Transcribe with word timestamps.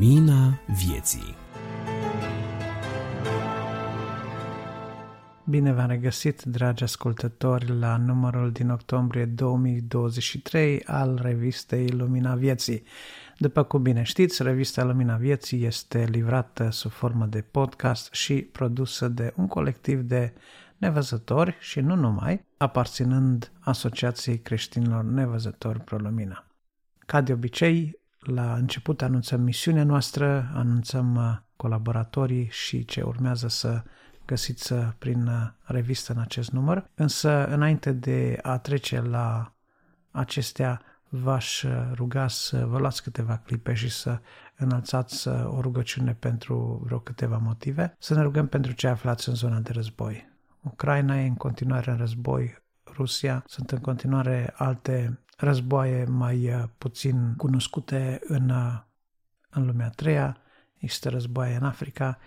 Lumina 0.00 0.60
vieții 0.66 1.36
Bine 5.44 5.72
v-am 5.72 5.88
regăsit, 5.88 6.42
dragi 6.42 6.82
ascultători, 6.82 7.78
la 7.78 7.96
numărul 7.96 8.52
din 8.52 8.70
octombrie 8.70 9.24
2023 9.24 10.84
al 10.84 11.18
revistei 11.22 11.88
Lumina 11.88 12.34
Vieții. 12.34 12.82
După 13.38 13.62
cum 13.62 13.82
bine 13.82 14.02
știți, 14.02 14.42
revista 14.42 14.84
Lumina 14.84 15.16
Vieții 15.16 15.64
este 15.64 16.04
livrată 16.04 16.70
sub 16.70 16.90
formă 16.90 17.26
de 17.26 17.40
podcast 17.50 18.12
și 18.12 18.34
produsă 18.42 19.08
de 19.08 19.32
un 19.36 19.46
colectiv 19.46 20.00
de 20.00 20.32
nevăzători 20.76 21.56
și 21.58 21.80
nu 21.80 21.94
numai, 21.94 22.44
aparținând 22.56 23.52
Asociației 23.60 24.38
Creștinilor 24.38 25.04
Nevăzători 25.04 25.80
Pro 25.80 25.96
Lumina. 25.96 26.44
Ca 26.98 27.20
de 27.20 27.32
obicei, 27.32 27.99
la 28.20 28.54
început 28.54 29.02
anunțăm 29.02 29.40
misiunea 29.40 29.84
noastră, 29.84 30.50
anunțăm 30.54 31.14
uh, 31.14 31.36
colaboratorii 31.56 32.48
și 32.50 32.84
ce 32.84 33.02
urmează 33.02 33.48
să 33.48 33.82
găsiți 34.26 34.72
uh, 34.72 34.88
prin 34.98 35.26
uh, 35.26 35.48
revistă 35.62 36.12
în 36.12 36.18
acest 36.18 36.50
număr. 36.50 36.90
Însă, 36.94 37.46
înainte 37.46 37.92
de 37.92 38.38
a 38.42 38.58
trece 38.58 39.00
la 39.00 39.54
acestea, 40.10 40.82
v-aș 41.08 41.64
ruga 41.92 42.28
să 42.28 42.66
vă 42.66 42.78
luați 42.78 43.02
câteva 43.02 43.36
clipe 43.36 43.74
și 43.74 43.88
să 43.88 44.20
înălțați 44.56 45.28
o 45.28 45.60
rugăciune 45.60 46.14
pentru 46.14 46.80
vreo 46.84 46.98
câteva 46.98 47.36
motive. 47.36 47.96
Să 47.98 48.14
ne 48.14 48.22
rugăm 48.22 48.46
pentru 48.46 48.72
ce 48.72 48.88
aflați 48.88 49.28
în 49.28 49.34
zona 49.34 49.58
de 49.58 49.72
război. 49.72 50.28
Ucraina 50.60 51.20
e 51.20 51.26
în 51.26 51.34
continuare 51.34 51.90
în 51.90 51.96
război, 51.96 52.62
Rusia, 52.96 53.44
sunt 53.46 53.70
în 53.70 53.78
continuare 53.78 54.52
alte 54.56 55.20
războaie 55.40 56.04
mai 56.04 56.54
uh, 56.54 56.64
puțin 56.78 57.34
cunoscute 57.36 58.20
în, 58.22 58.48
uh, 58.48 58.80
în 59.50 59.66
lumea 59.66 59.86
a 59.86 59.90
treia, 59.90 60.36
există 60.76 61.08
războaie 61.08 61.56
în 61.56 61.64
Africa, 61.64 62.18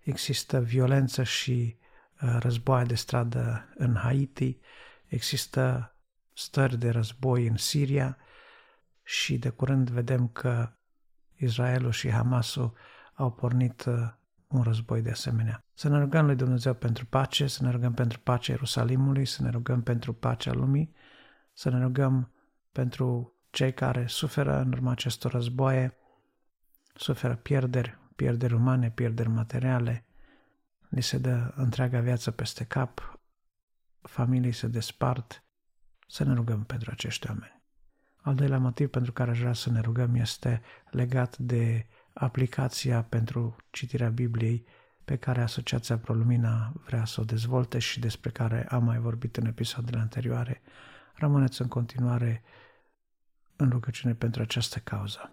există 0.00 0.60
violență 0.60 1.22
și 1.22 1.76
uh, 2.22 2.36
războaie 2.38 2.84
de 2.84 2.94
stradă 2.94 3.68
în 3.74 3.94
Haiti, 3.94 4.58
există 5.06 5.94
stări 6.34 6.78
de 6.78 6.90
război 6.90 7.46
în 7.46 7.56
Siria 7.56 8.16
și 9.02 9.38
de 9.38 9.48
curând 9.48 9.90
vedem 9.90 10.28
că 10.28 10.72
Israelul 11.36 11.92
și 11.92 12.10
Hamasul 12.10 12.72
au 13.14 13.32
pornit 13.32 13.84
un 14.46 14.62
război 14.62 15.02
de 15.02 15.10
asemenea. 15.10 15.64
Să 15.74 15.88
ne 15.88 15.98
rugăm 15.98 16.26
lui 16.26 16.36
Dumnezeu 16.36 16.74
pentru 16.74 17.06
pace, 17.06 17.46
să 17.46 17.64
ne 17.64 17.70
rugăm 17.70 17.92
pentru 17.92 18.18
pacea 18.18 18.52
Ierusalimului, 18.52 19.24
să 19.24 19.42
ne 19.42 19.50
rugăm 19.50 19.82
pentru 19.82 20.12
pacea 20.12 20.52
lumii, 20.52 20.94
să 21.52 21.70
ne 21.70 21.82
rugăm 21.82 22.32
pentru 22.72 23.36
cei 23.50 23.74
care 23.74 24.06
suferă 24.06 24.60
în 24.60 24.72
urma 24.72 24.90
acestor 24.90 25.32
războaie, 25.32 25.96
suferă 26.94 27.36
pierderi, 27.36 27.98
pierderi 28.16 28.54
umane, 28.54 28.90
pierderi 28.90 29.28
materiale, 29.28 30.04
li 30.88 31.02
se 31.02 31.18
dă 31.18 31.52
întreaga 31.54 32.00
viață 32.00 32.30
peste 32.30 32.64
cap, 32.64 33.20
familii 34.02 34.52
se 34.52 34.66
despart, 34.66 35.44
să 36.08 36.24
ne 36.24 36.34
rugăm 36.34 36.64
pentru 36.64 36.90
acești 36.90 37.26
oameni. 37.28 37.62
Al 38.16 38.34
doilea 38.34 38.58
motiv 38.58 38.88
pentru 38.88 39.12
care 39.12 39.30
aș 39.30 39.38
vrea 39.38 39.52
să 39.52 39.70
ne 39.70 39.80
rugăm 39.80 40.14
este 40.14 40.62
legat 40.90 41.38
de 41.38 41.86
aplicația 42.12 43.02
pentru 43.02 43.56
citirea 43.70 44.08
Bibliei 44.08 44.66
pe 45.04 45.16
care 45.16 45.42
Asociația 45.42 45.98
ProLumina 45.98 46.72
vrea 46.84 47.04
să 47.04 47.20
o 47.20 47.24
dezvolte 47.24 47.78
și 47.78 48.00
despre 48.00 48.30
care 48.30 48.66
am 48.68 48.84
mai 48.84 48.98
vorbit 48.98 49.36
în 49.36 49.46
episoadele 49.46 49.98
anterioare. 49.98 50.62
Rămâneți 51.22 51.60
în 51.60 51.68
continuare 51.68 52.42
în 53.56 53.70
rugăciune 53.70 54.14
pentru 54.14 54.42
această 54.42 54.78
cauză. 54.78 55.32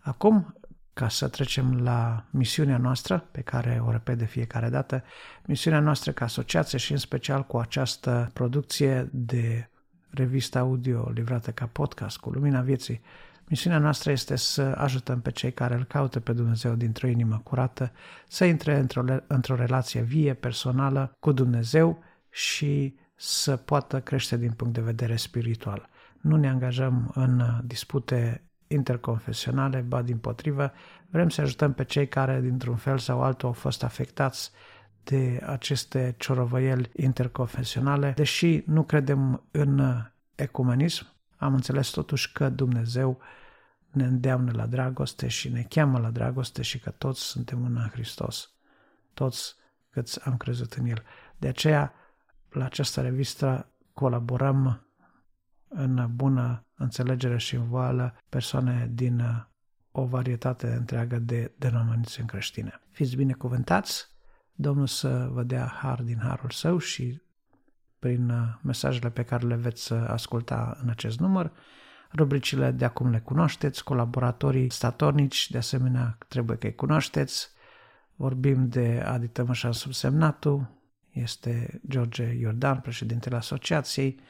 Acum, 0.00 0.54
ca 0.92 1.08
să 1.08 1.28
trecem 1.28 1.82
la 1.82 2.24
misiunea 2.30 2.78
noastră, 2.78 3.18
pe 3.18 3.40
care 3.40 3.82
o 3.86 3.90
repet 3.90 4.18
de 4.18 4.24
fiecare 4.24 4.68
dată, 4.68 5.04
misiunea 5.46 5.80
noastră 5.80 6.12
ca 6.12 6.24
asociație 6.24 6.78
și 6.78 6.92
în 6.92 6.98
special 6.98 7.42
cu 7.44 7.58
această 7.58 8.30
producție 8.32 9.08
de 9.12 9.70
revista 10.10 10.58
audio 10.58 11.10
livrată 11.14 11.50
ca 11.50 11.66
podcast 11.66 12.18
cu 12.18 12.30
Lumina 12.30 12.60
Vieții, 12.60 13.00
misiunea 13.48 13.78
noastră 13.78 14.10
este 14.10 14.36
să 14.36 14.62
ajutăm 14.62 15.20
pe 15.20 15.30
cei 15.30 15.52
care 15.52 15.74
îl 15.74 15.84
caută 15.84 16.20
pe 16.20 16.32
Dumnezeu 16.32 16.74
dintr-o 16.74 17.06
inimă 17.06 17.40
curată, 17.44 17.92
să 18.28 18.44
intre 18.44 18.78
într-o, 18.78 19.04
într-o 19.26 19.54
relație 19.54 20.00
vie, 20.00 20.34
personală 20.34 21.16
cu 21.18 21.32
Dumnezeu 21.32 22.02
și 22.30 22.94
să 23.16 23.56
poată 23.56 24.00
crește 24.00 24.36
din 24.36 24.52
punct 24.52 24.74
de 24.74 24.80
vedere 24.80 25.16
spiritual 25.16 25.88
nu 26.26 26.36
ne 26.36 26.48
angajăm 26.48 27.10
în 27.14 27.60
dispute 27.64 28.42
interconfesionale, 28.66 29.80
ba 29.80 30.02
din 30.02 30.18
potrivă, 30.18 30.72
vrem 31.10 31.28
să 31.28 31.40
ajutăm 31.40 31.72
pe 31.72 31.84
cei 31.84 32.08
care, 32.08 32.40
dintr-un 32.40 32.76
fel 32.76 32.98
sau 32.98 33.22
altul, 33.22 33.48
au 33.48 33.54
fost 33.54 33.82
afectați 33.82 34.50
de 35.04 35.40
aceste 35.46 36.14
ciorovăieli 36.18 36.90
interconfesionale, 36.96 38.12
deși 38.16 38.62
nu 38.66 38.82
credem 38.82 39.42
în 39.50 40.02
ecumenism, 40.34 41.06
am 41.36 41.54
înțeles 41.54 41.88
totuși 41.88 42.32
că 42.32 42.48
Dumnezeu 42.48 43.18
ne 43.90 44.04
îndeamnă 44.04 44.52
la 44.54 44.66
dragoste 44.66 45.28
și 45.28 45.48
ne 45.48 45.66
cheamă 45.68 45.98
la 45.98 46.10
dragoste 46.10 46.62
și 46.62 46.78
că 46.78 46.90
toți 46.90 47.22
suntem 47.22 47.64
una 47.64 47.82
în 47.82 47.88
Hristos. 47.88 48.50
Toți 49.14 49.54
câți 49.90 50.24
am 50.24 50.36
crezut 50.36 50.72
în 50.72 50.86
El. 50.86 51.02
De 51.36 51.48
aceea, 51.48 51.92
la 52.56 52.64
această 52.64 53.00
revistă 53.00 53.72
colaborăm 53.92 54.86
în 55.68 56.08
bună 56.14 56.66
înțelegere 56.74 57.38
și 57.38 57.54
în 57.54 57.68
voală 57.68 58.14
persoane 58.28 58.90
din 58.92 59.20
uh, 59.20 59.44
o 59.90 60.04
varietate 60.04 60.66
întreagă 60.66 61.18
de 61.18 61.52
denominații 61.58 62.24
creștine. 62.24 62.80
Fiți 62.90 63.16
binecuvântați, 63.16 64.08
Domnul 64.58 64.86
să 64.86 65.28
vă 65.32 65.42
dea 65.42 65.66
har 65.66 66.02
din 66.02 66.18
harul 66.18 66.50
său 66.50 66.78
și 66.78 67.20
prin 67.98 68.30
uh, 68.30 68.38
mesajele 68.62 69.10
pe 69.10 69.22
care 69.22 69.46
le 69.46 69.54
veți 69.54 69.92
uh, 69.92 70.04
asculta 70.08 70.78
în 70.82 70.88
acest 70.88 71.18
număr. 71.18 71.52
Rubricile 72.12 72.70
de 72.70 72.84
acum 72.84 73.10
le 73.10 73.20
cunoașteți, 73.20 73.84
colaboratorii 73.84 74.70
statornici, 74.70 75.50
de 75.50 75.58
asemenea 75.58 76.18
trebuie 76.28 76.56
că 76.56 76.66
îi 76.66 76.74
cunoașteți. 76.74 77.48
Vorbim 78.14 78.68
de 78.68 79.02
Adi 79.06 79.28
Tămășan 79.28 79.72
subsemnatul, 79.72 80.76
este 81.20 81.80
George 81.88 82.24
Iordan, 82.24 82.80
președintele 82.80 83.36
asociației, 83.36 84.20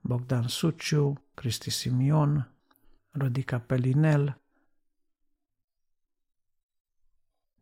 Bogdan 0.00 0.48
Suciu, 0.48 1.22
Cristi 1.34 1.70
Simion, 1.70 2.50
Rodica 3.10 3.58
Pelinel. 3.58 4.40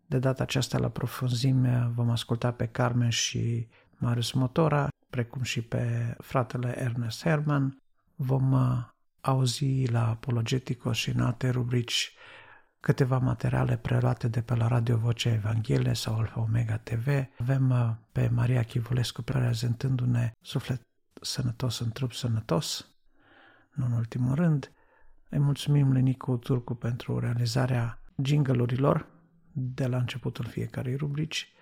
De 0.06 0.18
data 0.18 0.42
aceasta 0.42 0.78
la 0.78 0.88
profunzime 0.88 1.90
vom 1.94 2.10
asculta 2.10 2.52
pe 2.52 2.66
Carmen 2.66 3.10
și 3.10 3.68
Marius 3.96 4.32
Motora, 4.32 4.88
precum 5.10 5.42
și 5.42 5.62
pe 5.62 6.14
fratele 6.18 6.80
Ernest 6.80 7.22
Herman. 7.22 7.82
Vom 8.14 8.52
uh, 8.52 8.84
auzi 9.20 9.90
la 9.90 10.08
Apologetico 10.08 10.92
și 10.92 11.10
în 11.10 11.20
alte 11.20 11.50
rubrici 11.50 12.14
câteva 12.86 13.18
materiale 13.18 13.76
preluate 13.76 14.28
de 14.28 14.40
pe 14.40 14.54
la 14.54 14.68
Radio 14.68 14.96
Vocea 14.96 15.32
Evanghelie 15.32 15.92
sau 15.92 16.18
Alfa 16.18 16.40
Omega 16.40 16.76
TV. 16.76 17.08
Avem 17.38 17.70
uh, 17.70 17.90
pe 18.12 18.28
Maria 18.28 18.62
Chivulescu 18.62 19.22
prezentându-ne 19.22 20.32
suflet 20.40 20.80
sănătos 21.20 21.78
în 21.78 21.90
trup 21.90 22.12
sănătos. 22.12 22.86
Nu 23.72 23.84
în 23.84 23.92
ultimul 23.92 24.34
rând, 24.34 24.72
îi 25.30 25.38
mulțumim 25.38 25.92
lui 25.92 26.02
Nicu 26.02 26.36
Turcu 26.36 26.74
pentru 26.74 27.18
realizarea 27.18 28.02
jingle 28.22 28.64
de 29.52 29.86
la 29.86 29.96
începutul 29.96 30.44
fiecarei 30.44 30.96
rubrici, 30.96 31.52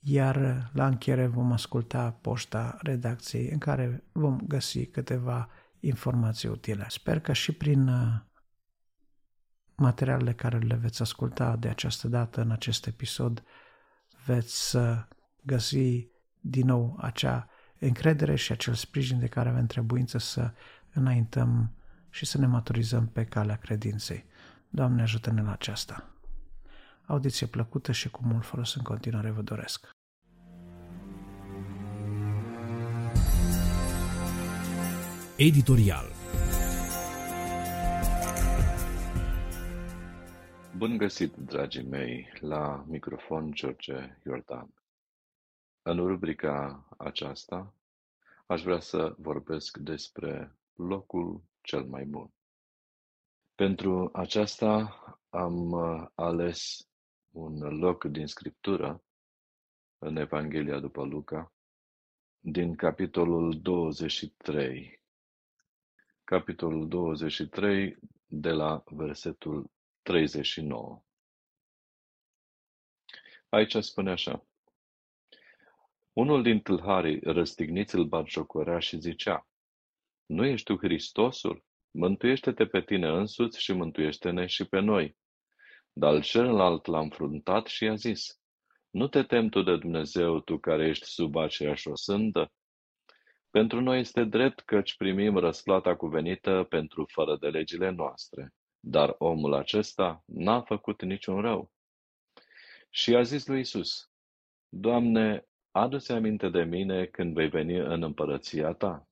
iar 0.00 0.70
la 0.72 0.86
încheiere 0.86 1.26
vom 1.26 1.52
asculta 1.52 2.10
poșta 2.10 2.78
redacției 2.82 3.48
în 3.50 3.58
care 3.58 4.04
vom 4.12 4.40
găsi 4.46 4.86
câteva 4.86 5.48
informații 5.80 6.48
utile. 6.48 6.86
Sper 6.88 7.20
că 7.20 7.32
și 7.32 7.52
prin 7.52 7.88
uh, 7.88 8.32
materialele 9.76 10.32
care 10.32 10.58
le 10.58 10.74
veți 10.74 11.02
asculta 11.02 11.56
de 11.56 11.68
această 11.68 12.08
dată 12.08 12.40
în 12.40 12.50
acest 12.50 12.86
episod 12.86 13.42
veți 14.24 14.76
uh, 14.76 15.02
găsi 15.42 16.08
din 16.40 16.66
nou 16.66 16.98
acea 17.00 17.48
încredere 17.78 18.34
și 18.34 18.52
acel 18.52 18.74
sprijin 18.74 19.18
de 19.18 19.26
care 19.26 19.48
avem 19.48 19.66
trebuință 19.66 20.18
să 20.18 20.52
înaintăm 20.92 21.74
și 22.10 22.26
să 22.26 22.38
ne 22.38 22.46
maturizăm 22.46 23.06
pe 23.06 23.24
calea 23.24 23.56
credinței. 23.56 24.24
Doamne, 24.68 25.02
ajută-ne 25.02 25.42
la 25.42 25.52
aceasta. 25.52 26.08
Audiție 27.06 27.46
plăcută 27.46 27.92
și 27.92 28.10
cu 28.10 28.20
mult 28.24 28.44
folos 28.44 28.74
în 28.74 28.82
continuare 28.82 29.30
vă 29.30 29.42
doresc. 29.42 29.88
Editorial 35.36 36.13
Bun 40.76 40.96
găsit, 40.96 41.34
dragii 41.36 41.82
mei, 41.84 42.32
la 42.40 42.84
microfon 42.88 43.52
George 43.52 44.18
Iordan. 44.24 44.74
În 45.82 46.06
rubrica 46.06 46.86
aceasta 46.98 47.74
aș 48.46 48.62
vrea 48.62 48.80
să 48.80 49.14
vorbesc 49.18 49.76
despre 49.76 50.58
locul 50.72 51.42
cel 51.60 51.84
mai 51.84 52.04
bun. 52.04 52.30
Pentru 53.54 54.10
aceasta 54.12 54.98
am 55.28 55.70
uh, 55.70 56.06
ales 56.14 56.88
un 57.30 57.58
loc 57.78 58.04
din 58.04 58.26
Scriptură 58.26 59.04
în 59.98 60.16
Evanghelia 60.16 60.78
după 60.80 61.04
Luca, 61.04 61.52
din 62.40 62.74
capitolul 62.74 63.60
23. 63.60 65.00
Capitolul 66.24 66.88
23 66.88 67.98
de 68.26 68.50
la 68.50 68.82
versetul 68.86 69.72
39. 70.04 71.02
Aici 73.48 73.76
spune 73.76 74.10
așa. 74.10 74.46
Unul 76.12 76.42
din 76.42 76.60
tâlharii 76.60 77.20
răstigniți 77.22 77.94
îl 77.94 78.04
batjocorea 78.04 78.78
și 78.78 79.00
zicea, 79.00 79.48
Nu 80.26 80.46
ești 80.46 80.64
tu 80.64 80.76
Hristosul? 80.76 81.64
Mântuiește-te 81.90 82.66
pe 82.66 82.82
tine 82.82 83.08
însuți 83.08 83.60
și 83.62 83.72
mântuiește-ne 83.72 84.46
și 84.46 84.64
pe 84.64 84.80
noi. 84.80 85.16
Dar 85.92 86.22
celălalt 86.22 86.86
l-a 86.86 87.00
înfruntat 87.00 87.66
și 87.66 87.84
i-a 87.84 87.94
zis, 87.94 88.40
Nu 88.90 89.08
te 89.08 89.22
tem 89.22 89.48
tu 89.48 89.62
de 89.62 89.76
Dumnezeu, 89.76 90.40
tu 90.40 90.58
care 90.58 90.88
ești 90.88 91.06
sub 91.06 91.36
aceeași 91.36 91.88
osândă? 91.88 92.52
Pentru 93.50 93.80
noi 93.80 94.00
este 94.00 94.24
drept 94.24 94.60
căci 94.60 94.96
primim 94.96 95.36
răsplata 95.36 95.96
cuvenită 95.96 96.66
pentru 96.68 97.06
fără 97.12 97.36
de 97.36 97.48
legile 97.48 97.90
noastre, 97.90 98.52
dar 98.86 99.14
omul 99.18 99.54
acesta 99.54 100.22
n-a 100.26 100.60
făcut 100.60 101.02
niciun 101.02 101.40
rău. 101.40 101.72
Și 102.90 103.14
a 103.14 103.22
zis 103.22 103.46
lui 103.46 103.60
Isus, 103.60 104.10
Doamne, 104.68 105.46
adu-ți 105.70 106.12
aminte 106.12 106.48
de 106.48 106.62
mine 106.62 107.06
când 107.06 107.34
vei 107.34 107.48
veni 107.48 107.76
în 107.76 108.02
împărăția 108.02 108.72
ta. 108.72 109.08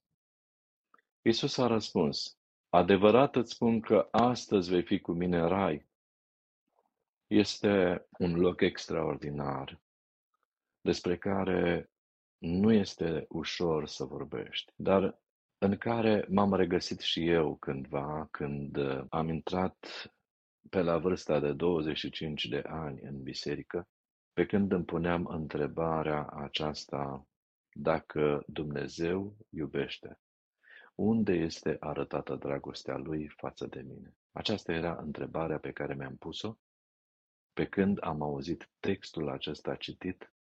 Isus 1.22 1.58
a 1.58 1.66
răspuns, 1.66 2.36
Adevărat 2.68 3.36
îți 3.36 3.52
spun 3.52 3.80
că 3.80 4.08
astăzi 4.10 4.70
vei 4.70 4.82
fi 4.82 5.00
cu 5.00 5.12
mine 5.12 5.38
în 5.38 5.48
rai. 5.48 5.88
Este 7.26 8.06
un 8.18 8.34
loc 8.34 8.60
extraordinar 8.60 9.80
despre 10.80 11.18
care 11.18 11.90
nu 12.38 12.72
este 12.72 13.26
ușor 13.28 13.86
să 13.86 14.04
vorbești, 14.04 14.72
dar 14.76 15.21
în 15.62 15.76
care 15.76 16.26
m-am 16.28 16.54
regăsit 16.54 17.00
și 17.00 17.28
eu 17.28 17.56
cândva 17.56 18.28
când 18.30 18.78
am 19.08 19.28
intrat 19.28 19.76
pe 20.70 20.80
la 20.80 20.98
vârsta 20.98 21.40
de 21.40 21.52
25 21.52 22.46
de 22.46 22.62
ani 22.66 23.00
în 23.00 23.22
biserică, 23.22 23.88
pe 24.32 24.46
când 24.46 24.72
îmi 24.72 24.84
puneam 24.84 25.26
întrebarea 25.26 26.26
aceasta 26.26 27.26
dacă 27.72 28.42
Dumnezeu 28.46 29.36
iubește. 29.48 30.18
Unde 30.94 31.32
este 31.32 31.76
arătată 31.80 32.34
dragostea 32.34 32.96
Lui 32.96 33.28
față 33.28 33.66
de 33.66 33.80
mine? 33.80 34.14
Aceasta 34.32 34.72
era 34.72 34.96
întrebarea 35.00 35.58
pe 35.58 35.72
care 35.72 35.94
mi-am 35.94 36.16
pus-o 36.16 36.56
pe 37.52 37.66
când 37.66 37.98
am 38.00 38.22
auzit 38.22 38.70
textul 38.80 39.28
acesta 39.28 39.74
citit 39.74 40.32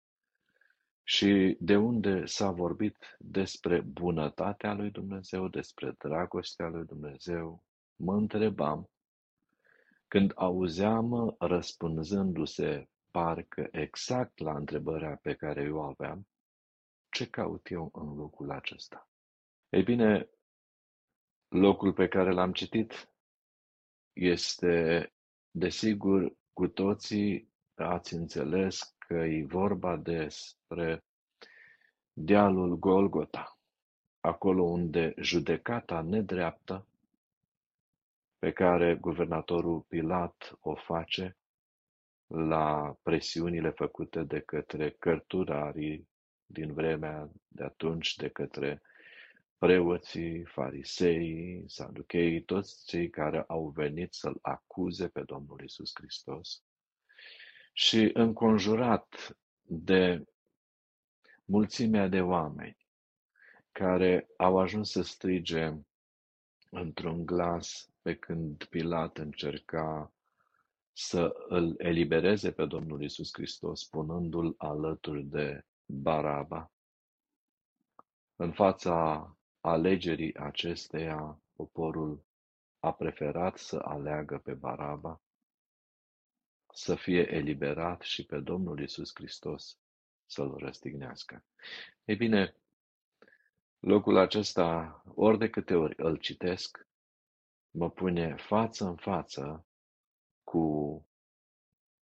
și 1.10 1.56
de 1.60 1.76
unde 1.76 2.24
s-a 2.26 2.50
vorbit 2.50 3.16
despre 3.18 3.80
bunătatea 3.80 4.72
lui 4.72 4.90
Dumnezeu, 4.90 5.48
despre 5.48 5.94
dragostea 5.98 6.68
lui 6.68 6.84
Dumnezeu, 6.84 7.64
mă 7.96 8.14
întrebam, 8.14 8.90
când 10.08 10.32
auzeam 10.34 11.36
răspunzându-se 11.38 12.88
parcă 13.10 13.68
exact 13.70 14.38
la 14.38 14.56
întrebarea 14.56 15.18
pe 15.22 15.34
care 15.34 15.62
eu 15.62 15.82
aveam, 15.82 16.26
ce 17.08 17.30
caut 17.30 17.70
eu 17.70 17.90
în 17.92 18.16
locul 18.16 18.50
acesta? 18.50 19.08
Ei 19.68 19.82
bine, 19.82 20.28
locul 21.48 21.92
pe 21.92 22.08
care 22.08 22.32
l-am 22.32 22.52
citit 22.52 23.12
este, 24.12 25.12
desigur, 25.50 26.36
cu 26.52 26.68
toții 26.68 27.52
ați 27.74 28.14
înțeles 28.14 28.94
că 29.10 29.16
e 29.16 29.44
vorba 29.44 29.96
despre 29.96 31.04
dealul 32.12 32.78
Golgota, 32.78 33.58
acolo 34.20 34.62
unde 34.62 35.14
judecata 35.20 36.00
nedreaptă 36.00 36.86
pe 38.38 38.52
care 38.52 38.94
guvernatorul 38.94 39.80
Pilat 39.80 40.56
o 40.60 40.74
face 40.74 41.36
la 42.26 42.96
presiunile 43.02 43.70
făcute 43.70 44.22
de 44.22 44.40
către 44.40 44.90
cărturarii 44.90 46.08
din 46.46 46.72
vremea 46.72 47.30
de 47.48 47.64
atunci, 47.64 48.14
de 48.14 48.28
către 48.28 48.82
preoții, 49.58 50.44
farisei, 50.44 51.64
saducheii, 51.66 52.42
toți 52.42 52.86
cei 52.86 53.10
care 53.10 53.44
au 53.46 53.68
venit 53.68 54.14
să-L 54.14 54.38
acuze 54.42 55.08
pe 55.08 55.22
Domnul 55.22 55.60
Isus 55.64 55.90
Hristos 55.94 56.62
și 57.80 58.10
înconjurat 58.12 59.36
de 59.62 60.24
mulțimea 61.44 62.08
de 62.08 62.20
oameni 62.20 62.76
care 63.72 64.28
au 64.36 64.58
ajuns 64.58 64.90
să 64.90 65.02
strige 65.02 65.72
într-un 66.70 67.26
glas 67.26 67.90
pe 68.02 68.14
când 68.16 68.64
Pilat 68.64 69.18
încerca 69.18 70.12
să 70.92 71.34
îl 71.48 71.74
elibereze 71.78 72.52
pe 72.52 72.66
Domnul 72.66 73.02
Isus 73.02 73.30
Hristos, 73.32 73.84
punându-l 73.84 74.54
alături 74.58 75.22
de 75.22 75.64
Baraba. 75.86 76.70
În 78.36 78.52
fața 78.52 79.36
alegerii 79.60 80.36
acesteia, 80.36 81.40
poporul 81.56 82.24
a 82.78 82.92
preferat 82.92 83.56
să 83.58 83.78
aleagă 83.84 84.38
pe 84.38 84.52
Baraba, 84.52 85.20
să 86.80 86.94
fie 86.94 87.34
eliberat 87.34 88.00
și 88.00 88.24
pe 88.24 88.38
Domnul 88.38 88.80
Isus 88.80 89.10
Hristos 89.14 89.78
să-l 90.26 90.56
răstignească. 90.56 91.44
Ei 92.04 92.16
bine, 92.16 92.54
locul 93.78 94.16
acesta, 94.16 95.02
ori 95.14 95.38
de 95.38 95.50
câte 95.50 95.74
ori 95.74 95.94
îl 95.96 96.16
citesc, 96.16 96.86
mă 97.70 97.90
pune 97.90 98.34
față 98.36 98.84
în 98.84 98.96
față 98.96 99.66
cu 100.44 101.06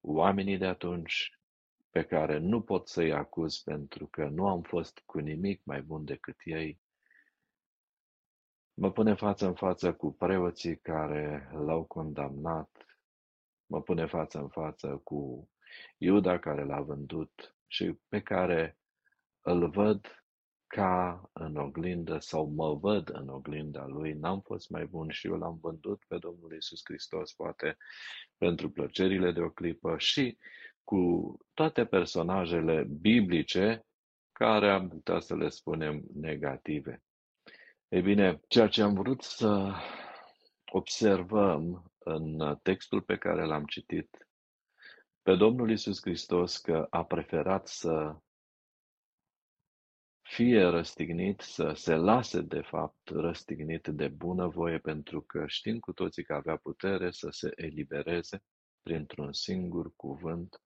oamenii 0.00 0.58
de 0.58 0.66
atunci 0.66 1.38
pe 1.90 2.04
care 2.04 2.38
nu 2.38 2.62
pot 2.62 2.88
să-i 2.88 3.12
acuz 3.12 3.58
pentru 3.58 4.06
că 4.06 4.28
nu 4.28 4.48
am 4.48 4.62
fost 4.62 5.02
cu 5.06 5.19
nimic 5.19 5.64
mai 5.64 5.82
bun 5.82 6.04
decât 6.04 6.36
ei. 6.44 6.80
Mă 8.74 8.92
pune 8.92 9.14
față 9.14 9.46
în 9.46 9.54
față 9.54 9.94
cu 9.94 10.12
preoții 10.12 10.79
care 10.79 11.50
l-au 11.52 11.84
condamnat. 11.84 12.92
Mă 13.72 13.82
pune 13.82 14.06
față 14.06 14.38
în 14.38 14.48
față 14.48 15.00
cu 15.05 15.50
Iuda 15.98 16.38
care 16.38 16.64
l-a 16.64 16.81
vândut 16.81 17.56
și 17.67 17.98
pe 18.08 18.20
care 18.20 18.79
îl 19.41 19.70
văd 19.70 20.24
ca 20.67 21.22
în 21.32 21.56
oglindă 21.56 22.19
sau 22.19 22.46
mă 22.46 22.74
văd 22.74 23.10
în 23.12 23.29
oglinda 23.29 23.86
lui, 23.86 24.12
n-am 24.12 24.41
fost 24.41 24.70
mai 24.70 24.84
bun 24.84 25.10
și 25.10 25.26
eu 25.26 25.36
l-am 25.36 25.58
vândut 25.62 26.05
pe 26.08 26.19
Domnul 26.19 26.55
Isus 26.56 26.81
Hristos, 26.84 27.32
poate 27.32 27.76
pentru 28.36 28.70
plăcerile 28.70 29.32
de 29.32 29.41
o 29.41 29.50
clipă 29.50 29.98
și 29.98 30.38
cu 30.84 31.36
toate 31.55 31.84
personajele 31.84 32.82
biblice 33.00 33.86
care 34.32 34.70
am 34.70 34.88
putea 34.88 35.20
să 35.20 35.36
le 35.36 35.48
spunem 35.48 36.02
negative. 36.14 37.02
Ei 37.88 38.02
bine, 38.02 38.41
ceea 38.48 38.69
ce 38.69 38.82
am 38.82 38.94
vrut 38.94 39.22
să 39.22 39.72
observăm 40.72 41.92
în 42.05 42.59
textul 42.63 43.03
pe 43.03 43.17
care 43.17 43.44
l-am 43.44 43.65
citit 43.65 44.27
pe 45.23 45.35
Domnul 45.35 45.71
Isus 45.71 46.01
Hristos 46.01 46.56
că 46.56 46.87
a 46.91 47.05
preferat 47.05 47.69
să 47.69 48.17
fie 50.23 50.63
răstignit, 50.63 51.41
să 51.41 51.73
se 51.75 51.94
lase 51.94 52.41
de 52.41 52.61
fapt 52.61 53.09
răstignit 53.09 53.89
de 53.89 54.09
bunăvoie, 54.09 54.79
pentru 54.79 55.23
că 55.23 55.47
știm 55.47 55.79
cu 55.79 55.93
toții 55.93 56.25
că 56.25 56.35
avea 56.35 56.56
putere 56.56 57.11
să 57.11 57.29
se 57.31 57.51
elibereze 57.55 58.43
printr-un 58.82 59.32
singur 59.32 59.93
cuvânt, 59.97 60.63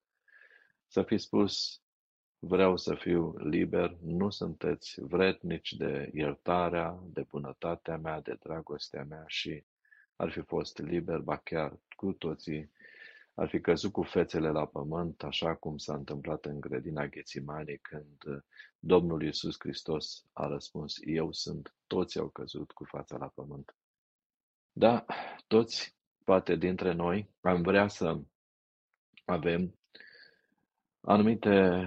să 0.87 1.03
fi 1.03 1.19
spus, 1.19 1.83
vreau 2.39 2.77
să 2.77 2.95
fiu 2.95 3.37
liber, 3.37 3.97
nu 4.01 4.31
sunteți 4.31 5.01
vretnici 5.01 5.73
de 5.73 6.11
iertarea, 6.15 7.01
de 7.05 7.23
bunătatea 7.29 7.97
mea, 7.97 8.21
de 8.21 8.37
dragostea 8.39 9.05
mea 9.05 9.25
și 9.27 9.65
ar 10.17 10.31
fi 10.31 10.41
fost 10.41 10.79
liber, 10.79 11.19
ba 11.19 11.37
chiar 11.37 11.79
cu 11.97 12.13
toții. 12.13 12.71
Ar 13.35 13.49
fi 13.49 13.61
căzut 13.61 13.93
cu 13.93 14.03
fețele 14.03 14.51
la 14.51 14.67
pământ, 14.67 15.23
așa 15.23 15.55
cum 15.55 15.77
s-a 15.77 15.95
întâmplat 15.95 16.45
în 16.45 16.61
grădina 16.61 17.07
Ghețimanii, 17.07 17.79
când 17.79 18.25
uh, 18.27 18.43
Domnul 18.79 19.23
Iisus 19.23 19.57
Hristos 19.59 20.25
a 20.33 20.47
răspuns, 20.47 20.97
Eu 21.05 21.33
sunt, 21.33 21.75
toți 21.87 22.19
au 22.19 22.29
căzut 22.29 22.73
cu 22.73 22.85
fața 22.85 23.17
la 23.17 23.29
pământ. 23.29 23.77
Da, 24.73 25.05
toți, 25.47 25.97
poate 26.25 26.57
dintre 26.57 26.93
noi, 26.93 27.31
am 27.41 27.63
vrea 27.63 27.89
să 27.89 28.21
avem 29.25 29.79
anumite 31.01 31.85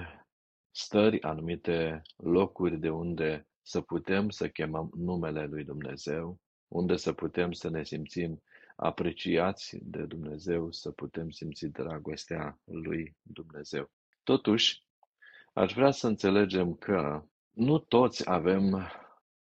stări, 0.71 1.21
anumite 1.21 2.01
locuri 2.15 2.79
de 2.79 2.89
unde 2.89 3.47
să 3.61 3.81
putem 3.81 4.29
să 4.29 4.49
chemăm 4.49 4.91
numele 4.95 5.45
lui 5.45 5.63
Dumnezeu, 5.63 6.39
unde 6.69 6.95
să 6.95 7.13
putem 7.13 7.51
să 7.51 7.69
ne 7.69 7.83
simțim 7.83 8.41
apreciați 8.75 9.77
de 9.81 10.03
Dumnezeu, 10.03 10.71
să 10.71 10.91
putem 10.91 11.29
simți 11.29 11.65
dragostea 11.65 12.59
lui 12.63 13.15
Dumnezeu. 13.21 13.89
Totuși, 14.23 14.83
aș 15.53 15.73
vrea 15.73 15.91
să 15.91 16.07
înțelegem 16.07 16.73
că 16.73 17.23
nu 17.51 17.77
toți 17.77 18.29
avem 18.29 18.91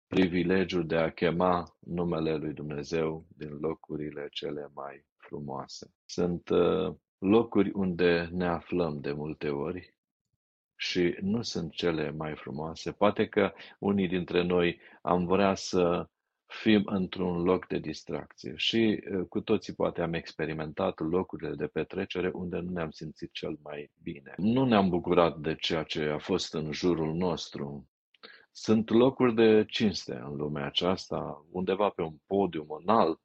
privilegiul 0.07 0.87
de 0.87 0.97
a 0.97 1.13
chema 1.13 1.77
numele 1.79 2.37
lui 2.37 2.53
Dumnezeu 2.53 3.27
din 3.29 3.59
locurile 3.61 4.29
cele 4.31 4.71
mai 4.75 5.07
frumoase. 5.17 5.95
Sunt 6.05 6.49
uh, 6.49 6.95
locuri 7.19 7.71
unde 7.71 8.29
ne 8.33 8.47
aflăm 8.47 9.01
de 9.01 9.13
multe 9.13 9.49
ori 9.49 9.95
și 10.77 11.17
nu 11.21 11.43
sunt 11.43 11.73
cele 11.73 12.11
mai 12.11 12.35
frumoase. 12.35 12.93
Poate 12.93 13.29
că 13.29 13.53
unii 13.79 14.09
dintre 14.09 14.43
noi 14.43 14.81
am 15.03 15.27
vrea 15.27 15.55
să 15.55 16.09
fim 16.47 16.83
într-un 16.85 17.43
loc 17.43 17.67
de 17.67 17.79
distracție 17.79 18.53
și 18.57 19.03
uh, 19.11 19.27
cu 19.29 19.41
toții 19.41 19.75
poate 19.75 20.03
am 20.03 20.13
experimentat 20.13 21.01
locurile 21.01 21.55
de 21.55 21.67
petrecere 21.67 22.31
unde 22.35 22.57
nu 22.57 22.71
ne-am 22.71 22.91
simțit 22.91 23.33
cel 23.33 23.59
mai 23.63 23.91
bine. 24.03 24.35
Nu 24.37 24.65
ne-am 24.65 24.89
bucurat 24.89 25.39
de 25.39 25.55
ceea 25.55 25.83
ce 25.83 26.03
a 26.03 26.19
fost 26.19 26.55
în 26.55 26.73
jurul 26.73 27.15
nostru, 27.15 27.89
sunt 28.59 28.91
locuri 28.91 29.35
de 29.35 29.65
cinste 29.69 30.15
în 30.15 30.37
lumea 30.37 30.67
aceasta, 30.67 31.47
undeva 31.51 31.89
pe 31.89 32.03
un 32.03 32.17
podium 32.27 32.67
înalt, 32.81 33.21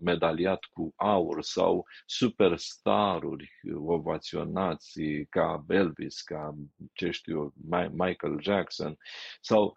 medaliat 0.00 0.64
cu 0.64 0.92
aur 0.96 1.42
sau 1.42 1.86
superstaruri 2.06 3.50
ovaționați 3.74 5.00
ca 5.28 5.64
Elvis, 5.68 6.20
ca, 6.20 6.54
ce 6.92 7.10
știu, 7.10 7.52
Michael 7.92 8.40
Jackson 8.40 8.96
sau 9.40 9.64
uh, 9.64 9.72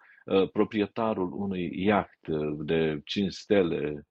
proprietarul 0.52 1.34
unui 1.34 1.84
iaht 1.84 2.28
de 2.58 3.02
5 3.06 3.34
stele. 3.34 4.08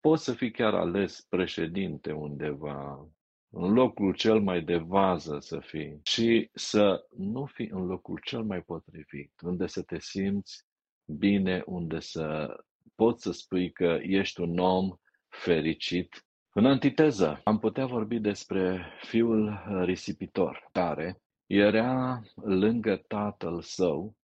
Poți 0.00 0.24
să 0.24 0.32
fii 0.32 0.50
chiar 0.50 0.74
ales 0.74 1.26
președinte 1.28 2.12
undeva 2.12 3.08
în 3.54 3.72
locul 3.72 4.14
cel 4.14 4.40
mai 4.40 4.62
de 4.62 4.76
vază 4.76 5.38
să 5.40 5.58
fii 5.58 6.00
și 6.02 6.50
să 6.52 7.06
nu 7.16 7.44
fii 7.44 7.68
în 7.70 7.86
locul 7.86 8.20
cel 8.24 8.42
mai 8.42 8.60
potrivit, 8.60 9.32
unde 9.42 9.66
să 9.66 9.82
te 9.82 10.00
simți 10.00 10.64
bine, 11.04 11.62
unde 11.66 12.00
să 12.00 12.56
poți 12.94 13.22
să 13.22 13.32
spui 13.32 13.72
că 13.72 13.98
ești 14.02 14.40
un 14.40 14.58
om 14.58 14.96
fericit. 15.28 16.26
În 16.52 16.66
antiteză, 16.66 17.40
am 17.44 17.58
putea 17.58 17.86
vorbi 17.86 18.18
despre 18.18 18.84
fiul 19.00 19.62
risipitor, 19.84 20.68
care 20.72 21.22
era 21.46 22.22
lângă 22.34 22.96
tatăl 22.96 23.60
său 23.60 24.16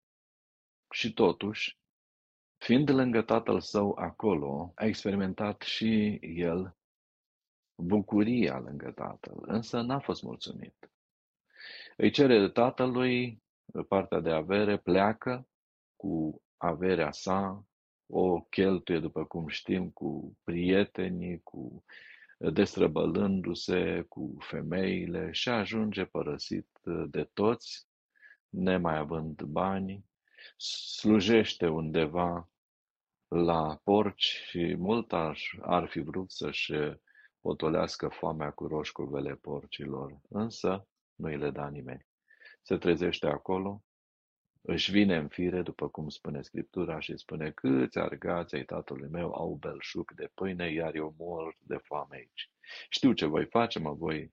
și 0.91 1.13
totuși, 1.13 1.79
fiind 2.57 2.91
lângă 2.91 3.23
tatăl 3.23 3.61
său 3.61 3.93
acolo, 3.93 4.73
a 4.75 4.85
experimentat 4.85 5.61
și 5.63 6.19
el 6.23 6.77
bucuria 7.75 8.59
lângă 8.59 8.91
tatăl, 8.91 9.43
însă 9.47 9.81
n-a 9.81 9.99
fost 9.99 10.23
mulțumit. 10.23 10.91
Îi 11.97 12.11
cere 12.11 12.39
de 12.41 12.49
tatălui 12.49 13.43
partea 13.89 14.21
de 14.21 14.31
avere, 14.31 14.79
pleacă 14.79 15.49
cu 15.97 16.43
averea 16.57 17.13
sa, 17.13 17.65
o 18.07 18.41
cheltuie, 18.41 18.99
după 18.99 19.25
cum 19.25 19.49
știm, 19.49 19.91
cu 19.91 20.39
prietenii, 20.45 21.41
cu 21.43 21.85
destrăbălându-se 22.39 24.05
cu 24.09 24.37
femeile 24.39 25.33
și 25.33 25.49
ajunge 25.49 26.05
părăsit 26.05 26.69
de 27.09 27.31
toți, 27.33 27.87
nemai 28.49 28.97
având 28.97 29.43
bani, 29.43 30.05
slujește 30.59 31.67
undeva 31.67 32.51
la 33.29 33.81
porci 33.85 34.43
și 34.47 34.75
mult 34.79 35.13
ar, 35.13 35.39
ar 35.61 35.89
fi 35.89 36.01
vrut 36.01 36.31
să-și 36.31 36.73
potolească 37.41 38.09
foamea 38.09 38.51
cu 38.51 38.67
roșcovele 38.67 39.35
porcilor, 39.35 40.21
însă 40.29 40.89
nu 41.15 41.29
îi 41.29 41.37
le 41.37 41.51
da 41.51 41.69
nimeni. 41.69 42.07
Se 42.63 42.77
trezește 42.77 43.27
acolo, 43.27 43.83
își 44.61 44.91
vine 44.91 45.17
în 45.17 45.29
fire, 45.29 45.63
după 45.63 45.89
cum 45.89 46.09
spune 46.09 46.43
Scriptura, 46.43 47.01
și 47.01 47.17
spune, 47.17 47.51
câți 47.51 47.99
argați 47.99 48.55
ai 48.55 48.65
tatălui 48.65 49.09
meu 49.09 49.35
au 49.35 49.55
belșug 49.55 50.13
de 50.15 50.31
pâine, 50.35 50.73
iar 50.73 50.95
eu 50.95 51.15
mor 51.19 51.57
de 51.61 51.77
foame 51.77 52.17
aici. 52.17 52.51
Știu 52.89 53.13
ce 53.13 53.27
voi 53.27 53.47
face, 53.47 53.79
mă 53.79 53.93
voi 53.93 54.33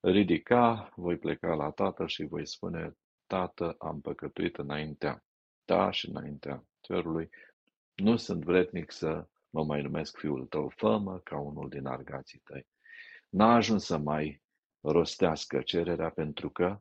ridica, 0.00 0.92
voi 0.96 1.18
pleca 1.18 1.54
la 1.54 1.70
tatăl 1.70 2.06
și 2.06 2.24
voi 2.24 2.46
spune, 2.46 2.96
tată, 3.26 3.74
am 3.78 4.00
păcătuit 4.00 4.56
înaintea 4.56 5.22
ta 5.68 5.90
și 5.90 6.08
înaintea 6.08 6.64
cerului, 6.80 7.28
nu 7.94 8.16
sunt 8.16 8.44
vretnic 8.44 8.92
să 8.92 9.26
mă 9.50 9.64
mai 9.64 9.82
numesc 9.82 10.16
fiul 10.16 10.46
tău, 10.46 10.72
fă 10.76 11.20
ca 11.24 11.38
unul 11.38 11.68
din 11.68 11.86
argații 11.86 12.38
tăi. 12.44 12.66
N-a 13.28 13.54
ajuns 13.54 13.84
să 13.84 13.96
mai 13.96 14.42
rostească 14.80 15.60
cererea 15.60 16.10
pentru 16.10 16.50
că 16.50 16.80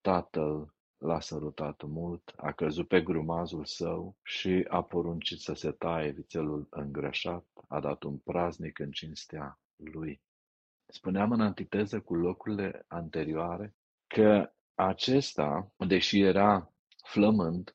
tatăl 0.00 0.74
l-a 0.98 1.20
sărutat 1.20 1.82
mult, 1.82 2.32
a 2.36 2.52
căzut 2.52 2.88
pe 2.88 3.00
grumazul 3.00 3.64
său 3.64 4.16
și 4.22 4.66
a 4.68 4.82
poruncit 4.82 5.38
să 5.38 5.52
se 5.52 5.70
taie 5.70 6.10
vițelul 6.10 6.66
îngrășat, 6.70 7.46
a 7.68 7.80
dat 7.80 8.02
un 8.02 8.18
praznic 8.18 8.78
în 8.78 8.90
cinstea 8.90 9.60
lui. 9.76 10.22
Spuneam 10.86 11.32
în 11.32 11.40
antiteză 11.40 12.00
cu 12.00 12.14
locurile 12.14 12.84
anterioare 12.88 13.74
că 14.06 14.52
acesta, 14.74 15.72
deși 15.76 16.20
era 16.20 16.72
flămând, 17.06 17.74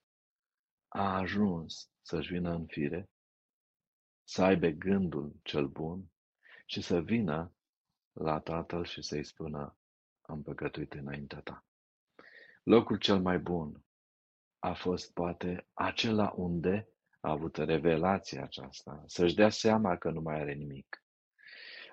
a 0.95 1.15
ajuns 1.17 1.89
să-și 2.01 2.31
vină 2.31 2.49
în 2.49 2.65
fire 2.65 3.09
să 4.23 4.43
aibă 4.43 4.67
gândul 4.67 5.35
cel 5.43 5.67
bun 5.67 6.11
și 6.65 6.81
să 6.81 7.01
vină 7.01 7.53
la 8.11 8.39
Tatăl 8.39 8.85
și 8.85 9.01
să-i 9.01 9.23
spună, 9.23 9.77
am 10.21 10.41
păcătuit 10.41 10.93
înaintea 10.93 11.39
ta. 11.39 11.65
Locul 12.63 12.97
cel 12.97 13.19
mai 13.19 13.39
bun 13.39 13.83
a 14.59 14.73
fost 14.73 15.13
poate 15.13 15.67
acela 15.73 16.33
unde 16.35 16.87
a 17.19 17.31
avut 17.31 17.55
revelația 17.57 18.43
aceasta, 18.43 19.03
să-și 19.05 19.35
dea 19.35 19.49
seama 19.49 19.97
că 19.97 20.09
nu 20.09 20.21
mai 20.21 20.39
are 20.39 20.53
nimic. 20.53 21.03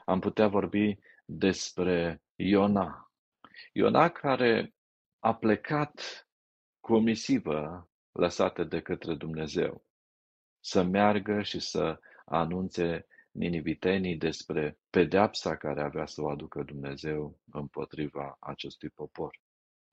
Am 0.04 0.20
putea 0.20 0.48
vorbi 0.48 0.98
despre 1.24 2.22
Iona. 2.34 3.12
Iona 3.72 4.08
care 4.08 4.74
a 5.18 5.34
plecat 5.34 6.26
cu 6.80 6.94
o 6.94 7.00
misivă 7.00 7.86
lăsată 8.12 8.64
de 8.64 8.80
către 8.80 9.14
Dumnezeu, 9.14 9.84
să 10.60 10.82
meargă 10.82 11.42
și 11.42 11.60
să 11.60 12.00
anunțe 12.24 13.06
ninivitenii 13.30 14.16
despre 14.16 14.78
pedeapsa 14.90 15.56
care 15.56 15.82
avea 15.82 16.06
să 16.06 16.22
o 16.22 16.28
aducă 16.28 16.62
Dumnezeu 16.62 17.38
împotriva 17.50 18.36
acestui 18.40 18.88
popor. 18.88 19.40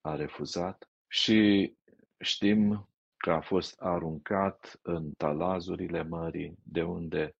A 0.01 0.15
refuzat 0.15 0.89
și 1.07 1.73
știm 2.19 2.89
că 3.17 3.31
a 3.31 3.41
fost 3.41 3.81
aruncat 3.81 4.79
în 4.81 5.11
talazurile 5.11 6.03
mării, 6.03 6.57
de 6.63 6.83
unde, 6.83 7.35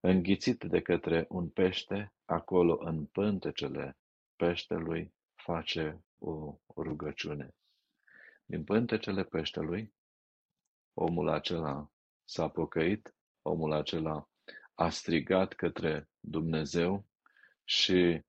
înghițit 0.00 0.64
de 0.64 0.80
către 0.80 1.26
un 1.28 1.48
pește, 1.48 2.12
acolo 2.24 2.78
în 2.80 3.04
pântecele 3.04 3.96
peștelui, 4.36 5.12
face 5.34 6.04
o 6.18 6.54
rugăciune. 6.76 7.54
Din 8.50 8.64
pântecele 8.64 9.24
peștelui, 9.24 9.94
omul 10.94 11.28
acela 11.28 11.90
s-a 12.24 12.48
pocăit 12.48 13.14
omul 13.42 13.72
acela 13.72 14.28
a 14.74 14.88
strigat 14.88 15.52
către 15.52 16.08
Dumnezeu 16.20 17.06
și 17.64 18.22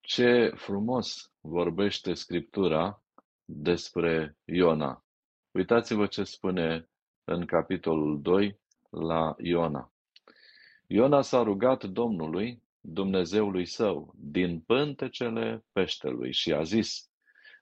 ce 0.00 0.52
frumos 0.56 1.32
vorbește 1.40 2.14
Scriptura 2.14 3.02
despre 3.44 4.36
Iona. 4.44 5.04
Uitați-vă 5.50 6.06
ce 6.06 6.24
spune 6.24 6.90
în 7.24 7.46
capitolul 7.46 8.20
2 8.20 8.60
la 8.90 9.34
Iona. 9.38 9.92
Iona 10.86 11.22
s-a 11.22 11.42
rugat 11.42 11.84
Domnului, 11.84 12.62
Dumnezeului 12.80 13.66
său, 13.66 14.14
din 14.16 14.60
pântecele 14.60 15.64
peștelui 15.72 16.32
și 16.32 16.52
a 16.52 16.62
zis, 16.62 17.09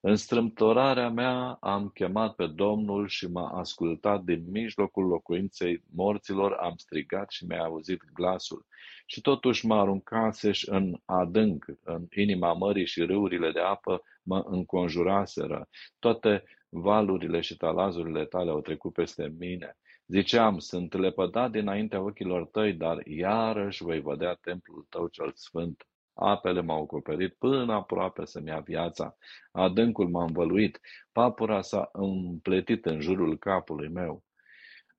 în 0.01 0.17
strâmtorarea 0.17 1.11
mea 1.11 1.57
am 1.61 1.89
chemat 1.89 2.35
pe 2.35 2.47
Domnul 2.47 3.09
și 3.09 3.27
m-a 3.27 3.49
ascultat 3.59 4.23
din 4.23 4.45
mijlocul 4.51 5.07
locuinței 5.07 5.83
morților, 5.95 6.53
am 6.53 6.75
strigat 6.77 7.31
și 7.31 7.45
mi-a 7.45 7.63
auzit 7.63 8.01
glasul. 8.13 8.67
Și 9.07 9.21
totuși 9.21 9.67
mă 9.67 9.75
aruncaseși 9.75 10.69
în 10.69 11.01
adânc, 11.05 11.65
în 11.83 12.07
inima 12.17 12.53
mării 12.53 12.87
și 12.87 13.03
râurile 13.03 13.51
de 13.53 13.61
apă 13.61 14.03
mă 14.23 14.45
înconjuraseră. 14.47 15.69
Toate 15.99 16.45
valurile 16.69 17.41
și 17.41 17.57
talazurile 17.57 18.25
tale 18.25 18.51
au 18.51 18.61
trecut 18.61 18.93
peste 18.93 19.35
mine. 19.39 19.77
Ziceam, 20.07 20.59
sunt 20.59 20.95
lepădat 20.95 21.51
dinaintea 21.51 22.01
ochilor 22.01 22.47
tăi, 22.47 22.73
dar 22.73 23.07
iarăși 23.07 23.83
voi 23.83 24.01
vedea 24.01 24.35
templul 24.35 24.87
tău 24.89 25.09
cel 25.09 25.33
sfânt. 25.35 25.87
Apele 26.19 26.61
m-au 26.61 26.83
acoperit 26.83 27.35
până 27.35 27.73
aproape 27.73 28.25
să-mi 28.25 28.49
ia 28.49 28.61
viața. 28.61 29.17
Adâncul 29.53 30.09
m-a 30.09 30.25
învăluit. 30.25 30.81
Papura 31.13 31.61
s-a 31.61 31.89
împletit 31.93 32.87
în 32.87 33.01
jurul 33.01 33.39
capului 33.39 33.89
meu. 33.89 34.23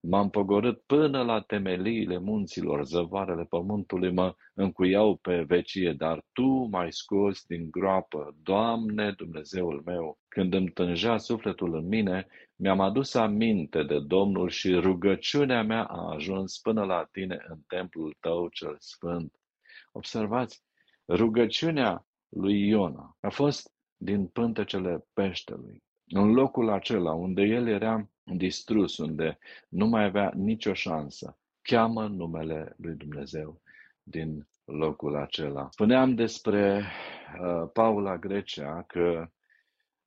M-am 0.01 0.29
pogorât 0.29 0.81
până 0.85 1.23
la 1.23 1.41
temeliile 1.41 2.17
munților, 2.17 2.85
zăvoarele 2.85 3.43
pământului 3.43 4.11
mă 4.11 4.35
încuiau 4.53 5.15
pe 5.15 5.41
vecie, 5.41 5.93
dar 5.93 6.23
Tu 6.31 6.47
m-ai 6.47 6.91
scos 6.91 7.43
din 7.45 7.67
groapă, 7.71 8.35
Doamne 8.43 9.11
Dumnezeul 9.11 9.81
meu. 9.85 10.19
Când 10.27 10.53
îmi 10.53 10.69
tânja 10.69 11.17
sufletul 11.17 11.75
în 11.75 11.87
mine, 11.87 12.27
mi-am 12.55 12.79
adus 12.79 13.13
aminte 13.13 13.83
de 13.83 13.99
Domnul 13.99 14.49
și 14.49 14.73
rugăciunea 14.73 15.63
mea 15.63 15.83
a 15.83 16.13
ajuns 16.13 16.57
până 16.57 16.83
la 16.83 17.07
Tine 17.11 17.45
în 17.47 17.59
templul 17.67 18.15
Tău 18.19 18.47
cel 18.47 18.75
sfânt. 18.79 19.33
Observați, 19.91 20.63
rugăciunea 21.09 22.05
lui 22.29 22.67
Iona 22.67 23.17
a 23.19 23.29
fost 23.29 23.71
din 23.97 24.27
pântecele 24.27 25.05
peștelui. 25.13 25.83
În 26.07 26.31
locul 26.31 26.69
acela 26.69 27.13
unde 27.13 27.41
el 27.41 27.67
era 27.67 28.09
distrus, 28.23 28.97
unde 28.97 29.37
nu 29.69 29.85
mai 29.85 30.03
avea 30.03 30.31
nicio 30.35 30.73
șansă, 30.73 31.37
cheamă 31.61 32.07
numele 32.07 32.73
lui 32.77 32.95
Dumnezeu 32.95 33.61
din 34.03 34.47
locul 34.65 35.15
acela. 35.15 35.67
Spuneam 35.71 36.15
despre 36.15 36.83
uh, 37.41 37.69
Paula 37.73 38.17
Grecia 38.17 38.83
că 38.87 39.29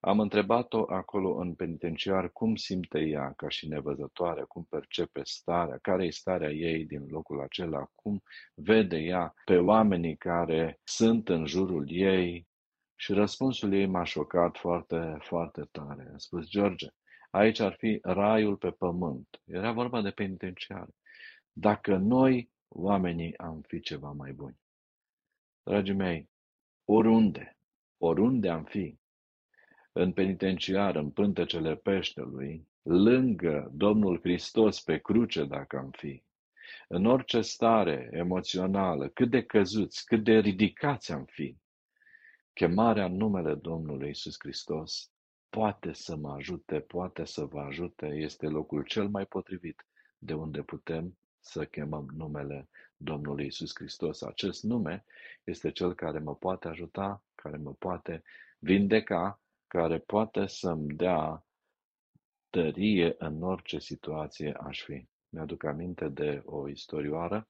am 0.05 0.21
întrebat-o 0.21 0.85
acolo 0.89 1.35
în 1.35 1.55
penitenciar 1.55 2.31
cum 2.33 2.55
simte 2.55 2.99
ea 3.01 3.33
ca 3.37 3.49
și 3.49 3.69
nevăzătoare, 3.69 4.45
cum 4.49 4.65
percepe 4.65 5.21
starea, 5.25 5.79
care 5.83 6.05
e 6.05 6.11
starea 6.11 6.51
ei 6.51 6.85
din 6.85 7.07
locul 7.09 7.41
acela, 7.41 7.87
cum 7.95 8.23
vede 8.55 8.97
ea 8.97 9.35
pe 9.45 9.57
oamenii 9.57 10.17
care 10.17 10.81
sunt 10.85 11.29
în 11.29 11.47
jurul 11.47 11.85
ei, 11.89 12.47
și 12.97 13.13
răspunsul 13.13 13.73
ei 13.73 13.87
m-a 13.87 14.05
șocat 14.05 14.57
foarte, 14.57 15.17
foarte 15.21 15.69
tare. 15.71 16.11
A 16.15 16.19
spus, 16.19 16.49
George, 16.49 16.87
aici 17.31 17.61
ar 17.61 17.75
fi 17.79 17.99
raiul 18.03 18.57
pe 18.57 18.71
pământ. 18.71 19.41
Era 19.45 19.73
vorba 19.73 20.03
de 20.03 20.11
penitenciar. 20.11 20.89
Dacă 21.53 21.97
noi, 21.97 22.51
oamenii, 22.69 23.39
am 23.39 23.61
fi 23.61 23.81
ceva 23.81 24.11
mai 24.11 24.33
buni. 24.33 24.59
Dragii 25.63 25.95
mei, 25.95 26.29
oriunde, 26.85 27.57
oriunde 27.99 28.49
am 28.49 28.65
fi, 28.65 29.01
în 29.93 30.13
penitenciar, 30.13 30.97
în 30.97 31.11
pântecele 31.11 31.77
peștelui, 31.77 32.69
lângă 32.83 33.71
Domnul 33.75 34.19
Hristos 34.21 34.81
pe 34.81 34.99
cruce, 34.99 35.45
dacă 35.45 35.77
am 35.79 35.91
fi, 35.91 36.23
în 36.89 37.07
orice 37.07 37.41
stare 37.41 38.09
emoțională, 38.13 39.09
cât 39.09 39.31
de 39.31 39.43
căzuți, 39.43 40.05
cât 40.05 40.25
de 40.25 40.39
ridicați 40.39 41.13
am 41.13 41.25
fi, 41.25 41.57
Chemarea 42.55 43.05
în 43.05 43.17
numele 43.17 43.55
Domnului 43.55 44.11
Isus 44.11 44.35
Hristos 44.39 45.11
poate 45.49 45.93
să 45.93 46.17
mă 46.17 46.33
ajute, 46.33 46.81
poate 46.81 47.25
să 47.25 47.45
vă 47.45 47.61
ajute, 47.61 48.07
este 48.07 48.47
locul 48.47 48.85
cel 48.85 49.09
mai 49.09 49.27
potrivit 49.27 49.87
de 50.19 50.35
unde 50.35 50.63
putem 50.63 51.19
să 51.41 51.65
chemăm 51.65 52.09
numele 52.17 52.69
Domnului 52.97 53.47
Isus 53.47 53.71
Hristos. 53.75 54.23
Acest 54.23 54.63
nume 54.63 55.05
este 55.45 55.71
cel 55.71 55.95
care 55.95 56.19
mă 56.19 56.35
poate 56.35 56.69
ajuta, 56.69 57.25
care 57.35 57.57
mă 57.57 57.73
poate 57.73 58.23
vindeca, 58.59 59.41
care 59.73 59.99
poate 59.99 60.47
să-mi 60.47 60.95
dea 60.95 61.47
tărie 62.51 63.15
în 63.19 63.43
orice 63.43 63.79
situație 63.79 64.53
aș 64.53 64.83
fi. 64.83 65.07
Mi-aduc 65.29 65.65
aminte 65.65 66.09
de 66.09 66.43
o 66.45 66.69
istorioară 66.69 67.49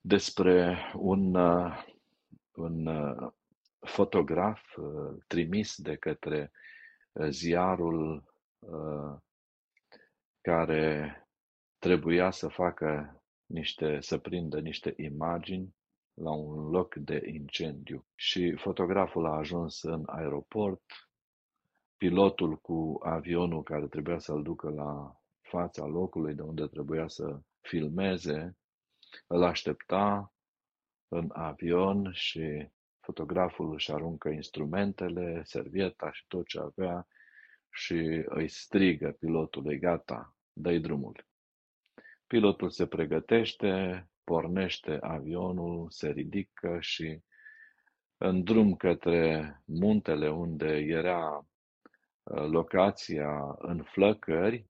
despre 0.00 0.76
un 0.94 1.34
uh, 1.34 1.84
un 2.56 2.86
uh, 2.86 3.32
fotograf 3.80 4.76
uh, 4.76 5.16
trimis 5.26 5.76
de 5.76 5.96
către 5.96 6.52
uh, 7.12 7.28
ziarul 7.28 8.34
care 10.40 11.20
trebuia 11.78 12.30
să 12.30 12.48
facă 12.48 13.22
niște, 13.46 14.00
să 14.00 14.18
prindă 14.18 14.60
niște 14.60 14.94
imagini 14.96 15.74
la 16.16 16.30
un 16.30 16.70
loc 16.70 16.94
de 16.94 17.22
incendiu. 17.32 18.04
Și 18.14 18.54
fotograful 18.56 19.26
a 19.26 19.36
ajuns 19.36 19.82
în 19.82 20.02
aeroport, 20.06 20.82
pilotul 21.96 22.56
cu 22.56 23.00
avionul 23.02 23.62
care 23.62 23.86
trebuia 23.86 24.18
să-l 24.18 24.42
ducă 24.42 24.70
la 24.70 25.20
fața 25.40 25.84
locului 25.84 26.34
de 26.34 26.42
unde 26.42 26.66
trebuia 26.66 27.08
să 27.08 27.40
filmeze, 27.60 28.56
îl 29.26 29.42
aștepta 29.42 30.32
în 31.08 31.30
avion 31.32 32.12
și 32.12 32.68
fotograful 33.00 33.72
își 33.72 33.92
aruncă 33.92 34.28
instrumentele, 34.28 35.42
servieta 35.44 36.12
și 36.12 36.24
tot 36.28 36.46
ce 36.46 36.58
avea 36.58 37.06
și 37.70 38.24
îi 38.26 38.48
strigă 38.48 39.16
pilotului, 39.20 39.78
gata, 39.78 40.34
dă 40.52 40.78
drumul. 40.78 41.26
Pilotul 42.26 42.70
se 42.70 42.86
pregătește, 42.86 44.08
pornește 44.26 44.98
avionul, 45.00 45.90
se 45.90 46.08
ridică 46.08 46.76
și 46.80 47.20
în 48.16 48.44
drum 48.44 48.74
către 48.74 49.62
muntele 49.64 50.30
unde 50.30 50.76
era 50.76 51.46
uh, 52.22 52.46
locația 52.48 53.54
în 53.58 53.82
flăcări, 53.82 54.66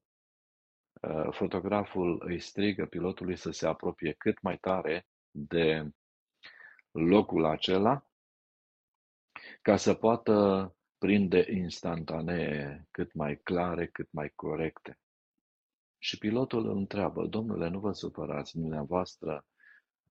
uh, 1.01 1.27
fotograful 1.31 2.21
îi 2.25 2.39
strigă 2.39 2.85
pilotului 2.85 3.35
să 3.35 3.51
se 3.51 3.67
apropie 3.67 4.13
cât 4.13 4.41
mai 4.41 4.57
tare 4.57 5.07
de 5.31 5.89
locul 6.91 7.45
acela 7.45 8.09
ca 9.61 9.77
să 9.77 9.93
poată 9.93 10.35
prinde 10.97 11.45
instantanee 11.51 12.87
cât 12.91 13.13
mai 13.13 13.37
clare, 13.43 13.87
cât 13.87 14.11
mai 14.11 14.31
corecte. 14.35 14.99
Și 15.97 16.17
pilotul 16.17 16.65
îl 16.65 16.77
întreabă, 16.77 17.25
domnule, 17.25 17.67
nu 17.67 17.79
vă 17.79 17.91
supărați 17.91 18.57
dumneavoastră, 18.57 19.45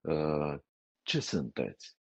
uh, 0.01 0.55
ce 1.03 1.21
sunteți? 1.21 1.97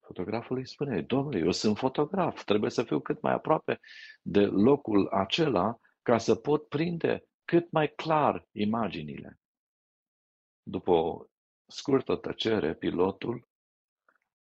Fotograful 0.00 0.56
îi 0.56 0.66
spune, 0.66 1.02
domnule, 1.02 1.38
eu 1.38 1.50
sunt 1.50 1.76
fotograf, 1.76 2.44
trebuie 2.44 2.70
să 2.70 2.82
fiu 2.82 3.00
cât 3.00 3.20
mai 3.20 3.32
aproape 3.32 3.80
de 4.22 4.44
locul 4.46 5.08
acela 5.08 5.78
ca 6.02 6.18
să 6.18 6.34
pot 6.34 6.68
prinde 6.68 7.24
cât 7.44 7.70
mai 7.70 7.92
clar 7.94 8.46
imaginile. 8.52 9.40
După 10.62 10.90
o 10.90 11.24
scurtă 11.66 12.16
tăcere, 12.16 12.74
pilotul 12.74 13.48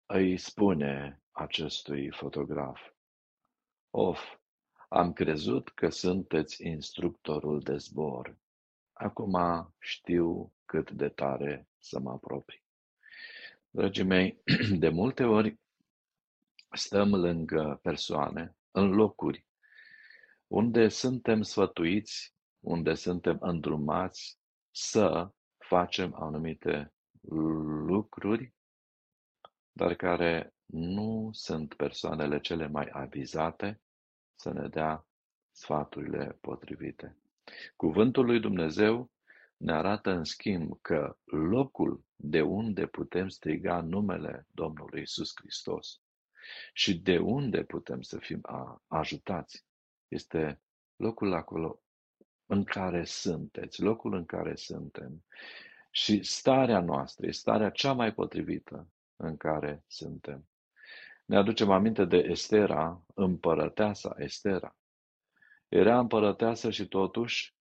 îi 0.06 0.38
spune 0.38 1.22
acestui 1.32 2.12
fotograf: 2.12 2.82
Of, 3.90 4.38
am 4.90 5.14
crezut 5.14 5.70
că 5.70 5.90
sunteți 5.90 6.68
instructorul 6.68 7.60
de 7.60 7.78
zbor. 7.78 8.38
Acum 9.02 9.36
știu 9.80 10.54
cât 10.66 10.92
de 10.92 11.10
tare 11.10 11.68
să 11.78 12.00
mă 12.00 12.12
apropii. 12.12 12.64
Dragii 13.70 14.04
mei, 14.04 14.42
de 14.84 14.90
multe 14.90 15.24
ori 15.24 15.60
stăm 16.72 17.16
lângă 17.16 17.80
persoane, 17.82 18.56
în 18.72 18.90
locuri, 18.90 19.46
unde 20.48 20.88
suntem 20.88 21.42
sfătuiți, 21.42 22.36
unde 22.60 22.94
suntem 22.94 23.38
îndrumați 23.42 24.40
să 24.72 25.32
facem 25.58 26.14
anumite 26.16 26.94
lucruri 27.86 28.54
dar 29.72 29.96
care 29.96 30.54
nu 30.66 31.30
sunt 31.34 31.74
persoanele 31.74 32.40
cele 32.40 32.68
mai 32.68 32.90
avizate 32.92 33.82
să 34.36 34.54
ne 34.54 34.68
dea 34.68 35.06
sfaturile 35.52 36.38
potrivite. 36.42 37.18
Cuvântul 37.76 38.26
lui 38.26 38.40
Dumnezeu 38.40 39.12
ne 39.58 39.74
arată 39.74 40.12
în 40.12 40.24
schimb 40.24 40.78
că 40.82 41.18
locul 41.26 42.04
de 42.16 42.42
unde 42.42 42.86
putem 42.86 43.28
striga 43.28 43.82
numele 43.82 44.48
Domnului 44.52 45.02
Isus 45.02 45.32
Hristos 45.36 46.02
și 46.74 47.00
de 47.00 47.18
unde 47.18 47.64
putem 47.64 48.02
să 48.02 48.18
fim 48.18 48.42
ajutați 48.88 49.68
este 50.08 50.62
locul 50.96 51.34
acolo 51.34 51.82
în 52.46 52.64
care 52.64 53.04
sunteți, 53.04 53.82
locul 53.82 54.14
în 54.14 54.26
care 54.26 54.56
suntem. 54.56 55.26
Și 55.92 56.24
starea 56.24 56.80
noastră 56.80 57.28
este 57.28 57.40
starea 57.40 57.70
cea 57.70 57.94
mai 57.94 58.14
potrivită 58.14 58.88
în 59.16 59.38
care 59.38 59.84
suntem. 59.88 60.50
Ne 61.26 61.38
aducem 61.38 61.72
aminte 61.72 62.06
de 62.06 62.18
Estera, 62.18 63.06
împărăteasa 63.14 64.16
Estera. 64.18 64.78
Era 65.70 66.00
împărăteasă 66.00 66.70
și 66.70 66.88
totuși 66.88 67.56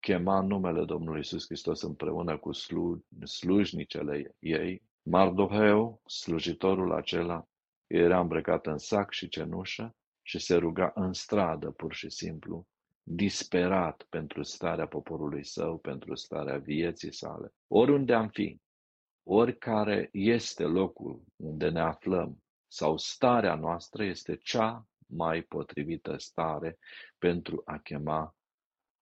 chema 0.00 0.40
numele 0.40 0.84
Domnului 0.84 1.18
Iisus 1.18 1.44
Hristos 1.44 1.82
împreună 1.82 2.38
cu 2.38 2.52
slu, 2.52 3.04
slujnicele 3.24 4.36
ei. 4.38 4.82
Mardoheu, 5.02 6.00
slujitorul 6.06 6.92
acela, 6.92 7.48
era 7.86 8.20
îmbrăcat 8.20 8.66
în 8.66 8.78
sac 8.78 9.12
și 9.12 9.28
cenușă 9.28 9.96
și 10.22 10.38
se 10.38 10.56
ruga 10.56 10.92
în 10.94 11.12
stradă 11.12 11.70
pur 11.70 11.94
și 11.94 12.10
simplu, 12.10 12.66
disperat 13.02 14.06
pentru 14.08 14.42
starea 14.42 14.86
poporului 14.86 15.44
său, 15.44 15.78
pentru 15.78 16.14
starea 16.14 16.58
vieții 16.58 17.12
sale. 17.12 17.54
Oriunde 17.66 18.14
am 18.14 18.28
fi, 18.28 18.60
Oricare 19.26 20.08
este 20.12 20.64
locul 20.64 21.24
unde 21.36 21.68
ne 21.68 21.80
aflăm 21.80 22.42
sau 22.66 22.96
starea 22.96 23.54
noastră 23.54 24.04
este 24.04 24.36
cea 24.36 24.86
mai 25.06 25.42
potrivită 25.42 26.16
stare 26.18 26.78
pentru 27.18 27.62
a 27.64 27.78
chema 27.78 28.36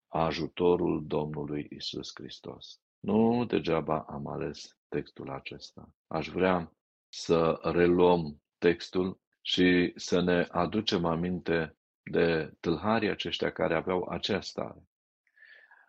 ajutorul 0.09 1.07
Domnului 1.07 1.67
Isus 1.71 2.11
Hristos. 2.15 2.81
Nu 3.01 3.45
degeaba 3.45 4.05
am 4.09 4.27
ales 4.27 4.77
textul 4.89 5.31
acesta. 5.31 5.89
Aș 6.07 6.29
vrea 6.29 6.73
să 7.09 7.61
reluăm 7.63 8.43
textul 8.59 9.21
și 9.41 9.93
să 9.97 10.21
ne 10.21 10.47
aducem 10.51 11.05
aminte 11.05 11.77
de 12.03 12.55
tâlharii 12.61 13.11
aceștia 13.11 13.53
care 13.53 13.75
aveau 13.75 14.09
acea 14.09 14.41
stare. 14.41 14.83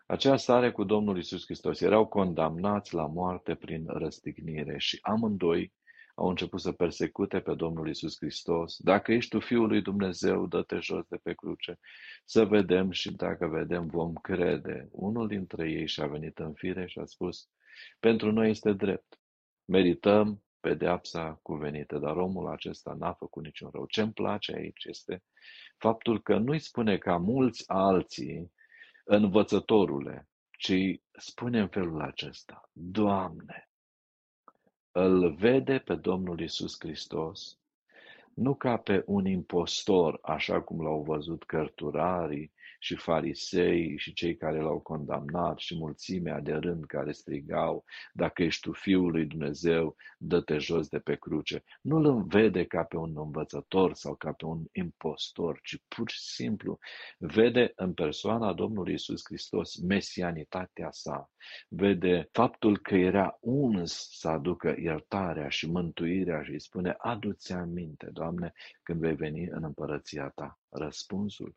Acea 0.06 0.36
stare 0.36 0.72
cu 0.72 0.84
Domnul 0.84 1.18
Isus 1.18 1.44
Hristos 1.44 1.80
erau 1.80 2.06
condamnați 2.06 2.94
la 2.94 3.06
moarte 3.06 3.54
prin 3.54 3.84
răstignire 3.86 4.78
și 4.78 4.98
amândoi 5.02 5.72
au 6.14 6.28
început 6.28 6.60
să 6.60 6.72
persecute 6.72 7.40
pe 7.40 7.54
Domnul 7.54 7.88
Isus 7.88 8.16
Hristos. 8.16 8.76
Dacă 8.78 9.12
ești 9.12 9.30
tu 9.30 9.40
Fiul 9.40 9.68
lui 9.68 9.82
Dumnezeu, 9.82 10.46
dă-te 10.46 10.78
jos 10.78 11.06
de 11.08 11.16
pe 11.16 11.32
cruce. 11.34 11.78
Să 12.24 12.44
vedem 12.44 12.90
și 12.90 13.12
dacă 13.12 13.46
vedem, 13.46 13.86
vom 13.86 14.12
crede. 14.12 14.88
Unul 14.90 15.26
dintre 15.26 15.70
ei 15.70 15.86
și-a 15.86 16.06
venit 16.06 16.38
în 16.38 16.52
fire 16.52 16.86
și 16.86 16.98
a 16.98 17.04
spus, 17.04 17.48
pentru 18.00 18.32
noi 18.32 18.50
este 18.50 18.72
drept. 18.72 19.18
Merităm 19.64 20.42
pedeapsa 20.60 21.38
cuvenită, 21.42 21.98
dar 21.98 22.16
omul 22.16 22.48
acesta 22.48 22.94
n-a 22.98 23.12
făcut 23.12 23.44
niciun 23.44 23.70
rău. 23.72 23.86
Ce-mi 23.86 24.12
place 24.12 24.54
aici 24.54 24.84
este 24.84 25.22
faptul 25.76 26.22
că 26.22 26.38
nu-i 26.38 26.58
spune 26.58 26.98
ca 26.98 27.16
mulți 27.16 27.64
alții, 27.66 28.52
învățătorule, 29.04 30.28
ci 30.50 31.00
spune 31.12 31.60
în 31.60 31.68
felul 31.68 32.00
acesta, 32.00 32.70
Doamne, 32.72 33.68
îl 34.96 35.34
vede 35.34 35.78
pe 35.78 35.94
Domnul 35.94 36.40
Isus 36.40 36.76
Hristos 36.78 37.58
nu 38.34 38.54
ca 38.54 38.76
pe 38.76 39.02
un 39.06 39.26
impostor, 39.26 40.18
așa 40.22 40.60
cum 40.60 40.82
l-au 40.82 41.02
văzut 41.02 41.44
cărturarii 41.44 42.52
și 42.84 42.96
farisei 42.96 43.98
și 43.98 44.12
cei 44.12 44.36
care 44.36 44.60
l-au 44.60 44.80
condamnat 44.80 45.58
și 45.58 45.76
mulțimea 45.76 46.40
de 46.40 46.52
rând 46.52 46.84
care 46.84 47.12
strigau, 47.12 47.84
dacă 48.12 48.42
ești 48.42 48.60
tu 48.60 48.72
Fiul 48.72 49.10
lui 49.10 49.26
Dumnezeu, 49.26 49.96
dă-te 50.18 50.58
jos 50.58 50.88
de 50.88 50.98
pe 50.98 51.14
cruce. 51.14 51.64
Nu 51.80 51.96
îl 51.96 52.22
vede 52.22 52.64
ca 52.64 52.82
pe 52.82 52.96
un 52.96 53.12
învățător 53.16 53.94
sau 53.94 54.14
ca 54.14 54.32
pe 54.32 54.44
un 54.44 54.64
impostor, 54.72 55.60
ci 55.62 55.76
pur 55.88 56.10
și 56.10 56.20
simplu 56.20 56.78
vede 57.18 57.72
în 57.76 57.92
persoana 57.92 58.52
Domnului 58.52 58.94
Isus 58.94 59.20
Hristos 59.24 59.76
mesianitatea 59.76 60.88
sa, 60.90 61.30
vede 61.68 62.28
faptul 62.32 62.78
că 62.78 62.94
era 62.94 63.38
uns 63.40 64.08
să 64.10 64.28
aducă 64.28 64.74
iertarea 64.78 65.48
și 65.48 65.70
mântuirea 65.70 66.42
și 66.42 66.50
îi 66.50 66.60
spune, 66.60 66.94
adu-ți 66.98 67.52
aminte, 67.52 68.08
Doamne, 68.12 68.52
când 68.82 69.00
vei 69.00 69.14
veni 69.14 69.44
în 69.50 69.64
împărăția 69.64 70.28
ta. 70.28 70.58
Răspunsul 70.68 71.54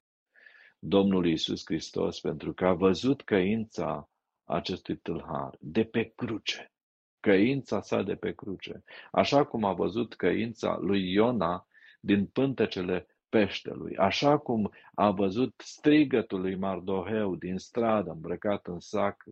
Domnul 0.79 1.25
Iisus 1.25 1.61
Hristos 1.65 2.19
pentru 2.19 2.53
că 2.53 2.65
a 2.65 2.73
văzut 2.73 3.21
căința 3.21 4.09
acestui 4.43 4.97
tâlhar 4.97 5.57
de 5.59 5.83
pe 5.83 6.13
cruce. 6.15 6.71
Căința 7.19 7.81
sa 7.81 8.01
de 8.01 8.15
pe 8.15 8.33
cruce. 8.33 8.83
Așa 9.11 9.45
cum 9.45 9.63
a 9.63 9.73
văzut 9.73 10.15
căința 10.15 10.77
lui 10.81 11.11
Iona 11.11 11.67
din 11.99 12.25
pântecele 12.25 13.07
peștelui, 13.29 13.95
așa 13.97 14.37
cum 14.37 14.71
a 14.93 15.11
văzut 15.11 15.53
strigătul 15.57 16.41
lui 16.41 16.55
Mardoheu 16.55 17.35
din 17.35 17.57
stradă 17.57 18.11
îmbrăcat 18.11 18.67
în 18.67 18.79
sac 18.79 19.23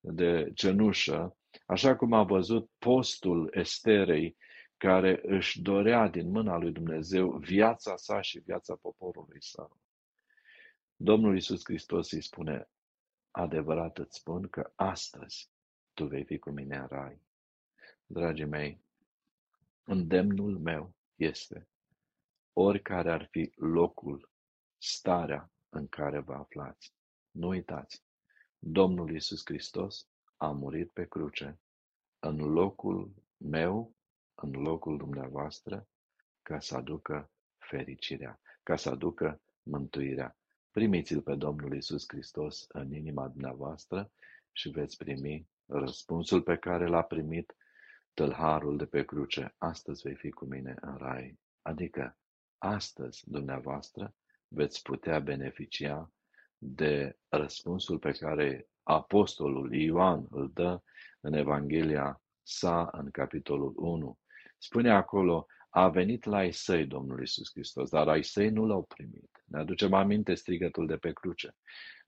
de 0.00 0.50
cenușă, 0.54 1.36
așa 1.66 1.96
cum 1.96 2.12
a 2.12 2.22
văzut 2.22 2.70
postul 2.78 3.50
Esterei 3.54 4.36
care 4.76 5.20
își 5.22 5.62
dorea 5.62 6.08
din 6.08 6.30
mâna 6.30 6.58
lui 6.58 6.72
Dumnezeu 6.72 7.30
viața 7.30 7.96
sa 7.96 8.20
și 8.20 8.38
viața 8.38 8.78
poporului 8.82 9.42
său. 9.42 9.80
Domnul 11.04 11.34
Iisus 11.34 11.60
Hristos 11.64 12.10
îi 12.10 12.22
spune, 12.22 12.68
adevărat 13.30 13.98
îți 13.98 14.18
spun 14.18 14.48
că 14.48 14.72
astăzi 14.74 15.50
tu 15.94 16.06
vei 16.06 16.24
fi 16.24 16.38
cu 16.38 16.50
mine 16.50 16.76
în 16.76 16.86
rai. 16.86 17.22
Dragii 18.06 18.44
mei, 18.44 18.84
îndemnul 19.84 20.58
meu 20.58 20.94
este, 21.14 21.68
oricare 22.52 23.12
ar 23.12 23.28
fi 23.30 23.52
locul, 23.56 24.30
starea 24.78 25.52
în 25.68 25.88
care 25.88 26.18
vă 26.18 26.34
aflați, 26.34 26.94
nu 27.30 27.48
uitați, 27.48 28.04
Domnul 28.58 29.12
Iisus 29.12 29.42
Hristos 29.44 30.08
a 30.36 30.50
murit 30.50 30.90
pe 30.90 31.06
cruce 31.06 31.60
în 32.18 32.36
locul 32.36 33.14
meu, 33.36 33.94
în 34.34 34.50
locul 34.50 34.96
dumneavoastră, 34.96 35.88
ca 36.42 36.60
să 36.60 36.76
aducă 36.76 37.30
fericirea, 37.58 38.40
ca 38.62 38.76
să 38.76 38.88
aducă 38.88 39.40
mântuirea. 39.62 40.36
Primiți-L 40.72 41.20
pe 41.20 41.34
Domnul 41.34 41.76
Isus 41.76 42.04
Hristos 42.08 42.66
în 42.68 42.92
inima 42.92 43.28
dumneavoastră 43.28 44.10
și 44.52 44.68
veți 44.68 44.96
primi 44.96 45.48
răspunsul 45.66 46.42
pe 46.42 46.56
care 46.56 46.86
l-a 46.86 47.02
primit 47.02 47.56
tâlharul 48.14 48.76
de 48.76 48.86
pe 48.86 49.04
cruce. 49.04 49.54
Astăzi 49.58 50.02
vei 50.02 50.14
fi 50.14 50.30
cu 50.30 50.44
mine 50.44 50.74
în 50.80 50.96
rai. 50.96 51.38
Adică, 51.62 52.18
astăzi, 52.58 53.30
dumneavoastră, 53.30 54.14
veți 54.48 54.82
putea 54.82 55.18
beneficia 55.18 56.12
de 56.58 57.18
răspunsul 57.28 57.98
pe 57.98 58.10
care 58.10 58.68
apostolul 58.82 59.74
Ioan 59.74 60.26
îl 60.30 60.50
dă 60.54 60.80
în 61.20 61.32
Evanghelia 61.32 62.22
sa 62.42 62.88
în 62.92 63.10
capitolul 63.10 63.72
1. 63.76 64.18
Spune 64.58 64.90
acolo, 64.90 65.46
a 65.74 65.88
venit 65.88 66.24
la 66.24 66.44
ei 66.44 66.52
săi 66.52 66.86
Domnul 66.86 67.22
Isus 67.22 67.50
Hristos, 67.50 67.90
dar 67.90 68.08
ai 68.08 68.24
săi 68.24 68.50
nu 68.50 68.66
l-au 68.66 68.82
primit. 68.82 69.44
Ne 69.44 69.58
aducem 69.58 69.92
aminte 69.92 70.34
strigătul 70.34 70.86
de 70.86 70.96
pe 70.96 71.12
cruce. 71.12 71.56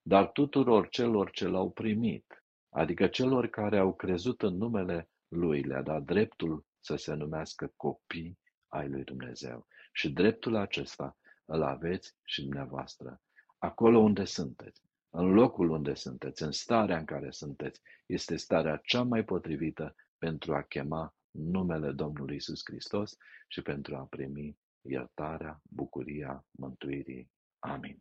Dar 0.02 0.26
tuturor 0.28 0.88
celor 0.88 1.30
ce 1.30 1.46
l-au 1.46 1.70
primit, 1.70 2.44
adică 2.68 3.06
celor 3.06 3.46
care 3.46 3.78
au 3.78 3.94
crezut 3.94 4.42
în 4.42 4.56
numele 4.56 5.08
Lui, 5.28 5.62
le-a 5.62 5.82
dat 5.82 6.02
dreptul 6.02 6.64
să 6.80 6.96
se 6.96 7.14
numească 7.14 7.72
copii 7.76 8.38
ai 8.68 8.88
lui 8.88 9.04
Dumnezeu. 9.04 9.66
Și 9.92 10.12
dreptul 10.12 10.56
acesta 10.56 11.16
îl 11.44 11.62
aveți 11.62 12.14
și 12.24 12.42
dumneavoastră. 12.42 13.20
Acolo 13.58 13.98
unde 13.98 14.24
sunteți, 14.24 14.82
în 15.10 15.32
locul 15.32 15.70
unde 15.70 15.94
sunteți, 15.94 16.42
în 16.42 16.50
starea 16.50 16.98
în 16.98 17.04
care 17.04 17.30
sunteți, 17.30 17.80
este 18.06 18.36
starea 18.36 18.76
cea 18.76 19.02
mai 19.02 19.24
potrivită 19.24 19.94
pentru 20.18 20.54
a 20.54 20.62
chema 20.62 21.14
numele 21.34 21.92
Domnului 21.92 22.36
Isus 22.36 22.60
Hristos 22.64 23.16
și 23.48 23.62
pentru 23.62 23.96
a 23.96 24.06
primi 24.10 24.58
iertarea, 24.80 25.60
bucuria 25.62 26.44
mântuirii. 26.50 27.30
Amin. 27.58 27.98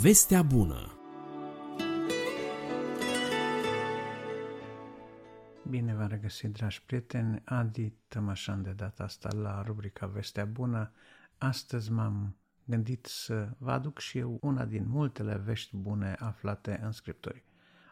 Vestea 0.00 0.42
bună 0.42 0.96
Bine 5.70 5.94
v-am 5.94 6.08
regăsit, 6.08 6.52
dragi 6.52 6.82
prieteni. 6.84 7.42
Adi 7.44 7.90
Tămășan 8.08 8.62
de 8.62 8.72
data 8.72 9.02
asta 9.02 9.28
la 9.32 9.62
rubrica 9.62 10.06
Vestea 10.06 10.44
bună. 10.44 10.92
Astăzi 11.38 11.92
m-am 11.92 12.36
gândit 12.66 13.06
să 13.06 13.48
vă 13.58 13.70
aduc 13.70 13.98
și 13.98 14.18
eu 14.18 14.38
una 14.40 14.64
din 14.64 14.88
multele 14.88 15.36
vești 15.36 15.76
bune 15.76 16.16
aflate 16.18 16.80
în 16.82 16.92
Scripturi. 16.92 17.44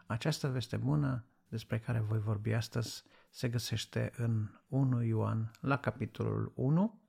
Această 0.05 0.47
veste 0.47 0.77
bună 0.77 1.25
despre 1.47 1.79
care 1.79 1.99
voi 1.99 2.19
vorbi 2.19 2.53
astăzi 2.53 3.03
se 3.29 3.49
găsește 3.49 4.11
în 4.17 4.49
1 4.67 5.03
Ioan 5.03 5.51
la 5.61 5.77
capitolul 5.77 6.51
1, 6.55 6.99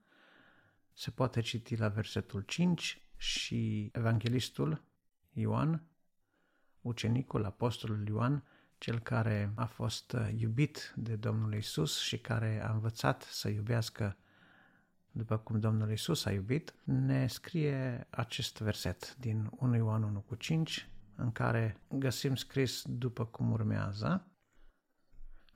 se 0.93 1.11
poate 1.11 1.41
citi 1.41 1.77
la 1.77 1.89
versetul 1.89 2.41
5 2.41 3.03
și 3.17 3.91
evanghelistul 3.93 4.83
Ioan, 5.33 5.83
ucenicul, 6.81 7.45
apostolul 7.45 8.07
Ioan, 8.09 8.45
cel 8.79 8.99
care 8.99 9.53
a 9.55 9.65
fost 9.65 10.17
iubit 10.37 10.93
de 10.97 11.17
Domnul 11.17 11.55
Isus 11.55 12.01
și 12.01 12.19
care 12.19 12.63
a 12.63 12.73
învățat 12.73 13.23
să 13.23 13.49
iubească 13.49 14.17
după 15.17 15.37
cum 15.37 15.61
Domnul 15.61 15.91
Isus 15.91 16.25
a 16.25 16.33
iubit, 16.33 16.75
ne 16.85 17.27
scrie 17.27 18.07
acest 18.11 18.59
verset 18.59 19.17
din 19.17 19.51
1 19.51 19.77
Ioan 19.77 20.03
1 20.03 20.21
cu 20.21 20.35
5, 20.35 20.89
în 21.15 21.33
care 21.33 21.77
găsim 21.89 22.35
scris 22.35 22.83
după 22.87 23.25
cum 23.25 23.53
urmează, 23.53 24.31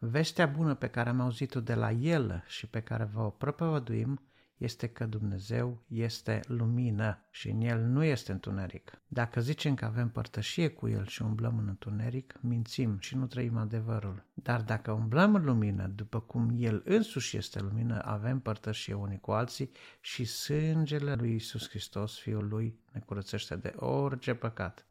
Vestea 0.03 0.47
bună 0.47 0.75
pe 0.75 0.89
care 0.89 1.09
am 1.09 1.21
auzit-o 1.21 1.61
de 1.61 1.75
la 1.75 1.91
El 1.91 2.45
și 2.47 2.67
pe 2.67 2.81
care 2.81 3.05
vă 3.05 3.21
o 3.21 3.31
propovăduim 3.31 4.21
este 4.61 4.87
că 4.87 5.07
Dumnezeu 5.07 5.83
este 5.89 6.41
lumină 6.47 7.19
și 7.31 7.49
în 7.51 7.61
El 7.61 7.81
nu 7.81 8.05
este 8.05 8.33
întuneric. 8.33 9.03
Dacă 9.07 9.41
zicem 9.41 9.75
că 9.75 9.85
avem 9.85 10.09
părtășie 10.09 10.69
cu 10.69 10.89
El 10.89 11.07
și 11.07 11.23
umblăm 11.23 11.59
în 11.59 11.69
întuneric, 11.69 12.39
mințim 12.41 12.99
și 12.99 13.17
nu 13.17 13.27
trăim 13.27 13.57
adevărul. 13.57 14.25
Dar 14.35 14.63
dacă 14.63 14.93
umblăm 14.93 15.35
în 15.35 15.45
lumină, 15.45 15.87
după 15.87 16.21
cum 16.21 16.51
El 16.57 16.83
însuși 16.85 17.37
este 17.37 17.61
lumină, 17.61 18.03
avem 18.05 18.41
părtășie 18.41 18.95
unii 18.95 19.21
cu 19.21 19.31
alții 19.31 19.71
și 20.01 20.25
sângele 20.25 21.15
lui 21.15 21.35
Isus 21.35 21.69
Hristos, 21.69 22.19
Fiul 22.19 22.49
Lui, 22.49 22.79
ne 22.93 23.01
curățește 23.01 23.57
de 23.57 23.73
orice 23.77 24.35
păcat. 24.35 24.87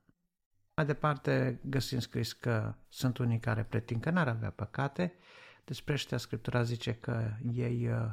Mai 0.76 0.86
departe 0.86 1.60
găsim 1.64 2.00
scris 2.00 2.34
că 2.34 2.74
sunt 2.88 3.18
unii 3.18 3.40
care 3.40 3.64
pretind 3.64 4.02
că 4.02 4.10
n-ar 4.10 4.28
avea 4.28 4.50
păcate, 4.50 5.14
despre 5.66 5.94
ăștia 5.94 6.18
Scriptura 6.18 6.64
zice 6.64 6.94
că 6.94 7.32
ei 7.52 7.88
uh, 7.88 8.10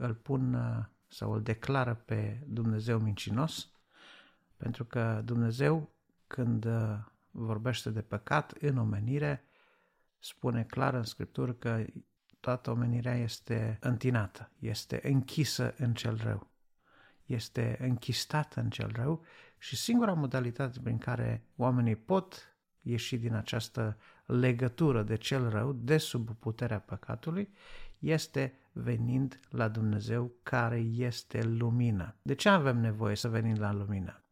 îl 0.00 0.14
pun 0.14 0.54
uh, 0.54 0.84
sau 1.08 1.32
îl 1.32 1.42
declară 1.42 1.94
pe 1.94 2.40
Dumnezeu 2.46 2.98
mincinos, 2.98 3.70
pentru 4.56 4.84
că 4.84 5.22
Dumnezeu, 5.24 5.90
când 6.26 6.64
uh, 6.64 6.98
vorbește 7.30 7.90
de 7.90 8.00
păcat 8.00 8.52
în 8.60 8.76
omenire, 8.76 9.44
spune 10.18 10.64
clar 10.64 10.94
în 10.94 11.02
Scriptură 11.02 11.52
că 11.52 11.84
toată 12.40 12.70
omenirea 12.70 13.14
este 13.14 13.78
întinată, 13.80 14.50
este 14.58 15.00
închisă 15.02 15.74
în 15.78 15.94
cel 15.94 16.20
rău, 16.22 16.50
este 17.24 17.76
închistată 17.80 18.60
în 18.60 18.70
cel 18.70 18.90
rău 18.94 19.24
și 19.58 19.76
singura 19.76 20.12
modalitate 20.12 20.80
prin 20.82 20.98
care 20.98 21.44
oamenii 21.56 21.96
pot 21.96 22.56
ieși 22.80 23.16
din 23.16 23.34
această 23.34 23.96
legătură 24.26 25.02
de 25.02 25.16
cel 25.16 25.48
rău, 25.48 25.72
de 25.72 25.98
sub 25.98 26.30
puterea 26.30 26.80
păcatului, 26.80 27.48
este 28.00 28.54
venind 28.72 29.40
la 29.50 29.68
Dumnezeu 29.68 30.32
care 30.42 30.78
este 30.78 31.42
lumină. 31.42 32.14
De 32.22 32.34
ce 32.34 32.48
avem 32.48 32.78
nevoie 32.78 33.16
să 33.16 33.28
venim 33.28 33.58
la 33.58 33.72
lumină? 33.72 34.22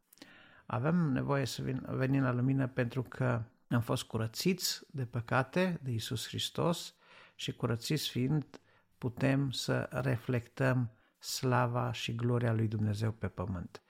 Avem 0.67 0.97
nevoie 0.97 1.45
să 1.45 1.63
venim 1.87 2.23
la 2.23 2.33
lumină 2.33 2.67
pentru 2.67 3.03
că 3.03 3.43
am 3.69 3.81
fost 3.81 4.03
curățiți 4.03 4.81
de 4.91 5.05
păcate 5.05 5.81
de 5.83 5.91
Isus 5.91 6.27
Hristos 6.27 6.95
și 7.35 7.53
curățiți 7.53 8.09
fiind 8.09 8.61
putem 8.99 9.51
să 9.51 9.89
reflectăm 9.91 10.91
slava 11.19 11.93
și 11.93 12.15
gloria 12.15 12.53
lui 12.53 12.69
Dumnezeu 12.69 13.13
pe 13.13 13.29
pământ. 13.29 13.83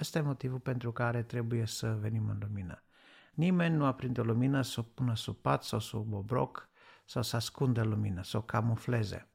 Ăsta 0.00 0.18
e 0.18 0.22
motivul 0.22 0.58
pentru 0.58 0.92
care 0.92 1.22
trebuie 1.22 1.66
să 1.66 1.96
venim 2.00 2.28
în 2.28 2.38
lumină. 2.40 2.82
Nimeni 3.34 3.76
nu 3.76 3.84
aprinde 3.84 4.20
o 4.20 4.24
lumină 4.24 4.62
să 4.62 4.80
o 4.80 4.82
pună 4.82 5.16
sub 5.16 5.36
pat 5.36 5.62
sau 5.62 5.78
sub 5.78 6.12
obroc 6.12 6.68
sau 7.12 7.22
să 7.22 7.36
ascundă 7.36 7.82
lumină, 7.82 8.22
să 8.22 8.36
o 8.36 8.42
camufleze. 8.42 9.26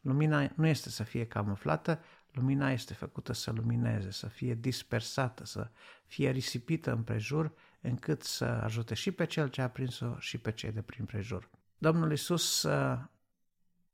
Lumina 0.00 0.50
nu 0.54 0.66
este 0.66 0.90
să 0.90 1.02
fie 1.02 1.26
camuflată, 1.26 2.00
lumina 2.32 2.70
este 2.70 2.94
făcută 2.94 3.32
să 3.32 3.50
lumineze, 3.50 4.10
să 4.10 4.26
fie 4.26 4.54
dispersată, 4.54 5.44
să 5.44 5.70
fie 6.06 6.30
risipită 6.30 6.92
împrejur, 6.92 7.52
încât 7.80 8.22
să 8.22 8.44
ajute 8.44 8.94
și 8.94 9.12
pe 9.12 9.26
cel 9.26 9.48
ce 9.48 9.62
a 9.62 9.68
prins-o 9.68 10.18
și 10.18 10.38
pe 10.38 10.52
cei 10.52 10.72
de 10.72 10.82
prin 10.82 11.04
prejur. 11.04 11.50
Domnul 11.78 12.12
Isus 12.12 12.62
uh, 12.62 12.98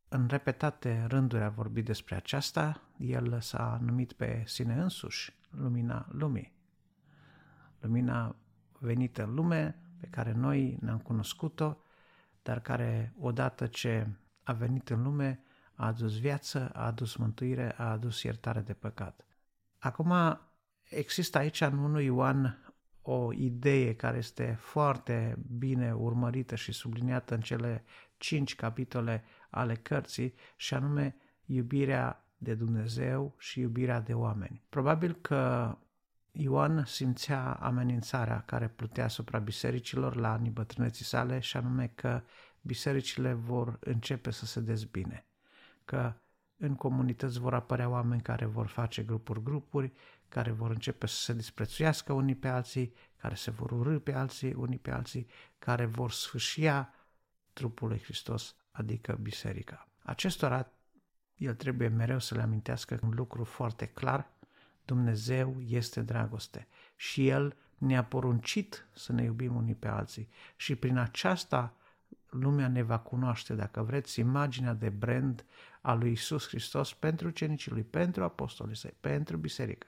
în 0.08 0.26
repetate 0.28 1.04
rânduri 1.08 1.42
a 1.42 1.48
vorbit 1.48 1.84
despre 1.84 2.14
aceasta, 2.14 2.82
el 2.98 3.40
s-a 3.40 3.78
numit 3.82 4.12
pe 4.12 4.42
sine 4.46 4.74
însuși 4.74 5.32
lumina 5.50 6.06
lumii. 6.10 6.52
Lumina 7.80 8.36
venită 8.78 9.22
în 9.22 9.34
lume, 9.34 9.76
pe 10.00 10.06
care 10.06 10.32
noi 10.32 10.78
ne-am 10.80 10.98
cunoscut-o, 10.98 11.76
dar 12.42 12.60
care 12.60 13.14
odată 13.18 13.66
ce 13.66 14.06
a 14.42 14.52
venit 14.52 14.88
în 14.90 15.02
lume 15.02 15.42
a 15.74 15.86
adus 15.86 16.20
viață, 16.20 16.70
a 16.72 16.86
adus 16.86 17.16
mântuire, 17.16 17.74
a 17.76 17.90
adus 17.90 18.22
iertare 18.22 18.60
de 18.60 18.72
păcat. 18.72 19.26
Acum 19.78 20.12
există 20.88 21.38
aici 21.38 21.60
în 21.60 21.78
1 21.78 22.00
Ioan 22.00 22.72
o 23.02 23.32
idee 23.32 23.94
care 23.94 24.16
este 24.16 24.56
foarte 24.60 25.38
bine 25.58 25.94
urmărită 25.94 26.54
și 26.54 26.72
subliniată 26.72 27.34
în 27.34 27.40
cele 27.40 27.84
cinci 28.16 28.54
capitole 28.54 29.24
ale 29.50 29.74
cărții, 29.74 30.34
și 30.56 30.74
anume 30.74 31.16
iubirea 31.44 32.24
de 32.36 32.54
Dumnezeu 32.54 33.34
și 33.38 33.60
iubirea 33.60 34.00
de 34.00 34.14
oameni. 34.14 34.62
Probabil 34.68 35.12
că 35.12 35.76
Ioan 36.32 36.84
simțea 36.84 37.52
amenințarea 37.52 38.42
care 38.46 38.68
plutea 38.68 39.04
asupra 39.04 39.38
bisericilor 39.38 40.16
la 40.16 40.32
anii 40.32 40.50
bătrâneții 40.50 41.04
sale 41.04 41.38
și 41.38 41.56
anume 41.56 41.92
că 41.94 42.22
bisericile 42.60 43.32
vor 43.32 43.78
începe 43.80 44.30
să 44.30 44.46
se 44.46 44.60
dezbine, 44.60 45.26
că 45.84 46.14
în 46.56 46.74
comunități 46.74 47.38
vor 47.38 47.54
apărea 47.54 47.88
oameni 47.88 48.22
care 48.22 48.44
vor 48.44 48.66
face 48.66 49.02
grupuri-grupuri, 49.02 49.92
care 50.28 50.50
vor 50.50 50.70
începe 50.70 51.06
să 51.06 51.14
se 51.14 51.32
disprețuiască 51.32 52.12
unii 52.12 52.34
pe 52.34 52.48
alții, 52.48 52.94
care 53.16 53.34
se 53.34 53.50
vor 53.50 53.70
urâ 53.70 53.98
pe 53.98 54.12
alții 54.12 54.52
unii 54.52 54.78
pe 54.78 54.90
alții, 54.90 55.26
care 55.58 55.84
vor 55.86 56.10
sfâșia 56.10 56.94
trupul 57.52 57.88
lui 57.88 58.02
Hristos, 58.02 58.56
adică 58.70 59.18
biserica. 59.22 59.88
Acestora 60.02 60.70
el 61.36 61.54
trebuie 61.54 61.88
mereu 61.88 62.18
să 62.18 62.34
le 62.34 62.42
amintească 62.42 62.98
un 63.02 63.12
lucru 63.14 63.44
foarte 63.44 63.86
clar, 63.86 64.31
Dumnezeu 64.92 65.56
este 65.66 66.00
dragoste 66.00 66.66
și 66.96 67.28
El 67.28 67.56
ne-a 67.78 68.04
poruncit 68.04 68.86
să 68.94 69.12
ne 69.12 69.22
iubim 69.22 69.56
unii 69.56 69.74
pe 69.74 69.88
alții 69.88 70.28
și 70.56 70.74
prin 70.74 70.96
aceasta 70.96 71.74
lumea 72.30 72.68
ne 72.68 72.82
va 72.82 72.98
cunoaște, 72.98 73.54
dacă 73.54 73.82
vreți, 73.82 74.20
imaginea 74.20 74.74
de 74.74 74.88
brand 74.88 75.44
a 75.80 75.94
lui 75.94 76.12
Isus 76.12 76.48
Hristos 76.48 76.94
pentru 76.94 77.30
cenicii 77.30 77.72
lui, 77.72 77.82
pentru 77.82 78.22
apostolii 78.22 78.76
săi, 78.76 78.94
pentru 79.00 79.36
biserică. 79.36 79.86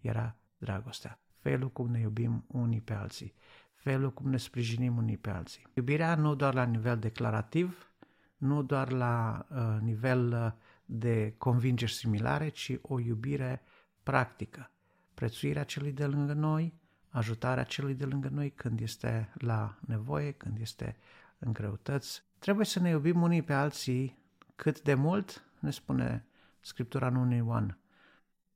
Era 0.00 0.36
dragostea. 0.58 1.18
Felul 1.38 1.70
cum 1.70 1.90
ne 1.90 2.00
iubim 2.00 2.44
unii 2.46 2.80
pe 2.80 2.92
alții. 2.92 3.34
Felul 3.74 4.12
cum 4.12 4.30
ne 4.30 4.36
sprijinim 4.36 4.96
unii 4.96 5.16
pe 5.16 5.30
alții. 5.30 5.66
Iubirea 5.74 6.14
nu 6.14 6.34
doar 6.34 6.54
la 6.54 6.64
nivel 6.64 6.98
declarativ, 6.98 7.90
nu 8.36 8.62
doar 8.62 8.92
la 8.92 9.46
uh, 9.50 9.76
nivel 9.80 10.32
uh, 10.32 10.52
de 10.84 11.34
convingeri 11.38 11.92
similare, 11.92 12.48
ci 12.48 12.78
o 12.82 13.00
iubire 13.00 13.62
practică. 14.08 14.70
Prețuirea 15.14 15.64
celui 15.64 15.92
de 15.92 16.06
lângă 16.06 16.32
noi, 16.32 16.74
ajutarea 17.08 17.62
celui 17.62 17.94
de 17.94 18.04
lângă 18.04 18.28
noi 18.28 18.50
când 18.50 18.80
este 18.80 19.32
la 19.34 19.78
nevoie, 19.80 20.32
când 20.32 20.58
este 20.58 20.96
în 21.38 21.52
greutăți. 21.52 22.22
Trebuie 22.38 22.66
să 22.66 22.80
ne 22.80 22.88
iubim 22.88 23.22
unii 23.22 23.42
pe 23.42 23.52
alții 23.52 24.18
cât 24.56 24.82
de 24.82 24.94
mult, 24.94 25.44
ne 25.58 25.70
spune 25.70 26.26
Scriptura 26.60 27.06
în 27.06 27.14
1 27.14 27.34
Ioan. 27.34 27.78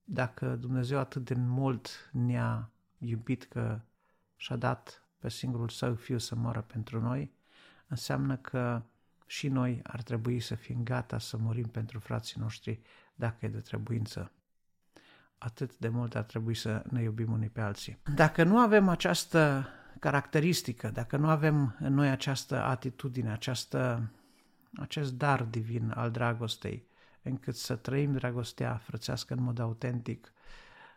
Dacă 0.04 0.56
Dumnezeu 0.56 0.98
atât 0.98 1.24
de 1.24 1.34
mult 1.34 2.10
ne-a 2.12 2.70
iubit 2.98 3.44
că 3.44 3.80
și-a 4.36 4.56
dat 4.56 5.02
pe 5.18 5.28
singurul 5.28 5.68
său 5.68 5.94
fiu 5.94 6.18
să 6.18 6.34
moară 6.34 6.60
pentru 6.60 7.00
noi, 7.00 7.32
înseamnă 7.86 8.36
că 8.36 8.82
și 9.26 9.48
noi 9.48 9.80
ar 9.82 10.02
trebui 10.02 10.40
să 10.40 10.54
fim 10.54 10.82
gata 10.82 11.18
să 11.18 11.36
murim 11.36 11.68
pentru 11.68 11.98
frații 11.98 12.40
noștri 12.40 12.80
dacă 13.14 13.44
e 13.44 13.48
de 13.48 13.60
trebuință. 13.60 14.32
Atât 15.44 15.78
de 15.78 15.88
mult 15.88 16.14
ar 16.14 16.22
trebui 16.22 16.55
să 16.55 16.83
ne 16.90 17.02
iubim 17.02 17.33
unii 17.33 17.48
pe 17.48 17.61
alții. 17.61 17.98
Dacă 18.14 18.44
nu 18.44 18.59
avem 18.59 18.88
această 18.88 19.68
caracteristică, 20.00 20.90
dacă 20.90 21.16
nu 21.16 21.28
avem 21.28 21.76
în 21.81 21.94
noi 21.94 22.09
această 22.09 22.62
atitudine, 22.62 23.33
această, 23.33 24.11
acest 24.76 25.12
dar 25.12 25.42
divin 25.42 25.92
al 25.96 26.11
dragostei, 26.11 26.87
încât 27.22 27.57
să 27.57 27.76
trăim 27.76 28.12
dragostea 28.12 28.76
frățească 28.76 29.35
în 29.35 29.42
mod 29.42 29.59
autentic, 29.59 30.33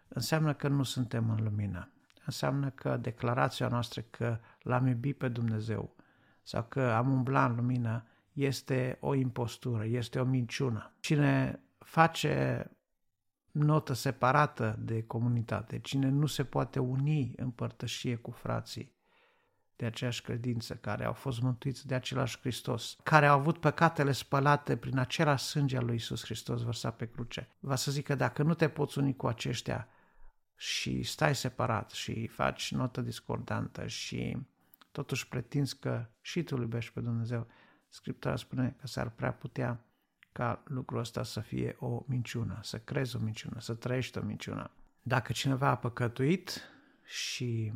înseamnă 0.08 0.54
că 0.54 0.68
nu 0.68 0.84
suntem 0.84 1.30
în 1.30 1.44
lumină. 1.44 1.90
Înseamnă 2.26 2.70
că 2.70 2.98
declarația 2.98 3.68
noastră 3.68 4.02
că 4.10 4.40
l-am 4.62 4.88
iubit 4.88 5.18
pe 5.18 5.28
Dumnezeu 5.28 5.96
sau 6.44 6.64
că 6.64 6.92
am 6.92 7.12
umblat 7.12 7.50
în 7.50 7.56
lumină 7.56 8.06
este 8.34 8.98
o 9.00 9.14
impostură, 9.14 9.86
este 9.86 10.20
o 10.20 10.24
minciună. 10.24 10.92
Cine 11.00 11.60
face 11.78 12.66
notă 13.56 13.94
separată 13.94 14.76
de 14.80 15.04
comunitate, 15.04 15.80
cine 15.80 16.10
nu 16.10 16.26
se 16.26 16.44
poate 16.44 16.80
uni 16.80 17.34
în 17.36 17.50
părtășie 17.50 18.16
cu 18.16 18.32
frații 18.32 18.94
de 19.76 19.86
aceeași 19.86 20.22
credință, 20.22 20.76
care 20.76 21.06
au 21.06 21.14
fost 21.14 21.42
mântuiți 21.42 21.88
de 21.88 21.96
același 21.96 22.40
Hristos, 22.40 22.98
care 23.04 23.28
au 23.28 23.40
avut 23.40 23.58
păcatele 23.58 24.12
spălate 24.12 24.78
prin 24.78 24.98
același 24.98 25.44
sânge 25.44 25.78
al 25.78 25.86
lui 25.86 25.96
Isus 25.96 26.24
Hristos 26.24 26.62
vărsat 26.62 26.96
pe 26.96 27.06
cruce. 27.06 27.50
Va 27.60 27.76
să 27.76 27.92
zic 27.92 28.06
că 28.06 28.16
dacă 28.16 28.44
nu 28.44 28.54
te 28.54 28.70
poți 28.70 28.98
uni 28.98 29.16
cu 29.16 29.28
aceștia 29.28 29.88
și 30.56 31.04
stai 31.04 31.36
separat 31.36 31.92
și 31.92 32.28
faci 32.28 32.72
notă 32.72 33.02
discordantă 33.02 33.88
și 33.88 34.38
totuși 34.92 35.28
pretinzi 35.28 35.80
că 35.80 36.06
și 36.22 36.44
tu 36.44 36.56
iubești 36.56 36.94
pe 36.94 37.00
Dumnezeu, 37.00 37.48
Scriptura 37.90 38.36
spune 38.36 38.76
că 38.80 38.88
s-ar 38.88 39.10
prea 39.10 39.34
putea 39.34 39.86
ca 40.36 40.64
lucrul 40.66 41.00
ăsta 41.00 41.24
să 41.24 41.40
fie 41.40 41.76
o 41.80 42.04
minciună, 42.08 42.60
să 42.62 42.80
crezi 42.80 43.16
o 43.16 43.20
minciună, 43.20 43.60
să 43.60 43.74
trăiești 43.74 44.18
o 44.18 44.22
minciună. 44.22 44.72
Dacă 45.02 45.32
cineva 45.32 45.70
a 45.70 45.78
păcătuit 45.78 46.62
și 47.04 47.74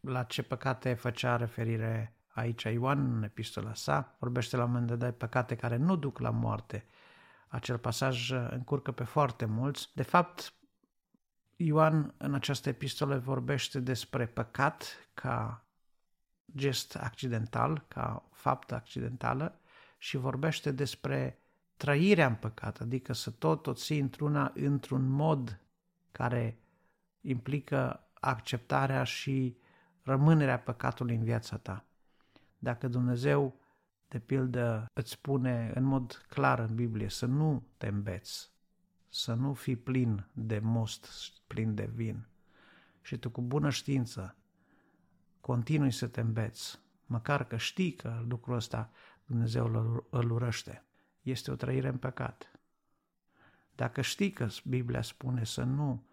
la 0.00 0.22
ce 0.22 0.42
păcate 0.42 0.94
făcea 0.94 1.36
referire 1.36 2.16
aici 2.28 2.62
Ioan 2.62 3.14
în 3.14 3.22
epistola 3.22 3.74
sa, 3.74 4.16
vorbește 4.18 4.56
la 4.56 4.64
un 4.64 4.70
moment 4.70 4.88
dat 4.88 4.98
de 4.98 5.12
păcate 5.12 5.56
care 5.56 5.76
nu 5.76 5.96
duc 5.96 6.18
la 6.18 6.30
moarte. 6.30 6.84
Acel 7.48 7.78
pasaj 7.78 8.30
încurcă 8.30 8.92
pe 8.92 9.04
foarte 9.04 9.44
mulți. 9.44 9.90
De 9.94 10.02
fapt, 10.02 10.54
Ioan 11.56 12.14
în 12.16 12.34
această 12.34 12.68
epistolă 12.68 13.18
vorbește 13.18 13.80
despre 13.80 14.26
păcat 14.26 15.08
ca 15.14 15.64
gest 16.56 16.96
accidental, 16.96 17.84
ca 17.88 18.28
faptă 18.32 18.74
accidentală 18.74 19.60
și 19.98 20.16
vorbește 20.16 20.70
despre 20.70 21.40
trăirea 21.76 22.26
în 22.26 22.34
păcat, 22.34 22.80
adică 22.80 23.12
să 23.12 23.30
tot 23.30 23.66
o 23.66 23.72
ții 23.72 23.98
într-una 23.98 24.52
într-un 24.54 25.08
mod 25.08 25.60
care 26.12 26.58
implică 27.20 28.08
acceptarea 28.14 29.04
și 29.04 29.56
rămânerea 30.02 30.58
păcatului 30.58 31.14
în 31.14 31.24
viața 31.24 31.56
ta. 31.56 31.84
Dacă 32.58 32.88
Dumnezeu, 32.88 33.60
de 34.08 34.18
pildă, 34.18 34.90
îți 34.92 35.10
spune 35.10 35.72
în 35.74 35.82
mod 35.82 36.26
clar 36.28 36.58
în 36.58 36.74
Biblie 36.74 37.08
să 37.08 37.26
nu 37.26 37.66
te 37.76 37.86
îmbeți, 37.86 38.50
să 39.08 39.34
nu 39.34 39.52
fii 39.52 39.76
plin 39.76 40.26
de 40.32 40.58
most, 40.58 41.08
plin 41.46 41.74
de 41.74 41.90
vin, 41.94 42.26
și 43.00 43.16
tu 43.16 43.30
cu 43.30 43.42
bună 43.42 43.70
știință 43.70 44.36
continui 45.40 45.90
să 45.90 46.06
te 46.06 46.20
îmbeți, 46.20 46.80
măcar 47.06 47.44
că 47.46 47.56
știi 47.56 47.92
că 47.92 48.24
lucrul 48.28 48.54
ăsta 48.54 48.90
Dumnezeu 49.24 49.66
îl, 49.66 50.06
îl 50.10 50.30
urăște, 50.30 50.84
este 51.30 51.50
o 51.50 51.54
trăire 51.54 51.88
în 51.88 51.98
păcat. 51.98 52.50
Dacă 53.74 54.00
știi 54.00 54.32
că 54.32 54.48
Biblia 54.64 55.02
spune 55.02 55.44
să 55.44 55.62
nu 55.62 56.06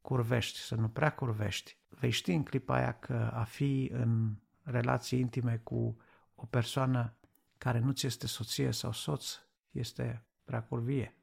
curvești, 0.00 0.58
să 0.58 0.74
nu 0.74 0.88
prea 0.88 1.14
curvești, 1.14 1.76
vei 1.88 2.10
ști 2.10 2.32
în 2.32 2.42
clipa 2.42 2.74
aia 2.74 2.92
că 2.92 3.30
a 3.34 3.44
fi 3.44 3.90
în 3.92 4.34
relații 4.62 5.20
intime 5.20 5.56
cu 5.56 5.96
o 6.34 6.46
persoană 6.46 7.16
care 7.58 7.78
nu 7.78 7.92
ți 7.92 8.06
este 8.06 8.26
soție 8.26 8.70
sau 8.70 8.92
soț 8.92 9.38
este 9.70 10.24
prea 10.44 10.62
curvie. 10.62 11.14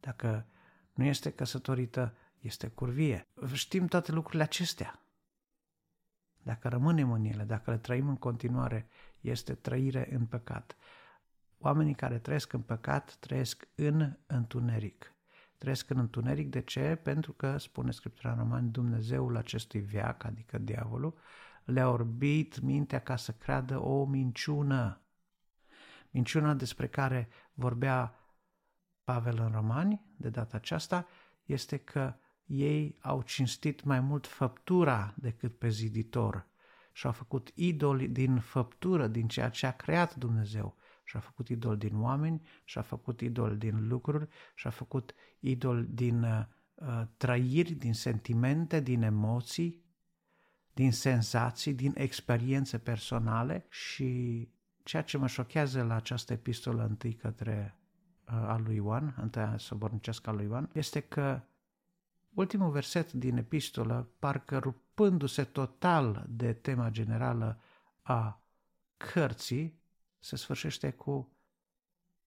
Dacă 0.00 0.46
nu 0.92 1.04
este 1.04 1.30
căsătorită, 1.30 2.16
este 2.38 2.68
curvie. 2.68 3.28
Știm 3.52 3.86
toate 3.86 4.12
lucrurile 4.12 4.42
acestea. 4.42 4.98
Dacă 6.42 6.68
rămânem 6.68 7.12
în 7.12 7.24
ele, 7.24 7.44
dacă 7.44 7.70
le 7.70 7.78
trăim 7.78 8.08
în 8.08 8.16
continuare, 8.16 8.88
este 9.20 9.54
trăire 9.54 10.08
în 10.14 10.26
păcat. 10.26 10.76
Oamenii 11.64 11.94
care 11.94 12.18
trăiesc 12.18 12.52
în 12.52 12.60
păcat 12.60 13.16
trăiesc 13.20 13.68
în 13.74 14.16
întuneric. 14.26 15.14
Trăiesc 15.58 15.90
în 15.90 15.98
întuneric, 15.98 16.50
de 16.50 16.60
ce? 16.60 17.00
Pentru 17.02 17.32
că, 17.32 17.58
spune 17.58 17.90
Scriptura 17.90 18.32
în 18.32 18.38
Romani, 18.38 18.70
Dumnezeul 18.70 19.36
acestui 19.36 19.80
viac, 19.80 20.24
adică 20.24 20.58
diavolul, 20.58 21.18
le-a 21.64 21.88
orbit 21.88 22.60
mintea 22.60 22.98
ca 22.98 23.16
să 23.16 23.32
creadă 23.32 23.78
o 23.78 24.04
minciună. 24.04 25.00
Minciuna 26.10 26.54
despre 26.54 26.86
care 26.86 27.28
vorbea 27.54 28.14
Pavel 29.04 29.38
în 29.38 29.50
Romani, 29.50 30.04
de 30.16 30.28
data 30.28 30.56
aceasta, 30.56 31.06
este 31.44 31.76
că 31.76 32.14
ei 32.44 32.98
au 33.00 33.22
cinstit 33.22 33.84
mai 33.84 34.00
mult 34.00 34.26
făptura 34.26 35.14
decât 35.16 35.58
pe 35.58 35.68
ziditor 35.68 36.46
și 36.92 37.06
au 37.06 37.12
făcut 37.12 37.50
idoli 37.54 38.08
din 38.08 38.38
făptură, 38.38 39.06
din 39.06 39.28
ceea 39.28 39.48
ce 39.48 39.66
a 39.66 39.72
creat 39.72 40.14
Dumnezeu. 40.14 40.76
Și 41.04 41.16
a 41.16 41.20
făcut 41.20 41.48
idol 41.48 41.76
din 41.76 42.02
oameni, 42.02 42.42
și 42.64 42.78
a 42.78 42.82
făcut 42.82 43.20
idol 43.20 43.56
din 43.56 43.88
lucruri, 43.88 44.28
și 44.54 44.66
a 44.66 44.70
făcut 44.70 45.14
idol 45.40 45.86
din 45.90 46.22
uh, 46.22 47.02
trăiri, 47.16 47.72
din 47.72 47.94
sentimente, 47.94 48.80
din 48.80 49.02
emoții, 49.02 49.82
din 50.72 50.92
senzații, 50.92 51.74
din 51.74 51.92
experiențe 51.96 52.78
personale. 52.78 53.66
Și 53.68 54.48
ceea 54.82 55.02
ce 55.02 55.16
mă 55.16 55.26
șochează 55.26 55.82
la 55.82 55.94
această 55.94 56.32
epistolă 56.32 56.84
întâi 56.84 57.14
către 57.14 57.78
uh, 58.26 58.34
a 58.34 58.58
lui 58.64 58.74
Ioan, 58.74 59.14
întâia 59.20 59.54
sobornicească 59.58 60.30
a 60.30 60.32
lui 60.32 60.44
Ioan, 60.44 60.70
este 60.72 61.00
că 61.00 61.42
ultimul 62.34 62.70
verset 62.70 63.12
din 63.12 63.36
epistolă, 63.36 64.08
parcă 64.18 64.58
rupându-se 64.58 65.44
total 65.44 66.24
de 66.28 66.52
tema 66.52 66.90
generală 66.90 67.60
a 68.02 68.42
cărții, 68.96 69.82
se 70.24 70.36
sfârșește 70.36 70.90
cu 70.90 71.32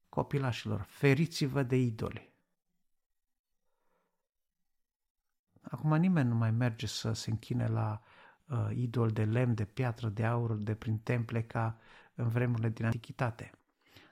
copilașilor, 0.10 0.82
feriți-vă 0.82 1.64
de 1.64 1.76
idoli. 1.76 2.34
Acum 5.62 5.96
nimeni 5.96 6.30
nu 6.30 6.36
mai 6.36 6.52
merge 6.52 6.86
să 6.86 7.14
se 7.14 7.30
închine 7.30 7.68
la 7.68 8.02
uh, 8.46 8.70
idol 8.74 9.10
de 9.10 9.26
lemn, 9.26 9.54
de 9.54 9.66
piatră, 9.66 10.10
de 10.10 10.26
aur, 10.26 10.54
de 10.54 10.76
prin 10.76 11.00
temple 11.00 11.44
ca 11.44 11.78
în 12.16 12.28
vremurile 12.28 12.70
din 12.70 12.86
antichitate. 12.86 13.52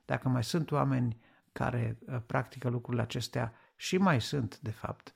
Dacă 0.06 0.30
mai 0.30 0.44
sunt 0.44 0.72
oameni 0.72 1.22
care 1.52 1.98
uh, 2.00 2.22
practică 2.26 2.70
lucrurile 2.70 3.02
acestea 3.04 3.54
și 3.76 3.98
mai 3.98 4.22
sunt, 4.22 4.60
de 4.60 4.72
fapt, 4.72 5.16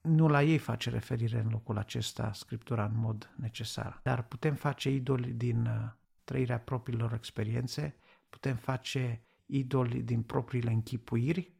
nu 0.00 0.28
la 0.28 0.42
ei 0.42 0.58
face 0.58 0.90
referire 0.90 1.38
în 1.38 1.48
locul 1.50 1.78
acesta 1.78 2.32
Scriptura 2.32 2.84
în 2.84 2.96
mod 2.96 3.32
necesar. 3.36 4.00
Dar 4.02 4.22
putem 4.22 4.54
face 4.54 4.90
idoli 4.90 5.32
din 5.32 5.66
uh, 5.66 5.92
trăirea 6.24 6.58
propriilor 6.58 7.12
experiențe, 7.12 7.96
putem 8.32 8.56
face 8.56 9.22
idoli 9.46 10.02
din 10.02 10.22
propriile 10.22 10.70
închipuiri, 10.70 11.56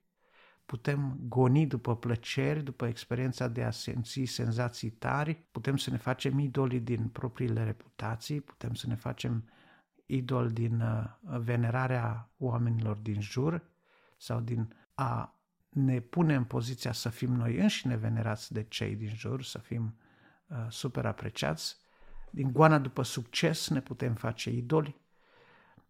putem 0.65 1.17
goni 1.21 1.67
după 1.67 1.97
plăceri, 1.97 2.63
după 2.63 2.87
experiența 2.87 3.49
de 3.49 3.63
a 3.63 3.71
simți 3.71 4.25
senzații 4.25 4.91
tari, 4.91 5.35
putem 5.51 5.77
să 5.77 5.91
ne 5.91 5.97
facem 5.97 6.39
idoli 6.39 6.81
din 6.81 7.09
propriile 7.09 7.65
reputații, 7.65 8.41
putem 8.41 8.75
să 8.75 8.87
ne 8.87 8.95
facem 8.95 9.51
idol 10.07 10.51
din 10.51 10.81
uh, 10.81 11.05
venerarea 11.23 12.31
oamenilor 12.39 12.97
din 12.97 13.21
jur? 13.21 13.71
Sau 14.17 14.41
din 14.41 14.75
a 14.95 15.41
ne 15.69 16.01
pune 16.01 16.35
în 16.35 16.45
poziția 16.45 16.93
să 16.93 17.09
fim 17.09 17.33
noi 17.33 17.59
înșine 17.59 17.97
venerați 17.97 18.53
de 18.53 18.63
cei 18.63 18.97
din 18.97 19.15
jur, 19.15 19.43
să 19.43 19.59
fim 19.59 19.97
uh, 20.47 20.67
super 20.69 21.07
apreciați. 21.07 21.77
Din 22.31 22.53
goana 22.53 22.79
după 22.79 23.03
succes 23.03 23.69
ne 23.69 23.81
putem 23.81 24.15
face 24.15 24.51
idoli, 24.51 25.02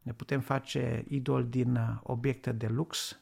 ne 0.03 0.13
putem 0.13 0.41
face 0.41 1.05
idol 1.09 1.49
din 1.49 1.77
uh, 1.77 1.99
obiecte 2.03 2.53
de 2.53 2.67
lux, 2.67 3.21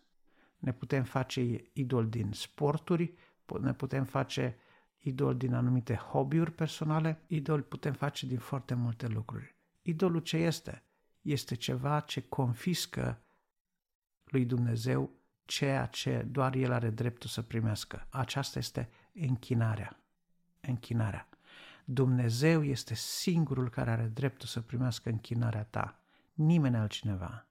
ne 0.59 0.73
putem 0.73 1.05
face 1.05 1.71
idol 1.73 2.09
din 2.09 2.33
sporturi, 2.33 3.15
ne 3.61 3.73
putem 3.73 4.05
face 4.05 4.57
idol 4.99 5.37
din 5.37 5.55
anumite 5.55 5.95
hobby-uri 5.95 6.53
personale, 6.53 7.23
idol 7.27 7.63
putem 7.63 7.93
face 7.93 8.27
din 8.27 8.39
foarte 8.39 8.75
multe 8.75 9.07
lucruri. 9.07 9.55
Idolul 9.83 10.21
ce 10.21 10.37
este? 10.37 10.83
Este 11.21 11.55
ceva 11.55 12.01
ce 12.01 12.23
confiscă 12.29 13.23
lui 14.25 14.45
Dumnezeu 14.45 15.11
ceea 15.45 15.87
ce 15.87 16.23
doar 16.23 16.55
El 16.55 16.73
are 16.73 16.91
dreptul 16.91 17.29
să 17.29 17.43
primească. 17.43 18.07
Aceasta 18.11 18.59
este 18.59 18.89
închinarea. 19.13 20.01
Închinarea. 20.61 21.29
Dumnezeu 21.85 22.65
este 22.65 22.95
singurul 22.95 23.71
care 23.71 23.91
are 23.91 24.07
dreptul 24.07 24.49
să 24.49 24.61
primească 24.61 25.09
închinarea 25.09 25.65
ta. 25.65 26.00
Nimeni 26.41 26.77
altcineva. 26.77 27.47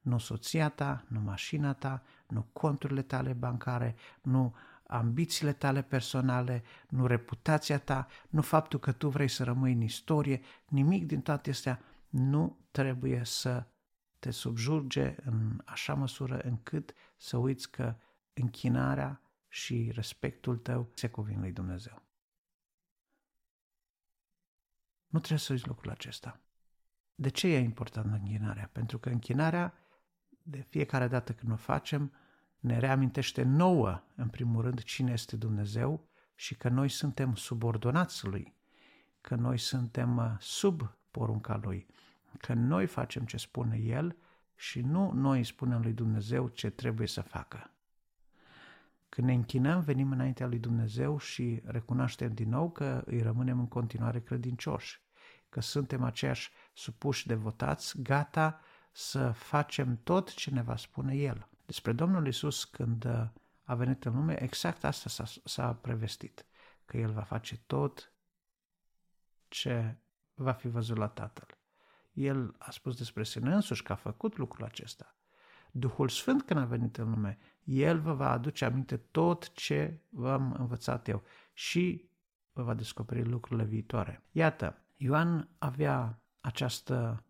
Nu 0.00 0.18
soția 0.18 0.68
ta, 0.68 1.04
nu 1.08 1.20
mașina 1.20 1.72
ta, 1.72 2.02
nu 2.28 2.42
conturile 2.52 3.02
tale 3.02 3.32
bancare, 3.32 3.94
nu 4.22 4.54
ambițiile 4.86 5.52
tale 5.52 5.82
personale, 5.82 6.62
nu 6.88 7.06
reputația 7.06 7.78
ta, 7.78 8.06
nu 8.28 8.42
faptul 8.42 8.78
că 8.78 8.92
tu 8.92 9.08
vrei 9.08 9.28
să 9.28 9.44
rămâi 9.44 9.72
în 9.72 9.80
istorie, 9.80 10.40
nimic 10.68 11.06
din 11.06 11.20
toate 11.20 11.50
astea 11.50 11.80
nu 12.08 12.58
trebuie 12.70 13.24
să 13.24 13.66
te 14.18 14.30
subjurge 14.30 15.14
în 15.24 15.60
așa 15.64 15.94
măsură 15.94 16.38
încât 16.38 16.94
să 17.16 17.36
uiți 17.36 17.70
că 17.70 17.96
închinarea 18.34 19.20
și 19.48 19.90
respectul 19.94 20.56
tău 20.56 20.90
se 20.94 21.08
cuvin 21.08 21.40
lui 21.40 21.52
Dumnezeu. 21.52 22.02
Nu 25.06 25.18
trebuie 25.18 25.38
să 25.38 25.52
uiți 25.52 25.66
lucrul 25.66 25.90
acesta. 25.90 26.38
De 27.14 27.28
ce 27.28 27.46
e 27.46 27.58
importantă 27.58 28.18
închinarea? 28.20 28.70
Pentru 28.72 28.98
că 28.98 29.08
închinarea, 29.08 29.74
de 30.42 30.66
fiecare 30.68 31.08
dată 31.08 31.32
când 31.32 31.52
o 31.52 31.56
facem, 31.56 32.12
ne 32.58 32.78
reamintește 32.78 33.42
nouă, 33.42 34.02
în 34.14 34.28
primul 34.28 34.62
rând, 34.62 34.82
cine 34.82 35.12
este 35.12 35.36
Dumnezeu 35.36 36.08
și 36.34 36.54
că 36.54 36.68
noi 36.68 36.88
suntem 36.88 37.34
subordonați 37.34 38.26
Lui, 38.26 38.54
că 39.20 39.34
noi 39.34 39.58
suntem 39.58 40.16
uh, 40.16 40.34
sub 40.38 40.96
porunca 41.10 41.60
Lui, 41.62 41.86
că 42.38 42.54
noi 42.54 42.86
facem 42.86 43.24
ce 43.24 43.36
spune 43.36 43.76
El 43.76 44.16
și 44.54 44.80
nu 44.80 45.12
noi 45.12 45.44
spunem 45.44 45.80
lui 45.80 45.92
Dumnezeu 45.92 46.48
ce 46.48 46.70
trebuie 46.70 47.06
să 47.06 47.20
facă. 47.20 47.70
Când 49.08 49.26
ne 49.26 49.34
închinăm, 49.34 49.80
venim 49.80 50.10
înaintea 50.10 50.46
lui 50.46 50.58
Dumnezeu 50.58 51.18
și 51.18 51.62
recunoaștem 51.64 52.34
din 52.34 52.48
nou 52.48 52.70
că 52.70 53.02
îi 53.06 53.20
rămânem 53.20 53.58
în 53.58 53.68
continuare 53.68 54.20
credincioși, 54.20 55.00
că 55.48 55.60
suntem 55.60 56.02
aceiași 56.02 56.50
supuși 56.74 57.26
devotați, 57.26 58.02
gata 58.02 58.60
să 58.92 59.30
facem 59.30 60.00
tot 60.02 60.34
ce 60.34 60.50
ne 60.50 60.62
va 60.62 60.76
spune 60.76 61.14
El. 61.14 61.48
Despre 61.66 61.92
Domnul 61.92 62.26
Isus, 62.26 62.64
când 62.64 63.06
a 63.64 63.74
venit 63.74 64.04
în 64.04 64.14
lume, 64.14 64.42
exact 64.42 64.84
asta 64.84 65.08
s-a, 65.08 65.24
s-a 65.44 65.74
prevestit, 65.74 66.46
că 66.84 66.96
El 66.96 67.12
va 67.12 67.22
face 67.22 67.56
tot 67.66 68.12
ce 69.48 69.96
va 70.34 70.52
fi 70.52 70.68
văzut 70.68 70.96
la 70.96 71.08
Tatăl. 71.08 71.58
El 72.12 72.54
a 72.58 72.70
spus 72.70 72.96
despre 72.96 73.24
sine 73.24 73.54
însuși 73.54 73.82
că 73.82 73.92
a 73.92 73.96
făcut 73.96 74.36
lucrul 74.36 74.64
acesta. 74.64 75.16
Duhul 75.70 76.08
Sfânt 76.08 76.42
când 76.42 76.60
a 76.60 76.64
venit 76.64 76.96
în 76.96 77.10
lume, 77.10 77.38
El 77.64 78.00
vă 78.00 78.14
va 78.14 78.30
aduce 78.30 78.64
aminte 78.64 78.96
tot 78.96 79.52
ce 79.52 80.00
v-am 80.08 80.54
învățat 80.58 81.08
eu 81.08 81.22
și 81.52 82.08
vă 82.52 82.62
va 82.62 82.74
descoperi 82.74 83.28
lucrurile 83.28 83.66
viitoare. 83.66 84.22
Iată, 84.30 84.82
Ioan 84.96 85.48
avea 85.58 86.18
această 86.44 87.24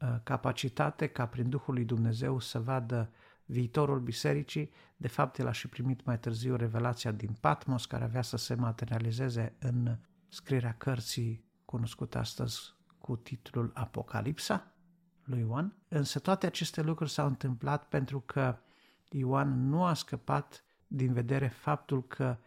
uh, 0.00 0.16
capacitate 0.22 1.06
ca 1.06 1.26
prin 1.26 1.48
Duhul 1.48 1.74
lui 1.74 1.84
Dumnezeu 1.84 2.38
să 2.38 2.60
vadă 2.60 3.10
viitorul 3.44 4.00
bisericii. 4.00 4.70
De 4.96 5.08
fapt, 5.08 5.38
el 5.38 5.46
a 5.46 5.52
și 5.52 5.68
primit 5.68 6.04
mai 6.04 6.18
târziu 6.18 6.56
revelația 6.56 7.10
din 7.12 7.36
Patmos, 7.40 7.86
care 7.86 8.04
avea 8.04 8.22
să 8.22 8.36
se 8.36 8.54
materializeze 8.54 9.54
în 9.58 9.96
scrierea 10.28 10.74
cărții 10.74 11.44
cunoscută 11.64 12.18
astăzi 12.18 12.74
cu 12.98 13.16
titlul 13.16 13.70
Apocalipsa 13.74 14.72
lui 15.24 15.40
Ioan, 15.40 15.76
însă 15.88 16.18
toate 16.18 16.46
aceste 16.46 16.82
lucruri 16.82 17.10
s-au 17.10 17.26
întâmplat 17.26 17.88
pentru 17.88 18.20
că 18.20 18.58
Ioan 19.10 19.68
nu 19.68 19.84
a 19.84 19.94
scăpat 19.94 20.64
din 20.86 21.12
vedere 21.12 21.48
faptul 21.48 22.06
că 22.06 22.38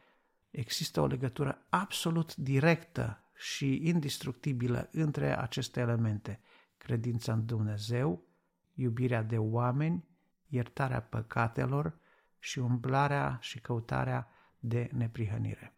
există 0.50 1.02
o 1.02 1.08
legătură 1.08 1.66
absolut 1.70 2.36
directă 2.36 3.22
și 3.38 3.88
indestructibilă 3.88 4.90
între 4.92 5.40
aceste 5.40 5.80
elemente. 5.80 6.40
Credința 6.78 7.34
în 7.34 7.46
Dumnezeu, 7.46 8.28
iubirea 8.74 9.24
de 9.24 9.38
oameni, 9.38 10.08
iertarea 10.48 11.02
păcatelor 11.02 11.98
și 12.40 12.60
umblarea 12.60 13.38
și 13.42 13.60
căutarea 13.60 14.28
de 14.60 14.90
neprihănire. 14.94 15.74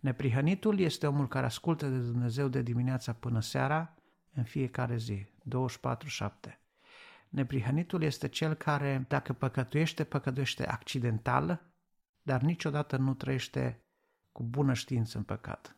Neprihănitul 0.00 0.78
este 0.78 1.06
omul 1.06 1.28
care 1.28 1.46
ascultă 1.46 1.88
de 1.88 1.98
Dumnezeu 1.98 2.48
de 2.48 2.62
dimineața 2.62 3.12
până 3.12 3.40
seara, 3.40 3.94
în 4.32 4.44
fiecare 4.44 4.96
zi, 4.96 5.26
24-7. 5.26 6.58
Neprihănitul 7.28 8.02
este 8.02 8.28
cel 8.28 8.54
care, 8.54 9.04
dacă 9.08 9.32
păcătuiește, 9.32 10.04
păcătuiește 10.04 10.66
accidental, 10.66 11.62
dar 12.22 12.40
niciodată 12.40 12.96
nu 12.96 13.14
trăiește 13.14 13.82
cu 14.32 14.42
bună 14.42 14.72
știință 14.72 15.18
în 15.18 15.24
păcat. 15.24 15.77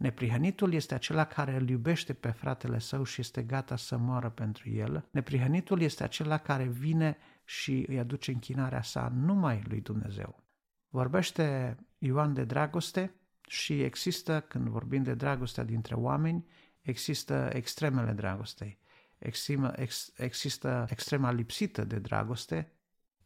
Neprihănitul 0.00 0.72
este 0.72 0.94
acela 0.94 1.24
care 1.24 1.54
îl 1.54 1.68
iubește 1.68 2.12
pe 2.12 2.30
fratele 2.30 2.78
său 2.78 3.04
și 3.04 3.20
este 3.20 3.42
gata 3.42 3.76
să 3.76 3.96
moară 3.96 4.30
pentru 4.30 4.70
el. 4.70 5.08
Neprihănitul 5.10 5.80
este 5.80 6.02
acela 6.02 6.38
care 6.38 6.64
vine 6.64 7.16
și 7.44 7.84
îi 7.88 7.98
aduce 7.98 8.30
închinarea 8.30 8.82
sa 8.82 9.12
numai 9.14 9.62
lui 9.68 9.80
Dumnezeu. 9.80 10.42
Vorbește 10.88 11.76
Ioan 11.98 12.34
de 12.34 12.44
dragoste 12.44 13.14
și 13.48 13.82
există, 13.82 14.40
când 14.40 14.68
vorbim 14.68 15.02
de 15.02 15.14
dragostea 15.14 15.64
dintre 15.64 15.94
oameni, 15.94 16.46
există 16.80 17.50
extremele 17.52 18.12
dragostei. 18.12 18.78
Exima, 19.18 19.72
ex, 19.76 20.12
există 20.16 20.86
extrema 20.90 21.30
lipsită 21.30 21.84
de 21.84 21.98
dragoste, 21.98 22.72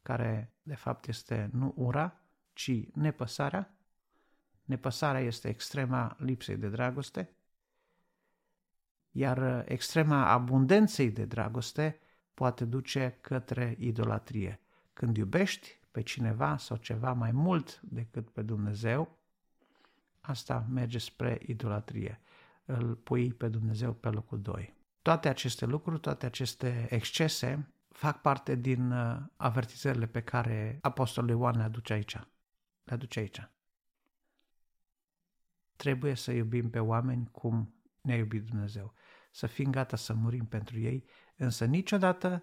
care 0.03 0.55
de 0.63 0.75
fapt 0.75 1.09
este 1.09 1.51
nu 1.53 1.73
ura, 1.77 2.21
ci 2.53 2.71
nepăsarea. 2.95 3.79
Nepăsarea 4.65 5.21
este 5.21 5.49
extrema 5.49 6.17
lipsei 6.19 6.57
de 6.57 6.69
dragoste, 6.69 7.31
iar 9.11 9.65
extrema 9.69 10.31
abundenței 10.31 11.11
de 11.11 11.25
dragoste 11.25 11.99
poate 12.35 12.65
duce 12.65 13.19
către 13.21 13.77
idolatrie. 13.79 14.61
Când 14.93 15.17
iubești 15.17 15.79
pe 15.91 16.03
cineva 16.03 16.57
sau 16.57 16.77
ceva 16.77 17.13
mai 17.13 17.33
mult 17.33 17.81
decât 17.81 18.31
pe 18.31 18.43
Dumnezeu, 18.43 19.19
asta 20.21 20.67
merge 20.71 20.99
spre 20.99 21.41
idolatrie. 21.47 22.21
Îl 22.65 22.95
pui 22.95 23.33
pe 23.33 23.49
Dumnezeu 23.49 23.93
pe 23.93 24.09
locul 24.09 24.41
2. 24.41 24.75
Toate 25.03 25.29
aceste 25.29 25.67
lucruri, 25.67 26.01
toate 26.01 26.27
aceste 26.27 26.87
excese 26.91 27.69
fac 27.89 28.21
parte 28.21 28.55
din 28.55 28.91
uh, 28.91 29.17
avertizările 29.37 30.07
pe 30.07 30.21
care 30.23 30.79
Apostolul 30.83 31.31
Ioan 31.31 31.57
le 31.57 31.63
aduce 31.63 31.93
aici. 31.93 32.15
Le 32.85 32.93
aduce 32.93 33.19
aici. 33.19 33.49
Trebuie 35.77 36.15
să 36.15 36.33
iubim 36.33 36.71
pe 36.71 36.79
oameni 36.79 37.29
cum 37.31 37.75
ne-a 38.01 38.17
iubit 38.17 38.45
Dumnezeu. 38.45 38.95
Să 39.31 39.47
fim 39.47 39.71
gata 39.71 39.97
să 39.97 40.15
murim 40.15 40.47
pentru 40.47 40.79
ei, 40.79 41.05
însă 41.37 41.65
niciodată 41.65 42.43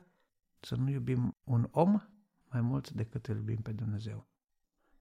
să 0.60 0.76
nu 0.76 0.90
iubim 0.90 1.38
un 1.44 1.68
om 1.72 2.02
mai 2.50 2.62
mult 2.62 2.90
decât 2.90 3.28
îl 3.28 3.36
iubim 3.36 3.62
pe 3.62 3.72
Dumnezeu. 3.72 4.30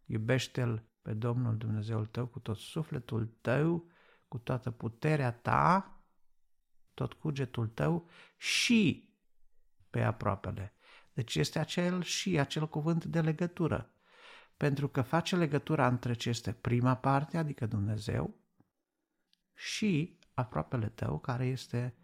Iubește-L 0.05 0.85
pe 1.03 1.15
Domnul 1.15 1.57
Dumnezeul 1.57 2.07
tău 2.07 2.27
cu 2.27 2.39
tot 2.39 2.57
sufletul 2.57 3.27
tău, 3.41 3.91
cu 4.29 4.39
toată 4.39 4.71
puterea 4.71 5.33
ta, 5.33 5.95
tot 6.95 7.13
cugetul 7.13 7.69
tău 7.69 8.09
și 8.37 9.09
pe 9.91 10.03
aproapele. 10.03 10.75
Deci 11.13 11.35
este 11.35 11.59
acel 11.59 12.03
și 12.03 12.39
acel 12.39 12.69
cuvânt 12.69 13.05
de 13.05 13.21
legătură. 13.21 13.95
Pentru 14.61 14.89
că 14.89 15.03
face 15.03 15.37
legătura 15.37 15.87
între 15.87 16.13
ce 16.13 16.29
este 16.29 16.53
prima 16.53 16.97
parte, 16.97 17.39
adică 17.39 17.67
Dumnezeu, 17.67 18.35
și 19.55 20.19
aproapele 20.35 20.89
tău, 20.89 21.19
care 21.19 21.47
este 21.47 21.95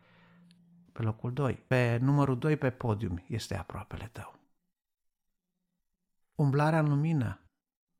pe 0.92 1.02
locul 1.02 1.32
2. 1.32 1.54
Pe 1.54 1.98
numărul 2.02 2.38
2 2.38 2.57
pe 2.57 2.70
podium 2.70 3.24
este 3.26 3.57
aproapele 3.57 4.09
tău. 4.12 4.38
Umblarea 6.34 6.78
în 6.78 6.88
lumină. 6.88 7.40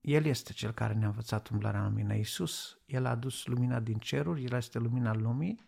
El 0.01 0.25
este 0.25 0.53
cel 0.53 0.73
care 0.73 0.95
ne-a 0.95 1.09
învățat 1.09 1.49
umblarea 1.49 1.81
în 1.81 1.89
lumină. 1.89 2.15
Iisus, 2.15 2.79
El 2.87 3.07
a 3.07 3.11
adus 3.11 3.47
lumina 3.47 3.81
din 3.81 3.99
ceruri, 3.99 4.45
El 4.45 4.53
este 4.53 4.79
lumina 4.79 5.15
lumii, 5.15 5.61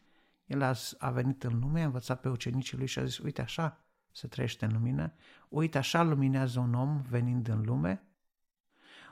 El 0.47 0.63
a, 0.63 0.75
a 0.99 1.11
venit 1.11 1.45
în 1.45 1.59
lume, 1.59 1.83
a 1.83 1.85
învățat 1.85 2.21
pe 2.21 2.29
ucenicii 2.29 2.77
Lui 2.77 2.87
și 2.87 2.99
a 2.99 3.05
zis, 3.05 3.19
uite 3.19 3.41
așa 3.41 3.85
se 4.13 4.27
trăiește 4.27 4.65
în 4.65 4.73
lumină, 4.73 5.13
uite 5.49 5.79
așa 5.79 6.03
luminează 6.03 6.61
un 6.61 6.75
om 6.75 7.01
venind 7.01 7.49
în 7.49 7.63
lume, 7.63 8.03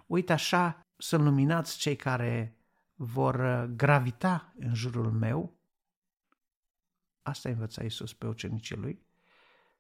uite 0.06 0.32
așa 0.32 0.86
sunt 0.96 1.22
luminați 1.22 1.78
cei 1.78 1.96
care 1.96 2.56
vor 2.94 3.66
gravita 3.76 4.52
în 4.58 4.74
jurul 4.74 5.10
meu. 5.12 5.58
Asta 7.22 7.48
a 7.48 7.52
învățat 7.52 7.84
Iisus 7.84 8.12
pe 8.12 8.26
ucenicii 8.26 8.76
Lui 8.76 9.06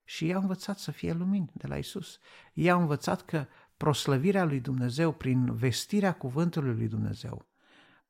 și 0.04 0.26
i-a 0.26 0.38
învățat 0.38 0.78
să 0.78 0.90
fie 0.90 1.12
lumini 1.12 1.50
de 1.54 1.66
la 1.66 1.76
Isus. 1.76 2.18
I-a 2.52 2.74
învățat 2.74 3.24
că 3.24 3.46
proslăvirea 3.76 4.44
lui 4.44 4.60
Dumnezeu 4.60 5.12
prin 5.12 5.54
vestirea 5.54 6.14
cuvântului 6.14 6.74
lui 6.74 6.88
Dumnezeu, 6.88 7.46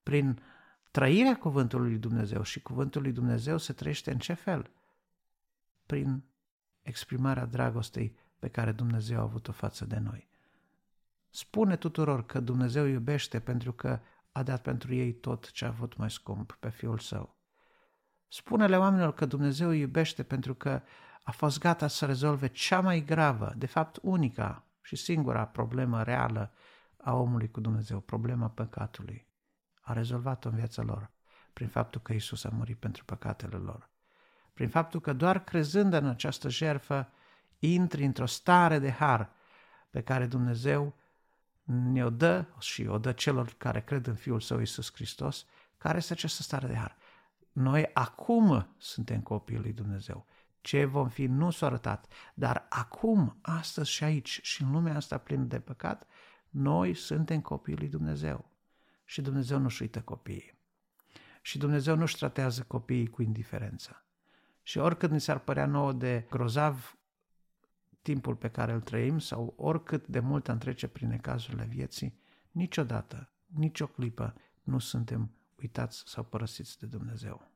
prin 0.03 0.43
trăirea 0.91 1.37
cuvântului 1.37 1.89
lui 1.89 1.99
Dumnezeu 1.99 2.43
și 2.43 2.61
cuvântul 2.61 3.03
lui 3.03 3.12
Dumnezeu 3.12 3.59
se 3.59 3.73
trăiește 3.73 4.11
în 4.11 4.19
ce 4.19 4.33
fel? 4.33 4.71
Prin 5.87 6.25
exprimarea 6.83 7.45
dragostei 7.45 8.17
pe 8.39 8.49
care 8.49 8.73
Dumnezeu 8.73 9.19
a 9.19 9.23
avut-o 9.23 9.53
față 9.53 9.85
de 9.85 9.99
noi. 9.99 10.29
Spune 11.37 11.76
tuturor 11.76 12.26
că 12.26 12.41
Dumnezeu 12.41 12.84
iubește 12.84 13.41
pentru 13.41 13.72
că 13.72 14.01
a 14.32 14.43
dat 14.43 14.62
pentru 14.62 14.95
ei 14.95 15.12
tot 15.12 15.51
ce 15.51 15.64
a 15.64 15.68
avut 15.68 15.97
mai 15.97 16.11
scump 16.11 16.57
pe 16.61 16.70
Fiul 16.70 16.99
Său. 16.99 17.37
Spune-le 18.28 18.78
oamenilor 18.78 19.14
că 19.14 19.26
Dumnezeu 19.26 19.70
iubește 19.70 20.22
pentru 20.22 20.55
că 20.55 20.82
a 21.22 21.30
fost 21.30 21.59
gata 21.59 21.89
să 21.89 22.07
rezolve 22.07 22.47
cea 22.47 22.80
mai 22.80 23.05
gravă, 23.05 23.53
de 23.57 23.66
fapt 23.66 23.99
unica 24.03 24.64
și 24.82 24.97
singura 24.97 25.47
problemă 25.47 26.03
reală 26.03 26.53
a 26.97 27.14
omului 27.14 27.51
cu 27.51 27.61
Dumnezeu, 27.61 28.01
problema 28.01 28.49
păcatului. 28.49 29.26
A 29.80 29.93
rezolvat-o 29.93 30.49
în 30.49 30.55
viața 30.55 30.82
lor 30.82 31.11
prin 31.53 31.68
faptul 31.68 32.01
că 32.01 32.12
Isus 32.12 32.45
a 32.45 32.49
murit 32.53 32.78
pentru 32.78 33.05
păcatele 33.05 33.57
lor. 33.57 33.91
Prin 34.55 34.68
faptul 34.68 35.01
că 35.01 35.12
doar 35.12 35.45
crezând 35.45 35.93
în 35.93 36.07
această 36.07 36.49
jertfă 36.49 37.09
intri 37.59 38.05
într-o 38.05 38.26
stare 38.26 38.78
de 38.78 38.91
har 38.91 39.30
pe 39.91 40.03
care 40.03 40.26
Dumnezeu 40.26 40.95
ne-o 41.67 42.11
dă 42.11 42.45
și 42.59 42.87
o 42.87 42.99
dă 42.99 43.12
celor 43.12 43.55
care 43.59 43.81
cred 43.81 44.07
în 44.07 44.14
Fiul 44.14 44.41
Său 44.41 44.61
Isus 44.61 44.93
Hristos, 44.93 45.47
care 45.79 45.97
este 45.97 46.12
această 46.12 46.43
stare 46.43 46.67
de 46.67 46.75
har. 46.75 46.97
Noi 47.53 47.91
acum 47.93 48.75
suntem 48.79 49.21
copiii 49.21 49.59
lui 49.59 49.73
Dumnezeu. 49.73 50.27
Ce 50.61 50.85
vom 50.85 51.09
fi 51.09 51.27
nu 51.27 51.51
s-a 51.51 51.67
arătat, 51.67 52.07
dar 52.35 52.67
acum, 52.69 53.39
astăzi 53.43 53.91
și 53.91 54.05
aici 54.05 54.41
și 54.43 54.62
în 54.62 54.71
lumea 54.71 54.97
asta 54.97 55.19
plină 55.19 55.45
de 55.45 55.61
păcat, 55.61 56.07
noi 56.49 56.95
suntem 56.95 57.41
copiii 57.41 57.77
lui 57.77 57.89
Dumnezeu. 57.89 58.51
Și 59.05 59.23
Dumnezeu 59.23 59.59
nu-și 59.59 59.83
uită 59.83 60.01
copiii. 60.01 60.59
Și 61.43 61.59
Dumnezeu 61.59 61.97
nu-și 61.97 62.17
tratează 62.17 62.62
copiii 62.62 63.07
cu 63.07 63.23
indiferență. 63.23 64.05
Și 64.62 64.79
oricât 64.79 65.11
ni 65.11 65.21
s-ar 65.21 65.39
părea 65.39 65.67
nouă 65.67 65.93
de 65.93 66.27
grozav 66.31 66.99
timpul 68.07 68.34
pe 68.34 68.48
care 68.48 68.72
îl 68.72 68.80
trăim 68.80 69.18
sau 69.18 69.54
oricât 69.57 70.07
de 70.07 70.20
mult 70.20 70.48
am 70.48 70.59
trece 70.59 70.88
prin 70.88 71.09
necazurile 71.09 71.64
vieții, 71.64 72.18
niciodată, 72.50 73.30
nicio 73.46 73.86
clipă 73.86 74.34
nu 74.62 74.78
suntem 74.78 75.30
uitați 75.61 76.02
sau 76.07 76.24
părăsiți 76.24 76.78
de 76.78 76.86
Dumnezeu. 76.86 77.50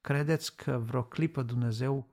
Credeți 0.00 0.56
că 0.56 0.78
vreo 0.78 1.02
clipă 1.02 1.42
Dumnezeu 1.42 2.08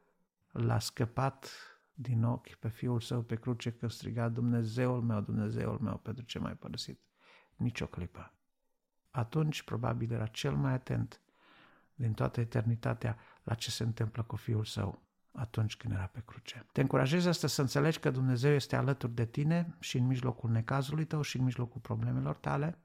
l-a 0.51 0.79
scăpat 0.79 1.51
din 1.93 2.23
ochi 2.23 2.53
pe 2.53 2.69
Fiul 2.69 2.99
Său 2.99 3.21
pe 3.21 3.35
cruce 3.35 3.71
când 3.71 3.91
striga 3.91 4.29
Dumnezeul 4.29 5.01
meu, 5.01 5.21
Dumnezeul 5.21 5.79
meu, 5.79 5.97
pentru 5.97 6.23
ce 6.23 6.39
mai 6.39 6.53
părăsit? 6.53 6.99
Nici 7.55 7.81
o 7.81 7.85
clipă. 7.85 8.33
Atunci 9.11 9.61
probabil 9.63 10.11
era 10.11 10.25
cel 10.25 10.55
mai 10.55 10.73
atent 10.73 11.21
din 11.95 12.13
toată 12.13 12.39
eternitatea 12.39 13.17
la 13.43 13.53
ce 13.53 13.71
se 13.71 13.83
întâmplă 13.83 14.23
cu 14.23 14.35
Fiul 14.35 14.65
Său 14.65 15.07
atunci 15.39 15.77
când 15.77 15.93
era 15.93 16.05
pe 16.05 16.21
cruce. 16.25 16.65
Te 16.71 16.81
încurajez 16.81 17.25
asta 17.25 17.47
să 17.47 17.61
înțelegi 17.61 17.99
că 17.99 18.09
Dumnezeu 18.09 18.53
este 18.53 18.75
alături 18.75 19.13
de 19.15 19.25
tine 19.25 19.75
și 19.79 19.97
în 19.97 20.07
mijlocul 20.07 20.49
necazului 20.49 21.05
tău 21.05 21.21
și 21.21 21.37
în 21.37 21.43
mijlocul 21.43 21.81
problemelor 21.81 22.35
tale, 22.35 22.77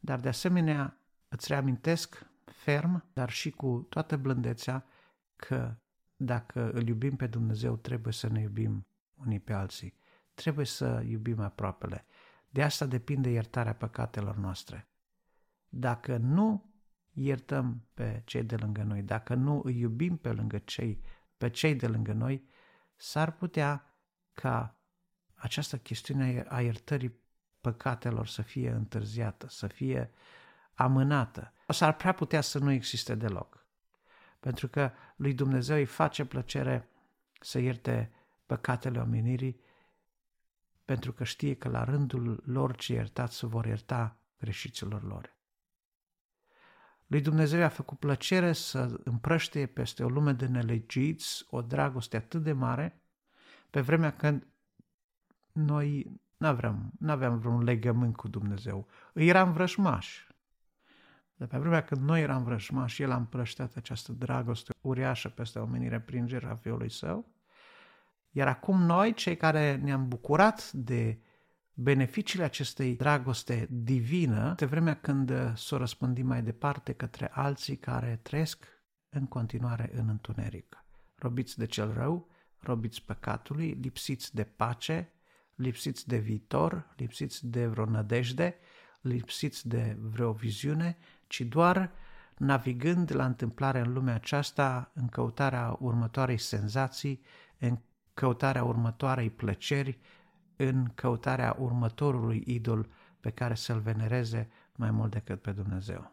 dar 0.00 0.20
de 0.20 0.28
asemenea 0.28 0.98
îți 1.28 1.48
reamintesc 1.48 2.26
ferm, 2.44 3.04
dar 3.12 3.30
și 3.30 3.50
cu 3.50 3.86
toată 3.88 4.16
blândețea 4.16 4.84
că 5.36 5.74
dacă 6.16 6.70
îl 6.70 6.86
iubim 6.86 7.16
pe 7.16 7.26
Dumnezeu, 7.26 7.76
trebuie 7.76 8.12
să 8.12 8.28
ne 8.28 8.40
iubim 8.40 8.86
unii 9.14 9.40
pe 9.40 9.52
alții. 9.52 9.94
Trebuie 10.34 10.66
să 10.66 11.02
iubim 11.06 11.40
aproapele. 11.40 12.04
De 12.50 12.62
asta 12.62 12.86
depinde 12.86 13.30
iertarea 13.30 13.74
păcatelor 13.74 14.36
noastre. 14.36 14.88
Dacă 15.68 16.16
nu 16.16 16.72
iertăm 17.12 17.86
pe 17.94 18.22
cei 18.24 18.42
de 18.42 18.56
lângă 18.56 18.82
noi, 18.82 19.02
dacă 19.02 19.34
nu 19.34 19.60
îi 19.64 19.78
iubim 19.78 20.16
pe 20.16 20.32
lângă 20.32 20.58
cei, 20.58 21.00
pe 21.36 21.50
cei 21.50 21.74
de 21.74 21.86
lângă 21.86 22.12
noi, 22.12 22.44
s-ar 22.96 23.32
putea 23.32 23.94
ca 24.32 24.76
această 25.34 25.78
chestiune 25.78 26.44
a 26.48 26.60
iertării 26.60 27.14
păcatelor 27.60 28.26
să 28.26 28.42
fie 28.42 28.70
întârziată, 28.70 29.48
să 29.48 29.66
fie 29.66 30.10
amânată. 30.74 31.52
S-ar 31.68 31.96
prea 31.96 32.12
putea 32.12 32.40
să 32.40 32.58
nu 32.58 32.70
existe 32.70 33.14
deloc. 33.14 33.66
Pentru 34.40 34.68
că 34.68 34.90
lui 35.16 35.34
Dumnezeu 35.34 35.76
îi 35.76 35.84
face 35.84 36.24
plăcere 36.24 36.88
să 37.40 37.58
ierte 37.58 38.12
păcatele 38.46 39.00
omenirii, 39.00 39.60
pentru 40.84 41.12
că 41.12 41.24
știe 41.24 41.54
că 41.54 41.68
la 41.68 41.84
rândul 41.84 42.42
lor 42.46 42.76
ce 42.76 42.92
iertați 42.92 43.36
se 43.36 43.46
vor 43.46 43.66
ierta 43.66 44.16
greșiților 44.38 45.02
lor. 45.02 45.33
Lui 47.06 47.20
Dumnezeu 47.20 47.64
a 47.64 47.68
făcut 47.68 47.98
plăcere 47.98 48.52
să 48.52 49.00
împrăște 49.04 49.66
peste 49.66 50.04
o 50.04 50.08
lume 50.08 50.32
de 50.32 50.46
nelegiți 50.46 51.46
o 51.50 51.62
dragoste 51.62 52.16
atât 52.16 52.42
de 52.42 52.52
mare, 52.52 53.00
pe 53.70 53.80
vremea 53.80 54.10
când 54.16 54.46
noi 55.52 56.20
nu 56.36 56.46
aveam, 56.46 56.92
aveam 57.06 57.38
vreun 57.38 57.62
legământ 57.62 58.16
cu 58.16 58.28
Dumnezeu. 58.28 58.88
Îi 59.12 59.28
eram 59.28 59.52
vrășmași. 59.52 60.26
De 61.34 61.46
pe 61.46 61.58
vremea 61.58 61.84
când 61.84 62.00
noi 62.00 62.22
eram 62.22 62.44
vrășmași, 62.44 63.02
El 63.02 63.10
a 63.10 63.16
împrășteat 63.16 63.76
această 63.76 64.12
dragoste 64.12 64.72
uriașă 64.80 65.28
peste 65.28 65.58
omenire 65.58 66.00
prin 66.00 66.46
a 66.48 66.54
Fiului 66.54 66.90
Său. 66.90 67.32
Iar 68.30 68.48
acum 68.48 68.82
noi, 68.82 69.14
cei 69.14 69.36
care 69.36 69.76
ne-am 69.76 70.08
bucurat 70.08 70.72
de 70.72 71.18
beneficiile 71.74 72.44
acestei 72.44 72.96
dragoste 72.96 73.66
divină, 73.70 74.54
de 74.56 74.64
vremea 74.64 74.94
când 74.94 75.56
s-o 75.56 75.76
răspândim 75.76 76.26
mai 76.26 76.42
departe 76.42 76.92
către 76.92 77.30
alții 77.32 77.76
care 77.76 78.20
trăiesc 78.22 78.66
în 79.08 79.26
continuare 79.26 79.90
în 79.94 80.08
întuneric. 80.08 80.84
Robiți 81.14 81.58
de 81.58 81.66
cel 81.66 81.92
rău, 81.92 82.28
robiți 82.58 83.02
păcatului, 83.02 83.78
lipsiți 83.80 84.34
de 84.34 84.44
pace, 84.44 85.12
lipsiți 85.54 86.08
de 86.08 86.16
viitor, 86.18 86.94
lipsiți 86.96 87.46
de 87.46 87.66
vreo 87.66 87.84
nădejde, 87.84 88.56
lipsiți 89.00 89.68
de 89.68 89.96
vreo 90.00 90.32
viziune, 90.32 90.96
ci 91.26 91.40
doar 91.40 91.92
navigând 92.38 93.14
la 93.14 93.24
întâmplare 93.24 93.78
în 93.78 93.92
lumea 93.92 94.14
aceasta 94.14 94.90
în 94.94 95.08
căutarea 95.08 95.76
următoarei 95.80 96.38
senzații, 96.38 97.20
în 97.58 97.78
căutarea 98.14 98.64
următoarei 98.64 99.30
plăceri, 99.30 99.98
în 100.56 100.84
căutarea 100.94 101.56
următorului 101.58 102.42
idol 102.46 102.88
pe 103.20 103.30
care 103.30 103.54
să-l 103.54 103.80
venereze 103.80 104.50
mai 104.76 104.90
mult 104.90 105.10
decât 105.10 105.42
pe 105.42 105.52
Dumnezeu. 105.52 106.12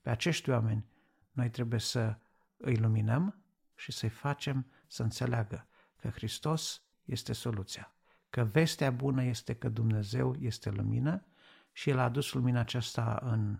Pe 0.00 0.10
acești 0.10 0.50
oameni 0.50 0.86
noi 1.32 1.50
trebuie 1.50 1.80
să 1.80 2.18
îi 2.56 2.76
luminăm 2.76 3.42
și 3.74 3.92
să-i 3.92 4.08
facem 4.08 4.66
să 4.86 5.02
înțeleagă 5.02 5.66
că 5.96 6.08
Hristos 6.08 6.82
este 7.04 7.32
soluția, 7.32 7.94
că 8.30 8.44
vestea 8.44 8.90
bună 8.90 9.22
este 9.22 9.54
că 9.54 9.68
Dumnezeu 9.68 10.36
este 10.38 10.70
lumină 10.70 11.24
și 11.72 11.90
El 11.90 11.98
a 11.98 12.02
adus 12.02 12.32
lumina 12.32 12.60
aceasta 12.60 13.20
în 13.22 13.58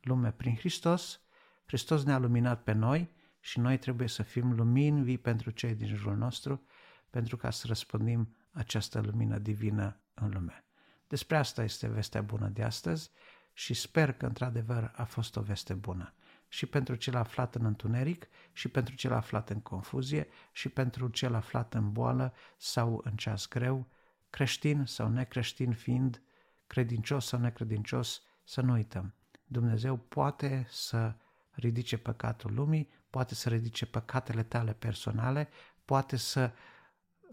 lume 0.00 0.32
prin 0.32 0.56
Hristos. 0.56 1.20
Hristos 1.64 2.04
ne-a 2.04 2.18
luminat 2.18 2.62
pe 2.62 2.72
noi 2.72 3.10
și 3.40 3.58
noi 3.58 3.78
trebuie 3.78 4.08
să 4.08 4.22
fim 4.22 4.52
lumini 4.52 5.02
vii 5.02 5.18
pentru 5.18 5.50
cei 5.50 5.74
din 5.74 5.86
jurul 5.86 6.16
nostru, 6.16 6.62
pentru 7.10 7.36
ca 7.36 7.50
să 7.50 7.66
răspândim 7.66 8.34
această 8.52 9.00
lumină 9.00 9.38
divină 9.38 10.00
în 10.14 10.30
lume. 10.30 10.64
Despre 11.06 11.36
asta 11.36 11.62
este 11.62 11.88
vestea 11.88 12.22
bună 12.22 12.48
de 12.48 12.62
astăzi 12.62 13.10
și 13.52 13.74
sper 13.74 14.12
că 14.12 14.26
într-adevăr 14.26 14.92
a 14.96 15.04
fost 15.04 15.36
o 15.36 15.40
veste 15.40 15.74
bună 15.74 16.14
și 16.52 16.66
pentru 16.66 16.94
cel 16.94 17.16
aflat 17.16 17.54
în 17.54 17.64
întuneric, 17.64 18.28
și 18.52 18.68
pentru 18.68 18.94
cel 18.94 19.12
aflat 19.12 19.50
în 19.50 19.60
confuzie, 19.60 20.28
și 20.52 20.68
pentru 20.68 21.08
cel 21.08 21.34
aflat 21.34 21.74
în 21.74 21.92
boală 21.92 22.34
sau 22.56 23.00
în 23.04 23.16
ceas 23.16 23.48
greu, 23.48 23.86
creștin 24.30 24.84
sau 24.84 25.08
necreștin 25.08 25.72
fiind, 25.72 26.22
credincios 26.66 27.26
sau 27.26 27.40
necredincios, 27.40 28.22
să 28.44 28.60
nu 28.60 28.72
uităm. 28.72 29.14
Dumnezeu 29.44 29.96
poate 29.96 30.66
să 30.68 31.14
ridice 31.50 31.98
păcatul 31.98 32.54
lumii, 32.54 32.90
poate 33.10 33.34
să 33.34 33.48
ridice 33.48 33.86
păcatele 33.86 34.42
tale 34.42 34.72
personale, 34.72 35.48
poate 35.84 36.16
să 36.16 36.52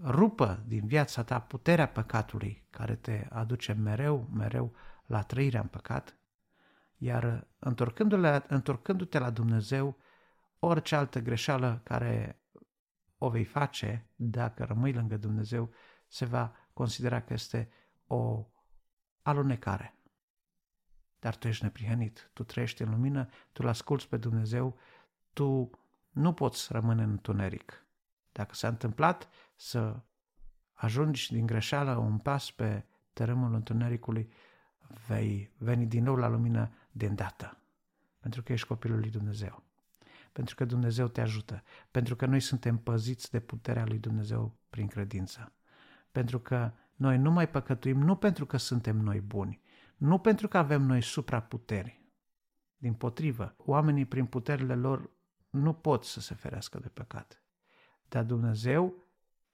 rupă 0.04 0.64
din 0.68 0.86
viața 0.86 1.24
ta 1.24 1.40
puterea 1.40 1.88
păcatului 1.88 2.68
care 2.70 2.96
te 2.96 3.28
aduce 3.30 3.74
mereu, 3.74 4.28
mereu 4.34 4.76
la 5.06 5.22
trăirea 5.22 5.62
în 5.62 5.68
păcat, 5.68 6.18
iar 6.98 7.48
întorcându-te 8.48 9.20
la 9.20 9.30
Dumnezeu, 9.30 9.98
orice 10.60 10.96
altă 10.96 11.20
greșeală 11.20 11.82
care 11.84 12.42
o 13.18 13.30
vei 13.30 13.46
face, 13.46 14.10
dacă 14.16 14.64
rămâi 14.64 14.94
lângă 14.94 15.18
Dumnezeu, 15.18 15.74
se 16.08 16.26
va 16.26 16.56
considera 16.74 17.22
că 17.22 17.34
este 17.34 17.72
o 18.08 18.48
alunecare. 19.22 19.96
Dar 21.20 21.36
tu 21.36 21.48
ești 21.48 21.64
neprihănit, 21.64 22.30
tu 22.34 22.44
trăiești 22.44 22.82
în 22.82 22.90
lumină, 22.90 23.26
tu 23.26 23.62
îl 23.64 23.68
asculți 23.68 24.08
pe 24.08 24.18
Dumnezeu, 24.18 24.78
tu 25.34 25.70
nu 26.10 26.34
poți 26.34 26.74
rămâne 26.74 27.04
în 27.04 27.10
întuneric. 27.10 27.86
Dacă 28.32 28.54
s-a 28.54 28.68
întâmplat 28.68 29.30
să 29.58 30.00
ajungi 30.74 31.32
din 31.32 31.46
greșeală 31.46 31.96
un 31.96 32.18
pas 32.18 32.52
pe 32.52 32.86
tărâmul 33.14 33.54
întunericului, 33.54 34.32
vei 35.08 35.52
veni 35.58 35.86
din 35.86 36.04
nou 36.04 36.16
la 36.16 36.28
lumină 36.28 36.72
de 36.92 37.06
îndată. 37.06 37.62
Pentru 38.20 38.44
că 38.44 38.52
ești 38.54 38.68
copilul 38.68 39.00
lui 39.00 39.10
Dumnezeu. 39.10 39.64
Pentru 40.32 40.56
că 40.56 40.66
Dumnezeu 40.66 41.08
te 41.08 41.22
ajută. 41.22 41.64
Pentru 41.92 42.16
că 42.16 42.26
noi 42.26 42.40
suntem 42.40 42.78
păziți 42.78 43.32
de 43.32 43.40
puterea 43.40 43.86
lui 43.86 43.98
Dumnezeu 43.98 44.60
prin 44.70 44.88
credință. 44.88 45.54
Pentru 46.12 46.40
că 46.40 46.72
noi 46.96 47.18
nu 47.18 47.32
mai 47.32 47.50
păcătuim 47.50 48.02
nu 48.02 48.16
pentru 48.16 48.46
că 48.46 48.58
suntem 48.58 48.98
noi 48.98 49.22
buni, 49.22 49.62
nu 49.96 50.20
pentru 50.20 50.48
că 50.48 50.58
avem 50.58 50.82
noi 50.82 51.02
supraputeri. 51.02 52.02
Din 52.78 52.94
potrivă, 52.94 53.56
oamenii 53.58 54.06
prin 54.06 54.26
puterile 54.26 54.76
lor 54.76 55.10
nu 55.50 55.74
pot 55.74 56.04
să 56.04 56.20
se 56.20 56.34
ferească 56.34 56.80
de 56.80 56.88
păcat. 56.88 57.44
Dar 58.08 58.24
Dumnezeu 58.24 59.07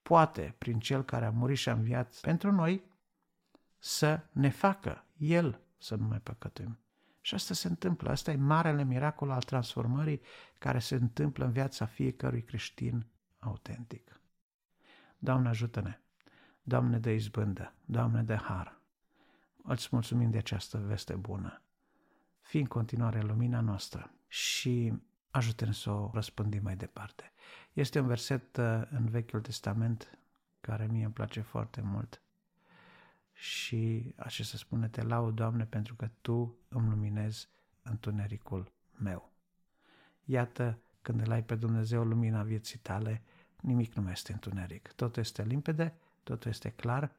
poate, 0.04 0.54
prin 0.58 0.78
Cel 0.78 1.04
care 1.04 1.24
a 1.24 1.30
murit 1.30 1.56
și 1.56 1.68
a 1.68 1.72
înviat 1.72 2.18
pentru 2.20 2.52
noi, 2.52 2.84
să 3.78 4.20
ne 4.32 4.48
facă 4.48 5.04
El 5.16 5.60
să 5.78 5.94
nu 5.94 6.06
mai 6.06 6.20
păcătuim. 6.20 6.78
Și 7.20 7.34
asta 7.34 7.54
se 7.54 7.68
întâmplă. 7.68 8.10
Asta 8.10 8.30
e 8.30 8.36
marele 8.36 8.84
miracol 8.84 9.30
al 9.30 9.42
transformării 9.42 10.20
care 10.58 10.78
se 10.78 10.94
întâmplă 10.94 11.44
în 11.44 11.52
viața 11.52 11.86
fiecărui 11.86 12.42
creștin 12.42 13.06
autentic. 13.38 14.20
Doamne, 15.18 15.48
ajută-ne! 15.48 15.98
Doamne, 16.62 16.98
de 16.98 17.12
izbândă! 17.12 17.74
Doamne, 17.84 18.22
de 18.22 18.34
har! 18.34 18.80
Îți 19.62 19.88
mulțumim 19.90 20.30
de 20.30 20.38
această 20.38 20.78
veste 20.78 21.14
bună. 21.14 21.62
Fii 22.40 22.60
în 22.60 22.66
continuare 22.66 23.20
lumina 23.20 23.60
noastră 23.60 24.10
și 24.26 24.92
ajută-ne 25.34 25.72
să 25.72 25.90
o 25.90 26.10
răspândim 26.12 26.62
mai 26.62 26.76
departe. 26.76 27.32
Este 27.72 28.00
un 28.00 28.06
verset 28.06 28.56
uh, 28.56 28.82
în 28.90 29.08
Vechiul 29.08 29.40
Testament 29.40 30.18
care 30.60 30.86
mie 30.86 31.04
îmi 31.04 31.12
place 31.12 31.40
foarte 31.40 31.80
mult 31.80 32.22
și 33.32 34.12
așa 34.16 34.44
se 34.44 34.56
spune, 34.56 34.88
te 34.88 35.02
laud, 35.02 35.34
Doamne, 35.34 35.64
pentru 35.64 35.94
că 35.94 36.10
Tu 36.20 36.56
îmi 36.68 36.88
luminezi 36.88 37.48
întunericul 37.82 38.72
meu. 38.98 39.30
Iată, 40.24 40.78
când 41.02 41.20
îl 41.20 41.30
ai 41.30 41.44
pe 41.44 41.54
Dumnezeu 41.54 42.04
lumina 42.04 42.42
vieții 42.42 42.78
tale, 42.78 43.22
nimic 43.60 43.94
nu 43.94 44.02
mai 44.02 44.12
este 44.12 44.32
întuneric. 44.32 44.92
Totul 44.92 45.22
este 45.22 45.42
limpede, 45.42 45.94
totul 46.22 46.50
este 46.50 46.70
clar, 46.70 47.12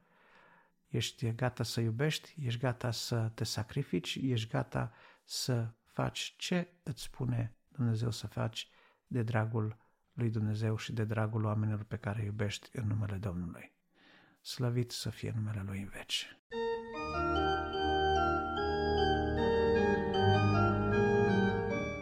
ești 0.87 1.31
gata 1.31 1.63
să 1.63 1.81
iubești, 1.81 2.35
ești 2.45 2.59
gata 2.59 2.91
să 2.91 3.31
te 3.33 3.43
sacrifici, 3.43 4.19
ești 4.21 4.49
gata 4.49 4.91
să 5.23 5.67
faci 5.83 6.33
ce 6.37 6.67
îți 6.83 7.01
spune 7.01 7.54
Dumnezeu 7.75 8.11
să 8.11 8.27
faci 8.27 8.69
de 9.07 9.21
dragul 9.23 9.77
lui 10.13 10.29
Dumnezeu 10.29 10.77
și 10.77 10.93
de 10.93 11.03
dragul 11.03 11.43
oamenilor 11.43 11.83
pe 11.83 11.95
care 11.95 12.19
îi 12.19 12.25
iubești 12.25 12.69
în 12.73 12.87
numele 12.87 13.15
Domnului. 13.15 13.73
Slăvit 14.41 14.91
să 14.91 15.09
fie 15.09 15.33
numele 15.35 15.63
Lui 15.65 15.79
în 15.79 15.89
veci. 15.93 16.37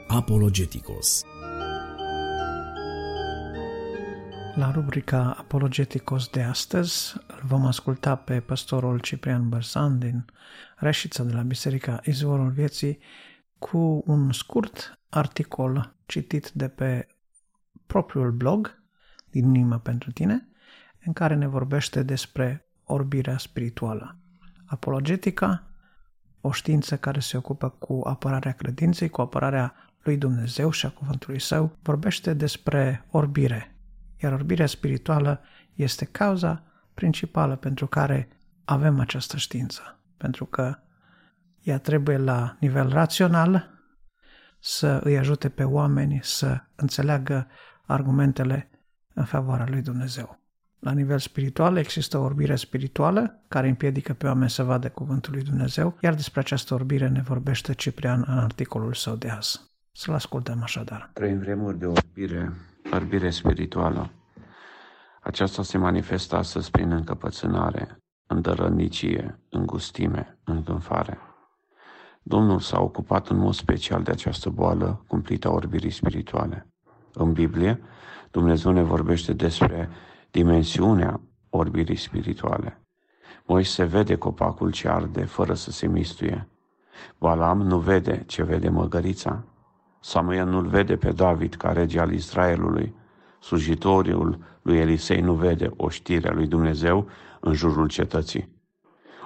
Apologeticos 0.07 1.24
La 4.55 4.71
rubrica 4.71 5.36
Apologeticos 5.38 6.28
de 6.28 6.41
astăzi 6.41 7.13
îl 7.28 7.41
vom 7.43 7.65
asculta 7.65 8.15
pe 8.15 8.39
pastorul 8.39 8.99
Ciprian 8.99 9.49
Bărsan 9.49 9.99
din 9.99 10.26
Reșița 10.76 11.24
de 11.24 11.34
la 11.34 11.41
Biserica 11.41 11.99
Izvorul 12.03 12.49
Vieții 12.49 12.99
cu 13.70 14.03
un 14.05 14.32
scurt 14.32 14.99
articol 15.09 15.95
citit 16.05 16.51
de 16.51 16.68
pe 16.68 17.07
propriul 17.86 18.32
blog 18.32 18.84
din 19.30 19.53
Inima 19.53 19.78
pentru 19.78 20.11
tine, 20.11 20.47
în 21.05 21.14
care 21.14 21.36
ne 21.36 21.47
vorbește 21.47 22.03
despre 22.03 22.66
orbirea 22.84 23.38
spirituală. 23.38 24.18
Apologetica, 24.66 25.68
o 26.41 26.51
știință 26.51 26.97
care 26.97 27.20
se 27.20 27.38
ocupă 27.38 27.70
cu 27.70 28.01
apărarea 28.03 28.51
credinței, 28.51 29.09
cu 29.09 29.22
apărarea 29.22 29.74
lui 30.03 30.18
Dumnezeu 30.18 30.72
și 30.72 30.86
a 30.86 30.89
cuvântului 30.89 31.39
său, 31.39 31.78
vorbește 31.82 32.34
despre 32.34 33.05
orbire, 33.11 33.76
iar 34.24 34.34
orbirea 34.34 34.66
spirituală 34.66 35.41
este 35.74 36.05
cauza 36.05 36.64
principală 36.93 37.55
pentru 37.55 37.88
care 37.88 38.28
avem 38.66 38.99
această 38.99 39.38
știință. 39.38 39.99
Pentru 40.18 40.45
că 40.45 40.78
ea 41.64 41.80
trebuie 41.80 42.18
la 42.18 42.57
nivel 42.59 42.89
rațional 42.89 43.70
să 44.59 44.99
îi 45.03 45.18
ajute 45.18 45.49
pe 45.49 45.64
oameni 45.64 46.20
să 46.22 46.61
înțeleagă 46.76 47.47
argumentele 47.86 48.70
în 49.14 49.26
favoarea 49.26 49.66
lui 49.70 49.82
Dumnezeu. 49.82 50.39
La 50.80 50.91
nivel 50.91 51.20
spiritual 51.20 51.78
există 51.78 52.18
o 52.18 52.24
orbire 52.24 52.55
spirituală 52.55 53.43
care 53.47 53.68
împiedică 53.68 54.14
pe 54.14 54.28
oameni 54.28 54.49
să 54.49 54.64
vadă 54.64 54.89
cuvântul 54.89 55.34
lui 55.34 55.43
Dumnezeu, 55.43 55.97
iar 56.01 56.14
despre 56.14 56.39
această 56.39 56.74
orbire 56.74 57.07
ne 57.07 57.22
vorbește 57.22 57.74
Ciprian 57.74 58.24
în 58.28 58.38
articolul 58.38 58.93
său 58.93 59.16
de 59.16 59.30
azi. 59.30 59.61
Să-l 59.91 60.14
ascultăm 60.14 60.59
așadar. 60.64 61.09
Trăim 61.14 61.39
vremuri 61.39 61.78
de 61.78 61.86
orbire, 61.86 62.53
orbire 62.91 63.30
spirituală. 63.30 64.09
Aceasta 65.22 65.64
se 65.64 65.78
manifestă 65.78 66.36
astăzi 66.36 66.72
prin 66.72 66.91
încăpățânare, 66.91 67.97
îndărănicie, 68.28 69.39
îngustime, 69.49 70.38
îngânfare. 70.43 71.18
Domnul 72.24 72.59
s-a 72.59 72.82
ocupat 72.82 73.28
în 73.28 73.38
mod 73.38 73.53
special 73.53 74.03
de 74.03 74.11
această 74.11 74.49
boală 74.49 75.03
cumplită 75.07 75.47
a 75.47 75.51
orbirii 75.51 75.91
spirituale. 75.91 76.67
În 77.13 77.32
Biblie, 77.34 77.82
Dumnezeu 78.32 78.71
ne 78.71 78.82
vorbește 78.82 79.34
despre 79.34 79.89
dimensiunea 80.32 81.21
orbirii 81.49 81.95
spirituale. 81.95 82.82
Moise 83.45 83.84
vede 83.84 84.15
copacul 84.15 84.71
ce 84.71 84.88
arde 84.88 85.26
fără 85.26 85.53
să 85.53 85.71
se 85.71 85.88
mistuie. 85.88 86.47
Balam 87.19 87.61
nu 87.61 87.80
vede 87.80 88.24
ce 88.28 88.43
vede 88.43 88.69
măgărița. 88.69 89.43
Samuel 89.99 90.47
nu-l 90.47 90.67
vede 90.67 90.95
pe 90.95 91.11
David 91.11 91.53
ca 91.53 91.71
rege 91.71 91.99
al 91.99 92.11
Israelului. 92.11 92.95
Slujitorul 93.39 94.39
lui 94.61 94.78
Elisei 94.78 95.21
nu 95.21 95.34
vede 95.34 95.71
o 95.78 95.89
știre 95.89 96.30
a 96.30 96.34
lui 96.34 96.47
Dumnezeu 96.47 97.07
în 97.39 97.53
jurul 97.53 97.88
cetății. 97.88 98.53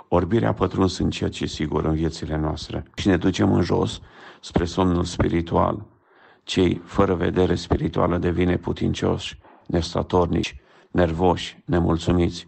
Orbirea 0.08 0.50
a 0.50 0.54
pătruns 0.54 0.98
în 0.98 1.10
ceea 1.10 1.30
ce 1.30 1.46
sigur 1.46 1.86
în 1.86 1.94
viețile 1.94 2.38
noastre 2.38 2.84
și 2.96 3.08
ne 3.08 3.18
ducem 3.18 3.54
în 3.54 3.62
jos 3.62 4.02
spre 4.42 4.66
somnul 4.66 5.04
spiritual. 5.04 5.86
Cei 6.44 6.82
fără 6.86 7.16
vedere 7.16 7.56
spirituală 7.56 8.18
devine 8.18 8.58
putincioși, 8.58 9.40
nestatornici, 9.66 10.56
nervoși, 10.92 11.64
nemulțumiți. 11.66 12.48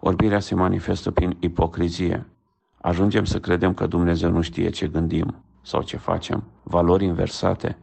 Orbirea 0.00 0.40
se 0.40 0.54
manifestă 0.54 1.10
prin 1.10 1.36
ipocrizie. 1.40 2.26
Ajungem 2.80 3.24
să 3.24 3.40
credem 3.40 3.74
că 3.74 3.86
Dumnezeu 3.86 4.30
nu 4.30 4.40
știe 4.40 4.70
ce 4.70 4.86
gândim 4.86 5.44
sau 5.62 5.82
ce 5.82 5.96
facem. 5.96 6.44
Valori 6.62 7.04
inversate. 7.04 7.78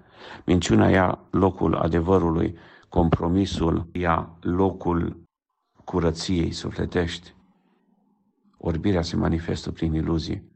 Minciuna 0.46 0.90
ia 0.90 1.20
locul 1.30 1.76
adevărului, 1.76 2.58
compromisul 2.90 3.88
ia 3.92 4.38
locul 4.42 5.24
curăției 5.84 6.52
sufletești. 6.52 7.34
Orbirea 8.68 9.02
se 9.02 9.16
manifestă 9.16 9.72
prin 9.72 9.94
iluzii. 9.94 10.52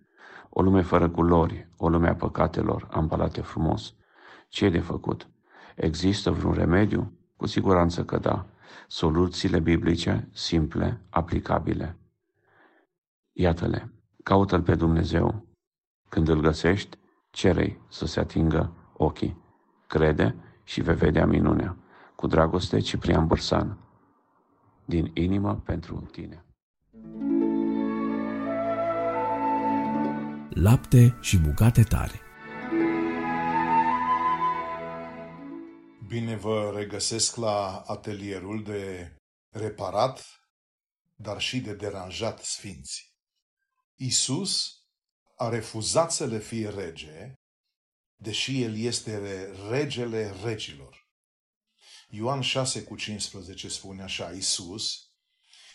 O 0.49 0.61
lume 0.61 0.81
fără 0.81 1.09
culori, 1.09 1.67
o 1.77 1.89
lume 1.89 2.09
a 2.09 2.15
păcatelor, 2.15 2.87
ambalate 2.91 3.41
frumos. 3.41 3.93
Ce 4.47 4.65
e 4.65 4.69
de 4.69 4.79
făcut? 4.79 5.29
Există 5.75 6.31
vreun 6.31 6.53
remediu? 6.53 7.11
Cu 7.35 7.45
siguranță 7.45 8.05
că 8.05 8.17
da. 8.17 8.45
Soluțiile 8.87 9.59
biblice, 9.59 10.29
simple, 10.31 11.01
aplicabile. 11.09 11.97
Iată-le. 13.31 13.93
Caută-L 14.23 14.61
pe 14.61 14.75
Dumnezeu. 14.75 15.45
Când 16.09 16.27
îl 16.27 16.39
găsești, 16.39 16.97
cerei 17.29 17.81
să 17.89 18.05
se 18.05 18.19
atingă 18.19 18.73
ochii. 18.93 19.37
Crede 19.87 20.35
și 20.63 20.81
vei 20.81 20.95
vedea 20.95 21.25
minunea. 21.25 21.77
Cu 22.15 22.27
dragoste, 22.27 22.79
Ciprian 22.79 23.27
Bursan. 23.27 23.77
Din 24.85 25.11
inimă 25.13 25.61
pentru 25.65 26.07
tine. 26.11 26.43
Lapte 30.61 31.17
și 31.21 31.37
bucate 31.37 31.83
tare. 31.83 32.21
Bine 36.07 36.35
vă 36.35 36.71
regăsesc 36.75 37.35
la 37.35 37.79
atelierul 37.79 38.63
de 38.63 39.13
reparat, 39.49 40.25
dar 41.15 41.41
și 41.41 41.59
de 41.59 41.73
deranjat 41.73 42.43
sfinți. 42.43 43.13
Isus 43.95 44.71
a 45.35 45.49
refuzat 45.49 46.11
să 46.11 46.25
le 46.25 46.39
fie 46.39 46.69
rege, 46.69 47.33
deși 48.15 48.61
el 48.61 48.77
este 48.77 49.17
regele 49.69 50.33
regilor. 50.43 51.09
Ioan 52.09 52.41
6 52.41 52.83
cu 52.83 52.95
15 52.95 53.67
spune 53.67 54.03
așa, 54.03 54.31
Isus, 54.31 55.11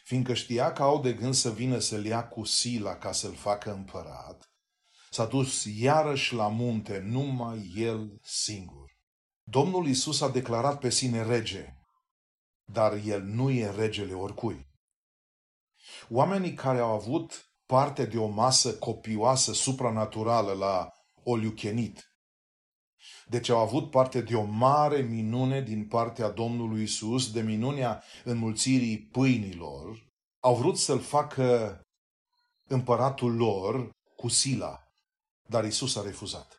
fiindcă 0.05 0.35
știa 0.35 0.73
că 0.73 0.83
au 0.83 1.01
de 1.01 1.13
gând 1.13 1.35
să 1.35 1.53
vină 1.53 1.79
să-l 1.79 2.05
ia 2.05 2.29
cu 2.29 2.45
sila 2.45 2.97
ca 2.97 3.13
să-l 3.13 3.35
facă 3.35 3.73
împărat, 3.73 4.54
s-a 5.15 5.27
dus 5.27 5.65
iarăși 5.65 6.35
la 6.35 6.49
munte, 6.49 6.99
numai 6.99 7.73
el 7.75 8.19
singur. 8.23 8.91
Domnul 9.43 9.87
Isus 9.87 10.21
a 10.21 10.29
declarat 10.29 10.79
pe 10.79 10.91
sine 10.91 11.23
rege, 11.23 11.75
dar 12.73 12.93
el 12.93 13.23
nu 13.23 13.51
e 13.51 13.71
regele 13.71 14.13
oricui. 14.13 14.67
Oamenii 16.09 16.55
care 16.55 16.79
au 16.79 16.93
avut 16.93 17.51
parte 17.67 18.07
de 18.07 18.19
o 18.19 18.27
masă 18.27 18.79
copioasă 18.79 19.53
supranaturală 19.53 20.53
la 20.53 20.91
Oliuchenit, 21.25 22.05
deci 23.27 23.49
au 23.49 23.59
avut 23.59 23.91
parte 23.91 24.21
de 24.21 24.37
o 24.37 24.45
mare 24.45 25.01
minune 25.01 25.61
din 25.61 25.89
partea 25.89 26.31
Domnului 26.31 26.83
Isus, 26.83 27.33
de 27.33 27.41
minunea 27.41 28.03
înmulțirii 28.25 28.99
pâinilor, 28.99 30.07
au 30.41 30.57
vrut 30.57 30.79
să-l 30.79 31.01
facă 31.01 31.81
împăratul 32.69 33.37
lor 33.37 33.91
cu 34.17 34.29
sila, 34.29 34.84
dar 35.49 35.65
Isus 35.65 35.97
a 35.97 36.03
refuzat. 36.03 36.59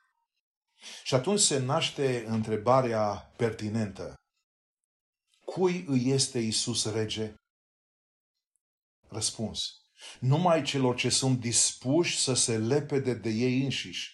Și 1.04 1.16
atunci 1.16 1.40
se 1.40 1.58
naște 1.58 2.26
întrebarea 2.28 3.34
pertinentă. 3.38 4.14
Cui 5.46 5.86
îi 5.88 6.10
este 6.10 6.40
Isus 6.40 6.92
rege? 6.92 7.34
Răspuns. 9.08 9.74
Numai 10.20 10.62
celor 10.62 10.96
ce 10.96 11.10
sunt 11.10 11.40
dispuși 11.40 12.20
să 12.20 12.34
se 12.34 12.58
lepede 12.58 13.14
de 13.14 13.30
ei 13.30 13.64
înșiși, 13.64 14.14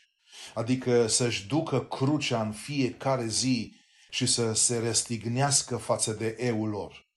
adică 0.53 1.07
să-și 1.07 1.47
ducă 1.47 1.86
crucea 1.86 2.41
în 2.41 2.51
fiecare 2.51 3.28
zi 3.28 3.76
și 4.09 4.26
să 4.26 4.53
se 4.53 4.80
restignească 4.80 5.78
față 5.78 6.13
de 6.13 6.36
eul 6.39 6.69
lor. 6.69 7.09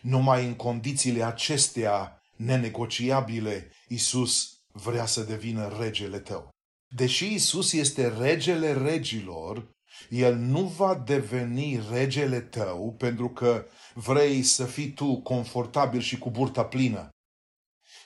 Numai 0.00 0.46
în 0.46 0.54
condițiile 0.54 1.22
acestea 1.22 2.22
nenegociabile, 2.36 3.72
Isus 3.88 4.60
vrea 4.66 5.06
să 5.06 5.22
devină 5.22 5.78
regele 5.78 6.18
tău. 6.18 6.50
Deși 6.94 7.34
Isus 7.34 7.72
este 7.72 8.08
regele 8.08 8.72
regilor, 8.72 9.70
el 10.08 10.36
nu 10.36 10.60
va 10.60 10.94
deveni 10.94 11.82
regele 11.90 12.40
tău 12.40 12.94
pentru 12.98 13.28
că 13.28 13.66
vrei 13.94 14.42
să 14.42 14.64
fii 14.64 14.92
tu 14.92 15.20
confortabil 15.20 16.00
și 16.00 16.18
cu 16.18 16.30
burta 16.30 16.64
plină, 16.64 17.08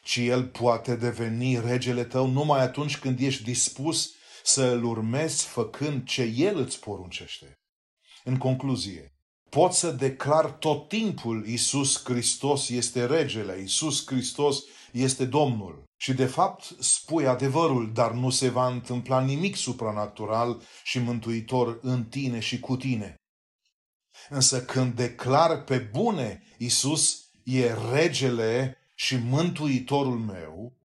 ci 0.03 0.17
el 0.17 0.47
poate 0.47 0.97
deveni 0.97 1.61
regele 1.61 2.05
tău 2.05 2.27
numai 2.27 2.61
atunci 2.61 2.99
când 2.99 3.21
ești 3.21 3.43
dispus 3.43 4.15
să 4.45 4.65
îl 4.65 4.85
urmezi 4.85 5.45
făcând 5.45 6.05
ce 6.05 6.23
el 6.23 6.59
îți 6.59 6.81
poruncește. 6.81 7.55
În 8.25 8.39
concluzie, 8.39 9.13
pot 9.51 9.73
să 9.73 9.91
declar 9.91 10.51
tot 10.51 10.89
timpul 10.89 11.47
Isus 11.47 12.05
Hristos 12.05 12.69
este 12.69 13.07
regele, 13.07 13.61
Isus 13.63 14.07
Hristos 14.07 14.65
este 14.93 15.25
Domnul. 15.25 15.86
Și 15.97 16.15
de 16.15 16.27
fapt 16.27 16.75
spui 16.79 17.27
adevărul, 17.27 17.93
dar 17.93 18.13
nu 18.13 18.31
se 18.31 18.49
va 18.49 18.67
întâmpla 18.67 19.21
nimic 19.21 19.57
supranatural 19.57 20.63
și 20.85 20.99
mântuitor 20.99 21.79
în 21.83 22.05
tine 22.05 22.41
și 22.41 22.61
cu 22.61 22.77
tine. 22.77 23.15
Însă 24.29 24.65
când 24.65 24.95
declar 24.95 25.65
pe 25.65 25.79
bune 25.79 26.43
Isus 26.59 27.25
e 27.45 27.75
regele 27.93 28.79
și 28.95 29.17
mântuitorul 29.17 30.19
meu, 30.19 30.77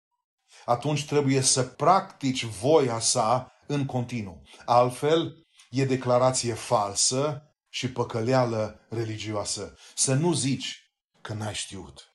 atunci 0.64 1.06
trebuie 1.06 1.40
să 1.40 1.62
practici 1.62 2.44
voia 2.44 2.98
sa 2.98 3.52
în 3.66 3.86
continuu. 3.86 4.42
Altfel, 4.64 5.46
e 5.70 5.84
declarație 5.84 6.54
falsă 6.54 7.42
și 7.68 7.92
păcăleală 7.92 8.86
religioasă. 8.88 9.76
Să 9.94 10.14
nu 10.14 10.32
zici 10.32 10.92
că 11.20 11.32
n-ai 11.32 11.54
știut. 11.54 12.09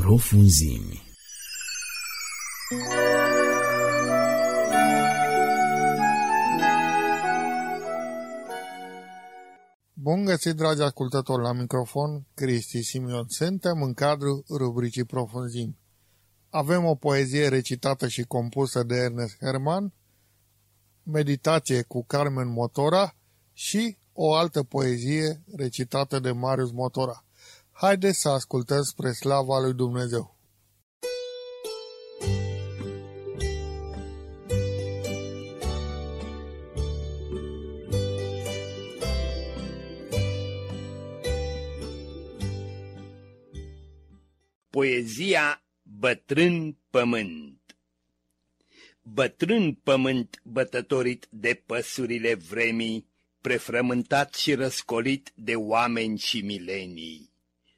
Profunzimi. 0.00 1.02
Bun 9.92 10.24
găsit, 10.24 10.54
dragi 10.54 10.82
ascultători, 10.82 11.42
la 11.42 11.52
microfon, 11.52 12.26
Cristi 12.34 12.82
Simion. 12.82 13.24
Suntem 13.28 13.82
în 13.82 13.94
cadrul 13.94 14.44
rubricii 14.48 15.04
Profunzimi. 15.04 15.78
Avem 16.50 16.84
o 16.84 16.94
poezie 16.94 17.48
recitată 17.48 18.08
și 18.08 18.22
compusă 18.22 18.82
de 18.82 18.94
Ernest 18.94 19.36
Herman, 19.40 19.92
meditație 21.02 21.82
cu 21.82 22.04
Carmen 22.04 22.48
Motora 22.48 23.16
și 23.52 23.98
o 24.12 24.34
altă 24.34 24.62
poezie 24.62 25.42
recitată 25.56 26.18
de 26.18 26.30
Marius 26.30 26.70
Motora. 26.70 27.24
Haideți 27.80 28.20
să 28.20 28.28
ascultăm 28.28 28.82
spre 28.82 29.12
slava 29.12 29.58
lui 29.58 29.74
Dumnezeu. 29.74 30.38
Poezia 44.70 45.62
Bătrân 45.82 46.78
Pământ 46.90 47.76
Bătrân 49.02 49.74
pământ 49.74 50.40
bătătorit 50.44 51.26
de 51.30 51.62
păsurile 51.66 52.34
vremii, 52.34 53.06
prefrământat 53.40 54.34
și 54.34 54.54
răscolit 54.54 55.32
de 55.34 55.54
oameni 55.54 56.18
și 56.18 56.40
milenii. 56.40 57.29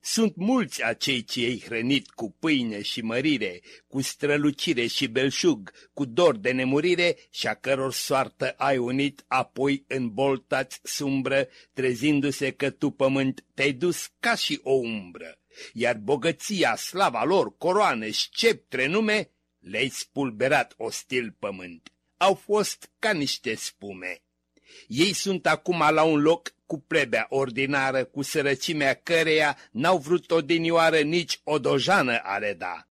Sunt 0.04 0.36
mulți 0.36 0.84
acei 0.84 1.24
ce 1.24 1.40
ei 1.40 1.60
hrănit 1.60 2.10
cu 2.10 2.30
pâine 2.30 2.82
și 2.82 3.00
mărire, 3.00 3.60
cu 3.86 4.00
strălucire 4.00 4.86
și 4.86 5.06
belșug, 5.06 5.72
cu 5.92 6.04
dor 6.04 6.36
de 6.36 6.50
nemurire 6.50 7.16
și 7.30 7.46
a 7.46 7.54
căror 7.54 7.92
soartă 7.92 8.54
ai 8.56 8.78
unit 8.78 9.24
apoi 9.28 9.84
în 9.88 10.08
boltați 10.14 10.80
sumbră, 10.82 11.48
trezindu-se 11.72 12.50
că 12.50 12.70
tu, 12.70 12.90
pământ, 12.90 13.44
te-ai 13.54 13.72
dus 13.72 14.10
ca 14.20 14.34
și 14.34 14.60
o 14.62 14.72
umbră 14.72 15.36
iar 15.72 15.96
bogăția, 15.96 16.76
slava 16.76 17.24
lor, 17.24 17.56
coroane, 17.56 18.10
sceptre, 18.10 18.86
nume, 18.86 19.30
le-ai 19.58 19.88
spulberat 19.88 20.74
ostil 20.76 21.36
pământ. 21.38 21.92
Au 22.16 22.34
fost 22.34 22.90
ca 22.98 23.12
niște 23.12 23.54
spume. 23.54 24.22
Ei 24.86 25.12
sunt 25.12 25.46
acum 25.46 25.78
la 25.78 26.02
un 26.02 26.20
loc 26.20 26.54
cu 26.72 26.78
plebea 26.78 27.26
ordinară, 27.28 28.04
cu 28.04 28.22
sărăcimea 28.22 28.94
căreia 28.94 29.58
n-au 29.70 29.98
vrut 29.98 30.30
odinioară 30.30 31.00
nici 31.00 31.40
o 31.44 31.58
dojană 31.58 32.16
a 32.16 32.38
le 32.38 32.54
da. 32.58 32.88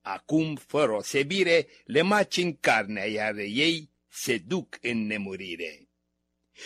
Acum, 0.00 0.56
fără 0.56 0.92
osebire, 0.92 1.66
le 1.84 2.02
maci 2.02 2.36
în 2.36 2.56
carnea, 2.60 3.04
iar 3.04 3.34
ei 3.36 3.90
se 4.08 4.38
duc 4.38 4.78
în 4.82 5.06
nemurire. 5.06 5.88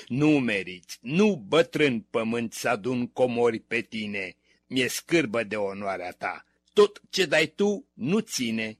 Nu 0.06 0.38
meriți, 0.38 0.98
nu 1.00 1.44
bătrân 1.48 2.00
pământ 2.00 2.52
să 2.52 2.68
adun 2.68 3.06
comori 3.06 3.60
pe 3.60 3.80
tine, 3.80 4.36
mi-e 4.66 4.88
scârbă 4.88 5.42
de 5.42 5.56
onoarea 5.56 6.10
ta, 6.10 6.44
tot 6.72 7.00
ce 7.10 7.26
dai 7.26 7.46
tu 7.46 7.88
nu 7.92 8.18
ține. 8.18 8.78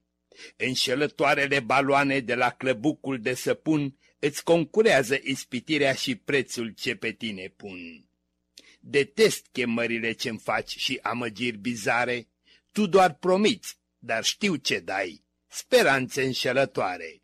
Înșelătoarele 0.56 1.60
baloane 1.60 2.20
de 2.20 2.34
la 2.34 2.50
clăbucul 2.50 3.20
de 3.20 3.34
săpun 3.34 3.98
îți 4.24 4.44
concurează 4.44 5.18
ispitirea 5.22 5.92
și 5.92 6.14
prețul 6.14 6.68
ce 6.68 6.94
pe 6.94 7.12
tine 7.12 7.52
pun. 7.56 8.04
Detest 8.80 9.46
chemările 9.52 10.12
ce-mi 10.12 10.38
faci 10.38 10.76
și 10.76 10.98
amăgiri 11.02 11.56
bizare, 11.56 12.28
tu 12.72 12.86
doar 12.86 13.14
promiți, 13.14 13.78
dar 13.98 14.24
știu 14.24 14.56
ce 14.56 14.78
dai, 14.78 15.24
speranțe 15.48 16.22
înșelătoare. 16.22 17.20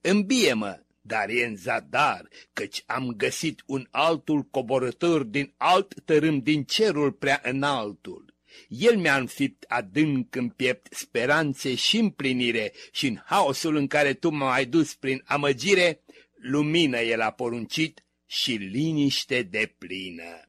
Îmbie-mă, 0.00 0.82
dar 1.00 1.28
e 1.28 1.44
în 1.44 1.56
zadar, 1.56 2.28
căci 2.52 2.82
am 2.86 3.14
găsit 3.16 3.62
un 3.66 3.86
altul 3.90 4.42
coborător 4.42 5.22
din 5.22 5.54
alt 5.56 5.94
tărâm 6.04 6.38
din 6.38 6.64
cerul 6.64 7.12
prea 7.12 7.40
înaltul. 7.44 8.34
El 8.68 8.96
mi-a 8.96 9.16
înfipt 9.16 9.64
adânc 9.68 10.34
în 10.34 10.48
piept 10.48 10.94
speranțe 10.94 11.74
și 11.74 11.98
împlinire 11.98 12.72
și 12.92 13.06
în 13.06 13.18
haosul 13.24 13.76
în 13.76 13.86
care 13.86 14.12
tu 14.14 14.30
m-ai 14.30 14.64
dus 14.64 14.94
prin 14.94 15.22
amăgire, 15.24 16.02
lumină 16.42 17.00
el 17.00 17.20
a 17.20 17.30
poruncit 17.30 18.04
și 18.26 18.52
liniște 18.52 19.42
de 19.42 19.74
plină. 19.78 20.46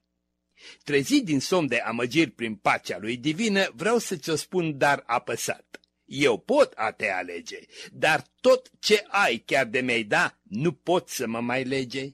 Trezit 0.84 1.26
din 1.26 1.40
somn 1.40 1.68
de 1.68 1.78
amăgiri 1.78 2.32
prin 2.32 2.56
pacea 2.56 2.98
lui 2.98 3.18
divină, 3.18 3.72
vreau 3.76 3.98
să 3.98 4.16
ți-o 4.16 4.36
spun 4.36 4.78
dar 4.78 5.04
apăsat. 5.06 5.80
Eu 6.06 6.38
pot 6.38 6.74
a 6.76 6.92
te 6.92 7.10
alege, 7.10 7.60
dar 7.92 8.26
tot 8.42 8.72
ce 8.80 9.06
ai 9.08 9.38
chiar 9.38 9.66
de 9.66 9.80
mi 9.80 10.04
da, 10.04 10.40
nu 10.44 10.72
pot 10.72 11.10
să 11.10 11.28
mă 11.28 11.40
mai 11.40 11.64
lege. 11.64 12.12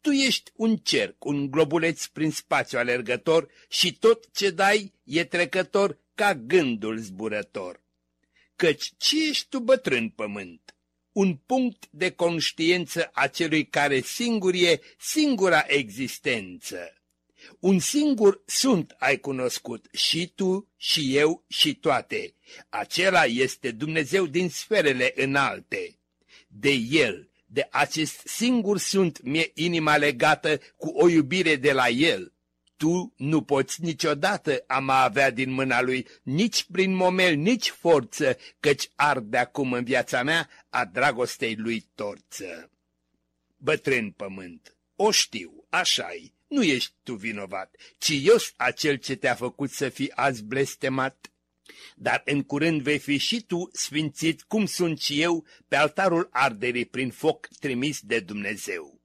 Tu 0.00 0.10
ești 0.10 0.50
un 0.54 0.76
cerc, 0.76 1.24
un 1.24 1.50
globuleț 1.50 2.06
prin 2.06 2.30
spațiu 2.30 2.78
alergător 2.78 3.50
și 3.68 3.94
tot 3.98 4.32
ce 4.32 4.50
dai 4.50 4.92
e 5.04 5.24
trecător 5.24 5.98
ca 6.14 6.34
gândul 6.34 6.98
zburător. 6.98 7.82
Căci 8.56 8.92
ce 8.96 9.28
ești 9.28 9.48
tu 9.48 9.60
bătrân 9.60 10.08
pământ? 10.08 10.76
Un 11.12 11.34
punct 11.46 11.88
de 11.90 12.10
conștiință 12.10 13.10
a 13.12 13.26
celui 13.26 13.66
care 13.66 14.00
singur 14.00 14.54
e 14.54 14.80
singura 14.98 15.64
existență 15.66 17.02
un 17.58 17.78
singur 17.78 18.42
sunt 18.46 18.94
ai 18.98 19.18
cunoscut, 19.18 19.86
și 19.92 20.32
tu, 20.34 20.68
și 20.76 21.16
eu, 21.16 21.44
și 21.48 21.74
toate. 21.74 22.34
Acela 22.68 23.24
este 23.24 23.70
Dumnezeu 23.70 24.26
din 24.26 24.48
sferele 24.48 25.12
înalte. 25.14 25.98
De 26.46 26.70
El, 26.90 27.30
de 27.46 27.68
acest 27.70 28.22
singur 28.24 28.78
sunt 28.78 29.22
mie 29.22 29.50
inima 29.54 29.96
legată 29.96 30.60
cu 30.76 30.88
o 30.88 31.08
iubire 31.08 31.56
de 31.56 31.72
la 31.72 31.88
El. 31.88 32.32
Tu 32.82 33.12
nu 33.16 33.42
poți 33.42 33.82
niciodată 33.82 34.64
a 34.66 34.78
mă 34.78 34.92
avea 34.92 35.30
din 35.30 35.50
mâna 35.50 35.82
Lui, 35.82 36.06
nici 36.22 36.64
prin 36.72 36.94
momel, 36.94 37.36
nici 37.36 37.68
forță, 37.68 38.36
căci 38.60 38.88
arde 38.94 39.36
acum 39.36 39.72
în 39.72 39.84
viața 39.84 40.22
mea 40.22 40.48
a 40.70 40.84
dragostei 40.84 41.56
Lui 41.56 41.90
torță. 41.94 42.70
Bătrân 43.56 44.10
pământ, 44.10 44.76
o 44.96 45.10
știu, 45.10 45.66
așa-i, 45.68 46.34
nu 46.46 46.62
ești 46.62 46.92
tu 47.02 47.14
vinovat, 47.14 47.76
ci 47.98 48.12
eu 48.22 48.36
acel 48.56 48.96
ce 48.96 49.14
te-a 49.14 49.34
făcut 49.34 49.70
să 49.70 49.88
fii 49.88 50.12
azi 50.14 50.44
blestemat. 50.44 51.32
Dar 51.96 52.22
în 52.24 52.42
curând 52.42 52.80
vei 52.80 52.98
fi 52.98 53.16
și 53.16 53.42
tu 53.42 53.70
sfințit 53.72 54.42
cum 54.42 54.66
sunt 54.66 55.00
și 55.00 55.20
eu 55.20 55.46
pe 55.68 55.76
altarul 55.76 56.28
arderii 56.32 56.86
prin 56.86 57.10
foc 57.10 57.48
trimis 57.60 58.00
de 58.00 58.20
Dumnezeu. 58.20 59.01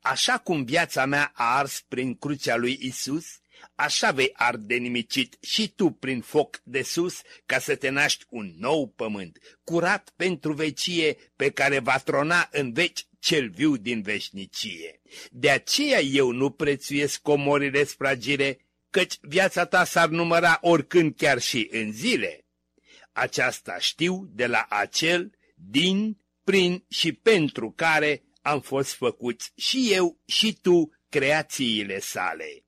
Așa 0.00 0.38
cum 0.38 0.64
viața 0.64 1.04
mea 1.04 1.32
a 1.34 1.56
ars 1.56 1.84
prin 1.88 2.14
crucea 2.14 2.56
lui 2.56 2.78
Isus, 2.80 3.26
așa 3.74 4.10
vei 4.10 4.30
arde 4.32 4.74
nimicit 4.74 5.36
și 5.40 5.68
tu 5.68 5.90
prin 5.90 6.20
foc 6.20 6.60
de 6.64 6.82
sus 6.82 7.20
ca 7.46 7.58
să 7.58 7.76
te 7.76 7.88
naști 7.88 8.24
un 8.28 8.54
nou 8.58 8.88
pământ, 8.88 9.38
curat 9.64 10.12
pentru 10.16 10.52
vecie 10.52 11.16
pe 11.36 11.50
care 11.50 11.78
va 11.78 11.98
trona 11.98 12.48
în 12.50 12.72
veci 12.72 13.06
cel 13.18 13.50
viu 13.50 13.76
din 13.76 14.02
veșnicie. 14.02 15.00
De 15.30 15.50
aceea 15.50 16.00
eu 16.00 16.30
nu 16.30 16.50
prețuiesc 16.50 17.20
comorile 17.20 17.84
spragire, 17.84 18.58
căci 18.90 19.18
viața 19.20 19.64
ta 19.64 19.84
s-ar 19.84 20.08
număra 20.08 20.58
oricând 20.60 21.14
chiar 21.16 21.40
și 21.40 21.68
în 21.70 21.92
zile. 21.92 22.44
Aceasta 23.12 23.78
știu 23.78 24.28
de 24.32 24.46
la 24.46 24.66
acel, 24.68 25.32
din, 25.54 26.18
prin 26.44 26.84
și 26.88 27.12
pentru 27.12 27.70
care 27.70 28.23
am 28.44 28.60
fost 28.60 28.94
făcuți 28.94 29.52
și 29.56 29.88
eu 29.92 30.18
și 30.26 30.58
tu 30.62 30.90
creațiile 31.08 32.00
sale. 32.00 32.64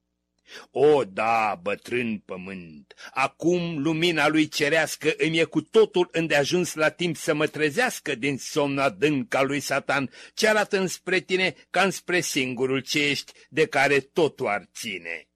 O, 0.71 1.05
da, 1.05 1.59
bătrân 1.63 2.19
pământ, 2.19 2.95
acum 3.11 3.83
lumina 3.83 4.29
lui 4.29 4.49
cerească 4.49 5.15
îmi 5.17 5.39
e 5.39 5.45
cu 5.45 5.61
totul 5.61 6.09
îndeajuns 6.13 6.75
la 6.75 6.89
timp 6.89 7.17
să 7.17 7.35
mă 7.35 7.47
trezească 7.47 8.15
din 8.15 8.39
somn 8.39 8.79
adânc 8.79 9.35
al 9.35 9.47
lui 9.47 9.61
Satan, 9.61 10.11
ce 10.35 10.49
arată 10.49 10.79
înspre 10.79 11.21
tine 11.21 11.55
ca 11.71 11.83
înspre 11.83 12.21
singurul 12.21 12.81
ce 12.81 13.09
ești, 13.09 13.33
de 13.49 13.67
care 13.67 14.01
totul 14.01 14.47
ar 14.47 14.69
ține. 14.75 15.29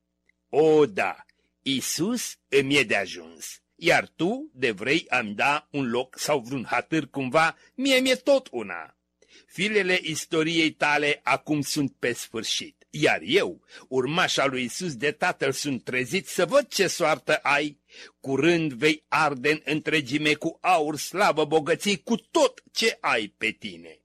O, 0.49 0.87
da, 0.87 1.25
Isus 1.63 2.37
îmi 2.49 2.77
e 2.77 2.83
de 2.83 2.97
ajuns, 2.97 3.63
iar 3.75 4.09
tu, 4.17 4.51
de 4.55 4.71
vrei 4.71 5.07
am 5.09 5.35
da 5.35 5.69
un 5.71 5.91
loc 5.91 6.19
sau 6.19 6.39
vreun 6.41 6.65
hatâr 6.65 7.11
cumva, 7.11 7.57
mie 7.75 7.99
mi-e 7.99 8.15
tot 8.15 8.49
una. 8.51 9.00
Filele 9.53 9.99
istoriei 10.03 10.71
tale 10.71 11.21
acum 11.23 11.61
sunt 11.61 11.93
pe 11.99 12.13
sfârșit 12.13 12.81
iar 12.91 13.21
eu, 13.25 13.61
urmașa 13.89 14.47
lui 14.47 14.65
Isus 14.65 14.97
de 14.97 15.13
tatăl, 15.13 15.53
sunt 15.53 15.85
trezit 15.85 16.27
să 16.27 16.47
văd 16.47 16.69
ce 16.69 16.87
soartă 16.87 17.37
ai. 17.37 17.81
Curând 18.21 18.73
vei 18.73 19.05
arde 19.09 19.51
în 19.51 19.61
întregime 19.65 20.35
cu 20.35 20.59
aur, 20.61 20.97
slavă, 20.97 21.45
bogății, 21.45 22.03
cu 22.03 22.17
tot 22.17 22.63
ce 22.73 22.99
ai 23.01 23.35
pe 23.39 23.51
tine. 23.51 23.99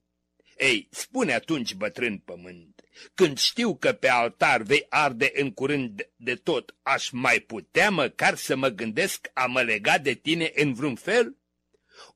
Ei, 0.58 0.88
spune 0.92 1.34
atunci, 1.34 1.74
bătrân 1.74 2.18
pământ, 2.18 2.82
când 3.14 3.38
știu 3.38 3.76
că 3.76 3.94
pe 3.94 4.10
altar 4.10 4.62
vei 4.62 4.86
arde 4.90 5.32
în 5.34 5.52
curând 5.52 6.10
de 6.16 6.36
tot, 6.36 6.76
aș 6.82 7.10
mai 7.10 7.40
putea 7.40 7.90
măcar 7.90 8.36
să 8.36 8.56
mă 8.56 8.68
gândesc 8.68 9.30
a 9.34 9.46
mă 9.46 9.62
lega 9.62 9.98
de 9.98 10.14
tine 10.14 10.52
în 10.56 10.74
vreun 10.74 10.96
fel? 10.96 11.38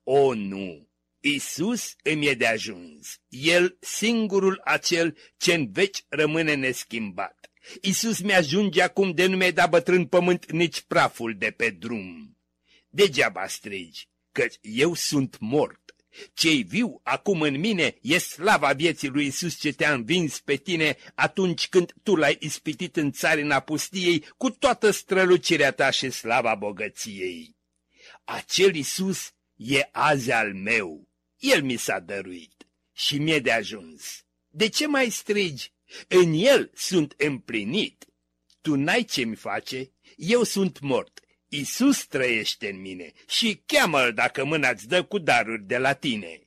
O, 0.04 0.34
nu! 0.34 0.89
Isus 1.20 1.96
îmi 2.04 2.28
e 2.28 2.34
de 2.34 2.46
ajuns, 2.46 3.20
El 3.30 3.78
singurul 3.80 4.62
acel 4.64 5.18
ce 5.38 5.54
în 5.54 5.72
veci 5.72 6.04
rămâne 6.10 6.54
neschimbat. 6.54 7.52
Isus 7.82 8.20
mi-ajunge 8.20 8.82
acum 8.82 9.12
de 9.12 9.26
nu 9.26 9.38
mi 9.38 9.52
da 9.52 9.68
bătrân 9.68 10.06
pământ 10.06 10.52
nici 10.52 10.82
praful 10.82 11.36
de 11.38 11.52
pe 11.52 11.70
drum. 11.70 12.38
Degeaba 12.90 13.48
strigi, 13.48 14.10
căci 14.32 14.56
eu 14.62 14.94
sunt 14.94 15.40
mort 15.40 15.90
Cei 16.34 16.64
viu 16.64 17.00
acum 17.04 17.42
în 17.42 17.60
mine 17.60 17.96
e 18.02 18.18
slava 18.18 18.74
vieții 18.74 19.08
lui 19.08 19.26
Isus 19.26 19.60
ce 19.60 19.74
te-a 19.74 19.94
învins 19.94 20.40
pe 20.40 20.56
tine 20.56 20.98
atunci 21.16 21.68
când 21.68 21.94
tu 22.04 22.16
l-ai 22.16 22.38
ispitit 22.40 22.96
în 22.96 23.12
țarina 23.12 23.60
pustiei 23.60 24.26
cu 24.38 24.50
toată 24.50 24.92
strălucirea 24.92 25.72
ta 25.72 25.90
și 25.90 26.10
slava 26.10 26.56
bogăției. 26.56 27.58
Acel 28.24 28.76
Isus 28.76 29.34
e 29.56 29.90
azi 29.92 30.32
al 30.32 30.54
meu, 30.54 31.09
el 31.40 31.64
mi 31.64 31.76
s-a 31.76 32.00
dăruit 32.00 32.68
și 32.94 33.18
mi-e 33.18 33.40
de 33.40 33.52
ajuns. 33.52 34.26
De 34.48 34.70
ce 34.70 34.88
mai 34.88 35.10
strigi? 35.10 35.72
În 36.08 36.34
el 36.34 36.72
sunt 36.76 37.14
împlinit. 37.18 38.06
Tu 38.62 38.76
n-ai 38.76 39.04
ce-mi 39.04 39.36
face, 39.36 39.92
eu 40.16 40.44
sunt 40.44 40.80
mort. 40.80 41.20
Isus 41.48 42.06
trăiește 42.06 42.70
în 42.70 42.82
mine 42.82 43.12
și 43.28 43.62
cheamă-l 43.66 44.14
dacă 44.14 44.46
mâna-ți 44.46 44.88
dă 44.88 45.04
cu 45.04 45.18
daruri 45.18 45.64
de 45.64 45.78
la 45.78 45.94
tine. 45.94 46.42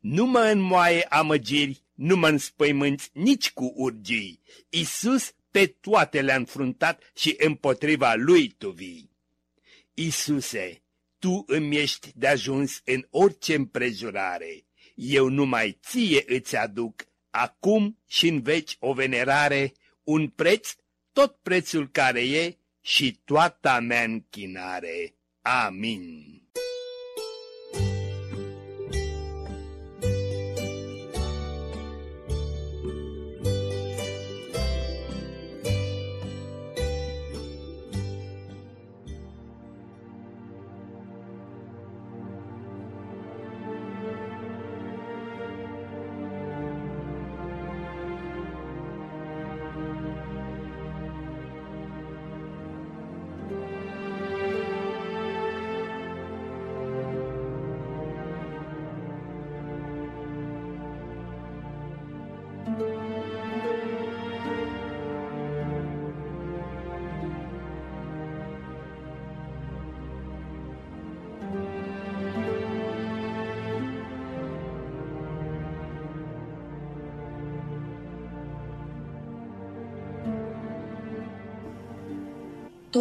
Nu 0.00 0.26
mă 0.26 0.40
înmoaie 0.40 1.02
amăgiri, 1.02 1.82
nu 1.94 2.16
mă 2.16 2.28
înspăimânți 2.28 3.10
nici 3.12 3.50
cu 3.50 3.72
urgii. 3.76 4.42
Isus 4.68 5.34
pe 5.50 5.66
toate 5.66 6.20
le-a 6.20 6.36
înfruntat 6.36 7.12
și 7.16 7.34
împotriva 7.38 8.14
lui 8.14 8.48
tu 8.48 8.70
vii. 8.70 9.10
Isuse, 9.94 10.82
tu 11.20 11.44
îmi 11.46 11.76
ești 11.76 12.10
de 12.14 12.26
ajuns 12.26 12.80
în 12.84 13.06
orice 13.10 13.54
împrejurare. 13.54 14.64
Eu 14.94 15.28
numai 15.28 15.78
ție 15.82 16.24
îți 16.26 16.56
aduc, 16.56 17.06
acum 17.30 17.98
și 18.06 18.28
în 18.28 18.42
veci 18.42 18.76
o 18.80 18.92
venerare, 18.92 19.72
un 20.02 20.28
preț, 20.28 20.68
tot 21.12 21.36
prețul 21.42 21.88
care 21.90 22.28
e 22.28 22.56
și 22.80 23.20
toată 23.24 23.78
mea 23.82 24.02
închinare. 24.02 25.14
Amin. 25.42 26.39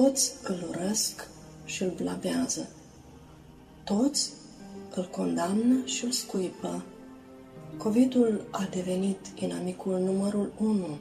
Toți 0.02 0.32
îl 0.44 0.66
urăsc 0.70 1.28
și 1.66 1.84
îl 1.84 1.90
blavează. 1.90 2.70
Toți 3.84 4.32
îl 4.96 5.10
condamnă 5.12 5.86
și 5.86 6.06
îl 6.06 6.12
scuipă. 6.12 6.84
Covidul 7.78 8.48
a 8.52 8.68
devenit 8.72 9.20
inamicul 9.36 10.00
numărul 10.00 10.52
unu 10.58 10.98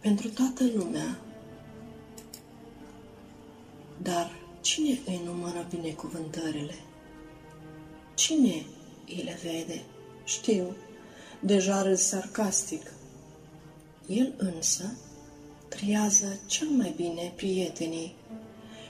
pentru 0.00 0.28
toată 0.28 0.64
lumea. 0.74 1.18
Dar 4.02 4.30
cine 4.60 4.98
îi 5.06 5.20
numără 5.24 5.66
binecuvântările? 5.70 6.74
Cine 8.14 8.66
îi 9.06 9.22
le 9.24 9.38
vede? 9.42 9.82
Știu, 10.24 10.76
deja 11.40 11.82
râs 11.82 12.02
sarcastic. 12.02 12.92
El 14.08 14.34
însă 14.36 14.84
triază 15.76 16.38
cel 16.46 16.68
mai 16.68 16.92
bine 16.96 17.32
prietenii, 17.36 18.14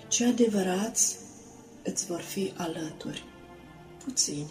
ce 0.09 0.25
adevărați 0.25 1.17
îți 1.83 2.07
vor 2.07 2.21
fi 2.21 2.53
alături, 2.57 3.25
puțini. 4.05 4.47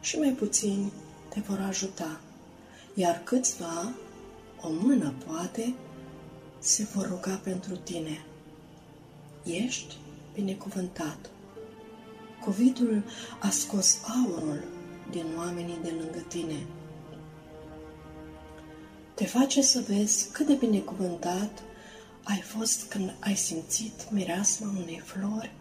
Și 0.00 0.18
mai 0.18 0.30
puțini 0.30 0.92
te 1.28 1.40
vor 1.40 1.58
ajuta, 1.68 2.20
iar 2.94 3.20
câțiva, 3.24 3.92
o 4.60 4.68
mână 4.70 5.14
poate, 5.26 5.74
se 6.58 6.86
vor 6.94 7.08
ruga 7.08 7.40
pentru 7.42 7.76
tine. 7.76 8.24
Ești 9.44 9.96
binecuvântat. 10.34 11.30
Covidul 12.44 13.02
a 13.38 13.50
scos 13.50 13.98
aurul 14.24 14.64
din 15.10 15.26
oamenii 15.36 15.78
de 15.82 15.92
lângă 15.98 16.24
tine 16.28 16.66
te 19.20 19.26
face 19.26 19.62
să 19.62 19.80
vezi 19.88 20.30
cât 20.30 20.46
de 20.46 20.54
binecuvântat 20.54 21.62
ai 22.22 22.40
fost 22.40 22.84
când 22.88 23.14
ai 23.18 23.34
simțit 23.34 24.10
mireasma 24.10 24.72
unei 24.78 25.02
flori, 25.04 25.52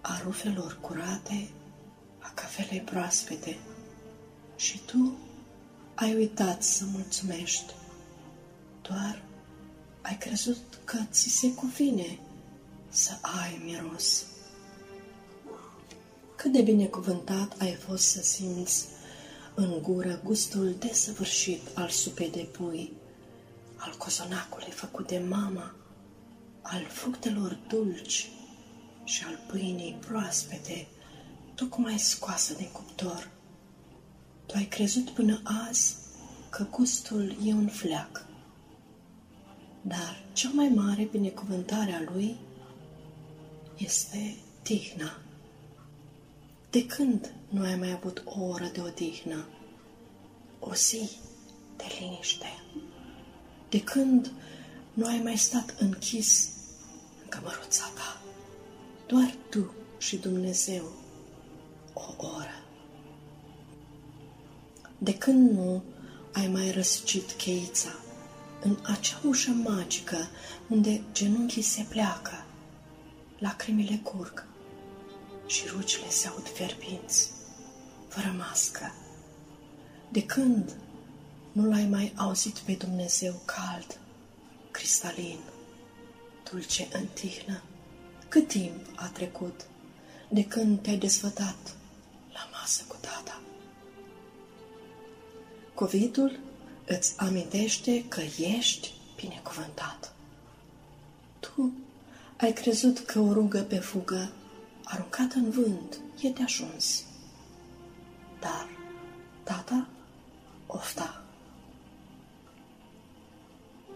a 0.00 0.20
rufelor 0.24 0.78
curate, 0.80 1.48
a 2.18 2.32
cafelei 2.34 2.80
proaspete 2.80 3.58
și 4.56 4.80
tu 4.84 5.16
ai 5.94 6.14
uitat 6.14 6.62
să 6.62 6.84
mulțumești. 6.92 7.72
Doar 8.82 9.22
ai 10.02 10.16
crezut 10.18 10.78
că 10.84 10.98
ți 11.10 11.28
se 11.28 11.54
cuvine 11.54 12.18
să 12.88 13.12
ai 13.20 13.60
miros. 13.64 14.24
Cât 16.36 16.52
de 16.52 16.62
binecuvântat 16.62 17.60
ai 17.60 17.74
fost 17.74 18.04
să 18.04 18.22
simți 18.22 18.84
în 19.58 19.82
gură 19.82 20.20
gustul 20.24 20.74
desăvârșit 20.78 21.60
al 21.74 21.88
supei 21.88 22.30
de 22.30 22.48
pui, 22.52 22.92
al 23.76 23.94
cozonacului 23.98 24.70
făcut 24.70 25.06
de 25.06 25.18
mama, 25.18 25.74
al 26.62 26.86
fructelor 26.88 27.58
dulci 27.68 28.30
și 29.04 29.24
al 29.24 29.38
pâinii 29.46 29.98
proaspete, 30.06 30.86
tocmai 31.54 31.98
scoasă 31.98 32.54
din 32.54 32.68
cuptor. 32.72 33.30
Tu 34.46 34.52
ai 34.56 34.64
crezut 34.64 35.10
până 35.10 35.40
azi 35.68 35.96
că 36.50 36.66
gustul 36.70 37.36
e 37.44 37.52
un 37.52 37.68
fleac, 37.68 38.26
dar 39.82 40.24
cea 40.32 40.50
mai 40.52 40.68
mare 40.68 41.04
binecuvântare 41.04 41.92
a 41.92 42.10
lui 42.12 42.36
este 43.76 44.36
tihna. 44.62 45.18
De 46.70 46.86
când 46.86 47.35
nu 47.48 47.62
ai 47.62 47.76
mai 47.76 47.92
avut 47.92 48.22
o 48.24 48.44
oră 48.44 48.70
de 48.72 48.80
odihnă, 48.80 49.44
o 50.58 50.74
zi 50.74 51.10
de 51.76 51.84
liniște? 52.00 52.62
De 53.68 53.82
când 53.82 54.32
nu 54.94 55.06
ai 55.06 55.20
mai 55.24 55.36
stat 55.36 55.74
închis 55.78 56.48
în 57.22 57.28
cămăruța 57.28 57.84
ta? 57.94 58.20
Doar 59.06 59.34
tu 59.50 59.74
și 59.98 60.16
Dumnezeu 60.16 60.92
o 61.92 62.14
oră. 62.18 62.64
De 64.98 65.14
când 65.14 65.50
nu 65.50 65.82
ai 66.32 66.48
mai 66.48 66.70
răsucit 66.70 67.30
cheița 67.30 67.98
în 68.62 68.78
acea 68.82 69.20
ușă 69.24 69.50
magică 69.50 70.28
unde 70.68 71.02
genunchii 71.12 71.62
se 71.62 71.86
pleacă, 71.88 72.44
lacrimile 73.38 73.96
curg 73.96 74.46
și 75.46 75.66
rucile 75.66 76.10
se 76.10 76.28
aud 76.28 76.48
fierbinți, 76.48 77.30
fără 78.16 78.34
mască. 78.38 78.94
De 80.08 80.22
când 80.22 80.76
nu 81.52 81.68
l-ai 81.68 81.86
mai 81.86 82.12
auzit 82.16 82.58
pe 82.58 82.72
Dumnezeu 82.72 83.40
cald, 83.44 83.98
cristalin, 84.70 85.38
dulce 86.50 86.88
în 86.92 87.06
tihnă? 87.12 87.62
Cât 88.28 88.48
timp 88.48 88.86
a 88.94 89.06
trecut 89.06 89.66
de 90.28 90.44
când 90.44 90.82
te-ai 90.82 90.96
desfătat 90.96 91.76
la 92.32 92.48
masă 92.52 92.84
cu 92.88 92.96
tata? 93.00 93.40
Covidul 95.74 96.38
îți 96.86 97.14
amintește 97.16 98.04
că 98.08 98.20
ești 98.38 98.92
binecuvântat. 99.16 100.12
Tu 101.40 101.72
ai 102.36 102.52
crezut 102.52 102.98
că 102.98 103.18
o 103.18 103.32
rugă 103.32 103.60
pe 103.60 103.78
fugă 103.78 104.32
aruncat 104.84 105.32
în 105.32 105.50
vânt, 105.50 106.00
e 106.22 106.28
de 106.28 106.42
ajuns. 106.42 107.05
Dar 108.46 108.68
tata 109.42 109.86
ofta. 110.66 111.22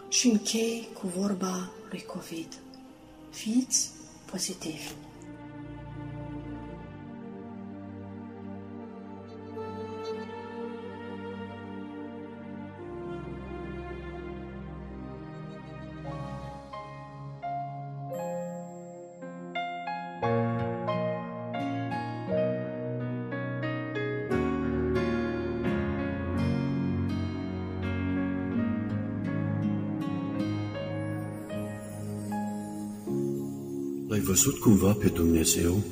Și 0.09 0.27
închei 0.27 0.87
cu 0.99 1.07
vorba 1.07 1.69
lui 1.89 2.01
COVID. 2.01 2.59
Fiți 3.29 3.89
pozitivi. 4.25 4.93
L-ai 34.41 34.49
văzut 34.49 34.63
cumva 34.63 34.91
pe 34.91 35.07
Dumnezeu 35.07 35.83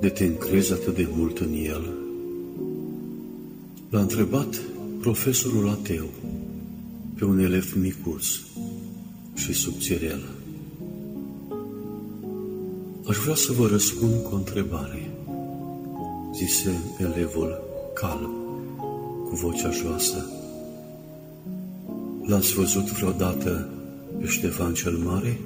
de 0.00 0.08
te 0.08 0.24
încrezi 0.24 0.72
atât 0.72 0.94
de 0.94 1.08
mult 1.16 1.38
în 1.38 1.52
El? 1.52 1.92
L-a 3.88 4.00
întrebat 4.00 4.60
profesorul 5.00 5.68
ateu 5.68 6.04
pe 7.14 7.24
un 7.24 7.38
elev 7.38 7.72
micuț 7.80 8.24
și 9.34 9.52
subțirel. 9.52 10.20
Aș 13.06 13.16
vrea 13.16 13.34
să 13.34 13.52
vă 13.52 13.66
răspund 13.66 14.22
cu 14.22 14.34
o 14.34 14.36
întrebare, 14.36 15.10
zise 16.34 16.80
elevul 16.98 17.60
calm, 17.94 18.30
cu 19.28 19.34
vocea 19.34 19.70
joasă. 19.70 20.30
L-ați 22.26 22.54
văzut 22.54 22.84
vreodată 22.84 23.68
pe 24.20 24.26
Ștefan 24.26 24.74
cel 24.74 24.96
Mare? 24.96 25.38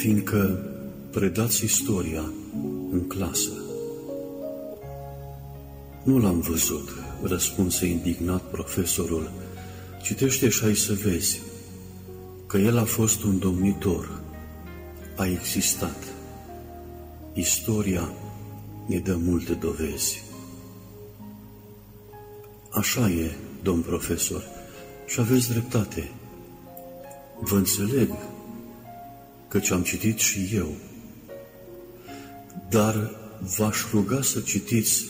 Fiindcă 0.00 0.58
predați 1.10 1.64
istoria 1.64 2.32
în 2.90 3.06
clasă. 3.08 3.52
Nu 6.02 6.18
l-am 6.18 6.40
văzut, 6.40 6.88
răspunse 7.22 7.86
indignat 7.86 8.42
profesorul. 8.42 9.30
Citește 10.02 10.48
și 10.48 10.64
ai 10.64 10.74
să 10.74 10.92
vezi 10.92 11.40
că 12.46 12.58
el 12.58 12.78
a 12.78 12.84
fost 12.84 13.22
un 13.22 13.38
domnitor, 13.38 14.20
a 15.16 15.26
existat. 15.26 16.04
Istoria 17.32 18.12
ne 18.86 18.98
dă 18.98 19.16
multe 19.16 19.52
dovezi. 19.52 20.22
Așa 22.70 23.10
e, 23.10 23.30
domn 23.62 23.80
profesor, 23.80 24.44
și 25.06 25.20
aveți 25.20 25.50
dreptate. 25.50 26.10
Vă 27.40 27.56
înțeleg, 27.56 28.10
căci 29.50 29.70
am 29.70 29.82
citit 29.82 30.18
și 30.18 30.50
eu. 30.54 30.74
Dar 32.68 33.10
v-aș 33.56 33.90
ruga 33.92 34.22
să 34.22 34.40
citiți 34.40 35.04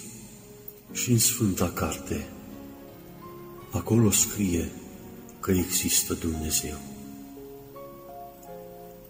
și 0.93 1.11
în 1.11 1.19
Sfânta 1.19 1.71
Carte. 1.75 2.27
Acolo 3.71 4.11
scrie 4.11 4.71
că 5.41 5.51
există 5.51 6.15
Dumnezeu. 6.15 6.79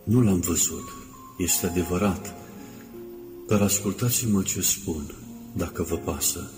Nu 0.04 0.22
l-am 0.22 0.40
văzut, 0.40 0.88
este 1.38 1.66
adevărat, 1.66 2.34
dar 3.48 3.60
ascultați-mă 3.60 4.42
ce 4.42 4.60
spun, 4.60 5.14
dacă 5.52 5.82
vă 5.82 5.96
pasă. 5.96 6.50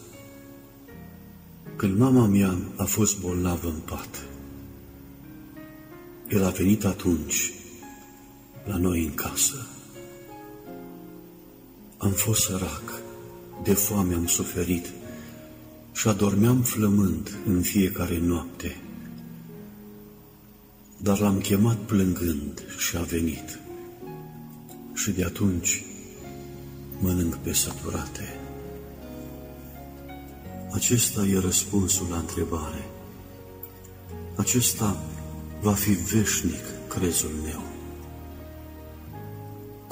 Când 1.76 1.98
mama 1.98 2.26
mea 2.26 2.58
a 2.76 2.84
fost 2.84 3.20
bolnavă 3.20 3.68
în 3.68 3.80
pat, 3.84 4.26
el 6.28 6.44
a 6.44 6.50
venit 6.50 6.84
atunci 6.84 7.52
la 8.64 8.76
noi 8.76 9.04
în 9.04 9.14
casă. 9.14 9.66
Am 11.96 12.10
fost 12.10 12.42
sărac, 12.42 13.02
de 13.62 13.74
foame 13.74 14.14
am 14.14 14.26
suferit 14.26 14.86
și 15.92 16.08
adormeam 16.08 16.62
flămând 16.62 17.38
în 17.46 17.60
fiecare 17.60 18.18
noapte. 18.18 18.76
Dar 20.96 21.18
l-am 21.18 21.40
chemat 21.40 21.76
plângând 21.76 22.62
și 22.78 22.96
a 22.96 23.02
venit. 23.02 23.58
Și 24.94 25.10
de 25.10 25.24
atunci 25.24 25.84
mănânc 27.00 27.34
pe 27.36 27.52
saturate. 27.52 28.36
Acesta 30.72 31.24
e 31.24 31.38
răspunsul 31.38 32.06
la 32.10 32.16
întrebare. 32.16 32.84
Acesta 34.36 35.04
va 35.60 35.72
fi 35.72 35.90
veșnic 35.90 36.64
crezul 36.88 37.30
meu. 37.44 37.71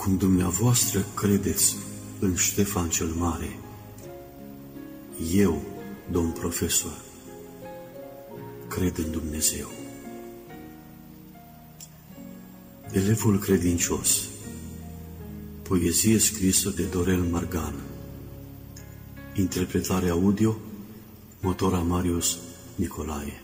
Cum 0.00 0.16
dumneavoastră 0.16 1.06
credeți 1.14 1.76
în 2.18 2.34
Ștefan 2.34 2.88
cel 2.88 3.06
Mare, 3.06 3.58
eu, 5.34 5.62
domn 6.10 6.30
profesor, 6.30 7.00
cred 8.68 8.98
în 8.98 9.10
Dumnezeu. 9.10 9.70
Elevul 12.92 13.38
credincios, 13.38 14.28
poezie 15.62 16.18
scrisă 16.18 16.70
de 16.70 16.82
Dorel 16.82 17.22
Margan, 17.22 17.74
interpretare 19.34 20.08
audio, 20.08 20.56
motora 21.40 21.78
Marius 21.78 22.38
Nicolae. 22.74 23.42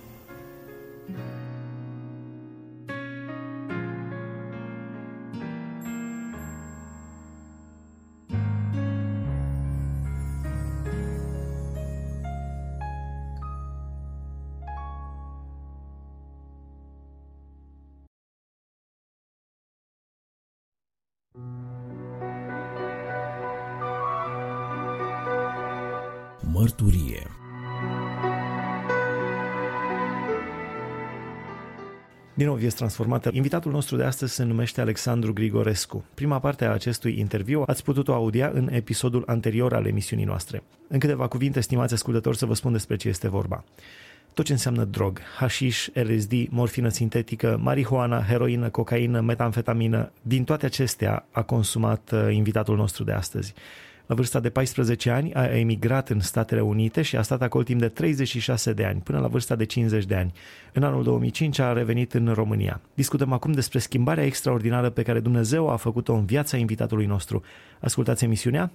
Din 32.37 32.47
nou, 32.47 32.55
vieți 32.55 32.77
transformată. 32.77 33.31
Invitatul 33.33 33.73
nostru 33.73 33.97
de 33.97 34.05
astăzi 34.05 34.35
se 34.35 34.45
numește 34.45 34.81
Alexandru 34.81 35.33
Grigorescu. 35.33 36.05
Prima 36.15 36.39
parte 36.39 36.65
a 36.65 36.73
acestui 36.73 37.19
interviu 37.19 37.63
ați 37.67 37.83
putut-o 37.83 38.13
audia 38.13 38.51
în 38.55 38.69
episodul 38.73 39.23
anterior 39.27 39.75
al 39.75 39.87
emisiunii 39.87 40.25
noastre. 40.25 40.63
În 40.89 40.99
câteva 40.99 41.27
cuvinte, 41.27 41.61
stimați 41.61 41.95
ascultători, 41.95 42.37
să 42.37 42.47
vă 42.47 42.55
spun 42.55 42.73
despre 42.73 42.97
ce 42.97 43.09
este 43.09 43.29
vorba. 43.29 43.65
Tot 44.35 44.45
ce 44.45 44.53
înseamnă 44.53 44.85
drog, 44.85 45.21
hașiș, 45.39 45.89
LSD, 45.93 46.33
morfină 46.49 46.89
sintetică, 46.89 47.59
marihuana, 47.63 48.23
heroină, 48.23 48.69
cocaină, 48.69 49.21
metamfetamină, 49.21 50.13
din 50.23 50.45
toate 50.45 50.67
acestea 50.67 51.27
a 51.31 51.43
consumat 51.43 52.11
uh, 52.13 52.29
invitatul 52.35 52.77
nostru 52.77 53.05
de 53.05 53.13
astăzi. 53.13 53.55
La 54.07 54.15
vârsta 54.15 54.41
de 54.41 54.51
14 54.51 55.11
ani 55.11 55.35
a 55.35 55.59
emigrat 55.59 56.09
în 56.09 56.21
Statele 56.21 56.61
Unite 56.61 57.03
și 57.03 57.17
a 57.17 57.23
stat 57.23 57.43
acolo 57.43 57.65
timp 57.65 57.81
de 57.81 57.89
36 57.89 58.73
de 58.73 58.85
ani, 58.85 59.01
până 59.01 59.19
la 59.19 59.27
vârsta 59.27 59.57
de 59.57 59.65
50 59.65 60.05
de 60.05 60.15
ani. 60.15 60.33
În 60.73 60.83
anul 60.83 61.03
2005 61.03 61.59
a 61.59 61.73
revenit 61.73 62.15
în 62.15 62.33
România. 62.35 62.81
Discutăm 62.95 63.33
acum 63.33 63.53
despre 63.53 63.79
schimbarea 63.79 64.25
extraordinară 64.25 64.91
pe 64.91 65.03
care 65.03 65.21
Dumnezeu 65.21 65.69
a 65.69 65.77
făcut-o 65.77 66.15
în 66.15 66.25
viața 66.25 66.57
invitatului 66.57 67.07
nostru. 67.07 67.43
Ascultați 67.81 68.25
emisiunea? 68.25 68.71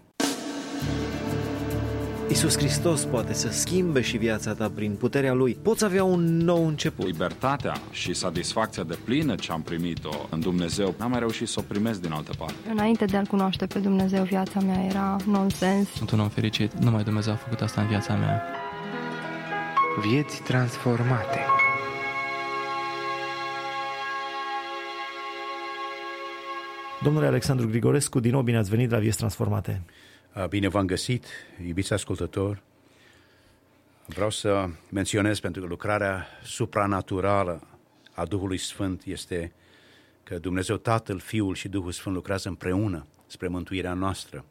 Isus 2.32 2.58
Hristos 2.58 3.04
poate 3.06 3.34
să 3.34 3.50
schimbe 3.50 4.02
și 4.02 4.18
viața 4.18 4.54
ta 4.54 4.72
prin 4.76 4.96
puterea 4.96 5.34
Lui. 5.34 5.58
Poți 5.62 5.84
avea 5.86 6.04
un 6.04 6.38
nou 6.38 6.68
început. 6.68 7.06
Libertatea 7.06 7.74
și 7.92 8.14
satisfacția 8.14 8.84
de 8.84 8.98
plină 9.04 9.36
ce 9.36 9.52
am 9.52 9.62
primit-o 9.62 10.10
în 10.30 10.40
Dumnezeu, 10.40 10.96
n-am 10.98 11.10
mai 11.10 11.20
reușit 11.20 11.48
să 11.48 11.60
o 11.60 11.64
primesc 11.68 12.02
din 12.02 12.12
altă 12.12 12.32
parte. 12.38 12.54
Înainte 12.72 13.06
de 13.06 13.18
a-L 13.18 13.26
cunoaște 13.26 13.66
pe 13.66 13.80
Dumnezeu, 13.80 14.24
viața 14.24 14.60
mea 14.60 14.86
era 14.86 15.16
nonsens. 15.26 15.90
Sunt 15.90 16.12
un 16.12 16.20
om 16.20 16.30
fericit, 16.30 16.74
numai 16.74 17.04
Dumnezeu 17.04 17.34
a 17.34 17.36
făcut 17.36 17.62
asta 17.62 17.82
în 17.82 17.88
viața 17.88 18.16
mea. 18.16 18.44
Vieți 20.02 20.42
transformate. 20.42 21.40
Domnule 27.04 27.26
Alexandru 27.26 27.68
Grigorescu, 27.68 28.20
din 28.20 28.32
nou 28.32 28.42
bine 28.42 28.58
ați 28.58 28.70
venit 28.70 28.92
la 28.92 28.98
Vieți 28.98 29.18
Transformate. 29.18 29.82
Bine 30.50 30.68
v-am 30.68 30.86
găsit, 30.86 31.26
iubiți 31.66 31.94
ascultători. 31.94 32.62
Vreau 34.06 34.30
să 34.30 34.70
menționez 34.90 35.40
pentru 35.40 35.62
că 35.62 35.68
lucrarea 35.68 36.28
supranaturală 36.44 37.68
a 38.14 38.26
Duhului 38.26 38.58
Sfânt 38.58 39.04
este 39.06 39.54
că 40.24 40.38
Dumnezeu 40.38 40.78
Tatăl, 40.78 41.20
Fiul 41.20 41.56
și 41.56 41.68
Duhul 41.68 41.92
Sfânt 41.92 42.16
lucrează 42.16 42.50
împreună 42.50 43.06
spre 43.28 43.48
mântuirea 43.48 43.94
noastră. 43.94 44.46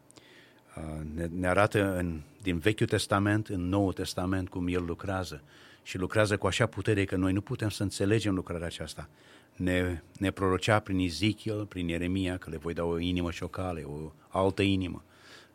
Ne, 1.15 1.27
ne 1.27 1.49
arată 1.49 1.97
în, 1.97 2.21
din 2.43 2.59
Vechiul 2.59 2.87
Testament, 2.87 3.49
în 3.49 3.69
Noul 3.69 3.93
Testament, 3.93 4.49
cum 4.49 4.69
El 4.69 4.85
lucrează 4.85 5.43
și 5.83 5.99
lucrează 5.99 6.37
cu 6.37 6.47
așa 6.47 6.67
putere 6.67 7.05
că 7.05 7.17
noi 7.17 7.33
nu 7.33 7.41
putem 7.41 7.69
să 7.69 7.83
înțelegem 7.83 8.35
lucrarea 8.35 8.67
aceasta. 8.67 9.09
Ne, 9.57 10.03
ne 10.19 10.31
prorocea 10.31 10.79
prin 10.79 10.99
Ezechiel, 10.99 11.67
prin 11.67 11.89
Ieremia, 11.89 12.37
că 12.37 12.51
le 12.51 12.57
voi 12.57 12.75
da 12.75 12.85
o 12.85 12.99
inimă 12.99 13.31
și 13.31 13.43
o 13.43 13.49
cale, 13.49 13.83
o 13.83 14.13
altă 14.29 14.63
inimă 14.63 15.05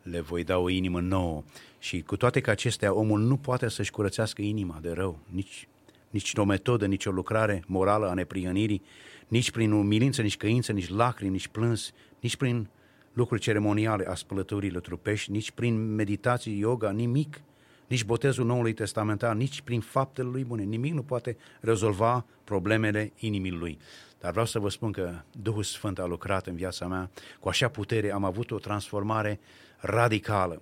le 0.06 0.20
voi 0.20 0.44
da 0.44 0.58
o 0.58 0.70
inimă 0.70 1.00
nouă. 1.00 1.44
Și 1.80 2.02
cu 2.02 2.18
toate 2.18 2.42
că 2.42 2.50
acestea, 2.50 2.94
omul 2.94 3.20
nu 3.20 3.38
poate 3.38 3.70
să-și 3.70 3.92
curățească 3.92 4.42
inima 4.42 4.80
de 4.82 4.92
rău, 4.92 5.20
nici, 5.30 5.68
nici 6.10 6.34
o 6.36 6.44
metodă, 6.44 6.86
nici 6.86 7.06
o 7.06 7.12
lucrare 7.12 7.64
morală 7.68 8.10
a 8.10 8.14
neprihănirii, 8.14 8.82
nici 9.28 9.52
prin 9.52 9.72
umilință, 9.72 10.22
nici 10.22 10.38
căință, 10.38 10.72
nici 10.72 10.90
lacrimi, 10.90 11.32
nici 11.32 11.48
plâns, 11.48 11.92
nici 12.20 12.36
prin 12.36 12.68
lucruri 13.14 13.42
ceremoniale 13.42 14.06
a 14.08 14.16
spălătorilor 14.16 14.82
trupești, 14.82 15.32
nici 15.32 15.52
prin 15.52 15.96
meditații, 15.96 16.60
yoga, 16.60 16.92
nimic 16.92 17.42
nici 17.88 18.06
botezul 18.06 18.46
Noului 18.46 18.74
Testamentar, 18.74 19.36
nici 19.36 19.62
prin 19.62 19.80
faptele 19.80 20.28
lui 20.28 20.44
bune. 20.44 20.64
Nimic 20.64 20.94
nu 20.94 21.02
poate 21.02 21.38
rezolva 21.60 22.26
problemele 22.44 23.12
inimii 23.16 23.52
lui. 23.52 23.78
Dar 24.20 24.32
vreau 24.32 24.46
să 24.46 24.60
vă 24.60 24.70
spun 24.70 24.92
că 24.92 25.14
Duhul 25.42 25.64
Sfânt 25.64 26.00
a 26.00 26.06
lucrat 26.06 26.48
în 26.48 26.56
viața 26.56 26.88
mea 26.88 27.10
cu 27.40 27.50
așa 27.50 27.68
putere, 27.68 28.12
am 28.12 28.24
avut 28.24 28.52
o 28.52 28.58
transformare 28.58 29.40
radicală. 29.78 30.62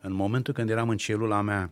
În 0.00 0.12
momentul 0.12 0.54
când 0.54 0.70
eram 0.70 0.88
în 0.88 0.96
celula 0.96 1.40
mea, 1.40 1.70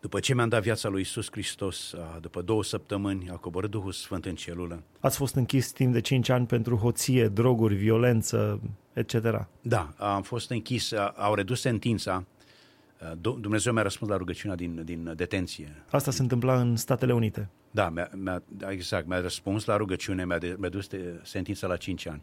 după 0.00 0.20
ce 0.20 0.34
mi-am 0.34 0.48
dat 0.48 0.62
viața 0.62 0.88
lui 0.88 1.00
Isus 1.00 1.28
Hristos, 1.30 1.94
după 2.20 2.42
două 2.42 2.64
săptămâni, 2.64 3.30
a 3.30 3.36
coborât 3.36 3.70
Duhul 3.70 3.92
Sfânt 3.92 4.24
în 4.24 4.34
celulă. 4.34 4.82
Ați 5.00 5.16
fost 5.16 5.34
închis 5.34 5.70
timp 5.70 5.92
de 5.92 6.00
5 6.00 6.28
ani 6.28 6.46
pentru 6.46 6.76
hoție, 6.76 7.28
droguri, 7.28 7.74
violență, 7.74 8.60
etc. 8.92 9.48
Da, 9.60 9.94
am 9.96 10.22
fost 10.22 10.50
închis, 10.50 10.92
au 11.16 11.34
redus 11.34 11.60
sentința. 11.60 12.24
Dumnezeu 13.20 13.72
mi-a 13.72 13.82
răspuns 13.82 14.10
la 14.10 14.16
rugăciunea 14.16 14.56
din, 14.56 14.84
din 14.84 15.12
detenție. 15.16 15.84
Asta 15.90 16.10
se 16.10 16.22
întâmpla 16.22 16.60
în 16.60 16.76
Statele 16.76 17.12
Unite. 17.12 17.48
Da, 17.70 17.88
mi-a, 17.90 18.10
mi-a, 18.14 18.42
exact, 18.68 19.06
mi-a 19.06 19.20
răspuns 19.20 19.64
la 19.64 19.76
rugăciune, 19.76 20.24
mi-a, 20.24 20.38
de, 20.38 20.56
mi-a 20.58 20.68
dus 20.68 20.88
sentința 21.22 21.66
la 21.66 21.76
5 21.76 22.06
ani. 22.06 22.22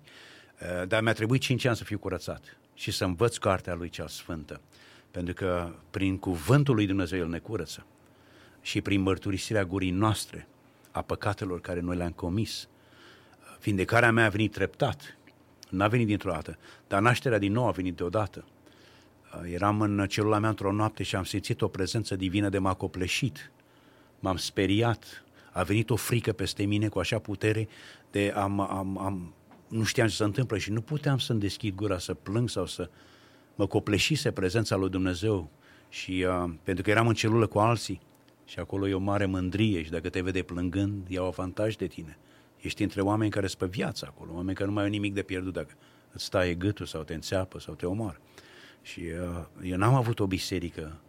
Dar 0.87 1.01
mi-a 1.01 1.13
trebuit 1.13 1.41
5 1.41 1.65
ani 1.65 1.75
să 1.75 1.83
fiu 1.83 1.97
curățat 1.97 2.57
și 2.75 2.91
să 2.91 3.03
învăț 3.03 3.37
cartea 3.37 3.73
lui 3.73 3.89
cea 3.89 4.07
sfântă. 4.07 4.61
Pentru 5.11 5.33
că 5.33 5.73
prin 5.89 6.17
cuvântul 6.17 6.75
lui 6.75 6.85
Dumnezeu 6.85 7.19
El 7.19 7.27
ne 7.27 7.39
curăță 7.39 7.85
și 8.61 8.81
prin 8.81 9.01
mărturisirea 9.01 9.65
gurii 9.65 9.91
noastre 9.91 10.47
a 10.91 11.01
păcatelor 11.01 11.61
care 11.61 11.79
noi 11.79 11.95
le-am 11.95 12.11
comis. 12.11 12.67
Vindecarea 13.61 14.11
mea 14.11 14.25
a 14.25 14.29
venit 14.29 14.51
treptat, 14.51 15.17
n-a 15.69 15.87
venit 15.87 16.07
dintr-o 16.07 16.31
dată, 16.31 16.57
dar 16.87 17.01
nașterea 17.01 17.37
din 17.37 17.51
nou 17.51 17.67
a 17.67 17.71
venit 17.71 17.95
deodată. 17.95 18.45
Eram 19.51 19.81
în 19.81 20.07
celula 20.07 20.39
mea 20.39 20.49
într-o 20.49 20.71
noapte 20.71 21.03
și 21.03 21.15
am 21.15 21.23
simțit 21.23 21.61
o 21.61 21.67
prezență 21.67 22.15
divină 22.15 22.49
de 22.49 22.57
m-a 22.57 22.73
copleșit. 22.73 23.51
M-am 24.19 24.37
speriat, 24.37 25.23
a 25.51 25.63
venit 25.63 25.89
o 25.89 25.95
frică 25.95 26.33
peste 26.33 26.63
mine 26.63 26.87
cu 26.87 26.99
așa 26.99 27.19
putere 27.19 27.67
de 28.11 28.33
am, 28.35 28.59
am, 28.59 28.97
am, 28.97 29.33
nu 29.75 29.83
știam 29.83 30.07
ce 30.07 30.15
se 30.15 30.23
întâmplă 30.23 30.57
și 30.57 30.71
nu 30.71 30.81
puteam 30.81 31.17
să-mi 31.17 31.39
deschid 31.39 31.75
gura, 31.75 31.97
să 31.97 32.13
plâng 32.13 32.49
sau 32.49 32.65
să, 32.65 32.89
mă 33.55 33.67
copleșise 33.67 34.31
prezența 34.31 34.75
lui 34.75 34.89
Dumnezeu 34.89 35.49
și 35.89 36.25
uh, 36.27 36.53
pentru 36.63 36.83
că 36.83 36.89
eram 36.89 37.07
în 37.07 37.13
celulă 37.13 37.47
cu 37.47 37.59
alții 37.59 38.01
și 38.45 38.59
acolo 38.59 38.87
e 38.87 38.93
o 38.93 38.99
mare 38.99 39.25
mândrie 39.25 39.83
și 39.83 39.91
dacă 39.91 40.09
te 40.09 40.21
vede 40.21 40.41
plângând, 40.41 41.07
iau 41.07 41.25
avantaj 41.25 41.75
de 41.75 41.87
tine. 41.87 42.17
Ești 42.61 42.83
între 42.83 43.01
oameni 43.01 43.31
care 43.31 43.47
sunt 43.47 43.59
pe 43.59 43.65
viață 43.65 44.05
acolo, 44.09 44.31
oameni 44.33 44.55
care 44.55 44.67
nu 44.67 44.73
mai 44.73 44.83
au 44.83 44.89
nimic 44.89 45.13
de 45.13 45.21
pierdut 45.21 45.53
dacă 45.53 45.73
îți 46.11 46.29
taie 46.29 46.53
gâtul 46.53 46.85
sau 46.85 47.03
te 47.03 47.13
înțeapă 47.13 47.59
sau 47.59 47.73
te 47.73 47.85
omoară. 47.85 48.19
Și 48.81 48.99
uh, 48.99 49.45
eu 49.69 49.77
n-am 49.77 49.93
avut 49.93 50.19
o 50.19 50.27
biserică 50.27 50.99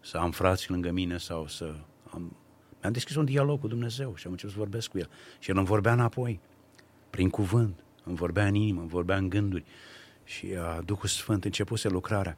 să 0.00 0.16
am 0.16 0.30
frați 0.30 0.70
lângă 0.70 0.90
mine 0.90 1.18
sau 1.18 1.46
să 1.46 1.74
am... 2.10 2.36
Mi-am 2.80 2.92
deschis 2.92 3.16
un 3.16 3.24
dialog 3.24 3.60
cu 3.60 3.68
Dumnezeu 3.68 4.14
și 4.16 4.26
am 4.26 4.32
început 4.32 4.54
să 4.54 4.60
vorbesc 4.60 4.88
cu 4.88 4.98
El. 4.98 5.08
Și 5.38 5.50
El 5.50 5.56
îmi 5.56 5.66
vorbea 5.66 5.92
înapoi, 5.92 6.40
prin 7.10 7.28
cuvânt, 7.28 7.83
îmi 8.04 8.16
vorbea 8.16 8.46
în 8.46 8.54
inimă, 8.54 8.80
îmi 8.80 8.88
vorbea 8.88 9.16
în 9.16 9.28
gânduri. 9.28 9.64
Și 10.24 10.46
uh, 10.46 10.78
Duhul 10.84 11.08
Sfânt 11.08 11.44
începuse 11.44 11.88
lucrarea. 11.88 12.36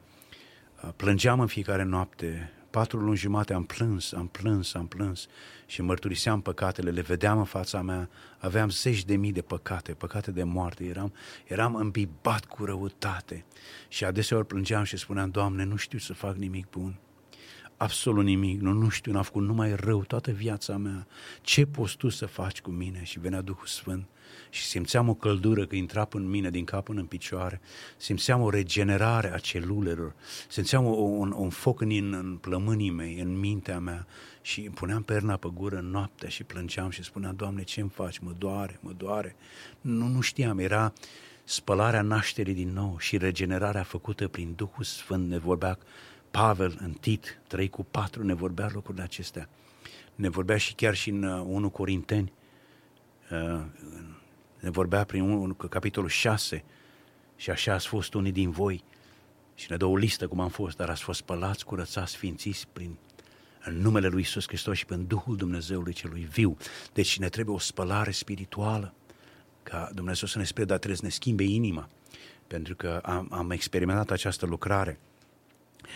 Uh, 0.83 0.89
plângeam 0.95 1.39
în 1.39 1.47
fiecare 1.47 1.83
noapte, 1.83 2.51
patru 2.69 2.99
luni 2.99 3.17
jumate 3.17 3.53
am 3.53 3.63
plâns, 3.63 4.11
am 4.11 4.27
plâns, 4.27 4.73
am 4.73 4.87
plâns 4.87 5.27
și 5.65 5.81
mărturiseam 5.81 6.41
păcatele, 6.41 6.89
le 6.89 7.01
vedeam 7.01 7.37
în 7.37 7.43
fața 7.43 7.81
mea, 7.81 8.09
aveam 8.37 8.69
zeci 8.69 9.05
de 9.05 9.15
mii 9.15 9.31
de 9.31 9.41
păcate, 9.41 9.93
păcate 9.93 10.31
de 10.31 10.43
moarte, 10.43 10.83
eram, 10.83 11.13
eram 11.45 11.75
îmbibat 11.75 12.45
cu 12.45 12.65
răutate. 12.65 13.45
Și 13.87 14.05
adeseori 14.05 14.45
plângeam 14.45 14.83
și 14.83 14.97
spuneam, 14.97 15.29
Doamne, 15.29 15.63
nu 15.63 15.75
știu 15.75 15.97
să 15.97 16.13
fac 16.13 16.35
nimic 16.35 16.69
bun. 16.69 16.99
Absolut 17.77 18.23
nimic, 18.23 18.61
nu, 18.61 18.71
nu 18.71 18.89
știu, 18.89 19.11
n-am 19.11 19.23
făcut 19.23 19.41
numai 19.41 19.75
rău 19.75 20.03
toată 20.03 20.31
viața 20.31 20.77
mea. 20.77 21.07
Ce 21.41 21.65
poți 21.65 21.97
tu 21.97 22.09
să 22.09 22.25
faci 22.25 22.61
cu 22.61 22.69
mine? 22.69 23.03
Și 23.03 23.19
venea 23.19 23.41
Duhul 23.41 23.65
Sfânt 23.65 24.07
și 24.49 24.63
simțeam 24.63 25.09
o 25.09 25.13
căldură 25.13 25.65
că 25.65 25.75
intra 25.75 26.07
în 26.11 26.29
mine 26.29 26.49
din 26.49 26.63
cap 26.63 26.83
până 26.83 26.99
în 26.99 27.05
picioare, 27.05 27.61
simțeam 27.97 28.41
o 28.41 28.49
regenerare 28.49 29.33
a 29.33 29.37
celulelor, 29.37 30.13
simțeam 30.49 30.85
o, 30.85 30.89
un, 30.89 31.33
un 31.37 31.49
foc 31.49 31.81
în, 31.81 32.13
în 32.13 32.37
plămânii 32.41 32.91
mei, 32.91 33.19
în 33.19 33.39
mintea 33.39 33.79
mea 33.79 34.07
și 34.41 34.59
îmi 34.59 34.73
puneam 34.73 35.03
perna 35.03 35.35
pe 35.35 35.47
gură 35.53 35.77
în 35.77 35.89
noaptea 35.89 36.29
și 36.29 36.43
plângeam 36.43 36.89
și 36.89 37.03
spuneam, 37.03 37.35
Doamne, 37.35 37.63
ce 37.63 37.81
îmi 37.81 37.89
faci? 37.89 38.19
Mă 38.19 38.31
doare, 38.37 38.79
mă 38.81 38.91
doare. 38.97 39.35
Nu, 39.81 40.07
nu 40.07 40.21
știam, 40.21 40.59
era 40.59 40.93
spălarea 41.43 42.01
nașterii 42.01 42.53
din 42.53 42.73
nou 42.73 42.95
și 42.99 43.17
regenerarea 43.17 43.83
făcută 43.83 44.27
prin 44.27 44.53
Duhul 44.55 44.83
Sfânt 44.83 45.29
ne 45.29 45.37
vorbea 45.37 45.77
Pavel 46.31 46.77
în 46.79 46.91
Tit 46.91 47.39
3 47.47 47.69
cu 47.69 47.83
4 47.83 48.23
ne 48.23 48.33
vorbea 48.33 48.69
lucrurile 48.73 49.03
acestea. 49.03 49.49
Ne 50.15 50.29
vorbea 50.29 50.57
și 50.57 50.73
chiar 50.73 50.95
și 50.95 51.09
în 51.09 51.23
1 51.23 51.65
uh, 51.65 51.71
Corinteni, 51.71 52.33
uh, 53.31 53.61
ne 54.67 54.73
vorbea 54.73 55.03
prin 55.03 55.21
un, 55.21 55.53
capitolul 55.53 56.09
6 56.09 56.63
și 57.35 57.49
așa 57.49 57.73
ați 57.73 57.87
fost 57.87 58.13
unii 58.13 58.31
din 58.31 58.49
voi 58.49 58.83
și 59.55 59.67
ne 59.69 59.77
dă 59.77 59.85
o 59.85 59.95
listă 59.95 60.27
cum 60.27 60.39
am 60.39 60.49
fost, 60.49 60.77
dar 60.77 60.89
ați 60.89 61.03
fost 61.03 61.19
spălați, 61.19 61.65
curățați, 61.65 62.11
sfințiți 62.11 62.67
prin 62.73 62.97
în 63.63 63.77
numele 63.81 64.07
lui 64.07 64.21
Isus 64.21 64.47
Hristos 64.47 64.77
și 64.77 64.85
prin 64.85 65.07
Duhul 65.07 65.35
Dumnezeului 65.35 65.93
celui 65.93 66.21
viu. 66.21 66.57
Deci 66.93 67.19
ne 67.19 67.29
trebuie 67.29 67.55
o 67.55 67.59
spălare 67.59 68.11
spirituală 68.11 68.93
ca 69.63 69.89
Dumnezeu 69.93 70.27
să 70.27 70.37
ne 70.37 70.43
spre, 70.43 70.65
dar 70.65 70.77
trebuie 70.77 70.97
să 70.99 71.05
ne 71.05 71.11
schimbe 71.11 71.43
inima, 71.43 71.89
pentru 72.47 72.75
că 72.75 72.99
am, 73.03 73.27
am 73.31 73.51
experimentat 73.51 74.11
această 74.11 74.45
lucrare. 74.45 74.99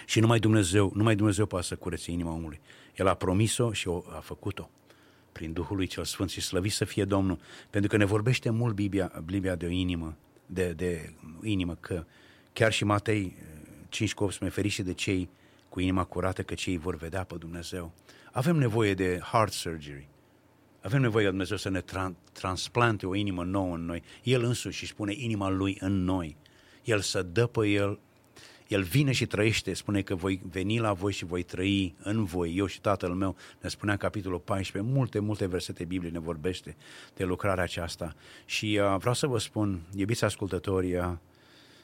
Și 0.06 0.20
numai 0.20 0.40
Dumnezeu, 0.40 0.92
numai 0.96 1.16
Dumnezeu 1.16 1.46
poate 1.46 1.66
să 1.66 1.76
curețe 1.76 2.12
inima 2.12 2.32
omului. 2.32 2.60
El 2.96 3.08
a 3.08 3.14
promis-o 3.14 3.72
și 3.72 3.88
o, 3.88 4.04
a 4.16 4.20
făcut-o 4.20 4.70
prin 5.32 5.54
Duhul 5.54 5.76
lui 5.76 5.88
cel 5.88 6.04
Sfânt 6.04 6.30
și 6.30 6.42
slăvit 6.42 6.72
să 6.72 6.86
fie 6.86 7.06
Domnul, 7.06 7.40
pentru 7.70 7.90
că 7.90 7.98
ne 7.98 8.06
vorbește 8.06 8.50
mult 8.50 8.76
Biblia, 8.76 9.12
Biblia 9.26 9.56
de 9.56 9.66
o 9.66 9.70
inimă, 9.70 10.18
de, 10.46 10.74
de 10.74 11.14
inimă, 11.44 11.76
că 11.80 12.06
chiar 12.54 12.72
și 12.72 12.84
Matei 12.84 13.36
5 13.90 14.14
cu 14.14 14.24
18, 14.24 14.60
ferice 14.60 14.84
de 14.84 14.94
cei 14.94 15.30
cu 15.70 15.80
inima 15.80 16.04
curată, 16.04 16.44
că 16.44 16.54
cei 16.54 16.78
vor 16.78 16.96
vedea 16.96 17.24
pe 17.24 17.36
Dumnezeu. 17.36 17.94
Avem 18.32 18.56
nevoie 18.56 18.94
de 18.94 19.20
heart 19.32 19.52
surgery. 19.52 20.08
Avem 20.82 21.02
nevoie 21.02 21.24
ca 21.24 21.30
Dumnezeu 21.30 21.58
să 21.58 21.70
ne 21.70 21.82
tra- 21.82 22.32
transplante 22.32 23.06
o 23.06 23.16
inimă 23.16 23.44
nouă 23.44 23.76
în 23.76 23.86
noi. 23.86 24.04
El 24.24 24.44
însuși 24.44 24.84
își 24.84 24.96
pune 24.96 25.14
inima 25.18 25.50
Lui 25.50 25.78
în 25.80 26.04
noi. 26.04 26.38
El 26.84 27.00
să 27.00 27.22
dă 27.22 27.46
pe 27.46 27.68
El 27.68 28.00
el 28.72 28.84
vine 28.84 29.12
și 29.12 29.26
trăiește, 29.26 29.74
spune 29.74 30.02
că 30.02 30.16
voi 30.16 30.42
veni 30.50 30.80
la 30.80 30.94
voi 30.94 31.12
și 31.12 31.26
voi 31.26 31.44
trăi 31.44 31.96
în 32.04 32.24
voi, 32.24 32.58
eu 32.58 32.66
și 32.66 32.82
tatăl 32.82 33.14
meu, 33.14 33.36
ne 33.62 33.70
spunea 33.70 33.94
în 33.94 34.00
capitolul 34.00 34.40
14, 34.40 34.92
multe, 34.94 35.20
multe 35.20 35.48
versete 35.48 35.84
Biblie 35.84 36.10
ne 36.10 36.20
vorbește 36.20 36.76
de 37.16 37.24
lucrarea 37.24 37.64
aceasta. 37.64 38.16
Și 38.46 38.80
uh, 38.82 38.98
vreau 39.00 39.14
să 39.14 39.28
vă 39.28 39.40
spun, 39.40 39.82
iubiți 39.96 40.24
ascultători, 40.24 40.96
uh, 40.96 41.12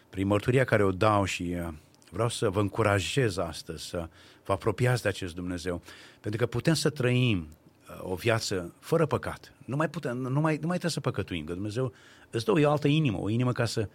prin 0.10 0.28
mărturia 0.28 0.64
care 0.64 0.84
o 0.84 0.92
dau 0.92 1.24
și 1.24 1.56
uh, 1.60 1.68
vreau 2.12 2.30
să 2.30 2.50
vă 2.50 2.60
încurajez 2.60 3.38
astăzi 3.38 3.86
să 3.86 4.10
vă 4.46 4.54
apropiați 4.54 5.02
de 5.02 5.10
acest 5.10 5.36
Dumnezeu, 5.36 5.82
pentru 6.20 6.40
că 6.40 6.46
putem 6.46 6.74
să 6.74 6.90
trăim 6.90 7.48
uh, 7.90 8.12
o 8.12 8.16
viață 8.16 8.74
fără 8.80 9.06
păcat. 9.06 9.54
Nu 9.66 9.76
mai, 9.76 9.90
putem, 9.90 10.18
nu, 10.18 10.40
mai, 10.40 10.58
nu 10.62 10.68
mai 10.68 10.78
trebuie 10.78 10.92
să 10.92 11.00
păcătuim, 11.00 11.46
că 11.46 11.54
Dumnezeu 11.54 11.94
îți 12.30 12.46
dă 12.46 12.52
o 12.52 12.70
altă 12.72 12.88
inimă, 12.88 13.18
o 13.18 13.30
inimă 13.30 13.52
ca 13.52 13.66
să 13.66 13.90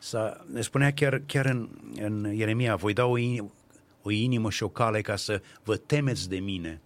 să, 0.00 0.40
ne 0.52 0.60
spunea 0.60 0.92
chiar, 0.92 1.22
chiar 1.26 1.46
în, 1.46 1.68
în 2.00 2.32
Ieremia, 2.34 2.76
voi 2.76 2.92
da 2.92 3.04
o, 3.04 3.16
inimă, 3.16 3.50
o 4.02 4.10
inimă 4.10 4.50
și 4.50 4.62
o 4.62 4.68
cale 4.68 5.00
ca 5.00 5.16
să 5.16 5.42
vă 5.64 5.76
temeți 5.76 6.28
de 6.28 6.38
mine. 6.38 6.80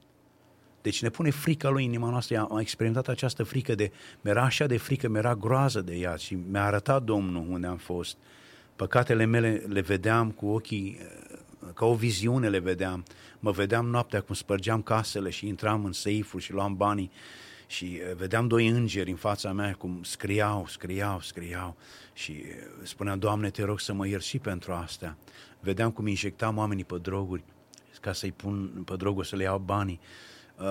Deci 0.82 1.02
ne 1.02 1.08
pune 1.08 1.30
frica 1.30 1.68
lui 1.68 1.84
inima 1.84 2.10
noastră. 2.10 2.38
Am 2.50 2.58
experimentat 2.58 3.08
această 3.08 3.42
frică 3.42 3.74
de, 3.74 3.92
mi-era 4.20 4.42
așa 4.42 4.66
de 4.66 4.76
frică, 4.76 5.08
mi-era 5.08 5.34
groază 5.34 5.80
de 5.80 5.94
ea 5.94 6.16
și 6.16 6.38
mi-a 6.50 6.64
arătat 6.64 7.02
Domnul 7.02 7.46
unde 7.48 7.66
am 7.66 7.76
fost. 7.76 8.16
Păcatele 8.76 9.24
mele 9.24 9.64
le 9.68 9.80
vedeam 9.80 10.30
cu 10.30 10.46
ochii, 10.46 10.98
ca 11.74 11.86
o 11.86 11.94
viziune 11.94 12.48
le 12.48 12.58
vedeam. 12.58 13.04
Mă 13.38 13.50
vedeam 13.50 13.86
noaptea 13.86 14.20
cum 14.20 14.34
spărgeam 14.34 14.82
casele 14.82 15.30
și 15.30 15.46
intram 15.46 15.84
în 15.84 15.92
seifuri 15.92 16.42
și 16.42 16.52
luam 16.52 16.76
banii 16.76 17.10
și 17.70 18.00
vedeam 18.16 18.46
doi 18.46 18.68
îngeri 18.68 19.10
în 19.10 19.16
fața 19.16 19.52
mea 19.52 19.74
cum 19.74 20.02
scriau, 20.02 20.66
scriau, 20.66 21.20
scriau 21.20 21.76
și 22.12 22.42
spuneam, 22.82 23.18
Doamne, 23.18 23.50
te 23.50 23.62
rog 23.62 23.80
să 23.80 23.92
mă 23.92 24.06
ierți 24.06 24.28
și 24.28 24.38
pentru 24.38 24.72
asta. 24.72 25.16
Vedeam 25.60 25.90
cum 25.90 26.06
injectam 26.06 26.56
oamenii 26.56 26.84
pe 26.84 26.98
droguri 27.02 27.42
ca 28.00 28.12
să-i 28.12 28.32
pun 28.32 28.82
pe 28.84 28.96
droguri, 28.96 29.28
să 29.28 29.36
le 29.36 29.42
iau 29.42 29.58
banii. 29.58 30.00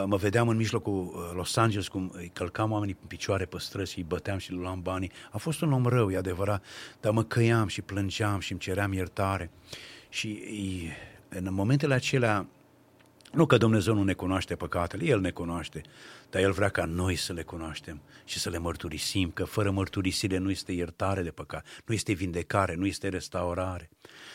Mă 0.05 0.15
vedeam 0.15 0.47
în 0.47 0.57
mijlocul 0.57 1.31
Los 1.35 1.55
Angeles 1.55 1.87
cum 1.87 2.11
îi 2.13 2.31
călcam 2.33 2.71
oamenii 2.71 2.97
în 3.01 3.07
picioare 3.07 3.45
pe 3.45 3.57
străzi 3.59 3.91
și 3.91 3.97
îi 3.97 4.05
băteam 4.07 4.37
și 4.37 4.51
le 4.51 4.57
luam 4.57 4.81
banii. 4.81 5.11
A 5.31 5.37
fost 5.37 5.61
un 5.61 5.73
om 5.73 5.85
rău, 5.85 6.11
e 6.11 6.17
adevărat, 6.17 6.63
dar 6.99 7.11
mă 7.11 7.23
căiam 7.23 7.67
și 7.67 7.81
plângeam 7.81 8.39
și 8.39 8.51
îmi 8.51 8.61
ceream 8.61 8.93
iertare. 8.93 9.51
Și 10.09 10.43
în 11.29 11.53
momentele 11.53 11.93
acelea 11.93 12.47
nu 13.31 13.45
că 13.45 13.57
Dumnezeu 13.57 13.93
nu 13.93 14.03
ne 14.03 14.13
cunoaște 14.13 14.55
păcatele, 14.55 15.05
El 15.05 15.19
ne 15.19 15.31
cunoaște, 15.31 15.81
dar 16.29 16.41
El 16.41 16.51
vrea 16.51 16.69
ca 16.69 16.85
noi 16.85 17.15
să 17.15 17.33
le 17.33 17.43
cunoaștem 17.43 18.01
și 18.25 18.39
să 18.39 18.49
le 18.49 18.57
mărturisim, 18.57 19.31
că 19.31 19.43
fără 19.43 19.71
mărturisire 19.71 20.37
nu 20.37 20.49
este 20.49 20.71
iertare 20.71 21.21
de 21.21 21.31
păcat, 21.31 21.65
nu 21.85 21.93
este 21.93 22.13
vindecare, 22.13 22.75
nu 22.75 22.85
este 22.85 23.07
restaurare. 23.07 23.89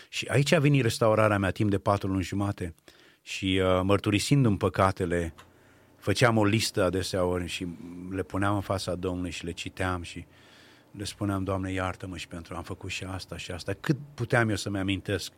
Și 0.09 0.27
aici 0.27 0.53
a 0.53 0.59
venit 0.59 0.83
restaurarea 0.83 1.39
mea 1.39 1.51
timp 1.51 1.71
de 1.71 1.79
patru 1.79 2.09
luni 2.09 2.23
jumate 2.23 2.75
și 3.23 3.61
uh, 3.63 3.81
mărturisindu-mi 3.83 4.57
păcatele, 4.57 5.35
făceam 5.97 6.37
o 6.37 6.45
listă 6.45 6.83
adeseori 6.83 7.47
și 7.47 7.67
le 8.11 8.23
puneam 8.23 8.55
în 8.55 8.61
fața 8.61 8.95
Domnului 8.95 9.31
și 9.31 9.45
le 9.45 9.53
citeam 9.53 10.03
și 10.03 10.27
le 10.91 11.05
spuneam, 11.05 11.45
Doamne, 11.45 11.73
iartă-mă 11.73 12.17
și 12.17 12.29
pentru 12.29 12.55
am 12.55 12.63
făcut 12.63 12.91
și 12.91 13.05
asta 13.05 13.37
și 13.37 13.51
asta. 13.51 13.73
Cât 13.81 13.97
puteam 14.15 14.49
eu 14.49 14.57
să-mi 14.57 14.79
amintesc. 14.79 15.33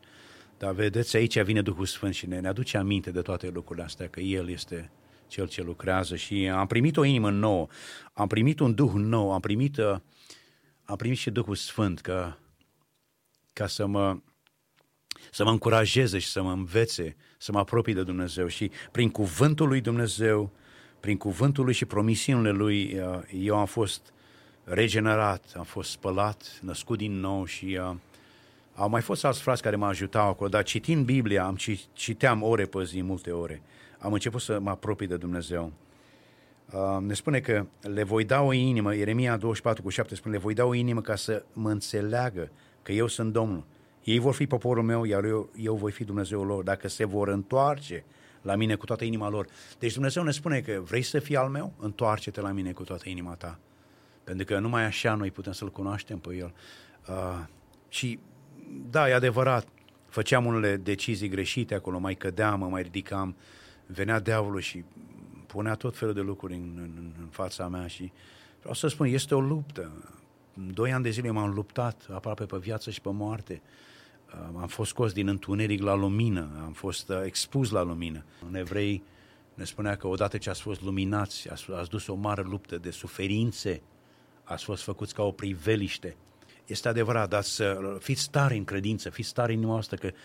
Dar 0.59 0.73
vedeți, 0.73 1.17
aici 1.17 1.43
vine 1.43 1.63
Duhul 1.63 1.87
Sfânt 1.87 2.15
și 2.15 2.27
ne, 2.27 2.41
ne 2.41 2.49
aduce 2.49 2.77
aminte 2.77 3.11
de 3.11 3.21
toate 3.21 3.49
lucrurile 3.49 3.85
astea, 3.85 4.09
că 4.09 4.21
El 4.21 4.49
este 4.49 4.91
Cel 5.29 5.49
ce 5.49 5.63
lucrează 5.63 6.17
și 6.17 6.49
am 6.49 6.67
primit 6.67 6.97
o 6.97 7.05
inimă 7.05 7.31
nouă, 7.31 7.67
am 8.13 8.27
primit 8.27 8.61
un 8.61 8.75
Duh 8.75 8.93
nou, 8.95 9.33
am 9.33 9.41
primit, 9.41 9.77
uh, 9.77 9.97
am 10.85 10.97
primit 10.97 11.19
și 11.19 11.31
Duhul 11.31 11.55
Sfânt 11.55 12.01
ca, 12.01 12.39
ca 13.53 13.67
să 13.67 13.87
mă 13.87 14.17
să 15.33 15.45
mă 15.45 15.51
încurajeze 15.51 16.19
și 16.19 16.29
să 16.29 16.43
mă 16.43 16.51
învețe, 16.51 17.17
să 17.39 17.53
mă 17.53 17.59
apropii 17.59 17.95
de 17.95 18.03
Dumnezeu. 18.03 18.47
Și 18.47 18.71
prin 18.91 19.11
cuvântul 19.11 19.69
lui 19.69 19.81
Dumnezeu, 19.81 20.51
prin 21.01 21.17
cuvântul 21.17 21.65
lui 21.65 21.75
și 21.75 21.85
promisiunile 21.85 22.51
lui, 22.51 22.99
uh, 22.99 23.19
eu 23.43 23.57
am 23.57 23.67
fost 23.67 24.13
regenerat, 24.65 25.53
am 25.57 25.65
fost 25.65 25.91
spălat, 25.91 26.59
născut 26.63 26.99
din 26.99 27.21
nou 27.21 27.45
și 27.45 27.79
uh, 27.81 27.97
au 28.75 28.89
mai 28.89 29.01
fost 29.01 29.25
alți 29.25 29.41
frați 29.41 29.63
care 29.63 29.77
mă 29.77 29.87
ajutau 29.87 30.29
acolo, 30.29 30.49
dar 30.49 30.63
citind 30.63 31.05
Biblia, 31.05 31.45
am 31.45 31.59
citeam 31.93 32.43
ore 32.43 32.65
pe 32.65 32.85
zi, 32.85 33.03
multe 33.03 33.31
ore, 33.31 33.63
am 33.99 34.13
început 34.13 34.41
să 34.41 34.59
mă 34.61 34.71
apropii 34.71 35.07
de 35.07 35.17
Dumnezeu. 35.17 35.73
Uh, 36.73 36.99
ne 37.01 37.15
spune 37.15 37.41
că 37.41 37.67
le 37.81 38.03
voi 38.03 38.25
da 38.25 38.43
o 38.43 38.53
inimă, 38.53 38.95
Ieremia 38.95 39.37
24 39.37 39.83
cu 39.83 39.89
7 39.89 40.15
spune, 40.15 40.35
le 40.35 40.41
voi 40.41 40.55
da 40.55 40.65
o 40.65 40.75
inimă 40.75 41.01
ca 41.01 41.17
să 41.17 41.45
mă 41.53 41.71
înțeleagă 41.71 42.51
că 42.83 42.93
eu 42.93 43.07
sunt 43.07 43.33
Domnul 43.33 43.65
ei 44.07 44.19
vor 44.19 44.35
fi 44.35 44.47
poporul 44.47 44.83
meu, 44.83 45.05
iar 45.05 45.25
eu, 45.25 45.51
eu 45.57 45.75
voi 45.75 45.93
fi 45.93 46.05
Dumnezeul 46.05 46.47
lor, 46.47 46.65
dacă 46.65 46.89
se 46.89 47.05
vor 47.05 47.29
întoarce 47.29 48.05
la 48.43 48.55
mine 48.55 48.75
cu 48.75 48.85
toată 48.85 49.05
inima 49.05 49.29
lor. 49.29 49.47
Deci 49.79 49.93
Dumnezeu 49.93 50.23
ne 50.23 50.31
spune 50.31 50.61
că 50.61 50.81
vrei 50.85 51.03
să 51.03 51.19
fii 51.19 51.37
al 51.37 51.49
meu? 51.49 51.73
Întoarce-te 51.79 52.41
la 52.41 52.53
mine 52.53 52.73
cu 52.73 52.83
toată 52.83 53.09
inima 53.09 53.35
ta. 53.35 53.59
Pentru 54.25 54.45
că 54.45 54.59
numai 54.59 54.85
așa 54.85 55.15
noi 55.15 55.31
putem 55.31 55.53
să-L 55.53 55.71
cunoaștem 55.71 56.19
pe 56.19 56.35
El. 56.35 56.55
Uh, 57.09 57.45
și 57.89 58.19
da, 58.91 59.09
e 59.09 59.15
adevărat, 59.15 59.69
făceam 60.09 60.47
unele 60.47 60.77
decizii 60.77 61.29
greșite 61.29 61.75
acolo, 61.75 61.99
mai 61.99 62.15
cădeam, 62.15 62.59
mă 62.59 62.67
mai 62.67 62.83
ridicam, 62.83 63.37
venea 63.87 64.21
diavolul 64.21 64.61
și 64.61 64.85
punea 65.47 65.75
tot 65.75 65.97
felul 65.97 66.15
de 66.15 66.21
lucruri 66.21 66.55
în, 66.55 66.73
în, 66.77 67.13
în 67.21 67.27
fața 67.31 67.69
mea 67.69 67.87
și 67.87 68.13
vreau 68.59 68.75
să 68.75 68.89
spun, 68.89 69.07
este 69.07 69.35
o 69.35 69.41
luptă. 69.41 69.91
Doi 70.73 70.93
ani 70.93 71.03
de 71.03 71.11
zile 71.11 71.31
m-am 71.31 71.55
luptat 71.55 72.07
aproape 72.11 72.45
pe 72.45 72.57
viață 72.57 72.91
și 72.91 73.01
pe 73.01 73.11
moarte. 73.13 73.63
Am 74.61 74.67
fost 74.67 74.91
scos 74.91 75.13
din 75.13 75.29
întuneric 75.29 75.83
la 75.83 75.95
lumină, 75.95 76.49
am 76.65 76.73
fost 76.73 77.09
uh, 77.09 77.23
expus 77.25 77.71
la 77.71 77.83
lumină. 77.83 78.25
În 78.49 78.55
evrei 78.55 79.03
ne 79.55 79.65
spunea 79.65 79.97
că 79.97 80.07
odată 80.07 80.39
ce 80.39 80.51
ați 80.51 80.61
fost 80.61 80.83
luminați, 80.83 81.51
ați, 81.51 81.67
ați 81.73 81.91
dus 81.91 82.07
o 82.07 82.15
mare 82.15 82.43
luptă 82.43 82.79
de 82.79 82.91
suferințe, 82.91 83.83
ați 84.45 84.65
fost 84.65 84.83
făcuți 84.83 85.15
ca 85.15 85.23
o 85.23 85.31
priveliște. 85.31 86.17
Este 86.67 86.89
adevărat, 86.89 87.29
dar 87.29 87.43
să 87.43 87.97
fiți 88.01 88.31
tari 88.31 88.57
în 88.57 88.65
credință, 88.65 89.11
fiți 89.11 89.35
tari 89.35 89.55
în 89.55 89.61
noastră, 89.61 89.97
că 89.97 90.07
uh, 90.07 90.19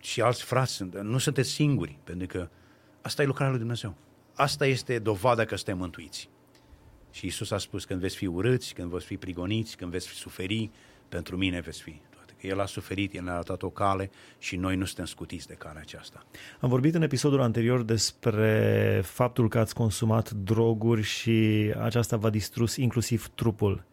și 0.00 0.20
alți 0.20 0.42
frați 0.42 0.72
sunt, 0.72 1.00
nu 1.00 1.18
sunteți 1.18 1.50
singuri, 1.50 1.98
pentru 2.04 2.26
că 2.26 2.48
asta 3.02 3.22
e 3.22 3.26
lucrarea 3.26 3.50
lui 3.50 3.60
Dumnezeu. 3.60 3.94
Asta 4.34 4.66
este 4.66 4.98
dovada 4.98 5.44
că 5.44 5.56
suntem 5.56 5.78
mântuiți. 5.78 6.28
Și 7.10 7.26
Isus 7.26 7.50
a 7.50 7.58
spus, 7.58 7.84
când 7.84 8.00
veți 8.00 8.16
fi 8.16 8.26
urâți, 8.26 8.74
când 8.74 8.90
veți 8.90 9.04
fi 9.04 9.16
prigoniți, 9.16 9.76
când 9.76 9.90
veți 9.90 10.06
suferi, 10.06 10.70
pentru 11.08 11.36
mine 11.36 11.60
veți 11.60 11.82
fi 11.82 12.00
el 12.42 12.60
a 12.60 12.66
suferit, 12.66 13.14
El 13.14 13.22
ne-a 13.22 13.32
arătat 13.32 13.62
o 13.62 13.70
cale 13.70 14.10
și 14.38 14.56
noi 14.56 14.76
nu 14.76 14.84
suntem 14.84 15.04
scutiți 15.04 15.46
de 15.46 15.54
calea 15.54 15.80
aceasta. 15.80 16.26
Am 16.60 16.68
vorbit 16.68 16.94
în 16.94 17.02
episodul 17.02 17.40
anterior 17.40 17.82
despre 17.82 19.00
faptul 19.04 19.48
că 19.48 19.58
ați 19.58 19.74
consumat 19.74 20.30
droguri 20.30 21.02
și 21.02 21.72
aceasta 21.78 22.16
v-a 22.16 22.30
distrus 22.30 22.76
inclusiv 22.76 23.28
trupul. 23.34 23.84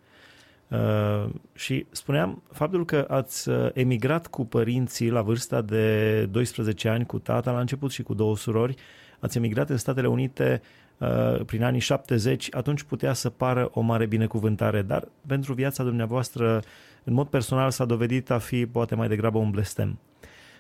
Uh, 0.69 1.29
și 1.53 1.85
spuneam 1.91 2.43
faptul 2.51 2.85
că 2.85 3.05
ați 3.07 3.49
uh, 3.49 3.69
emigrat 3.73 4.27
cu 4.27 4.45
părinții 4.45 5.09
la 5.09 5.21
vârsta 5.21 5.61
de 5.61 6.25
12 6.25 6.89
ani, 6.89 7.05
cu 7.05 7.19
tata 7.19 7.51
la 7.51 7.59
început 7.59 7.91
și 7.91 8.03
cu 8.03 8.13
două 8.13 8.37
surori, 8.37 8.75
ați 9.19 9.37
emigrat 9.37 9.69
în 9.69 9.77
Statele 9.77 10.07
Unite 10.07 10.61
uh, 10.97 11.45
prin 11.45 11.63
anii 11.63 11.79
70, 11.79 12.47
atunci 12.51 12.83
putea 12.83 13.13
să 13.13 13.29
pară 13.29 13.69
o 13.73 13.81
mare 13.81 14.05
binecuvântare, 14.05 14.81
dar 14.81 15.07
pentru 15.27 15.53
viața 15.53 15.83
dumneavoastră 15.83 16.61
în 17.03 17.13
mod 17.13 17.27
personal 17.27 17.71
s-a 17.71 17.85
dovedit 17.85 18.29
a 18.29 18.37
fi 18.37 18.65
poate 18.65 18.95
mai 18.95 19.07
degrabă 19.07 19.37
un 19.37 19.49
blestem. 19.49 19.99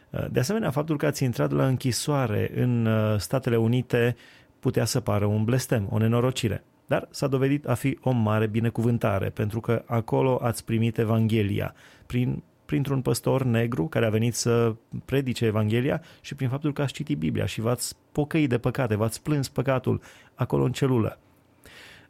Uh, 0.09 0.25
de 0.31 0.39
asemenea, 0.39 0.71
faptul 0.71 0.97
că 0.97 1.05
ați 1.05 1.23
intrat 1.23 1.51
la 1.51 1.67
închisoare 1.67 2.51
în 2.55 2.85
uh, 2.85 3.19
Statele 3.19 3.57
Unite 3.57 4.15
putea 4.59 4.85
să 4.85 4.99
pară 4.99 5.25
un 5.25 5.43
blestem, 5.43 5.87
o 5.89 5.97
nenorocire. 5.97 6.63
Dar 6.89 7.07
s-a 7.11 7.27
dovedit 7.27 7.67
a 7.67 7.73
fi 7.73 7.97
o 8.01 8.11
mare 8.11 8.47
binecuvântare, 8.47 9.29
pentru 9.29 9.59
că 9.59 9.83
acolo 9.85 10.39
ați 10.41 10.65
primit 10.65 10.97
Evanghelia, 10.97 11.73
prin, 12.05 12.43
printr-un 12.65 13.01
păstor 13.01 13.43
negru 13.43 13.87
care 13.87 14.05
a 14.05 14.09
venit 14.09 14.35
să 14.35 14.75
predice 15.05 15.45
Evanghelia 15.45 16.01
și 16.21 16.35
prin 16.35 16.49
faptul 16.49 16.73
că 16.73 16.81
ați 16.81 16.93
citit 16.93 17.17
Biblia 17.17 17.45
și 17.45 17.61
v-ați 17.61 17.95
pocăit 18.11 18.49
de 18.49 18.57
păcate, 18.57 18.95
v-ați 18.95 19.21
plâns 19.21 19.49
păcatul 19.49 20.01
acolo 20.33 20.63
în 20.63 20.71
celulă. 20.71 21.19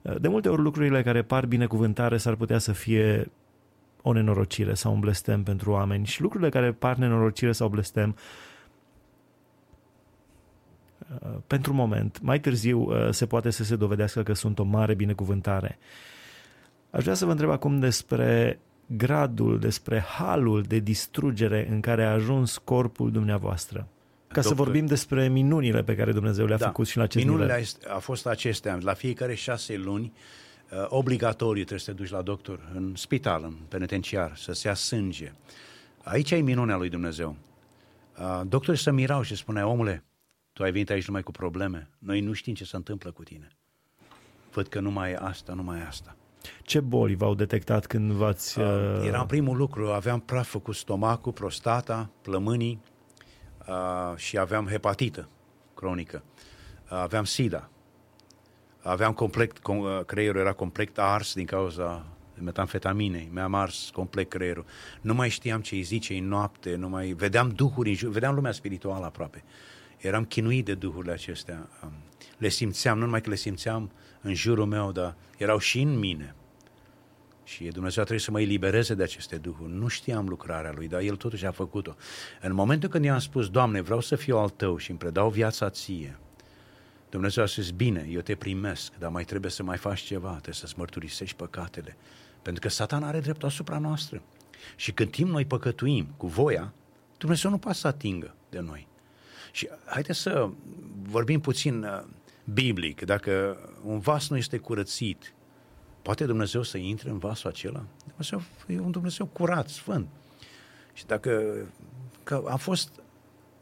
Uh, 0.01 0.15
de 0.21 0.27
multe 0.27 0.49
ori 0.49 0.61
lucrurile 0.61 1.03
care 1.03 1.21
par 1.21 1.45
binecuvântare 1.45 2.17
s-ar 2.17 2.35
putea 2.35 2.57
să 2.57 2.71
fie 2.71 3.31
o 4.01 4.13
nenorocire 4.13 4.73
sau 4.73 4.93
un 4.93 4.99
blestem 4.99 5.43
pentru 5.43 5.71
oameni 5.71 6.05
și 6.05 6.21
lucrurile 6.21 6.49
care 6.49 6.71
par 6.71 6.95
nenorocire 6.95 7.51
sau 7.51 7.67
blestem 7.67 8.09
uh, 8.09 8.48
pentru 11.47 11.73
moment, 11.73 12.19
mai 12.21 12.39
târziu 12.39 12.79
uh, 12.79 13.07
se 13.11 13.25
poate 13.25 13.49
să 13.49 13.63
se 13.63 13.75
dovedească 13.75 14.23
că 14.23 14.33
sunt 14.33 14.59
o 14.59 14.63
mare 14.63 14.93
binecuvântare. 14.93 15.77
Aș 16.89 17.03
vrea 17.03 17.13
să 17.13 17.25
vă 17.25 17.31
întreb 17.31 17.49
acum 17.49 17.79
despre 17.79 18.59
gradul, 18.85 19.59
despre 19.59 19.99
halul 19.99 20.61
de 20.61 20.79
distrugere 20.79 21.67
în 21.69 21.79
care 21.79 22.03
a 22.03 22.11
ajuns 22.11 22.57
corpul 22.57 23.11
dumneavoastră. 23.11 23.79
Ca 23.79 24.41
Doctor, 24.41 24.43
să 24.43 24.63
vorbim 24.63 24.85
despre 24.85 25.27
minunile 25.27 25.83
pe 25.83 25.95
care 25.95 26.11
Dumnezeu 26.11 26.45
le-a 26.45 26.57
da, 26.57 26.65
făcut 26.65 26.87
și 26.87 26.97
la 26.97 27.03
acest 27.03 27.25
minunile 27.25 27.55
nivel. 27.55 27.95
a 27.95 27.97
fost 27.97 28.27
acestea. 28.27 28.77
La 28.81 28.93
fiecare 28.93 29.35
șase 29.35 29.77
luni 29.77 30.13
uh, 30.71 30.85
obligatoriu 30.87 31.63
trebuie 31.63 31.79
să 31.79 31.91
te 31.91 31.97
duci 31.97 32.09
la 32.09 32.21
doctor, 32.21 32.69
în 32.75 32.93
spital, 32.95 33.43
în 33.43 33.55
penitenciar, 33.67 34.35
să 34.35 34.51
se 34.51 34.67
ia 34.67 34.73
sânge. 34.73 35.31
Aici 36.03 36.31
e 36.31 36.35
minunea 36.35 36.77
lui 36.77 36.89
Dumnezeu. 36.89 37.35
Uh, 38.19 38.41
doctorii 38.47 38.79
se 38.79 38.91
mirau 38.91 39.21
și 39.21 39.35
spunea, 39.35 39.67
omule, 39.67 40.03
tu 40.59 40.65
ai 40.65 40.71
venit 40.71 40.89
aici 40.89 41.07
numai 41.07 41.23
cu 41.23 41.31
probleme, 41.31 41.89
noi 41.97 42.21
nu 42.21 42.33
știm 42.33 42.53
ce 42.53 42.65
se 42.65 42.75
întâmplă 42.75 43.11
cu 43.11 43.23
tine. 43.23 43.47
Văd 44.51 44.67
că 44.67 44.79
nu 44.79 44.91
mai 44.91 45.11
e 45.11 45.17
asta, 45.21 45.53
nu 45.53 45.63
mai 45.63 45.79
e 45.79 45.83
asta. 45.83 46.15
Ce 46.63 46.79
boli 46.79 47.15
v-au 47.15 47.35
detectat 47.35 47.85
când 47.85 48.11
v-ați... 48.11 48.59
Uh, 48.59 48.65
uh... 48.65 49.05
Era 49.05 49.25
primul 49.25 49.57
lucru, 49.57 49.87
aveam 49.87 50.19
praf 50.19 50.55
cu 50.63 50.71
stomacul, 50.71 51.31
prostata, 51.31 52.09
plămânii 52.21 52.81
uh, 53.67 54.17
și 54.17 54.37
aveam 54.37 54.67
hepatită 54.67 55.29
cronică. 55.75 56.23
Uh, 56.91 56.97
aveam 56.97 57.23
SIDA 57.23 57.69
aveam 58.81 59.13
complet, 59.13 59.67
uh, 59.67 59.99
creierul 60.05 60.39
era 60.39 60.53
complet 60.53 60.97
ars 60.97 61.33
din 61.33 61.45
cauza 61.45 62.05
metamfetaminei, 62.41 63.29
mi-am 63.33 63.53
ars 63.53 63.89
complet 63.93 64.29
creierul. 64.29 64.65
Nu 65.01 65.13
mai 65.13 65.29
știam 65.29 65.61
ce 65.61 65.75
îi 65.75 65.81
zice 65.81 66.13
în 66.13 66.27
noapte, 66.27 66.75
nu 66.75 66.89
mai 66.89 67.07
vedeam 67.07 67.49
duhuri, 67.49 67.89
în 67.89 67.95
jur, 67.95 68.11
vedeam 68.11 68.35
lumea 68.35 68.51
spirituală 68.51 69.05
aproape. 69.05 69.43
Eram 69.99 70.25
chinuit 70.25 70.65
de 70.65 70.73
duhurile 70.73 71.11
acestea. 71.11 71.69
Um, 71.83 71.91
le 72.37 72.49
simțeam, 72.49 72.97
nu 72.97 73.03
numai 73.05 73.21
că 73.21 73.29
le 73.29 73.35
simțeam 73.35 73.91
în 74.21 74.33
jurul 74.33 74.65
meu, 74.65 74.91
dar 74.91 75.15
erau 75.37 75.57
și 75.57 75.81
în 75.81 75.99
mine. 75.99 76.35
Și 77.43 77.63
Dumnezeu 77.63 78.03
trebuie 78.03 78.25
să 78.25 78.31
mă 78.31 78.41
elibereze 78.41 78.93
de 78.93 79.03
aceste 79.03 79.35
duhuri. 79.37 79.71
Nu 79.71 79.87
știam 79.87 80.27
lucrarea 80.27 80.71
Lui, 80.75 80.87
dar 80.87 81.01
El 81.01 81.15
totuși 81.15 81.45
a 81.45 81.51
făcut-o. 81.51 81.95
În 82.41 82.53
momentul 82.53 82.89
când 82.89 83.03
i-am 83.03 83.19
spus, 83.19 83.49
Doamne, 83.49 83.81
vreau 83.81 83.99
să 83.99 84.15
fiu 84.15 84.37
al 84.37 84.49
Tău 84.49 84.77
și 84.77 84.89
îmi 84.89 84.99
predau 84.99 85.29
viața 85.29 85.69
Ție, 85.69 86.19
Dumnezeu 87.09 87.43
a 87.43 87.47
spus, 87.47 87.71
bine, 87.71 88.07
eu 88.09 88.21
te 88.21 88.35
primesc, 88.35 88.93
dar 88.97 89.09
mai 89.09 89.23
trebuie 89.23 89.51
să 89.51 89.63
mai 89.63 89.77
faci 89.77 89.99
ceva, 89.99 90.29
trebuie 90.29 90.53
să-ți 90.53 90.77
mărturisești 90.77 91.35
păcatele. 91.35 91.97
Pentru 92.41 92.61
că 92.61 92.69
Satan 92.69 93.03
are 93.03 93.19
dreptul 93.19 93.47
asupra 93.47 93.77
noastră. 93.77 94.21
Și 94.75 94.91
când 94.91 95.11
timp 95.11 95.29
noi 95.29 95.45
păcătuim 95.45 96.07
cu 96.17 96.27
voia, 96.27 96.73
Dumnezeu 97.17 97.51
nu 97.51 97.57
poate 97.57 97.77
să 97.77 97.87
atingă 97.87 98.35
de 98.49 98.59
noi. 98.59 98.87
Și 99.59 99.69
haideți 99.85 100.19
să 100.19 100.49
vorbim 101.01 101.39
puțin 101.39 101.83
uh, 101.83 102.03
biblic. 102.53 103.01
Dacă 103.01 103.57
un 103.83 103.99
vas 103.99 104.29
nu 104.29 104.37
este 104.37 104.57
curățit, 104.57 105.33
poate 106.01 106.25
Dumnezeu 106.25 106.61
să 106.61 106.77
intre 106.77 107.09
în 107.09 107.17
vasul 107.17 107.49
acela? 107.49 107.85
Dumnezeu 108.07 108.41
e 108.67 108.79
un 108.79 108.91
Dumnezeu 108.91 109.25
curat, 109.25 109.67
sfânt. 109.67 110.07
Și 110.93 111.05
dacă 111.05 111.55
că 112.23 112.43
a 112.47 112.55
fost 112.55 112.91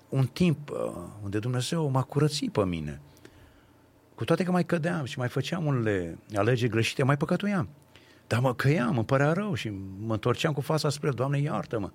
un 0.09 0.27
timp 0.27 0.69
uh, 0.69 0.77
unde 1.23 1.39
Dumnezeu 1.39 1.89
m-a 1.89 2.03
curățit 2.03 2.51
pe 2.51 2.65
mine– 2.65 3.01
cu 4.15 4.23
toate 4.25 4.43
că 4.43 4.51
mai 4.51 4.65
cădeam 4.65 5.05
și 5.05 5.17
mai 5.17 5.27
făceam 5.27 5.65
unele 5.65 6.17
alegeri 6.35 6.71
greșite, 6.71 7.03
mai 7.03 7.17
păcătuiam. 7.17 7.69
Dar 8.27 8.39
mă 8.39 8.55
căiam, 8.55 8.95
îmi 8.95 9.05
părea 9.05 9.33
rău 9.33 9.53
și 9.53 9.69
mă 10.05 10.13
întorceam 10.13 10.53
cu 10.53 10.61
fața 10.61 10.89
spre 10.89 11.07
el, 11.07 11.13
Doamne, 11.13 11.39
iartă-mă. 11.39 11.91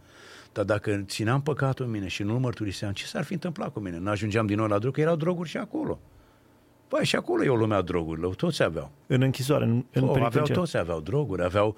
Dar 0.52 0.64
dacă 0.64 1.04
țineam 1.06 1.42
păcatul 1.42 1.84
în 1.84 1.90
mine 1.90 2.08
și 2.08 2.22
nu-l 2.22 2.38
mărturiseam, 2.38 2.92
ce 2.92 3.06
s-ar 3.06 3.24
fi 3.24 3.32
întâmplat 3.32 3.72
cu 3.72 3.80
mine? 3.80 3.98
N-ajungeam 3.98 4.46
din 4.46 4.56
nou 4.56 4.66
la 4.66 4.78
drog, 4.78 4.94
că 4.94 5.00
erau 5.00 5.16
droguri 5.16 5.48
și 5.48 5.56
acolo. 5.56 6.00
Păi 6.88 7.04
și 7.04 7.16
acolo 7.16 7.44
e 7.44 7.48
o 7.48 7.56
lume 7.56 7.74
a 7.74 7.80
drogurilor, 7.80 8.34
toți 8.34 8.62
aveau. 8.62 8.90
În 9.06 9.22
închisoare, 9.22 9.64
în, 9.64 9.70
în 9.70 10.02
oh, 10.02 10.08
aveau, 10.08 10.12
penitenciar. 10.12 10.56
toți 10.56 10.76
aveau 10.76 11.00
droguri, 11.00 11.42
aveau 11.42 11.76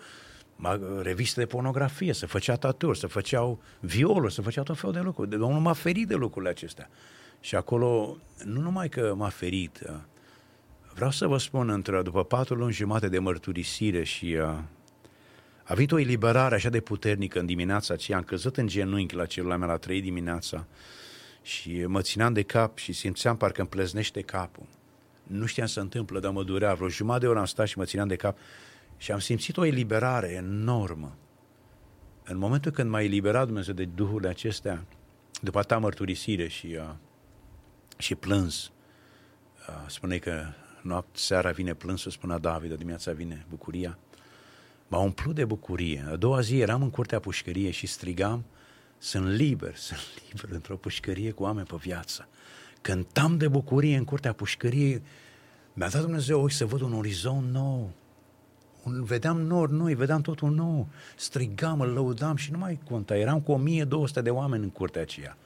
ma- 0.57 1.03
reviste 1.03 1.41
de 1.41 1.47
pornografie, 1.47 2.13
se 2.13 2.27
făcea 2.27 2.57
taturi, 2.57 2.99
se 2.99 3.07
făceau 3.07 3.59
violuri, 3.81 4.33
se 4.33 4.43
făceau 4.43 4.65
tot 4.65 4.79
felul 4.79 4.95
de 4.95 5.01
lucruri. 5.01 5.31
De 5.31 5.37
Domnul 5.37 5.61
m-a 5.61 5.73
ferit 5.73 6.09
de 6.09 6.15
lucrurile 6.15 6.51
acestea. 6.51 6.89
Și 7.41 7.55
acolo, 7.55 8.17
nu 8.45 8.61
numai 8.61 8.89
că 8.89 9.15
m-a 9.17 9.29
ferit, 9.29 9.81
uh, 9.89 9.95
vreau 10.95 11.11
să 11.11 11.27
vă 11.27 11.39
spun, 11.39 11.69
între, 11.69 12.03
după 12.03 12.25
patru 12.25 12.55
luni 12.55 12.73
jumate 12.73 13.09
de 13.09 13.19
mărturisire 13.19 14.05
și 14.05 14.37
uh, 14.41 14.59
a 15.65 15.75
venit 15.75 15.93
o 15.93 15.99
eliberare 15.99 16.55
așa 16.55 16.69
de 16.69 16.81
puternică 16.81 17.39
în 17.39 17.47
dimineața 17.47 17.95
aceea, 17.95 18.19
am 18.19 18.25
căzut 18.25 18.57
în 18.57 18.67
genunchi 18.67 19.15
la 19.15 19.27
celula 19.27 19.57
mea 19.57 19.69
la 19.69 19.77
trei 19.77 20.01
dimineața 20.01 20.67
și 21.43 21.85
mă 21.87 22.01
țineam 22.01 22.33
de 22.33 22.43
cap 22.43 22.79
și 22.79 22.93
simțeam 22.93 23.37
parcă 23.37 23.61
îmi 23.61 23.71
pleznește 23.71 24.21
capul. 24.21 24.67
Nu 25.23 25.47
știam 25.47 25.67
să 25.67 25.81
întâmplă, 25.81 26.21
dar 26.21 26.33
mă 26.33 26.43
durea. 26.43 26.75
Vreo 26.75 26.89
jumătate 26.89 27.25
de 27.25 27.31
oră 27.31 27.39
am 27.39 27.45
stat 27.45 27.67
și 27.67 27.79
mă 27.79 27.85
țineam 27.85 28.09
de 28.09 28.17
cap 28.17 28.39
și 28.97 29.13
am 29.13 29.19
simțit 29.19 29.57
o 29.57 29.65
eliberare 29.65 30.29
enormă. 30.29 31.17
În 32.25 32.39
momentul 32.39 32.71
când 32.71 32.91
m-a 32.91 33.03
eliberat 33.03 33.47
Dumnezeu 33.47 33.75
de 33.75 33.85
duhurile 33.85 34.29
acestea, 34.29 34.85
după 35.41 35.63
ta 35.63 35.79
mărturisire 35.79 36.49
și, 36.49 36.67
uh, 36.67 36.95
și 37.97 38.15
plâns, 38.15 38.73
uh, 39.69 39.85
spune 39.87 40.19
că 40.19 40.47
noapte, 40.83 41.19
seara 41.19 41.51
vine 41.51 41.75
plânsul, 41.75 42.11
spunea 42.11 42.39
David, 42.39 42.73
dimineața 42.73 43.13
vine 43.13 43.47
bucuria, 43.49 43.99
m-a 44.89 44.99
umplut 44.99 45.35
de 45.35 45.45
bucurie. 45.45 46.05
A 46.11 46.17
doua 46.17 46.41
zi 46.41 46.59
eram 46.59 46.83
în 46.83 46.91
curtea 46.91 47.19
pușcărie 47.21 47.71
și 47.71 47.87
strigam, 47.87 48.45
sunt 48.99 49.27
liber, 49.29 49.77
sunt 49.87 50.01
liber 50.25 50.55
într-o 50.55 50.77
pușcărie 50.77 51.31
cu 51.31 51.43
oameni 51.43 51.67
pe 51.67 51.77
viață. 51.79 52.29
Cântam 52.81 53.37
de 53.37 53.49
bucurie 53.49 53.97
în 53.97 54.05
curtea 54.05 54.33
pușcăriei, 54.33 55.03
mi-a 55.73 55.89
dat 55.89 56.01
Dumnezeu 56.01 56.43
ochi 56.43 56.51
să 56.51 56.65
văd 56.65 56.81
un 56.81 56.93
orizont 56.93 57.51
nou, 57.51 57.91
un, 58.83 59.05
vedeam 59.05 59.41
nori 59.41 59.73
noi, 59.73 59.95
vedeam 59.95 60.21
totul 60.21 60.51
nou, 60.51 60.87
strigam, 61.17 61.81
îl 61.81 61.89
lăudam 61.89 62.37
și 62.37 62.51
nu 62.51 62.59
mai 62.59 62.79
conta, 62.89 63.17
eram 63.17 63.41
cu 63.41 63.53
1200 63.53 64.21
de 64.21 64.31
oameni 64.31 64.63
în 64.63 64.71
curtea 64.71 65.03
aceea. 65.03 65.37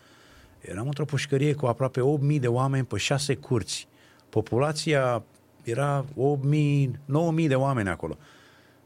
Eram 0.61 0.87
într-o 0.87 1.05
pușcărie 1.05 1.55
cu 1.55 1.67
aproape 1.67 2.01
8000 2.01 2.39
de 2.39 2.49
oameni 2.49 2.85
pe 2.85 2.97
șase 2.97 3.35
curți. 3.35 3.89
Populația 4.29 5.23
era 5.63 6.05
8000, 6.17 6.99
9000 7.05 7.49
de 7.49 7.55
oameni 7.55 7.89
acolo. 7.89 8.17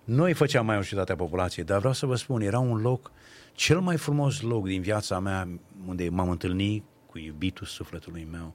Noi 0.05 0.33
făceam 0.33 0.67
majoritatea 0.67 1.17
populației, 1.17 1.65
dar 1.65 1.79
vreau 1.79 1.93
să 1.93 2.07
vă 2.07 2.15
spun, 2.15 2.41
era 2.41 2.59
un 2.59 2.81
loc, 2.81 3.13
cel 3.53 3.81
mai 3.81 3.97
frumos 3.97 4.41
loc 4.41 4.67
din 4.67 4.81
viața 4.81 5.19
mea, 5.19 5.49
unde 5.87 6.09
m-am 6.09 6.31
întâlnit 6.31 6.85
cu 7.07 7.19
iubitul 7.19 7.67
sufletului 7.67 8.29
meu. 8.31 8.55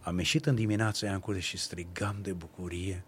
Am 0.00 0.18
ieșit 0.18 0.46
în 0.46 0.54
dimineața 0.54 1.06
aia 1.06 1.14
în 1.14 1.20
curte 1.20 1.40
și 1.40 1.56
strigam 1.56 2.16
de 2.22 2.32
bucurie, 2.32 3.04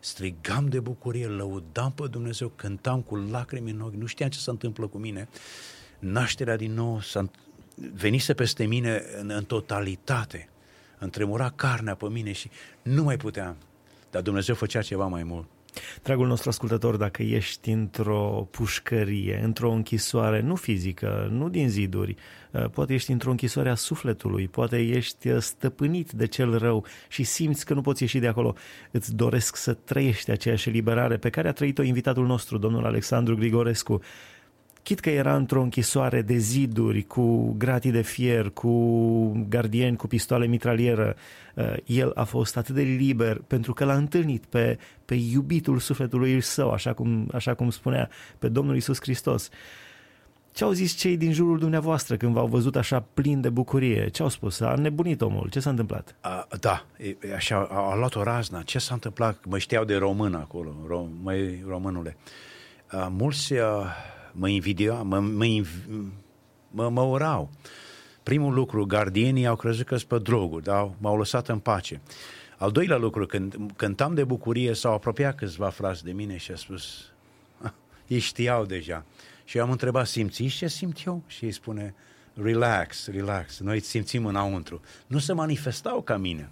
strigam 0.00 0.68
de 0.68 0.80
bucurie, 0.80 1.26
lăudam 1.26 1.92
pe 1.92 2.06
Dumnezeu, 2.10 2.48
cântam 2.48 3.00
cu 3.00 3.16
lacrimi 3.16 3.70
în 3.70 3.80
ochi, 3.80 3.94
nu 3.94 4.06
știam 4.06 4.28
ce 4.28 4.38
se 4.38 4.50
întâmplă 4.50 4.86
cu 4.86 4.98
mine. 4.98 5.28
Nașterea 5.98 6.56
din 6.56 6.72
nou 6.72 7.00
s-a 7.00 7.30
venise 7.94 8.34
peste 8.34 8.64
mine 8.64 9.02
în, 9.20 9.30
în 9.30 9.44
totalitate, 9.44 10.48
îmi 10.98 11.10
tremura 11.10 11.50
carnea 11.50 11.94
pe 11.94 12.08
mine 12.08 12.32
și 12.32 12.50
nu 12.82 13.02
mai 13.02 13.16
puteam. 13.16 13.56
Dar 14.10 14.22
Dumnezeu 14.22 14.54
făcea 14.54 14.82
ceva 14.82 15.06
mai 15.06 15.22
mult. 15.22 15.48
Dragul 16.02 16.26
nostru 16.26 16.48
ascultător, 16.48 16.96
dacă 16.96 17.22
ești 17.22 17.70
într-o 17.70 18.48
pușcărie, 18.50 19.40
într-o 19.44 19.70
închisoare, 19.70 20.40
nu 20.40 20.54
fizică, 20.54 21.28
nu 21.32 21.48
din 21.48 21.68
ziduri, 21.68 22.16
poate 22.72 22.94
ești 22.94 23.10
într-o 23.10 23.30
închisoare 23.30 23.70
a 23.70 23.74
sufletului, 23.74 24.48
poate 24.48 24.78
ești 24.78 25.40
stăpânit 25.40 26.10
de 26.10 26.26
cel 26.26 26.58
rău 26.58 26.84
și 27.08 27.22
simți 27.22 27.64
că 27.64 27.74
nu 27.74 27.80
poți 27.80 28.02
ieși 28.02 28.18
de 28.18 28.26
acolo, 28.26 28.54
îți 28.90 29.14
doresc 29.14 29.56
să 29.56 29.72
trăiești 29.74 30.30
aceeași 30.30 30.68
eliberare 30.68 31.16
pe 31.16 31.30
care 31.30 31.48
a 31.48 31.52
trăit-o 31.52 31.82
invitatul 31.82 32.26
nostru, 32.26 32.58
domnul 32.58 32.84
Alexandru 32.84 33.36
Grigorescu. 33.36 34.00
Chit 34.82 35.00
că 35.00 35.10
era 35.10 35.36
într-o 35.36 35.62
închisoare 35.62 36.22
de 36.22 36.36
ziduri, 36.36 37.02
cu 37.02 37.54
gratii 37.58 37.90
de 37.90 38.02
fier, 38.02 38.50
cu 38.50 39.46
gardieni, 39.48 39.96
cu 39.96 40.06
pistoale 40.06 40.46
mitralieră, 40.46 41.16
el 41.84 42.12
a 42.14 42.24
fost 42.24 42.56
atât 42.56 42.74
de 42.74 42.82
liber 42.82 43.40
pentru 43.46 43.72
că 43.72 43.84
l-a 43.84 43.94
întâlnit 43.94 44.44
pe, 44.44 44.78
pe 45.04 45.14
iubitul 45.14 45.78
sufletului 45.78 46.40
său, 46.40 46.70
așa 46.70 46.92
cum, 46.92 47.28
așa 47.34 47.54
cum 47.54 47.70
spunea, 47.70 48.08
pe 48.38 48.48
Domnul 48.48 48.76
Isus 48.76 49.00
Hristos. 49.00 49.48
Ce 50.52 50.64
au 50.64 50.70
zis 50.70 50.94
cei 50.94 51.16
din 51.16 51.32
jurul 51.32 51.58
dumneavoastră 51.58 52.16
când 52.16 52.32
v-au 52.32 52.46
văzut 52.46 52.76
așa 52.76 53.04
plin 53.14 53.40
de 53.40 53.48
bucurie? 53.48 54.08
Ce 54.08 54.22
au 54.22 54.28
spus? 54.28 54.60
A 54.60 54.74
nebunit 54.74 55.20
omul. 55.20 55.48
Ce 55.50 55.60
s-a 55.60 55.70
întâmplat? 55.70 56.14
A, 56.20 56.46
da, 56.60 56.84
e, 56.98 57.34
așa, 57.34 57.68
a, 57.70 57.90
a 57.90 57.96
luat 57.96 58.14
o 58.14 58.22
razna. 58.22 58.62
Ce 58.62 58.78
s-a 58.78 58.94
întâmplat? 58.94 59.44
Mă 59.44 59.58
știau 59.58 59.84
de 59.84 59.96
român 59.96 60.34
acolo, 60.34 60.76
rom, 60.86 61.08
măi, 61.22 61.64
românule. 61.68 62.16
A, 62.86 63.12
mulți 63.16 63.54
a, 63.54 63.86
mă 64.32 64.48
invidia, 64.48 64.94
mă, 64.94 65.20
mă, 65.20 65.64
mă, 66.70 66.88
mă 66.88 67.02
urau. 67.02 67.50
Primul 68.22 68.54
lucru, 68.54 68.86
gardienii 68.86 69.46
au 69.46 69.56
crezut 69.56 69.86
că 69.86 69.96
sunt 69.96 70.08
pe 70.08 70.18
droguri, 70.18 70.64
dar 70.64 70.90
m-au 70.98 71.16
lăsat 71.16 71.48
în 71.48 71.58
pace. 71.58 72.00
Al 72.58 72.70
doilea 72.70 72.96
lucru, 72.96 73.26
când 73.26 73.56
cântam 73.76 74.14
de 74.14 74.24
bucurie, 74.24 74.74
s-au 74.74 74.92
apropiat 74.92 75.36
câțiva 75.36 75.68
frați 75.68 76.04
de 76.04 76.12
mine 76.12 76.36
și 76.36 76.52
a 76.52 76.56
spus, 76.56 77.12
ei 78.06 78.18
știau 78.18 78.64
deja. 78.64 79.04
Și 79.44 79.56
eu 79.56 79.64
am 79.64 79.70
întrebat, 79.70 80.06
simțiți 80.06 80.56
ce 80.56 80.68
simt 80.68 81.04
eu? 81.06 81.22
Și 81.26 81.44
ei 81.44 81.52
spune, 81.52 81.94
relax, 82.34 83.06
relax, 83.06 83.58
noi 83.58 83.80
simțim 83.80 84.26
înăuntru. 84.26 84.80
Nu 85.06 85.18
se 85.18 85.32
manifestau 85.32 86.02
ca 86.02 86.16
mine, 86.16 86.50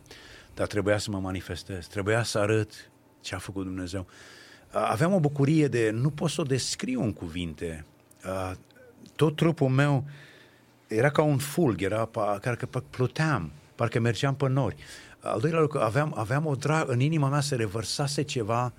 dar 0.54 0.66
trebuia 0.66 0.98
să 0.98 1.10
mă 1.10 1.18
manifestez, 1.18 1.86
trebuia 1.86 2.22
să 2.22 2.38
arăt 2.38 2.90
ce 3.20 3.34
a 3.34 3.38
făcut 3.38 3.64
Dumnezeu. 3.64 4.06
Aveam 4.70 5.14
o 5.14 5.20
bucurie 5.20 5.68
de, 5.68 5.90
nu 5.90 6.10
pot 6.10 6.30
să 6.30 6.40
o 6.40 6.44
descriu 6.44 7.02
în 7.02 7.12
cuvinte. 7.12 7.84
Tot 9.16 9.36
trupul 9.36 9.68
meu 9.68 10.04
era 10.86 11.10
ca 11.10 11.22
un 11.22 11.38
fulg, 11.38 11.82
era 11.82 12.08
care 12.40 12.56
că 12.56 12.66
pluteam, 12.90 13.50
parcă 13.74 14.00
mergeam 14.00 14.34
pe 14.34 14.48
nori. 14.48 14.76
Al 15.20 15.40
doilea 15.40 15.60
lucru, 15.60 15.78
aveam, 15.78 16.14
aveam 16.16 16.46
o 16.46 16.54
drag, 16.54 16.90
în 16.90 17.00
inima 17.00 17.28
mea 17.28 17.40
se 17.40 17.54
revărsase 17.54 18.22
ceva 18.22 18.72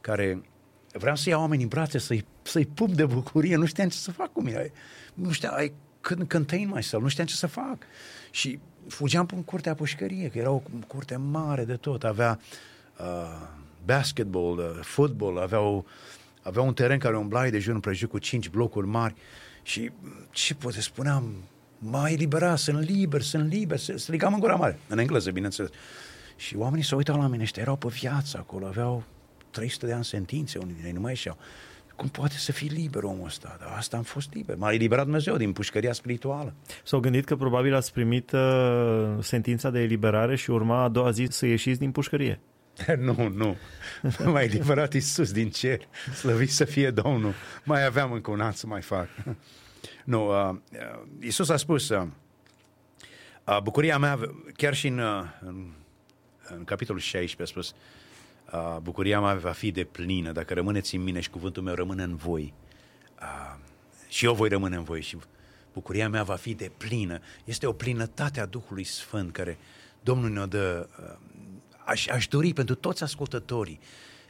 care 0.00 0.42
vreau 0.92 1.16
să 1.16 1.28
iau 1.28 1.40
oamenii 1.40 1.62
în 1.62 1.68
brațe, 1.68 1.98
să-i, 1.98 2.24
să-i 2.42 2.66
pup 2.66 2.90
de 2.90 3.04
bucurie, 3.04 3.56
nu 3.56 3.66
știam 3.66 3.88
ce 3.88 3.96
să 3.96 4.10
fac 4.10 4.32
cu 4.32 4.42
mine. 4.42 4.72
Nu 5.14 5.30
știam, 5.30 5.54
ai, 5.54 5.72
când 6.00 6.28
contain 6.28 6.70
myself, 6.74 7.02
nu 7.02 7.08
știam 7.08 7.26
ce 7.26 7.34
să 7.34 7.46
fac. 7.46 7.78
Și 8.30 8.58
fugeam 8.88 9.28
în 9.34 9.42
curtea 9.42 9.74
pușcărie, 9.74 10.28
că 10.28 10.38
era 10.38 10.50
o 10.50 10.62
curte 10.86 11.16
mare 11.16 11.64
de 11.64 11.76
tot, 11.76 12.04
avea 12.04 12.40
uh, 12.98 13.48
basketball, 13.86 14.58
uh, 14.58 14.64
football, 14.82 15.38
avea, 15.38 15.60
o, 15.60 15.84
avea 16.42 16.62
un 16.62 16.74
teren 16.74 16.98
care 16.98 17.16
umblai 17.16 17.50
de 17.50 17.58
jur 17.58 17.74
împrejur 17.74 18.08
cu 18.08 18.18
cinci 18.18 18.48
blocuri 18.48 18.86
mari 18.86 19.14
și 19.62 19.90
ce 20.30 20.54
poate 20.54 20.80
spuneam, 20.80 21.34
m-a 21.78 22.08
eliberat, 22.08 22.58
sunt 22.58 22.88
liber, 22.88 23.22
sunt 23.22 23.52
liber, 23.52 23.78
strigam 23.78 24.34
în 24.34 24.40
gura 24.40 24.54
mare, 24.54 24.78
în 24.88 24.98
engleză, 24.98 25.30
bineînțeles. 25.30 25.70
Și 26.36 26.56
oamenii 26.56 26.84
se 26.84 26.94
uitau 26.94 27.20
la 27.20 27.26
mine, 27.26 27.42
ăștia 27.42 27.62
erau 27.62 27.76
pe 27.76 27.88
viață 27.88 28.38
acolo, 28.38 28.66
aveau 28.66 29.04
300 29.50 29.86
de 29.86 29.92
ani 29.92 30.04
sentințe, 30.04 30.58
unii 30.58 30.72
dintre 30.72 30.88
ei 30.88 30.94
nu 30.94 31.00
mai 31.00 31.10
ieșeau. 31.10 31.36
Cum 31.96 32.08
poate 32.08 32.34
să 32.34 32.52
fii 32.52 32.68
liber 32.68 33.02
omul 33.02 33.26
ăsta? 33.26 33.56
Dar 33.58 33.74
asta 33.76 33.96
am 33.96 34.02
fost 34.02 34.34
liber. 34.34 34.56
M-a 34.56 34.72
eliberat 34.72 35.04
Dumnezeu 35.04 35.36
din 35.36 35.52
pușcăria 35.52 35.92
spirituală. 35.92 36.54
S-au 36.84 37.00
gândit 37.00 37.24
că 37.24 37.36
probabil 37.36 37.74
ați 37.74 37.92
primit 37.92 38.32
uh, 38.32 39.16
sentința 39.20 39.70
de 39.70 39.80
eliberare 39.80 40.36
și 40.36 40.50
urma 40.50 40.82
a 40.82 40.88
doua 40.88 41.10
zi 41.10 41.26
să 41.30 41.46
ieșiți 41.46 41.78
din 41.78 41.90
pușcărie. 41.90 42.40
nu, 42.98 43.28
nu. 43.28 43.56
M-a 44.24 44.42
eliberat 44.42 44.94
Iisus 44.94 45.32
din 45.32 45.50
cer. 45.50 45.88
Slăvit 46.14 46.50
să 46.50 46.64
fie 46.64 46.90
Domnul. 46.90 47.34
Mai 47.64 47.84
aveam 47.84 48.12
încă 48.12 48.30
un 48.30 48.40
an 48.40 48.52
să 48.52 48.66
mai 48.66 48.82
fac. 48.82 49.08
nu, 50.04 50.48
uh, 50.48 50.56
Iisus 51.20 51.48
a 51.48 51.56
spus, 51.56 51.88
uh, 51.88 52.06
uh, 53.44 53.58
bucuria 53.62 53.98
mea, 53.98 54.18
chiar 54.56 54.74
și 54.74 54.86
în, 54.86 54.98
uh, 54.98 55.22
în, 55.40 55.72
în 56.48 56.64
capitolul 56.64 57.00
16 57.00 57.42
a 57.42 57.60
spus, 57.60 57.74
uh, 58.52 58.76
bucuria 58.82 59.20
mea 59.20 59.34
va 59.34 59.52
fi 59.52 59.70
de 59.70 59.84
plină 59.84 60.32
dacă 60.32 60.54
rămâneți 60.54 60.94
în 60.94 61.02
mine 61.02 61.20
și 61.20 61.30
cuvântul 61.30 61.62
meu 61.62 61.74
rămâne 61.74 62.02
în 62.02 62.16
voi. 62.16 62.54
Uh, 63.20 63.54
și 64.08 64.24
eu 64.24 64.34
voi 64.34 64.48
rămâne 64.48 64.76
în 64.76 64.84
voi 64.84 65.00
și 65.00 65.16
bucuria 65.72 66.08
mea 66.08 66.22
va 66.22 66.34
fi 66.34 66.54
de 66.54 66.70
plină. 66.76 67.18
Este 67.44 67.66
o 67.66 67.72
plinătate 67.72 68.40
a 68.40 68.46
Duhului 68.46 68.84
Sfânt 68.84 69.32
care 69.32 69.58
Domnul 70.02 70.30
ne-o 70.30 70.46
dă. 70.46 70.88
Uh, 71.86 71.92
aș, 71.92 72.06
aș 72.06 72.26
dori 72.28 72.52
pentru 72.52 72.74
toți 72.74 73.02
ascultătorii 73.02 73.80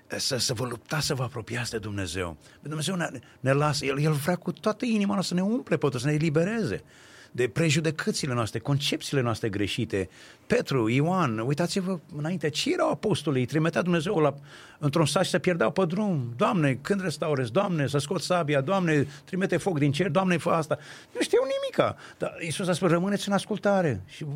să, 0.06 0.36
să 0.36 0.54
vă 0.54 0.64
luptați 0.64 1.06
să 1.06 1.14
vă 1.14 1.22
apropiați 1.22 1.70
de 1.70 1.78
Dumnezeu. 1.78 2.36
Dumnezeu 2.62 2.94
ne, 2.94 3.08
ne 3.40 3.52
lasă, 3.52 3.84
El, 3.84 3.98
El 4.00 4.12
vrea 4.12 4.36
cu 4.36 4.52
toată 4.52 4.84
inima 4.84 5.22
să 5.22 5.34
ne 5.34 5.42
umple, 5.42 5.76
poate 5.76 5.98
să 5.98 6.06
ne 6.06 6.12
elibereze. 6.12 6.82
De 7.32 7.48
prejudecățile 7.48 8.34
noastre, 8.34 8.58
concepțiile 8.58 9.22
noastre 9.22 9.48
greșite. 9.48 10.08
Petru, 10.46 10.88
Ioan, 10.88 11.38
uitați-vă 11.38 11.98
înainte, 12.16 12.48
ce 12.48 12.72
erau 12.72 12.90
apostolii? 12.90 13.40
Îi 13.40 13.46
trimitea 13.46 13.82
Dumnezeu 13.82 14.18
la, 14.18 14.34
într-un 14.78 15.06
sat 15.06 15.24
și 15.24 15.30
se 15.30 15.38
pierdeau 15.38 15.70
pe 15.70 15.84
drum. 15.84 16.32
Doamne, 16.36 16.78
când 16.82 17.02
restaurezi? 17.02 17.52
Doamne, 17.52 17.86
să 17.86 17.98
scot 17.98 18.20
sabia? 18.20 18.60
Doamne, 18.60 19.06
trimite 19.24 19.56
foc 19.56 19.78
din 19.78 19.92
cer? 19.92 20.08
Doamne, 20.08 20.36
fă 20.36 20.50
asta. 20.50 20.78
Nu 21.14 21.20
știu 21.20 21.38
nimica. 21.42 21.96
Dar 22.18 22.36
Iisus 22.40 22.68
a 22.68 22.72
spus, 22.72 22.90
rămâneți 22.90 23.28
în 23.28 23.34
ascultare 23.34 24.02
și 24.06 24.26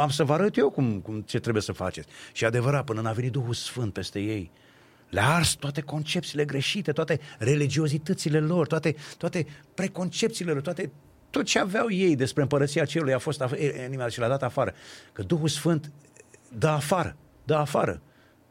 am 0.00 0.08
să 0.08 0.24
vă 0.24 0.32
arăt 0.32 0.56
eu 0.56 0.70
cum, 0.70 1.00
cum, 1.00 1.20
ce 1.20 1.38
trebuie 1.38 1.62
să 1.62 1.72
faceți. 1.72 2.08
Și 2.32 2.44
adevărat, 2.44 2.84
până 2.84 3.00
n-a 3.00 3.12
venit 3.12 3.32
Duhul 3.32 3.54
Sfânt 3.54 3.92
peste 3.92 4.20
ei, 4.20 4.50
le-a 5.10 5.34
ars 5.34 5.52
toate 5.52 5.80
concepțiile 5.80 6.44
greșite, 6.44 6.92
toate 6.92 7.20
religiozitățile 7.38 8.40
lor, 8.40 8.66
toate, 8.66 8.94
toate 9.18 9.46
preconcepțiile 9.74 10.52
lor, 10.52 10.60
toate 10.60 10.92
tot 11.30 11.44
ce 11.44 11.58
aveau 11.58 11.90
ei 11.90 12.16
despre 12.16 12.42
împărăția 12.42 12.84
cerului 12.84 13.12
a 13.12 13.18
fost 13.18 13.44
animat 13.86 14.10
și 14.10 14.18
l-a 14.18 14.28
dat 14.28 14.42
afară. 14.42 14.74
Că 15.12 15.22
Duhul 15.22 15.48
Sfânt 15.48 15.92
dă 16.58 16.68
afară, 16.68 17.16
dă 17.44 17.54
afară. 17.54 18.00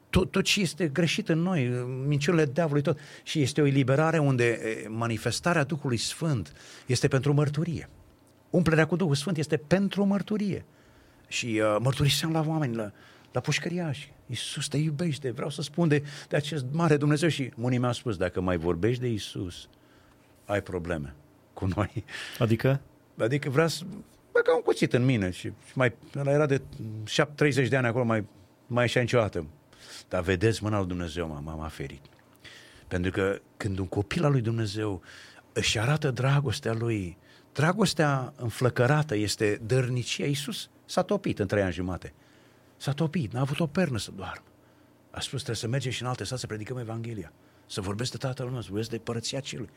Tot, 0.09 0.31
tot 0.31 0.43
ce 0.43 0.61
este 0.61 0.87
greșit 0.87 1.29
în 1.29 1.39
noi, 1.39 1.67
minciunile 2.07 2.45
diavolului, 2.45 2.83
tot. 2.83 2.99
Și 3.23 3.41
este 3.41 3.61
o 3.61 3.65
eliberare 3.65 4.17
unde 4.17 4.59
manifestarea 4.87 5.63
Duhului 5.63 5.97
Sfânt 5.97 6.53
este 6.85 7.07
pentru 7.07 7.33
mărturie. 7.33 7.89
Umplerea 8.49 8.85
cu 8.85 8.95
Duhul 8.95 9.15
Sfânt 9.15 9.37
este 9.37 9.57
pentru 9.57 10.05
mărturie. 10.05 10.65
Și 11.27 11.45
uh, 11.45 11.77
mărturiseam 11.79 12.31
la 12.31 12.43
oameni, 12.47 12.75
la, 12.75 12.91
la 13.31 13.39
pușcăriași. 13.39 14.13
Iisus 14.27 14.67
te 14.67 14.77
iubește, 14.77 15.31
vreau 15.31 15.49
să 15.49 15.61
spun 15.61 15.87
de, 15.87 16.03
de 16.29 16.35
acest 16.35 16.65
mare 16.71 16.97
Dumnezeu 16.97 17.29
și 17.29 17.51
unii 17.57 17.77
mi-au 17.77 17.93
spus, 17.93 18.17
dacă 18.17 18.41
mai 18.41 18.57
vorbești 18.57 19.01
de 19.01 19.07
Iisus, 19.07 19.69
ai 20.45 20.61
probleme 20.61 21.15
cu 21.55 21.67
noi. 21.75 22.03
Adică? 22.39 22.81
Adică 23.17 23.49
vreau 23.49 23.67
să... 23.67 23.83
Băga 24.31 24.55
un 24.55 24.61
cuțit 24.61 24.93
în 24.93 25.05
mine 25.05 25.29
și, 25.29 25.41
și 25.41 25.73
mai... 25.73 25.93
Ăla 26.15 26.31
era 26.31 26.45
de 26.45 26.61
30 27.35 27.67
de 27.67 27.75
ani 27.75 27.87
acolo, 27.87 28.03
mai, 28.03 28.25
mai 28.67 28.83
ieșea 28.83 29.01
niciodată. 29.01 29.45
Dar 30.09 30.21
vedeți, 30.21 30.63
mâna 30.63 30.77
lui 30.77 30.87
Dumnezeu 30.87 31.41
m-a, 31.43 31.55
m-a 31.55 31.67
ferit. 31.67 32.01
Pentru 32.87 33.11
că 33.11 33.39
când 33.57 33.79
un 33.79 33.87
copil 33.87 34.25
al 34.25 34.31
lui 34.31 34.41
Dumnezeu 34.41 35.01
își 35.53 35.79
arată 35.79 36.11
dragostea 36.11 36.73
lui, 36.73 37.17
dragostea 37.53 38.33
înflăcărată 38.35 39.15
este 39.15 39.61
dărnicia. 39.65 40.25
Iisus 40.25 40.69
s-a 40.85 41.01
topit 41.01 41.39
în 41.39 41.47
trei 41.47 41.63
ani 41.63 41.73
jumate. 41.73 42.13
S-a 42.77 42.91
topit, 42.91 43.33
n-a 43.33 43.39
avut 43.39 43.59
o 43.59 43.67
pernă 43.67 43.97
să 43.97 44.11
doarmă. 44.15 44.43
A 45.11 45.19
spus, 45.19 45.41
trebuie 45.41 45.55
să 45.55 45.67
mergem 45.67 45.91
și 45.91 46.01
în 46.01 46.07
alte 46.07 46.23
state 46.23 46.41
să 46.41 46.47
predicăm 46.47 46.77
Evanghelia, 46.77 47.31
să 47.65 47.81
vorbesc 47.81 48.11
de 48.11 48.17
Tatăl 48.17 48.45
nostru, 48.45 48.61
să 48.61 48.69
vorbesc 48.69 48.89
de 48.89 48.97
părăția 48.97 49.39
celui. 49.39 49.69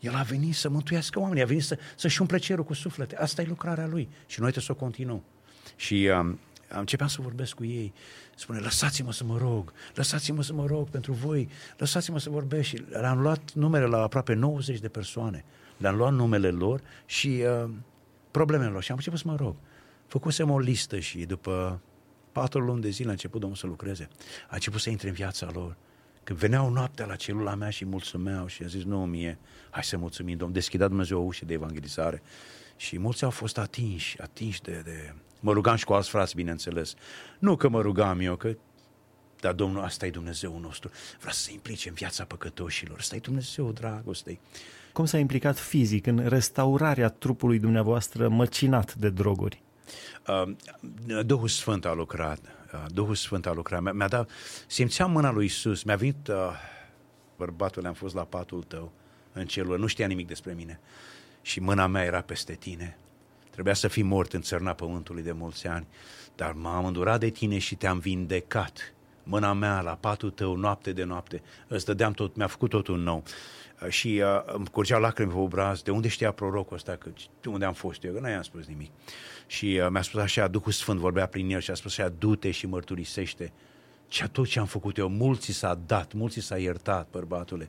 El 0.00 0.14
a 0.14 0.22
venit 0.22 0.54
să 0.54 0.68
mântuiască 0.68 1.18
oamenii, 1.18 1.42
a 1.42 1.46
venit 1.46 1.64
să, 1.64 1.78
să-și 1.96 2.20
umple 2.20 2.38
cerul 2.38 2.64
cu 2.64 2.74
suflete. 2.74 3.16
Asta 3.16 3.42
e 3.42 3.44
lucrarea 3.44 3.86
lui 3.86 4.08
și 4.26 4.40
noi 4.40 4.50
trebuie 4.50 4.64
să 4.64 4.72
o 4.72 4.84
continuăm. 4.84 5.22
Și 5.76 6.10
um, 6.18 6.38
începeam 6.68 7.08
să 7.08 7.20
vorbesc 7.20 7.54
cu 7.54 7.64
ei. 7.64 7.92
Spune, 8.36 8.58
lăsați-mă 8.58 9.12
să 9.12 9.24
mă 9.24 9.38
rog, 9.38 9.72
lăsați-mă 9.94 10.42
să 10.42 10.52
mă 10.52 10.66
rog 10.66 10.88
pentru 10.88 11.12
voi, 11.12 11.48
lăsați-mă 11.76 12.18
să 12.18 12.30
vorbesc. 12.30 12.68
Și 12.68 12.84
le-am 12.90 13.20
luat 13.20 13.52
numere 13.52 13.86
la 13.86 14.02
aproape 14.02 14.34
90 14.34 14.78
de 14.78 14.88
persoane. 14.88 15.44
Le-am 15.76 15.96
luat 15.96 16.12
numele 16.12 16.50
lor 16.50 16.80
și 17.06 17.42
uh, 17.62 17.70
problemele 18.30 18.70
lor 18.70 18.82
și 18.82 18.90
am 18.90 18.96
început 18.96 19.18
să 19.18 19.28
mă 19.28 19.36
rog. 19.36 19.56
Făcusem 20.06 20.50
o 20.50 20.58
listă 20.58 20.98
și 20.98 21.18
după 21.18 21.80
patru 22.32 22.60
luni 22.60 22.80
de 22.80 22.88
zile 22.88 23.08
a 23.08 23.10
început 23.10 23.40
Domnul 23.40 23.58
să 23.58 23.66
lucreze. 23.66 24.08
A 24.48 24.54
început 24.54 24.80
să 24.80 24.90
intre 24.90 25.08
în 25.08 25.14
viața 25.14 25.48
lor. 25.52 25.76
Când 26.28 26.40
veneau 26.40 26.70
noaptea 26.70 27.06
la 27.06 27.16
celula 27.16 27.54
mea 27.54 27.70
și 27.70 27.84
mulțumeau 27.84 28.46
și 28.46 28.62
a 28.62 28.66
zis, 28.66 28.84
nu 28.84 29.06
mie, 29.06 29.38
hai 29.70 29.84
să 29.84 29.96
mulțumim, 29.96 30.36
Domnul, 30.36 30.54
deschidea 30.54 30.88
Dumnezeu 30.88 31.18
o 31.18 31.24
ușă 31.24 31.44
de 31.44 31.52
evangelizare. 31.52 32.22
Și 32.76 32.98
mulți 32.98 33.24
au 33.24 33.30
fost 33.30 33.58
atinși, 33.58 34.20
atinși 34.20 34.62
de, 34.62 34.82
de... 34.84 35.14
Mă 35.40 35.52
rugam 35.52 35.76
și 35.76 35.84
cu 35.84 35.92
alți 35.92 36.08
frați, 36.08 36.34
bineînțeles. 36.34 36.94
Nu 37.38 37.56
că 37.56 37.68
mă 37.68 37.80
rugam 37.80 38.20
eu, 38.20 38.36
că 38.36 38.56
dar 39.40 39.52
Domnul, 39.52 39.82
asta 39.82 40.06
e 40.06 40.10
Dumnezeu 40.10 40.58
nostru. 40.58 40.90
Vrea 41.20 41.32
să 41.32 41.40
se 41.40 41.52
implice 41.52 41.88
în 41.88 41.94
viața 41.94 42.24
păcătoșilor. 42.24 42.98
Asta 42.98 43.16
e 43.16 43.18
Dumnezeu, 43.18 43.72
dragoste. 43.72 44.40
Cum 44.92 45.04
s-a 45.04 45.18
implicat 45.18 45.58
fizic 45.58 46.06
în 46.06 46.26
restaurarea 46.26 47.08
trupului 47.08 47.58
dumneavoastră 47.58 48.28
măcinat 48.28 48.94
de 48.94 49.10
droguri? 49.10 49.62
Uh, 50.28 51.22
Duhul 51.24 51.48
Sfânt 51.48 51.84
a 51.84 51.92
lucrat. 51.92 52.57
Uh, 52.72 52.84
Duhul 52.92 53.14
Sfânt 53.14 53.46
a 53.46 53.52
lucrat. 53.52 53.94
Mi-a 53.94 54.08
dat, 54.08 54.30
simțeam 54.66 55.10
mâna 55.10 55.30
lui 55.30 55.44
Isus. 55.44 55.82
Mi-a 55.82 55.96
venit, 55.96 56.28
uh, 56.28 56.36
bărbatul, 57.36 57.86
am 57.86 57.94
fost 57.94 58.14
la 58.14 58.24
patul 58.24 58.62
tău 58.62 58.92
în 59.32 59.46
celulă, 59.46 59.76
nu 59.76 59.86
știa 59.86 60.06
nimic 60.06 60.26
despre 60.26 60.52
mine. 60.52 60.80
Și 61.42 61.60
mâna 61.60 61.86
mea 61.86 62.04
era 62.04 62.20
peste 62.20 62.54
tine. 62.54 62.98
Trebuia 63.50 63.74
să 63.74 63.88
fii 63.88 64.02
mort 64.02 64.32
în 64.32 64.40
țărna 64.40 64.72
pământului 64.72 65.22
de 65.22 65.32
mulți 65.32 65.66
ani. 65.66 65.86
Dar 66.36 66.52
m-am 66.52 66.84
îndurat 66.84 67.20
de 67.20 67.28
tine 67.28 67.58
și 67.58 67.74
te-am 67.74 67.98
vindecat. 67.98 68.94
Mâna 69.22 69.52
mea 69.52 69.80
la 69.80 69.96
patul 70.00 70.30
tău, 70.30 70.56
noapte 70.56 70.92
de 70.92 71.04
noapte. 71.04 71.42
Îți 71.66 71.84
dădeam 71.84 72.12
tot, 72.12 72.36
mi-a 72.36 72.46
făcut 72.46 72.70
totul 72.70 72.98
nou. 72.98 73.22
Uh, 73.82 73.88
și 73.88 74.22
uh, 74.24 74.54
îmi 74.54 74.66
curgeau 74.66 75.00
lacrimi 75.00 75.30
pe 75.30 75.38
obraz. 75.38 75.82
De 75.82 75.90
unde 75.90 76.08
știa 76.08 76.32
prorocul 76.32 76.76
ăsta? 76.76 76.96
Că, 76.96 77.10
de 77.40 77.48
unde 77.48 77.64
am 77.64 77.72
fost 77.72 78.04
eu? 78.04 78.12
Că 78.12 78.20
nu 78.20 78.28
i-am 78.28 78.42
spus 78.42 78.66
nimic. 78.66 78.90
Și 79.46 79.80
uh, 79.82 79.88
mi-a 79.90 80.02
spus 80.02 80.20
așa, 80.20 80.48
Duhul 80.48 80.72
Sfânt 80.72 80.98
vorbea 80.98 81.26
prin 81.26 81.50
el 81.50 81.60
și 81.60 81.70
a 81.70 81.74
spus 81.74 81.98
așa, 81.98 82.12
du-te 82.18 82.50
și 82.50 82.66
mărturisește. 82.66 83.52
Ce 84.08 84.28
tot 84.28 84.46
ce 84.46 84.58
am 84.58 84.66
făcut 84.66 84.96
eu, 84.96 85.08
mulți 85.08 85.52
s-a 85.52 85.80
dat, 85.86 86.12
mulți 86.12 86.40
s-a 86.40 86.58
iertat, 86.58 87.08
bărbatule. 87.10 87.68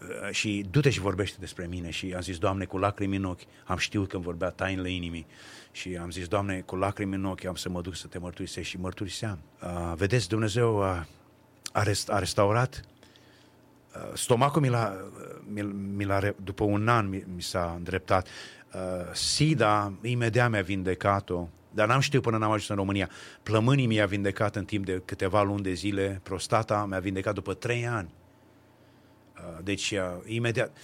Uh, 0.00 0.30
și 0.30 0.66
du-te 0.70 0.90
și 0.90 1.00
vorbește 1.00 1.36
despre 1.40 1.66
mine. 1.66 1.90
Și 1.90 2.12
am 2.14 2.20
zis, 2.20 2.38
Doamne, 2.38 2.64
cu 2.64 2.78
lacrimi 2.78 3.16
în 3.16 3.24
ochi, 3.24 3.42
am 3.64 3.76
știut 3.76 4.08
că 4.08 4.16
îmi 4.16 4.24
vorbea 4.24 4.50
tainele 4.50 4.90
inimii. 4.90 5.26
Și 5.72 5.96
am 5.96 6.10
zis, 6.10 6.28
Doamne, 6.28 6.60
cu 6.60 6.76
lacrimi 6.76 7.14
în 7.14 7.24
ochi 7.24 7.44
am 7.44 7.54
să 7.54 7.68
mă 7.68 7.80
duc 7.80 7.94
să 7.94 8.06
te 8.06 8.18
mărturisești 8.18 8.70
și 8.70 8.80
mărturiseam. 8.80 9.38
Uh, 9.62 9.92
vedeți, 9.96 10.28
Dumnezeu 10.28 10.82
a, 10.82 11.06
a, 11.72 11.82
rest, 11.82 12.10
a 12.10 12.18
restaurat 12.18 12.80
uh, 12.84 12.93
stomacul 14.14 14.60
mi 14.60 14.68
l-a, 14.68 14.96
mi, 15.52 15.62
mi 15.96 16.04
l-a, 16.04 16.20
după 16.44 16.64
un 16.64 16.88
an 16.88 17.08
mi, 17.08 17.24
mi 17.34 17.42
s-a 17.42 17.74
îndreptat. 17.76 18.28
Uh, 18.74 18.80
SIDA 19.12 19.92
imediat 20.02 20.50
mi-a 20.50 20.62
vindecat-o, 20.62 21.48
dar 21.70 21.88
n-am 21.88 22.00
știut 22.00 22.22
până 22.22 22.36
n-am 22.38 22.50
ajuns 22.50 22.68
în 22.68 22.76
România. 22.76 23.10
Plămânii 23.42 23.86
mi-a 23.86 24.06
vindecat 24.06 24.56
în 24.56 24.64
timp 24.64 24.84
de 24.84 25.02
câteva 25.04 25.42
luni 25.42 25.62
de 25.62 25.72
zile, 25.72 26.20
prostata 26.22 26.86
mi-a 26.88 26.98
vindecat 26.98 27.34
după 27.34 27.54
trei 27.54 27.86
ani. 27.86 28.14
Uh, 29.36 29.58
deci, 29.62 29.90
uh, 29.90 29.98
imediat. 30.24 30.76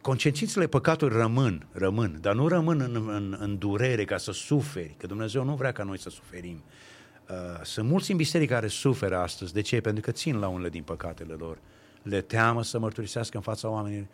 Concentrițele 0.00 0.66
păcatului 0.66 1.16
rămân, 1.16 1.66
rămân, 1.72 2.18
dar 2.20 2.34
nu 2.34 2.48
rămân 2.48 2.80
în, 2.80 3.08
în, 3.08 3.36
în 3.40 3.58
durere 3.58 4.04
ca 4.04 4.16
să 4.16 4.32
suferi, 4.32 4.94
că 4.98 5.06
Dumnezeu 5.06 5.44
nu 5.44 5.54
vrea 5.54 5.72
ca 5.72 5.82
noi 5.82 5.98
să 5.98 6.10
suferim. 6.10 6.62
Sunt 7.62 7.88
mulți 7.88 8.10
în 8.10 8.16
biserică 8.16 8.54
care 8.54 8.66
suferă 8.66 9.18
astăzi. 9.18 9.52
De 9.52 9.60
ce? 9.60 9.80
Pentru 9.80 10.02
că 10.02 10.10
țin 10.10 10.38
la 10.38 10.48
unele 10.48 10.68
din 10.68 10.82
păcatele 10.82 11.32
lor. 11.32 11.58
Le 12.02 12.20
teamă 12.20 12.62
să 12.62 12.78
mărturisească 12.78 13.36
în 13.36 13.42
fața 13.42 13.68
oamenilor 13.68 14.06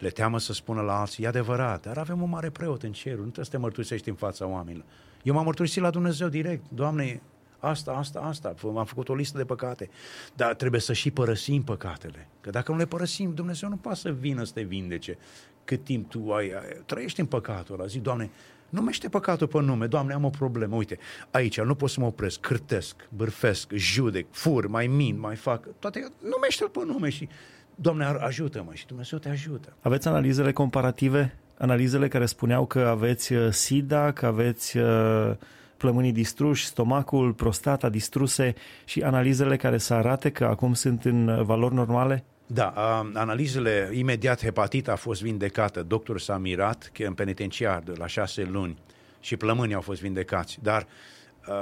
le 0.00 0.10
teamă 0.10 0.38
să 0.38 0.52
spună 0.52 0.80
la 0.80 1.00
alții, 1.00 1.24
e 1.24 1.26
adevărat, 1.26 1.82
dar 1.82 1.98
avem 1.98 2.22
un 2.22 2.28
mare 2.28 2.50
preot 2.50 2.82
în 2.82 2.92
cerul, 2.92 3.18
nu 3.18 3.22
trebuie 3.22 3.44
să 3.44 3.50
te 3.50 3.56
mărturisești 3.56 4.08
în 4.08 4.14
fața 4.14 4.46
oamenilor. 4.46 4.84
Eu 5.22 5.34
m-am 5.34 5.44
mărturisit 5.44 5.82
la 5.82 5.90
Dumnezeu 5.90 6.28
direct, 6.28 6.64
Doamne, 6.68 7.22
asta, 7.58 7.92
asta, 7.92 8.20
asta, 8.20 8.54
am 8.76 8.84
făcut 8.84 9.08
o 9.08 9.14
listă 9.14 9.38
de 9.38 9.44
păcate, 9.44 9.90
dar 10.34 10.54
trebuie 10.54 10.80
să 10.80 10.92
și 10.92 11.10
părăsim 11.10 11.62
păcatele, 11.62 12.28
că 12.40 12.50
dacă 12.50 12.72
nu 12.72 12.78
le 12.78 12.86
părăsim, 12.86 13.34
Dumnezeu 13.34 13.68
nu 13.68 13.76
poate 13.76 13.98
să 13.98 14.12
vină 14.12 14.44
să 14.44 14.52
te 14.52 14.62
vindece 14.62 15.18
cât 15.64 15.84
timp 15.84 16.10
tu 16.10 16.32
ai, 16.32 16.50
ai 16.50 16.82
trăiești 16.86 17.20
în 17.20 17.26
păcatul 17.26 17.74
ăla, 17.74 17.86
zic, 17.86 18.02
Doamne, 18.02 18.30
numește 18.70 19.08
păcatul 19.08 19.46
pe 19.46 19.60
nume, 19.60 19.86
Doamne, 19.86 20.12
am 20.12 20.24
o 20.24 20.30
problemă, 20.30 20.76
uite, 20.76 20.98
aici 21.30 21.60
nu 21.60 21.74
pot 21.74 21.90
să 21.90 22.00
mă 22.00 22.06
opresc, 22.06 22.40
cârtesc, 22.40 23.08
bârfesc, 23.16 23.72
judec, 23.72 24.26
fur, 24.30 24.66
mai 24.66 24.86
min, 24.86 25.18
mai 25.20 25.36
fac, 25.36 25.68
toate, 25.78 26.12
numește-l 26.22 26.68
pe 26.68 26.80
nume 26.86 27.08
și 27.08 27.28
Doamne, 27.74 28.04
ajută-mă 28.04 28.70
și 28.72 28.86
Dumnezeu 28.86 29.18
te 29.18 29.28
ajută. 29.28 29.72
Aveți 29.80 30.08
analizele 30.08 30.52
comparative? 30.52 31.38
Analizele 31.58 32.08
care 32.08 32.26
spuneau 32.26 32.66
că 32.66 32.78
aveți 32.78 33.32
uh, 33.32 33.52
SIDA, 33.52 34.12
că 34.12 34.26
aveți 34.26 34.76
uh, 34.76 35.32
plămânii 35.76 36.12
distruși, 36.12 36.66
stomacul, 36.66 37.32
prostata 37.32 37.88
distruse 37.88 38.54
și 38.84 39.02
analizele 39.02 39.56
care 39.56 39.78
să 39.78 39.94
arate 39.94 40.30
că 40.30 40.44
acum 40.44 40.74
sunt 40.74 41.04
în 41.04 41.28
uh, 41.28 41.42
valori 41.42 41.74
normale? 41.74 42.24
Da, 42.52 42.68
analizele, 43.14 43.90
imediat 43.92 44.42
hepatita 44.42 44.92
a 44.92 44.96
fost 44.96 45.22
vindecată, 45.22 45.82
doctorul 45.82 46.20
s-a 46.20 46.38
mirat 46.38 46.90
că 46.92 47.04
în 47.04 47.14
penitenciar 47.14 47.82
de 47.82 47.92
la 47.96 48.06
șase 48.06 48.42
luni 48.42 48.78
și 49.20 49.36
plămânii 49.36 49.74
au 49.74 49.80
fost 49.80 50.00
vindecați, 50.00 50.58
dar 50.62 50.86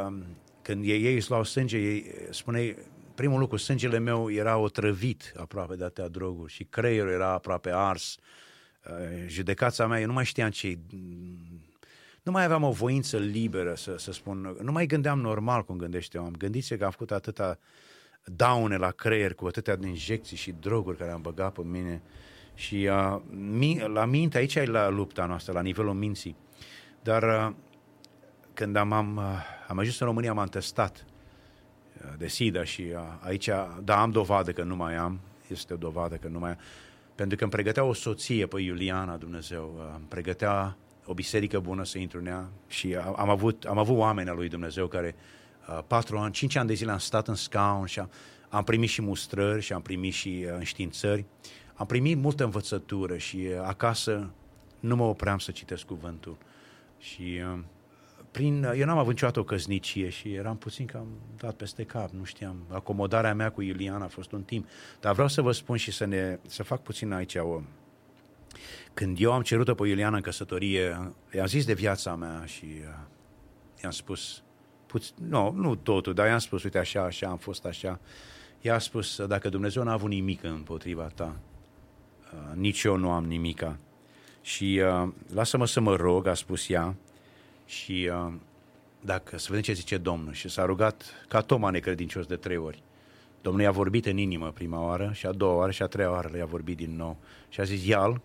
um, 0.07 0.25
când 0.63 0.85
ei, 0.85 1.05
ei 1.05 1.15
îți 1.15 1.31
luau 1.31 1.45
sânge, 1.45 1.77
ei 1.77 2.15
spune 2.31 2.77
primul 3.15 3.39
lucru, 3.39 3.57
sângele 3.57 3.99
meu 3.99 4.31
era 4.31 4.57
otrăvit 4.57 5.33
aproape 5.37 5.75
de 5.75 5.85
atâtea 5.85 6.09
droguri 6.09 6.53
și 6.53 6.65
creierul 6.65 7.13
era 7.13 7.33
aproape 7.33 7.71
ars. 7.73 8.19
Uh, 8.91 9.25
judecața 9.27 9.87
mea, 9.87 10.01
eu 10.01 10.07
nu 10.07 10.13
mai 10.13 10.25
știam 10.25 10.51
ce 10.51 10.79
nu 12.23 12.33
mai 12.33 12.45
aveam 12.45 12.63
o 12.63 12.71
voință 12.71 13.19
liberă 13.19 13.75
să, 13.75 13.95
să 13.99 14.13
spun, 14.13 14.57
nu 14.63 14.73
mai 14.73 14.87
gândeam 14.87 15.21
normal 15.21 15.65
cum 15.65 15.77
gândește 15.77 16.19
om. 16.19 16.33
Gândiți 16.33 16.75
că 16.75 16.85
am 16.85 16.91
făcut 16.91 17.11
atâta 17.11 17.59
daune 18.37 18.77
la 18.77 18.91
creier 18.91 19.35
cu 19.35 19.47
atâtea 19.47 19.79
injecții 19.87 20.37
și 20.37 20.55
droguri 20.61 20.97
care 20.97 21.11
am 21.11 21.21
băgat 21.21 21.53
pe 21.53 21.61
mine 21.65 22.03
și 22.55 22.89
uh, 22.91 23.21
mi, 23.31 23.85
la 23.93 24.05
minte, 24.05 24.39
aici 24.39 24.55
e 24.55 24.65
la 24.65 24.89
lupta 24.89 25.27
noastră, 25.27 25.53
la 25.53 25.61
nivelul 25.61 25.95
minții. 25.95 26.37
Dar 27.03 27.23
uh, 27.23 27.55
când 28.55 28.77
am, 28.77 28.93
am, 28.93 29.17
uh, 29.17 29.25
am 29.69 29.79
ajuns 29.79 29.99
în 30.01 30.07
România, 30.07 30.33
m-am 30.33 30.49
testat 30.49 31.05
uh, 32.05 32.13
de 32.19 32.29
SIDA 32.29 32.65
și 32.65 32.83
uh, 32.93 33.01
aici, 33.21 33.49
da, 33.83 34.01
am 34.01 34.11
dovadă 34.11 34.53
că 34.53 34.63
nu 34.63 34.77
mai 34.77 34.95
am, 34.95 35.21
este 35.49 35.73
o 35.73 35.77
dovadă 35.77 36.15
că 36.15 36.29
nu 36.29 36.39
mai 36.39 36.51
am, 36.51 36.59
pentru 37.15 37.37
că 37.37 37.43
îmi 37.43 37.53
pregătea 37.53 37.85
o 37.85 37.93
soție 37.93 38.47
pe 38.47 38.61
Iuliana, 38.61 39.17
Dumnezeu, 39.17 39.75
uh, 39.77 39.93
îmi 39.97 40.07
pregătea 40.09 40.77
o 41.05 41.15
biserică 41.15 41.61
bună 41.61 41.85
să 41.85 41.99
intru 41.99 42.19
în 42.19 42.27
ea 42.27 42.49
și 42.67 42.97
am 43.17 43.29
avut, 43.29 43.65
am 43.65 43.79
avut 43.79 43.97
oameni 43.97 44.29
al 44.29 44.37
lui 44.37 44.49
Dumnezeu 44.49 44.87
care 44.87 45.15
uh, 45.17 45.38
patru 45.87 46.19
ani, 46.19 46.33
cinci 46.33 46.57
ani 46.57 46.69
de 46.69 46.75
zile 46.75 46.91
am 46.91 46.99
stat 46.99 47.29
în 47.29 47.35
scaun 47.35 47.87
și 47.87 47.99
am, 47.99 48.11
am 48.49 48.65
primit 48.65 48.89
și 48.89 49.03
mustrări 49.03 49.63
și 49.63 49.73
am 49.73 49.83
primit 49.83 50.13
și 50.13 50.45
uh, 50.47 50.53
înștiințări. 50.57 51.25
Am 51.75 51.87
primit 51.87 52.19
multă 52.19 52.45
învățătură 52.45 53.17
și 53.17 53.37
uh, 53.37 53.63
acasă 53.67 54.31
nu 54.81 54.97
mă 54.97 55.05
opream 55.05 55.39
să 55.39 55.51
citesc 55.51 55.85
cuvântul. 55.85 56.37
Și 56.99 57.41
uh, 57.53 57.59
prin, 58.31 58.63
eu 58.63 58.87
n-am 58.87 58.99
avut 58.99 59.13
niciodată 59.13 59.41
o 59.41 59.45
căsnicie 59.45 60.09
și 60.09 60.35
eram 60.35 60.57
puțin 60.57 60.87
cam 60.87 61.07
dat 61.37 61.55
peste 61.55 61.85
cap, 61.85 62.11
nu 62.11 62.25
știam. 62.25 62.57
Acomodarea 62.69 63.35
mea 63.35 63.51
cu 63.51 63.63
Iuliana 63.63 64.05
a 64.05 64.09
fost 64.09 64.33
un 64.33 64.43
timp. 64.43 64.67
Dar 65.01 65.13
vreau 65.13 65.29
să 65.29 65.43
vă 65.43 65.53
spun 65.53 65.77
și 65.77 65.91
să, 65.91 66.05
ne, 66.05 66.39
să 66.47 66.63
fac 66.63 66.83
puțin 66.83 67.13
aici 67.13 67.35
o... 67.35 67.61
Când 68.95 69.17
eu 69.21 69.33
am 69.33 69.43
cerut-o 69.43 69.75
pe 69.75 69.89
Iuliana 69.89 70.17
în 70.17 70.23
căsătorie, 70.23 71.13
i-am 71.35 71.47
zis 71.47 71.65
de 71.65 71.73
viața 71.73 72.15
mea 72.15 72.43
și 72.45 72.65
uh, 72.65 72.95
i-am 73.83 73.93
spus, 73.93 74.43
puț- 74.89 75.15
nu, 75.29 75.53
nu 75.57 75.75
totul, 75.75 76.15
dar 76.15 76.27
i-am 76.27 76.39
spus, 76.39 76.63
uite 76.63 76.79
așa, 76.79 77.03
așa, 77.03 77.29
am 77.29 77.37
fost 77.37 77.65
așa. 77.65 78.01
Ea 78.61 78.75
a 78.75 78.79
spus, 78.79 79.27
dacă 79.27 79.49
Dumnezeu 79.49 79.83
n-a 79.83 79.93
avut 79.93 80.11
nimic 80.11 80.43
împotriva 80.43 81.11
ta, 81.15 81.37
uh, 82.33 82.57
nici 82.57 82.83
eu 82.83 82.97
nu 82.97 83.11
am 83.11 83.25
nimica. 83.25 83.79
Și 84.41 84.83
uh, 84.85 85.09
lasă-mă 85.35 85.67
să 85.67 85.81
mă 85.81 85.97
rog, 85.97 86.27
a 86.27 86.35
spus 86.35 86.69
ea, 86.69 86.95
și 87.67 88.11
uh, 88.13 88.33
dacă, 89.01 89.39
să 89.39 89.47
vedem 89.49 89.63
ce 89.63 89.73
zice 89.73 89.97
Domnul. 89.97 90.33
Și 90.33 90.49
s-a 90.49 90.65
rugat 90.65 91.25
ca 91.29 91.41
Toma 91.41 91.71
necredincios 91.71 92.27
de 92.27 92.37
trei 92.37 92.57
ori. 92.57 92.83
Domnul 93.43 93.63
i-a 93.63 93.71
vorbit 93.71 94.07
în 94.07 94.17
inimă 94.17 94.51
prima 94.51 94.85
oară 94.85 95.11
și 95.15 95.27
a 95.27 95.33
doua 95.33 95.55
oară 95.55 95.71
și 95.71 95.83
a 95.83 95.87
treia 95.87 96.11
oară 96.11 96.29
le-a 96.33 96.45
vorbit 96.45 96.77
din 96.77 96.97
nou. 96.97 97.17
Și 97.49 97.61
a 97.61 97.65
zis, 97.65 97.87
ia 97.87 98.23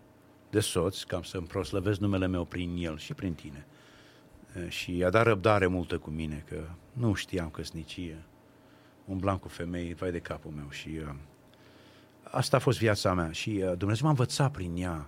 de 0.49 0.60
soț, 0.60 1.02
cam 1.02 1.23
să-mi 1.23 1.48
proslăvesc 1.48 1.99
numele 1.99 2.27
meu 2.27 2.45
prin 2.45 2.76
el 2.80 2.98
și 2.98 3.14
prin 3.14 3.34
tine. 3.34 3.65
Uh, 4.58 4.70
și 4.70 4.98
i-a 4.98 5.10
dat 5.10 5.24
răbdare 5.24 5.68
multă 5.68 5.98
cu 5.98 6.10
mine, 6.10 6.44
că 6.50 6.64
nu 6.94 7.14
știam 7.14 7.50
căsnicie. 7.50 8.24
Umblam 9.06 9.38
cu 9.38 9.48
femei, 9.48 9.94
vai 9.94 10.12
de 10.12 10.20
capul 10.20 10.52
meu. 10.52 10.70
Și 10.70 10.90
uh, 10.90 11.16
asta 12.24 12.58
a 12.58 12.60
fost 12.60 12.78
viața 12.78 13.14
mea. 13.14 13.32
Și 13.32 13.64
uh, 13.64 13.78
Dumnezeu 13.78 14.04
m-a 14.04 14.10
învățat 14.10 14.52
prin 14.52 14.76
ea. 14.78 15.08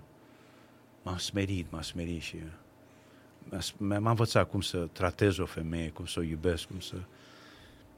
M-a 1.03 1.17
smerit, 1.17 1.71
m-a 1.71 1.81
smerit 1.81 2.21
și... 2.21 2.35
Uh, 2.35 3.67
m-a 3.77 4.09
învățat 4.09 4.49
cum 4.49 4.61
să 4.61 4.87
tratez 4.91 5.37
o 5.37 5.45
femeie, 5.45 5.89
cum 5.89 6.05
să 6.05 6.19
o 6.19 6.23
iubesc, 6.23 6.67
cum 6.67 6.79
să... 6.79 6.95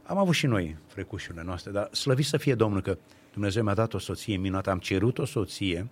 Am 0.04 0.18
avut 0.18 0.34
și 0.34 0.46
noi 0.46 0.78
frecușurile 0.88 1.44
noastre, 1.44 1.72
dar 1.72 1.94
slăvit 1.94 2.26
să 2.26 2.38
fie 2.38 2.56
Domnul 2.56 2.82
că 2.82 2.98
Dumnezeu 3.34 3.64
mi-a 3.64 3.74
dat 3.74 3.94
o 3.94 3.98
soție 3.98 4.38
minunată, 4.38 4.70
am 4.70 4.80
cerut 4.80 5.18
o 5.18 5.26
soție, 5.26 5.90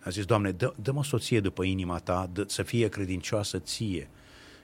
a 0.00 0.10
zis, 0.10 0.24
Doamne, 0.24 0.50
dă, 0.50 0.74
dă-mă 0.82 0.98
o 0.98 1.02
soție 1.02 1.40
după 1.40 1.64
inima 1.64 1.98
ta, 1.98 2.30
dă, 2.32 2.44
să 2.48 2.62
fie 2.62 2.88
credincioasă 2.88 3.58
ție 3.58 4.08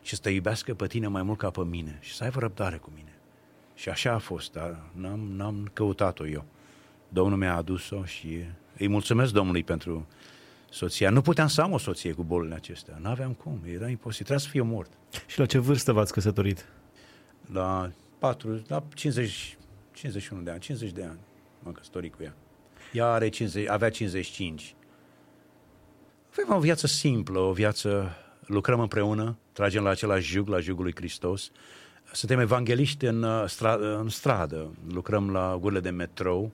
și 0.03 0.15
să 0.15 0.21
te 0.21 0.31
iubească 0.31 0.75
pe 0.75 0.87
tine 0.87 1.07
mai 1.07 1.23
mult 1.23 1.39
ca 1.39 1.51
pe 1.51 1.65
mine 1.65 1.99
și 2.01 2.15
să 2.15 2.25
aibă 2.25 2.39
răbdare 2.39 2.77
cu 2.77 2.91
mine. 2.95 3.13
Și 3.75 3.89
așa 3.89 4.13
a 4.13 4.19
fost, 4.19 4.53
dar 4.53 4.83
n-am, 4.93 5.21
n-am 5.21 5.71
căutat-o 5.73 6.27
eu. 6.27 6.45
Domnul 7.09 7.39
mi-a 7.39 7.57
adus-o 7.57 8.05
și 8.05 8.45
îi 8.79 8.89
mulțumesc 8.89 9.33
Domnului 9.33 9.65
pentru 9.65 10.07
soția. 10.71 11.11
Nu 11.11 11.21
puteam 11.21 11.49
să 11.49 11.61
am 11.63 11.73
o 11.73 11.79
soție 11.79 12.13
cu 12.13 12.23
bolile 12.23 12.55
acestea. 12.55 12.99
Nu 13.01 13.09
aveam 13.09 13.33
cum, 13.33 13.61
era 13.65 13.89
imposibil, 13.89 14.27
trebuia 14.27 14.39
să 14.39 14.49
fiu 14.49 14.65
mort. 14.65 14.91
Și 15.27 15.39
la 15.39 15.47
ce 15.47 15.59
vârstă 15.59 15.93
v-ați 15.93 16.13
căsătorit? 16.13 16.69
La 17.53 17.91
4, 18.19 18.63
la 18.67 18.85
50, 18.95 19.59
51 19.93 20.43
de 20.43 20.51
ani, 20.51 20.61
50 20.61 20.91
de 20.91 21.03
ani 21.03 21.19
m-am 21.63 21.73
căsătorit 21.73 22.15
cu 22.15 22.23
ea. 22.23 22.35
Ea 22.93 23.07
are 23.07 23.29
50, 23.29 23.69
avea 23.69 23.91
55. 23.91 24.75
Avem 26.31 26.57
o 26.57 26.61
viață 26.61 26.87
simplă, 26.87 27.39
o 27.39 27.53
viață, 27.53 28.17
lucrăm 28.53 28.81
împreună, 28.81 29.37
tragem 29.53 29.83
la 29.83 29.91
același 29.91 30.31
jug, 30.31 30.49
la 30.49 30.61
jugul 30.61 30.83
lui 30.83 30.95
Hristos. 30.95 31.51
Suntem 32.13 32.39
evangeliști 32.39 33.07
în, 33.07 33.23
uh, 33.23 33.45
stra, 33.47 33.75
în 33.75 34.09
stradă, 34.09 34.71
lucrăm 34.93 35.31
la 35.31 35.57
gurile 35.61 35.81
de 35.81 35.91
metrou. 35.91 36.51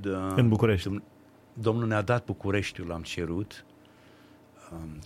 De, 0.00 0.08
în 0.36 0.48
București. 0.48 1.02
Domnul 1.52 1.86
ne-a 1.86 2.02
dat 2.02 2.24
Bucureștiul, 2.24 2.86
l-am 2.86 3.02
cerut. 3.02 3.64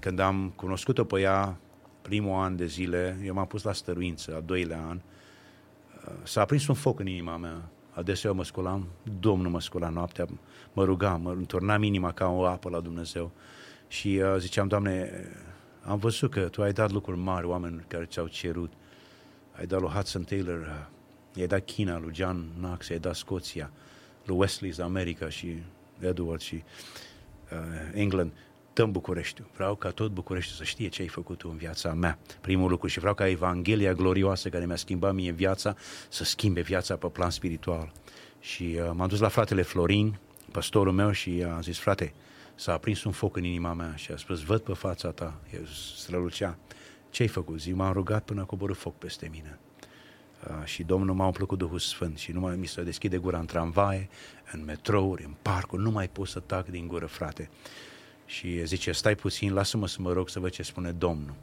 Când 0.00 0.18
am 0.18 0.52
cunoscut-o 0.56 1.04
pe 1.04 1.20
ea 1.20 1.56
primul 2.02 2.42
an 2.42 2.56
de 2.56 2.66
zile, 2.66 3.20
eu 3.24 3.34
m-am 3.34 3.46
pus 3.46 3.62
la 3.62 3.72
stăruință, 3.72 4.34
a 4.36 4.40
doilea 4.40 4.86
an, 4.88 5.00
s-a 6.22 6.40
aprins 6.40 6.66
un 6.66 6.74
foc 6.74 7.00
în 7.00 7.06
inima 7.06 7.36
mea. 7.36 7.68
Adeseori 7.90 8.36
mă 8.36 8.44
sculam, 8.44 8.86
Domnul 9.20 9.50
mă 9.50 9.60
scula 9.60 9.88
noaptea, 9.88 10.26
mă 10.72 10.84
rugam, 10.84 11.20
mă 11.20 11.30
înturnam 11.30 11.82
inima 11.82 12.12
ca 12.12 12.28
o 12.28 12.44
apă 12.44 12.68
la 12.68 12.80
Dumnezeu. 12.80 13.30
Și 13.88 14.20
uh, 14.22 14.38
ziceam, 14.38 14.68
Doamne, 14.68 15.10
am 15.86 15.98
văzut 15.98 16.30
că 16.30 16.40
Tu 16.40 16.62
ai 16.62 16.72
dat 16.72 16.90
lucruri 16.90 17.18
mari 17.18 17.46
oameni 17.46 17.84
care 17.88 18.04
ți-au 18.04 18.26
cerut. 18.26 18.72
Ai 19.52 19.66
dat 19.66 19.80
lui 19.80 19.90
Hudson 19.90 20.24
Taylor, 20.24 20.58
uh, 20.58 20.86
i-ai 21.34 21.46
dat 21.46 21.64
China, 21.64 21.98
lui 21.98 22.14
John 22.14 22.44
Knox, 22.58 22.88
i-ai 22.88 22.98
dat 22.98 23.14
Scoția, 23.14 23.70
lui 24.24 24.46
Wesley's 24.46 24.78
America 24.80 25.28
și 25.28 25.62
Edward 26.00 26.40
și 26.40 26.62
uh, 27.52 27.58
England, 27.92 28.32
dăm 28.72 28.92
București. 28.92 29.42
Vreau 29.54 29.74
ca 29.74 29.90
tot 29.90 30.10
București 30.10 30.56
să 30.56 30.64
știe 30.64 30.88
ce 30.88 31.02
ai 31.02 31.08
făcut 31.08 31.38
tu 31.38 31.48
în 31.50 31.56
viața 31.56 31.92
mea. 31.92 32.18
Primul 32.40 32.70
lucru 32.70 32.86
și 32.86 32.98
vreau 32.98 33.14
ca 33.14 33.28
Evanghelia 33.28 33.92
glorioasă 33.92 34.48
care 34.48 34.66
mi-a 34.66 34.76
schimbat 34.76 35.14
mie 35.14 35.30
viața 35.30 35.76
să 36.08 36.24
schimbe 36.24 36.60
viața 36.60 36.96
pe 36.96 37.06
plan 37.06 37.30
spiritual. 37.30 37.92
Și 38.40 38.78
uh, 38.80 38.90
m-am 38.92 39.08
dus 39.08 39.20
la 39.20 39.28
fratele 39.28 39.62
Florin, 39.62 40.18
pastorul 40.52 40.92
meu 40.92 41.10
și 41.10 41.44
a 41.56 41.60
zis, 41.60 41.78
frate, 41.78 42.14
s-a 42.54 42.72
aprins 42.72 43.04
un 43.04 43.12
foc 43.12 43.36
în 43.36 43.44
inima 43.44 43.72
mea 43.72 43.94
și 43.94 44.12
a 44.12 44.16
spus, 44.16 44.42
văd 44.42 44.60
pe 44.60 44.72
fața 44.72 45.10
ta, 45.10 45.40
eu 45.54 45.64
strălucea. 45.96 46.58
Ce 47.10 47.22
ai 47.22 47.28
făcut? 47.28 47.60
Zi, 47.60 47.72
m-am 47.72 47.92
rugat 47.92 48.24
până 48.24 48.40
a 48.40 48.44
coborât 48.44 48.76
foc 48.76 48.98
peste 48.98 49.28
mine. 49.30 49.58
Uh, 50.48 50.64
și 50.64 50.82
Domnul 50.82 51.14
m-a 51.14 51.26
umplut 51.26 51.48
cu 51.48 51.56
Duhul 51.56 51.78
Sfânt 51.78 52.18
și 52.18 52.32
nu 52.32 52.40
mai 52.40 52.56
mi 52.56 52.66
se 52.66 52.82
deschide 52.82 53.16
gura 53.16 53.38
în 53.38 53.46
tramvaie, 53.46 54.08
în 54.52 54.64
metrouri, 54.64 55.24
în 55.24 55.34
parcuri, 55.42 55.82
nu 55.82 55.90
mai 55.90 56.08
pot 56.08 56.28
să 56.28 56.40
tac 56.40 56.66
din 56.66 56.86
gură, 56.86 57.06
frate. 57.06 57.50
Și 58.26 58.66
zice, 58.66 58.92
stai 58.92 59.14
puțin, 59.14 59.52
lasă-mă 59.52 59.86
să 59.86 59.96
mă 60.00 60.12
rog 60.12 60.28
să 60.28 60.40
văd 60.40 60.50
ce 60.50 60.62
spune 60.62 60.92
Domnul. 60.92 61.34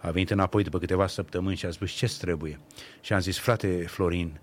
A 0.00 0.10
venit 0.10 0.30
înapoi 0.30 0.62
după 0.62 0.78
câteva 0.78 1.06
săptămâni 1.06 1.56
și 1.56 1.66
a 1.66 1.70
spus, 1.70 1.90
ce 1.90 2.06
trebuie? 2.18 2.60
Și 3.00 3.12
am 3.12 3.20
zis, 3.20 3.38
frate 3.38 3.86
Florin, 3.86 4.40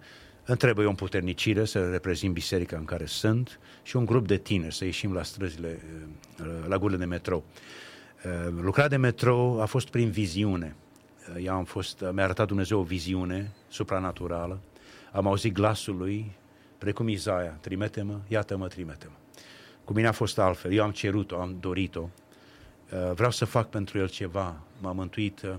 îmi 0.49 0.57
trebuie 0.57 0.85
o 0.85 0.89
împuternicire 0.89 1.65
să 1.65 1.89
reprezint 1.89 2.33
biserica 2.33 2.77
în 2.77 2.85
care 2.85 3.05
sunt 3.05 3.59
și 3.83 3.95
un 3.95 4.05
grup 4.05 4.27
de 4.27 4.37
tineri 4.37 4.75
să 4.75 4.85
ieșim 4.85 5.13
la 5.13 5.23
străzile, 5.23 5.79
uh, 6.41 6.47
la 6.67 6.77
gurile 6.77 6.97
de 6.97 7.05
metrou. 7.05 7.43
Uh, 8.25 8.53
lucrarea 8.61 8.89
de 8.89 8.97
metrou 8.97 9.61
a 9.61 9.65
fost 9.65 9.89
prin 9.89 10.09
viziune. 10.09 10.75
Eu 11.43 11.53
am 11.53 11.63
fost, 11.63 12.03
mi-a 12.11 12.23
arătat 12.23 12.47
Dumnezeu 12.47 12.79
o 12.79 12.83
viziune 12.83 13.51
supranaturală. 13.67 14.59
Am 15.11 15.27
auzit 15.27 15.53
glasul 15.53 15.97
lui, 15.97 16.31
precum 16.77 17.07
Izaia, 17.07 17.57
trimite-mă, 17.61 18.19
iată-mă, 18.27 18.67
trimite-mă. 18.67 19.15
Cu 19.83 19.93
mine 19.93 20.07
a 20.07 20.11
fost 20.11 20.39
altfel, 20.39 20.71
eu 20.71 20.83
am 20.83 20.91
cerut-o, 20.91 21.41
am 21.41 21.57
dorit-o, 21.59 22.09
uh, 22.91 23.11
vreau 23.13 23.31
să 23.31 23.45
fac 23.45 23.69
pentru 23.69 23.97
el 23.97 24.09
ceva, 24.09 24.61
m-a 24.81 24.91
mântuit 24.91 25.41
uh, 25.41 25.55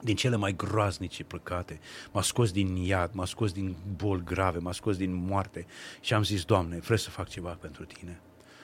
din 0.00 0.16
cele 0.16 0.36
mai 0.36 0.56
groaznice 0.56 1.24
păcate, 1.24 1.80
m-a 2.12 2.22
scos 2.22 2.52
din 2.52 2.76
iad, 2.76 3.10
m-a 3.12 3.24
scos 3.24 3.52
din 3.52 3.76
boli 3.96 4.24
grave, 4.24 4.58
m-a 4.58 4.72
scos 4.72 4.96
din 4.96 5.14
moarte 5.14 5.66
și 6.00 6.14
am 6.14 6.22
zis, 6.22 6.44
Doamne, 6.44 6.78
vreau 6.78 6.98
să 6.98 7.10
fac 7.10 7.28
ceva 7.28 7.50
pentru 7.60 7.84
Tine. 7.84 8.20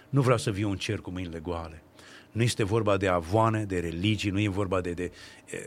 Nu 0.08 0.20
vreau 0.20 0.38
să 0.38 0.50
viu 0.50 0.70
în 0.70 0.76
cer 0.76 0.98
cu 0.98 1.10
mâinile 1.10 1.38
goale. 1.38 1.82
Nu 2.32 2.42
este 2.42 2.64
vorba 2.64 2.96
de 2.96 3.08
avoane, 3.08 3.64
de 3.64 3.78
religii, 3.78 4.30
nu 4.30 4.40
e 4.40 4.48
vorba 4.48 4.80
de, 4.80 4.92
de, 4.92 5.10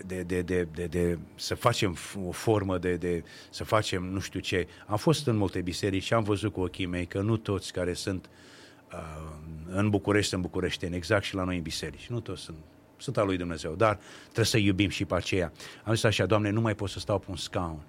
de, 0.06 0.24
de, 0.24 0.42
de, 0.42 0.68
de, 0.74 0.86
de 0.86 1.18
să 1.36 1.56
facem 1.56 1.98
o 2.28 2.32
formă 2.32 2.78
de, 2.78 2.96
de 2.96 3.24
să 3.50 3.64
facem 3.64 4.04
nu 4.04 4.20
știu 4.20 4.40
ce. 4.40 4.68
Am 4.88 4.98
fost 4.98 5.28
în 5.28 5.36
multe 5.36 5.62
biserici 5.62 6.04
și 6.04 6.14
am 6.14 6.24
văzut 6.24 6.54
cu 6.54 6.62
ochii 6.62 6.86
mei 6.86 7.06
că 7.06 7.22
nu 7.22 7.38
toți 7.38 7.74
care 7.74 7.94
sunt 7.94 8.30
uh, 8.92 9.32
în 9.70 9.90
București 9.90 10.30
sunt 10.30 10.42
bucureșteni, 10.42 10.96
exact 10.96 11.24
și 11.24 11.36
la 11.36 11.44
noi 11.44 11.56
în 11.56 11.62
biserici. 11.62 12.08
Nu 12.08 12.20
toți 12.20 12.42
sunt 12.42 12.58
sunt 13.00 13.18
al 13.18 13.26
lui 13.26 13.38
Dumnezeu, 13.38 13.76
dar 13.76 14.00
trebuie 14.24 14.46
să 14.46 14.58
iubim 14.58 14.90
și 14.90 15.06
pe 15.06 15.16
aceea. 15.16 15.52
Am 15.84 15.94
zis 15.94 16.04
așa, 16.04 16.26
Doamne, 16.26 16.50
nu 16.50 16.62
mai 16.62 16.76
pot 16.76 16.90
să 16.90 17.00
stau 17.00 17.20
pe 17.20 17.26
un 17.30 17.36
scaun. 17.36 17.82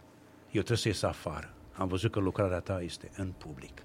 Eu 0.44 0.62
trebuie 0.62 0.76
să 0.76 0.88
ies 0.88 1.02
afară. 1.02 1.54
Am 1.72 1.88
văzut 1.88 2.10
că 2.10 2.20
lucrarea 2.20 2.60
ta 2.60 2.80
este 2.82 3.10
în 3.16 3.32
public. 3.38 3.82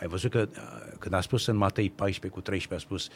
Ai 0.00 0.06
văzut 0.08 0.30
că 0.30 0.48
uh, 0.50 0.96
când 0.98 1.14
a 1.14 1.20
spus 1.20 1.46
în 1.46 1.56
Matei 1.56 1.90
14 1.90 2.40
cu 2.40 2.40
13, 2.40 2.74
a 2.74 2.88
spus 2.88 3.08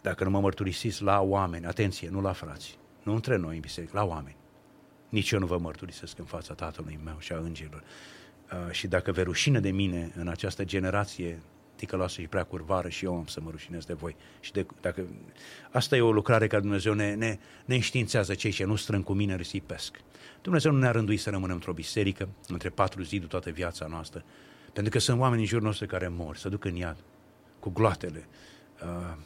dacă 0.00 0.24
nu 0.24 0.30
mă 0.30 0.40
mărturisiți 0.40 1.02
la 1.02 1.20
oameni, 1.20 1.66
atenție, 1.66 2.08
nu 2.08 2.20
la 2.20 2.32
frați, 2.32 2.78
nu 3.02 3.14
între 3.14 3.36
noi 3.36 3.54
în 3.54 3.60
biserică, 3.60 3.92
la 3.96 4.04
oameni. 4.04 4.36
Nici 5.08 5.30
eu 5.30 5.38
nu 5.38 5.46
vă 5.46 5.58
mărturisesc 5.58 6.18
în 6.18 6.24
fața 6.24 6.54
tatălui 6.54 6.98
meu 7.04 7.16
și 7.18 7.32
a 7.32 7.36
îngerilor. 7.36 7.82
Uh, 8.52 8.70
și 8.70 8.86
dacă 8.86 9.12
vă 9.12 9.22
rușine 9.22 9.60
de 9.60 9.70
mine 9.70 10.12
în 10.16 10.28
această 10.28 10.64
generație 10.64 11.42
ticăloasă 11.76 12.20
și 12.20 12.26
prea 12.26 12.44
curvară 12.44 12.88
și 12.88 13.04
eu 13.04 13.16
am 13.16 13.26
să 13.26 13.40
mă 13.42 13.50
rușinez 13.50 13.84
de 13.84 13.92
voi. 13.92 14.16
Și 14.40 14.52
de, 14.52 14.66
dacă, 14.80 15.06
asta 15.70 15.96
e 15.96 16.00
o 16.00 16.12
lucrare 16.12 16.46
care 16.46 16.62
Dumnezeu 16.62 16.92
ne, 16.92 17.14
ne, 17.14 17.38
ne 17.64 17.74
înștiințează 17.74 18.34
cei 18.34 18.50
ce 18.50 18.64
nu 18.64 18.76
strâng 18.76 19.04
cu 19.04 19.12
mine 19.12 19.36
risipesc. 19.36 20.00
Dumnezeu 20.42 20.72
nu 20.72 20.78
ne-a 20.78 20.90
rânduit 20.90 21.20
să 21.20 21.30
rămânem 21.30 21.54
într-o 21.54 21.72
biserică, 21.72 22.28
între 22.48 22.68
patru 22.68 23.02
ziduri 23.02 23.30
toată 23.30 23.50
viața 23.50 23.86
noastră, 23.86 24.24
pentru 24.72 24.92
că 24.92 24.98
sunt 24.98 25.20
oameni 25.20 25.40
în 25.40 25.46
jurul 25.46 25.66
nostru 25.66 25.86
care 25.86 26.08
mor, 26.08 26.36
să 26.36 26.48
duc 26.48 26.64
în 26.64 26.76
iad, 26.76 26.96
cu 27.60 27.70
gloatele. 27.70 28.28
Uh, 28.82 29.16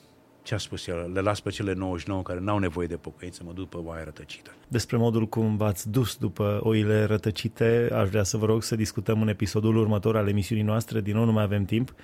ce 0.49 0.55
a 0.55 0.59
spus 0.59 0.87
el? 0.87 1.11
Le 1.13 1.21
las 1.21 1.41
pe 1.41 1.51
cele 1.51 1.73
99 1.73 2.23
care 2.23 2.41
n-au 2.41 2.59
nevoie 2.59 2.87
de 2.87 2.97
pocăință, 2.97 3.43
mă 3.45 3.53
duc 3.53 3.69
pe 3.69 3.77
oaia 3.77 4.05
rătăcită. 4.05 4.51
Despre 4.69 4.97
modul 4.97 5.27
cum 5.27 5.57
v-ați 5.57 5.91
dus 5.91 6.17
după 6.17 6.61
oile 6.63 7.05
rătăcite, 7.05 7.91
aș 7.93 8.09
vrea 8.09 8.23
să 8.23 8.37
vă 8.37 8.47
rog 8.47 8.63
să 8.63 8.77
discutăm 8.77 9.23
în 9.23 9.29
episodul 9.29 9.77
următor 9.77 10.17
al 10.17 10.29
emisiunii 10.29 10.65
noastre. 10.65 11.01
Din 11.01 11.15
nou 11.15 11.25
nu 11.25 11.33
mai 11.33 11.43
avem 11.43 11.65
timp. 11.65 11.95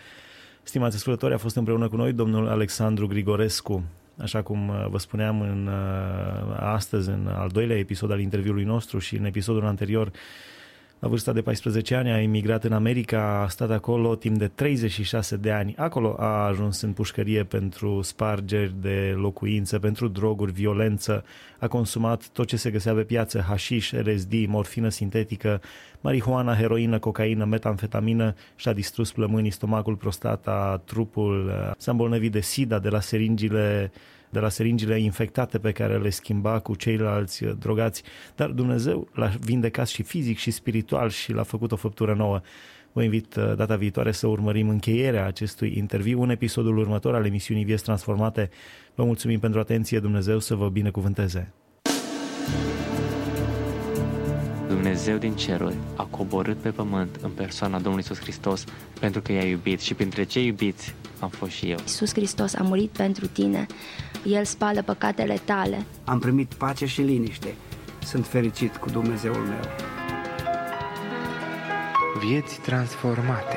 Stimați 0.66 0.96
ascultători, 0.96 1.34
a 1.34 1.38
fost 1.38 1.56
împreună 1.56 1.88
cu 1.88 1.96
noi 1.96 2.12
domnul 2.12 2.48
Alexandru 2.48 3.06
Grigorescu, 3.06 3.82
așa 4.18 4.42
cum 4.42 4.68
uh, 4.68 4.86
vă 4.88 4.98
spuneam 4.98 5.40
în, 5.40 5.66
uh, 5.66 6.56
astăzi, 6.58 7.08
în 7.08 7.26
al 7.26 7.48
doilea 7.48 7.78
episod 7.78 8.10
al 8.10 8.20
interviului 8.20 8.64
nostru 8.64 8.98
și 8.98 9.16
în 9.16 9.24
episodul 9.24 9.66
anterior, 9.66 10.10
la 11.04 11.10
vârsta 11.10 11.32
de 11.32 11.42
14 11.42 11.94
ani 11.94 12.10
a 12.10 12.20
emigrat 12.20 12.64
în 12.64 12.72
America, 12.72 13.40
a 13.42 13.48
stat 13.48 13.70
acolo 13.70 14.14
timp 14.14 14.38
de 14.38 14.48
36 14.48 15.36
de 15.36 15.50
ani. 15.50 15.74
Acolo 15.76 16.16
a 16.18 16.46
ajuns 16.46 16.80
în 16.80 16.92
pușcărie 16.92 17.42
pentru 17.42 18.02
spargeri 18.02 18.74
de 18.80 19.14
locuință, 19.16 19.78
pentru 19.78 20.08
droguri, 20.08 20.52
violență. 20.52 21.24
A 21.58 21.68
consumat 21.68 22.28
tot 22.28 22.46
ce 22.46 22.56
se 22.56 22.70
găsea 22.70 22.92
pe 22.92 23.02
piață, 23.02 23.40
hașiș, 23.48 23.92
LSD, 23.92 24.32
morfină 24.46 24.88
sintetică, 24.88 25.60
marihuana, 26.00 26.54
heroină, 26.54 26.98
cocaină, 26.98 27.44
metamfetamină 27.44 28.34
și 28.56 28.68
a 28.68 28.72
distrus 28.72 29.12
plămânii, 29.12 29.50
stomacul, 29.50 29.96
prostata, 29.96 30.82
trupul. 30.84 31.52
S-a 31.78 31.90
îmbolnăvit 31.90 32.32
de 32.32 32.40
sida 32.40 32.78
de 32.78 32.88
la 32.88 33.00
seringile 33.00 33.92
de 34.34 34.40
la 34.40 34.48
seringile 34.48 35.00
infectate 35.00 35.58
pe 35.58 35.72
care 35.72 35.98
le 35.98 36.10
schimba 36.10 36.58
cu 36.58 36.74
ceilalți 36.74 37.44
uh, 37.44 37.52
drogați, 37.58 38.02
dar 38.36 38.50
Dumnezeu 38.50 39.08
l-a 39.12 39.32
vindecat 39.40 39.88
și 39.88 40.02
fizic 40.02 40.38
și 40.38 40.50
spiritual 40.50 41.08
și 41.08 41.32
l-a 41.32 41.42
făcut 41.42 41.72
o 41.72 41.76
făptură 41.76 42.14
nouă. 42.14 42.40
Vă 42.92 43.02
invit 43.02 43.36
uh, 43.36 43.52
data 43.56 43.76
viitoare 43.76 44.12
să 44.12 44.26
urmărim 44.26 44.68
încheierea 44.68 45.26
acestui 45.26 45.74
interviu 45.76 46.22
în 46.22 46.30
episodul 46.30 46.78
următor 46.78 47.14
al 47.14 47.26
emisiunii 47.26 47.64
Vieți 47.64 47.82
Transformate. 47.82 48.50
Vă 48.94 49.04
mulțumim 49.04 49.38
pentru 49.38 49.60
atenție, 49.60 49.98
Dumnezeu 49.98 50.38
să 50.38 50.54
vă 50.54 50.68
binecuvânteze. 50.68 51.52
Dumnezeu 54.68 55.16
din 55.16 55.34
ceruri 55.36 55.74
a 55.96 56.04
coborât 56.04 56.56
pe 56.56 56.70
pământ 56.70 57.18
în 57.22 57.30
persoana 57.30 57.74
Domnului 57.74 58.04
Iisus 58.08 58.22
Hristos 58.22 58.64
pentru 59.00 59.20
că 59.20 59.32
i-a 59.32 59.44
iubit 59.44 59.80
și 59.80 59.94
printre 59.94 60.24
cei 60.24 60.46
iubiți 60.46 60.94
am 61.20 61.28
fost 61.28 61.52
și 61.52 61.70
eu. 61.70 61.78
Iisus 61.78 62.12
Hristos 62.12 62.54
a 62.54 62.62
murit 62.62 62.90
pentru 62.90 63.26
tine, 63.26 63.66
El 64.24 64.44
spală 64.44 64.82
păcatele 64.82 65.40
tale. 65.44 65.86
Am 66.04 66.18
primit 66.18 66.54
pace 66.54 66.86
și 66.86 67.00
liniște, 67.00 67.54
sunt 68.04 68.26
fericit 68.26 68.76
cu 68.76 68.90
Dumnezeul 68.90 69.44
meu. 69.44 69.60
Vieți 72.18 72.60
transformate 72.60 73.56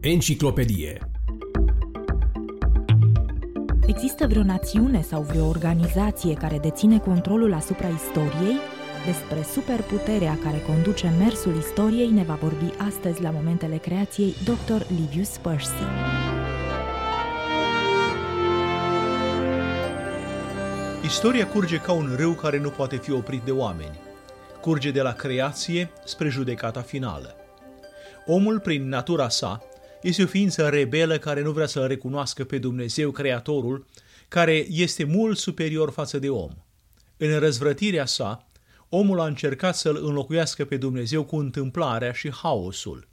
Enciclopedie 0.00 0.98
Există 3.86 4.26
vreo 4.26 4.42
națiune 4.42 5.02
sau 5.02 5.22
vreo 5.22 5.46
organizație 5.46 6.34
care 6.34 6.58
deține 6.58 6.98
controlul 6.98 7.54
asupra 7.54 7.88
istoriei? 7.88 8.77
Despre 9.08 9.42
superputerea 9.52 10.38
care 10.42 10.58
conduce 10.58 11.14
mersul 11.18 11.56
istoriei 11.56 12.10
ne 12.10 12.22
va 12.22 12.34
vorbi 12.34 12.72
astăzi 12.78 13.22
la 13.22 13.30
momentele 13.30 13.76
creației 13.76 14.34
dr. 14.44 14.82
Livius 14.98 15.28
Percy. 15.28 15.82
Istoria 21.04 21.46
curge 21.46 21.76
ca 21.76 21.92
un 21.92 22.14
râu 22.16 22.32
care 22.32 22.58
nu 22.58 22.70
poate 22.70 22.96
fi 22.96 23.12
oprit 23.12 23.42
de 23.42 23.50
oameni. 23.50 23.98
Curge 24.60 24.90
de 24.90 25.00
la 25.00 25.12
creație 25.12 25.90
spre 26.04 26.28
judecata 26.28 26.80
finală. 26.80 27.36
Omul, 28.26 28.60
prin 28.60 28.88
natura 28.88 29.28
sa, 29.28 29.62
este 30.02 30.22
o 30.22 30.26
ființă 30.26 30.68
rebelă 30.68 31.18
care 31.18 31.42
nu 31.42 31.50
vrea 31.50 31.66
să 31.66 31.86
recunoască 31.86 32.44
pe 32.44 32.58
Dumnezeu, 32.58 33.10
Creatorul, 33.10 33.86
care 34.28 34.66
este 34.68 35.04
mult 35.04 35.38
superior 35.38 35.90
față 35.90 36.18
de 36.18 36.30
om. 36.30 36.50
În 37.16 37.38
răzvrătirea 37.38 38.06
sa, 38.06 38.47
omul 38.88 39.20
a 39.20 39.26
încercat 39.26 39.76
să-l 39.76 39.96
înlocuiască 40.02 40.64
pe 40.64 40.76
Dumnezeu 40.76 41.24
cu 41.24 41.36
întâmplarea 41.36 42.12
și 42.12 42.30
haosul. 42.32 43.08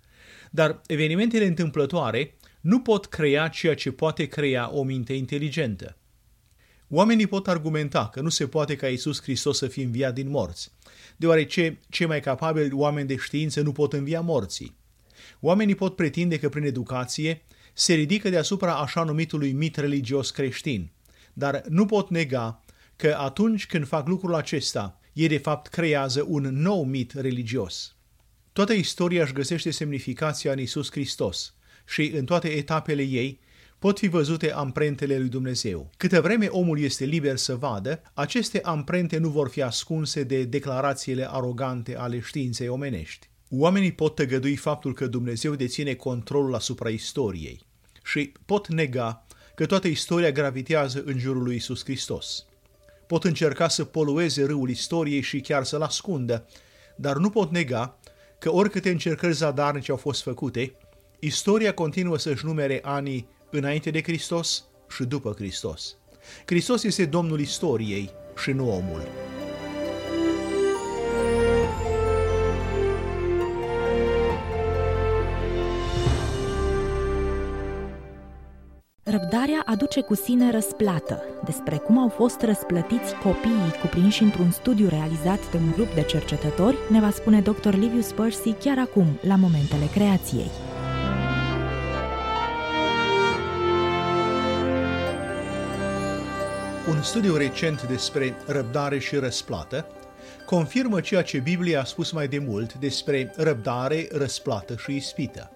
Dar 0.52 0.82
evenimentele 0.88 1.46
întâmplătoare 1.46 2.38
nu 2.62 2.80
pot 2.80 3.06
crea 3.06 3.48
ceea 3.48 3.76
ce 3.76 3.92
poate 3.92 4.26
crea 4.26 4.70
o 4.74 4.84
minte 4.84 5.14
inteligentă. 5.14 5.98
Oamenii 6.90 7.28
pot 7.28 7.48
argumenta 7.48 8.10
că 8.10 8.22
nu 8.22 8.30
se 8.30 8.48
poate 8.48 8.76
ca 8.76 8.88
Isus 8.88 9.22
Hristos 9.22 9.58
să 9.58 9.68
fie 9.68 9.84
înviat 9.84 10.14
din 10.14 10.30
morți, 10.30 10.72
deoarece 11.18 11.80
cei 11.90 12.06
mai 12.06 12.20
capabili 12.20 12.74
oameni 12.74 13.08
de 13.08 13.16
știință 13.16 13.62
nu 13.62 13.72
pot 13.72 13.94
învia 13.94 14.22
morții. 14.22 14.76
Oamenii 15.40 15.76
pot 15.76 15.96
pretinde 15.96 16.40
că 16.40 16.50
prin 16.50 16.64
educație 16.64 17.42
se 17.74 17.94
ridică 17.94 18.30
deasupra 18.30 18.76
așa 18.76 19.04
numitului 19.04 19.52
mit 19.52 19.76
religios 19.76 20.32
creștin, 20.32 20.92
dar 21.34 21.64
nu 21.68 21.86
pot 21.86 22.10
nega 22.10 22.64
că 22.96 23.16
atunci 23.20 23.66
când 23.66 23.88
fac 23.88 24.08
lucrul 24.08 24.34
acesta, 24.34 25.00
ei 25.16 25.28
de 25.28 25.38
fapt 25.38 25.68
creează 25.68 26.26
un 26.28 26.44
nou 26.44 26.84
mit 26.84 27.12
religios. 27.12 27.96
Toată 28.54 28.74
istoria 28.74 29.24
își 29.24 29.34
găsește 29.34 29.72
semnificația 29.72 30.52
în 30.52 30.60
Isus 30.60 30.92
Hristos 30.92 31.54
și 31.88 32.12
în 32.16 32.26
toate 32.26 32.48
etapele 32.48 33.02
ei 33.02 33.40
pot 33.80 34.00
fi 34.00 34.08
văzute 34.08 34.52
amprentele 34.52 35.18
lui 35.18 35.30
Dumnezeu. 35.30 35.90
Câte 35.98 36.20
vreme 36.20 36.46
omul 36.46 36.80
este 36.80 37.06
liber 37.06 37.38
să 37.38 37.56
vadă, 37.56 38.02
aceste 38.14 38.62
amprente 38.64 39.18
nu 39.18 39.30
vor 39.30 39.50
fi 39.50 39.62
ascunse 39.62 40.24
de 40.24 40.44
declarațiile 40.44 41.32
arogante 41.32 41.98
ale 41.98 42.20
științei 42.20 42.68
omenești. 42.68 43.30
Oamenii 43.50 43.92
pot 43.92 44.16
tăgădui 44.16 44.56
faptul 44.56 44.94
că 44.94 45.08
Dumnezeu 45.08 45.56
deține 45.56 45.94
controlul 45.94 46.56
asupra 46.56 46.90
istoriei 46.90 47.62
și 48.04 48.32
pot 48.46 48.68
nega 48.68 49.26
că 49.56 49.66
toată 49.66 49.88
istoria 49.88 50.32
gravitează 50.32 51.04
în 51.06 51.20
jurul 51.20 51.44
lui 51.44 51.56
Isus 51.56 51.84
Hristos. 51.84 52.46
Pot 53.08 53.24
încerca 53.24 53.68
să 53.68 53.84
polueze 53.84 54.46
râul 54.46 54.70
istoriei 54.70 55.22
și 55.22 55.40
chiar 55.40 55.64
să-l 55.64 55.82
ascundă, 55.82 56.46
dar 56.96 57.16
nu 57.16 57.30
pot 57.30 57.52
nega 57.52 58.00
că 58.40 58.52
oricâte 58.52 58.90
încercări 58.90 59.34
zadarnice 59.34 59.92
au 59.92 59.98
fost 59.98 60.22
făcute, 60.22 60.76
istoria 61.20 61.74
continuă 61.74 62.18
să-și 62.18 62.46
numere 62.46 62.80
anii 62.84 63.28
înainte 63.52 63.90
de 63.90 64.02
Hristos 64.02 64.66
și 64.90 65.04
după 65.04 65.34
Hristos. 65.38 65.98
Hristos 66.46 66.84
este 66.84 67.06
Domnul 67.06 67.40
istoriei 67.40 68.12
și 68.38 68.52
nu 68.52 68.72
omul. 68.72 69.35
Răbdarea 79.20 79.62
aduce 79.66 80.02
cu 80.02 80.16
sine 80.16 80.52
răsplată. 80.52 81.24
Despre 81.46 81.78
cum 81.78 82.00
au 82.00 82.10
fost 82.10 82.42
răsplătiți 82.42 83.16
copiii 83.24 83.80
cuprinși 83.82 84.24
într-un 84.24 84.52
studiu 84.52 84.88
realizat 84.88 85.52
de 85.52 85.58
un 85.58 85.72
grup 85.72 85.94
de 85.94 86.02
cercetători, 86.02 86.78
ne 86.90 87.00
va 87.00 87.10
spune 87.10 87.42
dr. 87.42 87.74
Livius 87.74 88.12
Percy 88.12 88.52
chiar 88.52 88.80
acum, 88.80 89.20
la 89.22 89.36
momentele 89.36 89.86
creației. 89.94 90.50
Un 96.90 97.02
studiu 97.02 97.36
recent 97.36 97.88
despre 97.88 98.36
răbdare 98.48 99.00
și 99.00 99.16
răsplată 99.16 99.86
confirmă 100.46 101.02
ceea 101.02 101.22
ce 101.22 101.38
Biblia 101.38 101.82
a 101.82 101.84
spus 101.84 102.12
mai 102.12 102.28
de 102.28 102.38
mult 102.38 102.74
despre 102.74 103.34
răbdare, 103.36 104.08
răsplată 104.12 104.76
și 104.78 104.96
ispită. 104.96 105.50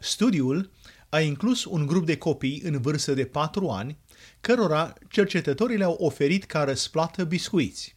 Studiul 0.00 0.70
a 1.08 1.20
inclus 1.20 1.64
un 1.64 1.86
grup 1.86 2.06
de 2.06 2.16
copii 2.16 2.60
în 2.64 2.80
vârstă 2.80 3.14
de 3.14 3.24
4 3.24 3.68
ani, 3.68 3.98
cărora 4.40 4.92
cercetătorii 5.10 5.76
le-au 5.76 5.96
oferit 6.00 6.44
ca 6.44 6.64
răsplată 6.64 7.24
biscuiți. 7.24 7.96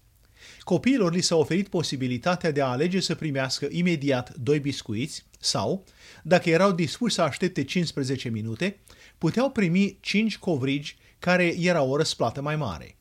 Copiilor 0.59 1.13
li 1.13 1.21
s-a 1.21 1.35
oferit 1.35 1.67
posibilitatea 1.67 2.51
de 2.51 2.61
a 2.61 2.67
alege 2.67 2.99
să 2.99 3.15
primească 3.15 3.67
imediat 3.69 4.35
doi 4.35 4.59
biscuiți 4.59 5.25
sau, 5.39 5.83
dacă 6.23 6.49
erau 6.49 6.71
dispuși 6.71 7.15
să 7.15 7.21
aștepte 7.21 7.63
15 7.63 8.29
minute, 8.29 8.79
puteau 9.17 9.51
primi 9.51 9.97
5 10.01 10.37
covrigi 10.37 10.97
care 11.19 11.55
erau 11.59 11.89
o 11.89 11.97
răsplată 11.97 12.41
mai 12.41 12.55
mare. 12.55 12.95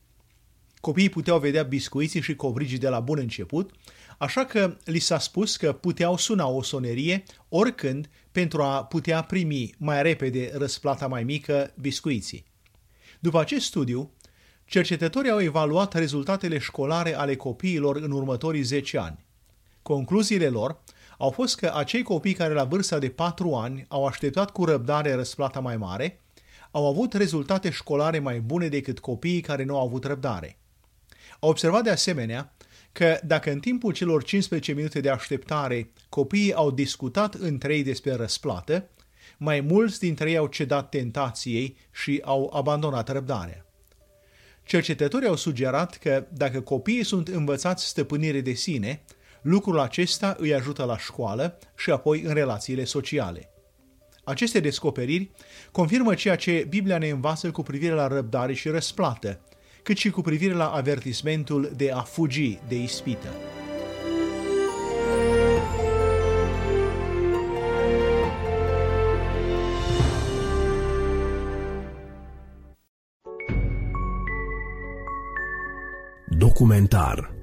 Copiii 0.80 1.08
puteau 1.08 1.38
vedea 1.38 1.62
biscuiții 1.62 2.20
și 2.20 2.34
covrigii 2.34 2.78
de 2.78 2.88
la 2.88 3.00
bun 3.00 3.18
început, 3.18 3.70
așa 4.18 4.44
că 4.44 4.76
li 4.84 4.98
s-a 4.98 5.18
spus 5.18 5.56
că 5.56 5.72
puteau 5.72 6.16
suna 6.16 6.48
o 6.48 6.62
sonerie 6.62 7.22
oricând 7.48 8.08
pentru 8.32 8.62
a 8.62 8.84
putea 8.84 9.22
primi 9.22 9.74
mai 9.78 10.02
repede 10.02 10.50
răsplata 10.54 11.06
mai 11.06 11.24
mică 11.24 11.72
biscuiții. 11.80 12.44
După 13.20 13.40
acest 13.40 13.66
studiu, 13.66 14.10
cercetătorii 14.64 15.30
au 15.30 15.40
evaluat 15.40 15.94
rezultatele 15.94 16.58
școlare 16.58 17.14
ale 17.14 17.36
copiilor 17.36 17.96
în 17.96 18.10
următorii 18.10 18.62
10 18.62 18.98
ani. 18.98 19.24
Concluziile 19.82 20.48
lor 20.48 20.80
au 21.18 21.30
fost 21.30 21.56
că 21.56 21.72
acei 21.74 22.02
copii 22.02 22.32
care 22.32 22.54
la 22.54 22.64
vârsta 22.64 22.98
de 22.98 23.08
4 23.08 23.54
ani 23.54 23.84
au 23.88 24.06
așteptat 24.06 24.50
cu 24.50 24.64
răbdare 24.64 25.14
răsplata 25.14 25.60
mai 25.60 25.76
mare, 25.76 26.20
au 26.70 26.86
avut 26.86 27.12
rezultate 27.12 27.70
școlare 27.70 28.18
mai 28.18 28.40
bune 28.40 28.68
decât 28.68 28.98
copiii 28.98 29.40
care 29.40 29.64
nu 29.64 29.78
au 29.78 29.86
avut 29.86 30.04
răbdare. 30.04 30.58
Au 31.40 31.48
observat 31.48 31.82
de 31.82 31.90
asemenea 31.90 32.52
că 32.92 33.18
dacă 33.24 33.50
în 33.50 33.60
timpul 33.60 33.92
celor 33.92 34.22
15 34.22 34.72
minute 34.72 35.00
de 35.00 35.10
așteptare 35.10 35.90
copiii 36.08 36.54
au 36.54 36.70
discutat 36.70 37.34
între 37.34 37.74
ei 37.74 37.82
despre 37.82 38.14
răsplată, 38.14 38.88
mai 39.38 39.60
mulți 39.60 39.98
dintre 39.98 40.30
ei 40.30 40.36
au 40.36 40.46
cedat 40.46 40.88
tentației 40.88 41.76
și 41.92 42.20
au 42.24 42.52
abandonat 42.54 43.08
răbdarea. 43.08 43.64
Cercetătorii 44.64 45.28
au 45.28 45.36
sugerat 45.36 45.96
că 45.96 46.26
dacă 46.32 46.60
copiii 46.60 47.04
sunt 47.04 47.28
învățați 47.28 47.86
stăpânire 47.86 48.40
de 48.40 48.52
sine, 48.52 49.02
lucrul 49.42 49.78
acesta 49.78 50.36
îi 50.38 50.54
ajută 50.54 50.84
la 50.84 50.98
școală 50.98 51.58
și 51.76 51.90
apoi 51.90 52.20
în 52.20 52.34
relațiile 52.34 52.84
sociale. 52.84 53.50
Aceste 54.24 54.60
descoperiri 54.60 55.30
confirmă 55.72 56.14
ceea 56.14 56.36
ce 56.36 56.66
Biblia 56.68 56.98
ne 56.98 57.08
învață 57.08 57.50
cu 57.50 57.62
privire 57.62 57.92
la 57.92 58.06
răbdare 58.06 58.52
și 58.52 58.68
răsplată, 58.68 59.40
cât 59.90 59.98
și 59.98 60.10
cu 60.10 60.20
privire 60.20 60.54
la 60.54 60.68
avertismentul 60.68 61.72
de 61.76 61.90
a 61.90 62.00
fugi 62.00 62.58
de 62.68 62.82
ispită. 62.82 63.28
Documentar 76.28 77.39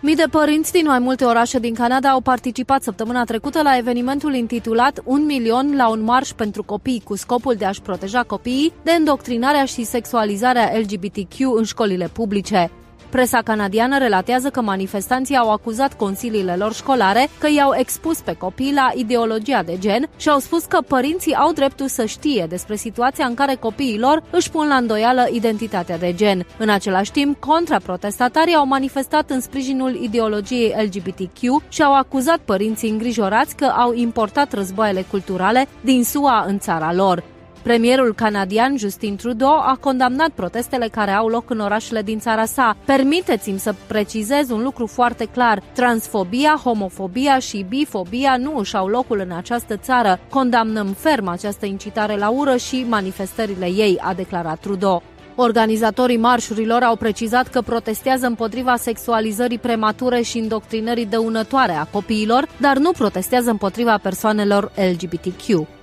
Mii 0.00 0.14
de 0.14 0.24
părinți 0.30 0.72
din 0.72 0.86
mai 0.86 0.98
multe 0.98 1.24
orașe 1.24 1.58
din 1.58 1.74
Canada 1.74 2.08
au 2.10 2.20
participat 2.20 2.82
săptămâna 2.82 3.24
trecută 3.24 3.62
la 3.62 3.76
evenimentul 3.76 4.34
intitulat 4.34 5.00
Un 5.04 5.24
milion 5.24 5.76
la 5.76 5.88
un 5.88 6.02
marș 6.02 6.30
pentru 6.30 6.62
copii, 6.62 7.02
cu 7.04 7.16
scopul 7.16 7.54
de 7.54 7.64
a-și 7.64 7.82
proteja 7.82 8.22
copiii 8.22 8.72
de 8.82 8.90
îndoctrinarea 8.90 9.64
și 9.64 9.84
sexualizarea 9.84 10.72
LGBTQ 10.78 11.38
în 11.56 11.64
școlile 11.64 12.08
publice. 12.12 12.70
Presa 13.10 13.42
canadiană 13.42 13.98
relatează 13.98 14.50
că 14.50 14.60
manifestanții 14.60 15.36
au 15.36 15.52
acuzat 15.52 15.96
consiliile 15.96 16.56
lor 16.56 16.74
școlare 16.74 17.28
că 17.38 17.48
i-au 17.56 17.74
expus 17.76 18.20
pe 18.20 18.32
copii 18.32 18.72
la 18.74 18.90
ideologia 18.94 19.62
de 19.62 19.78
gen 19.78 20.08
și 20.16 20.28
au 20.28 20.38
spus 20.38 20.64
că 20.64 20.78
părinții 20.88 21.34
au 21.34 21.52
dreptul 21.52 21.88
să 21.88 22.04
știe 22.04 22.46
despre 22.48 22.76
situația 22.76 23.26
în 23.26 23.34
care 23.34 23.54
copiii 23.54 23.98
lor 23.98 24.22
își 24.30 24.50
pun 24.50 24.68
la 24.68 24.74
îndoială 24.74 25.26
identitatea 25.32 25.98
de 25.98 26.14
gen. 26.14 26.46
În 26.58 26.68
același 26.68 27.12
timp, 27.12 27.40
contraprotestatarii 27.40 28.54
au 28.54 28.66
manifestat 28.66 29.30
în 29.30 29.40
sprijinul 29.40 29.94
ideologiei 30.02 30.74
LGBTQ 30.84 31.62
și 31.68 31.82
au 31.82 31.94
acuzat 31.94 32.38
părinții 32.38 32.90
îngrijorați 32.90 33.56
că 33.56 33.64
au 33.64 33.94
importat 33.94 34.52
războaiele 34.52 35.04
culturale 35.10 35.66
din 35.80 36.04
SUA 36.04 36.44
în 36.46 36.58
țara 36.58 36.92
lor. 36.92 37.22
Premierul 37.62 38.14
canadian 38.14 38.76
Justin 38.76 39.16
Trudeau 39.16 39.58
a 39.58 39.78
condamnat 39.80 40.28
protestele 40.28 40.88
care 40.88 41.10
au 41.10 41.28
loc 41.28 41.50
în 41.50 41.58
orașele 41.58 42.02
din 42.02 42.18
țara 42.18 42.44
sa. 42.44 42.76
Permiteți-mi 42.84 43.58
să 43.58 43.74
precizez 43.86 44.50
un 44.50 44.62
lucru 44.62 44.86
foarte 44.86 45.24
clar. 45.24 45.62
Transfobia, 45.72 46.60
homofobia 46.64 47.38
și 47.38 47.66
bifobia 47.68 48.36
nu 48.36 48.56
își 48.56 48.76
au 48.76 48.86
locul 48.86 49.18
în 49.28 49.36
această 49.36 49.76
țară. 49.76 50.20
Condamnăm 50.30 50.86
ferm 50.86 51.28
această 51.28 51.66
incitare 51.66 52.16
la 52.16 52.28
ură 52.28 52.56
și 52.56 52.86
manifestările 52.88 53.66
ei, 53.66 53.98
a 54.00 54.14
declarat 54.14 54.58
Trudeau. 54.58 55.02
Organizatorii 55.36 56.16
marșurilor 56.16 56.82
au 56.82 56.96
precizat 56.96 57.48
că 57.48 57.60
protestează 57.60 58.26
împotriva 58.26 58.76
sexualizării 58.76 59.58
premature 59.58 60.20
și 60.20 60.38
indoctrinării 60.38 61.06
dăunătoare 61.06 61.72
a 61.72 61.84
copiilor, 61.84 62.48
dar 62.60 62.76
nu 62.76 62.90
protestează 62.90 63.50
împotriva 63.50 63.98
persoanelor 63.98 64.72
LGBTQ. 64.92 65.77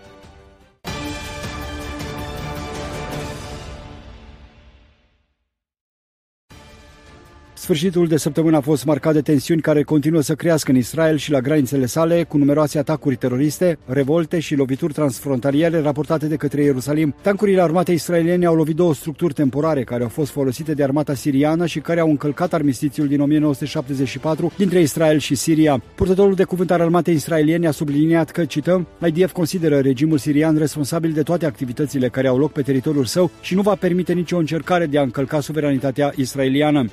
Sfârșitul 7.65 8.07
de 8.07 8.17
săptămână 8.17 8.57
a 8.57 8.61
fost 8.61 8.85
marcat 8.85 9.13
de 9.13 9.21
tensiuni 9.21 9.61
care 9.61 9.83
continuă 9.83 10.21
să 10.21 10.35
crească 10.35 10.71
în 10.71 10.77
Israel 10.77 11.17
și 11.17 11.31
la 11.31 11.39
granițele 11.39 11.85
sale, 11.85 12.23
cu 12.23 12.37
numeroase 12.37 12.77
atacuri 12.77 13.15
teroriste, 13.15 13.77
revolte 13.85 14.39
și 14.39 14.55
lovituri 14.55 14.93
transfrontaliere 14.93 15.79
raportate 15.79 16.27
de 16.27 16.35
către 16.35 16.63
Ierusalim. 16.63 17.15
Tancurile 17.21 17.61
armatei 17.61 17.95
israeliene 17.95 18.45
au 18.45 18.55
lovit 18.55 18.75
două 18.75 18.93
structuri 18.93 19.33
temporare 19.33 19.83
care 19.83 20.03
au 20.03 20.09
fost 20.09 20.31
folosite 20.31 20.73
de 20.73 20.83
armata 20.83 21.13
siriană 21.13 21.65
și 21.65 21.79
care 21.79 21.99
au 21.99 22.09
încălcat 22.09 22.53
armistițiul 22.53 23.07
din 23.07 23.21
1974 23.21 24.51
dintre 24.57 24.79
Israel 24.79 25.17
și 25.17 25.35
Siria. 25.35 25.83
Purtătorul 25.95 26.33
de 26.33 26.43
cuvânt 26.43 26.71
al 26.71 26.81
armatei 26.81 27.13
israeliene 27.13 27.67
a 27.67 27.71
subliniat 27.71 28.31
că, 28.31 28.45
cităm, 28.45 28.87
IDF 29.05 29.31
consideră 29.31 29.79
regimul 29.79 30.17
sirian 30.17 30.57
responsabil 30.57 31.11
de 31.11 31.21
toate 31.21 31.45
activitățile 31.45 32.09
care 32.09 32.27
au 32.27 32.37
loc 32.37 32.51
pe 32.51 32.61
teritoriul 32.61 33.05
său 33.05 33.31
și 33.41 33.55
nu 33.55 33.61
va 33.61 33.75
permite 33.75 34.13
nicio 34.13 34.37
încercare 34.37 34.85
de 34.85 34.97
a 34.97 35.01
încălca 35.01 35.39
suveranitatea 35.39 36.13
israeliană. 36.15 36.85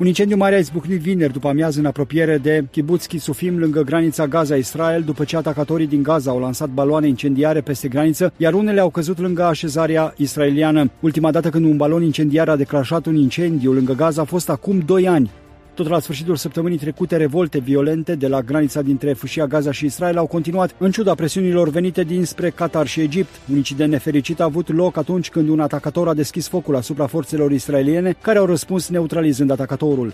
Un 0.00 0.06
incendiu 0.06 0.36
mare 0.36 0.54
a 0.54 0.58
izbucnit 0.58 1.00
vineri 1.00 1.32
după 1.32 1.48
amiază 1.48 1.78
în 1.78 1.86
apropiere 1.86 2.38
de 2.38 2.64
Kibbutz 2.70 3.06
Kisufim, 3.06 3.58
lângă 3.58 3.82
granița 3.82 4.26
Gaza-Israel, 4.26 5.02
după 5.02 5.24
ce 5.24 5.36
atacatorii 5.36 5.86
din 5.86 6.02
Gaza 6.02 6.30
au 6.30 6.40
lansat 6.40 6.68
baloane 6.68 7.08
incendiare 7.08 7.60
peste 7.60 7.88
graniță, 7.88 8.32
iar 8.36 8.54
unele 8.54 8.80
au 8.80 8.90
căzut 8.90 9.18
lângă 9.18 9.42
așezarea 9.42 10.14
israeliană. 10.16 10.90
Ultima 11.00 11.30
dată 11.30 11.48
când 11.48 11.64
un 11.64 11.76
balon 11.76 12.02
incendiar 12.02 12.48
a 12.48 12.56
declanșat 12.56 13.06
un 13.06 13.16
incendiu 13.16 13.72
lângă 13.72 13.92
Gaza 13.92 14.22
a 14.22 14.24
fost 14.24 14.48
acum 14.48 14.78
2 14.78 15.08
ani. 15.08 15.30
Tot 15.74 15.88
la 15.88 15.98
sfârșitul 15.98 16.36
săptămânii 16.36 16.78
trecute, 16.78 17.16
revolte 17.16 17.58
violente 17.58 18.14
de 18.14 18.28
la 18.28 18.40
granița 18.40 18.82
dintre 18.82 19.12
Fâșia 19.12 19.46
Gaza 19.46 19.72
și 19.72 19.84
Israel 19.84 20.18
au 20.18 20.26
continuat, 20.26 20.74
în 20.78 20.90
ciuda 20.90 21.14
presiunilor 21.14 21.68
venite 21.68 22.02
dinspre 22.02 22.50
Qatar 22.50 22.86
și 22.86 23.00
Egipt. 23.00 23.40
Un 23.50 23.56
incident 23.56 23.90
nefericit 23.90 24.40
a 24.40 24.44
avut 24.44 24.72
loc 24.72 24.96
atunci 24.96 25.30
când 25.30 25.48
un 25.48 25.60
atacator 25.60 26.08
a 26.08 26.14
deschis 26.14 26.48
focul 26.48 26.76
asupra 26.76 27.06
forțelor 27.06 27.52
israeliene, 27.52 28.16
care 28.22 28.38
au 28.38 28.46
răspuns 28.46 28.88
neutralizând 28.88 29.50
atacatorul. 29.50 30.12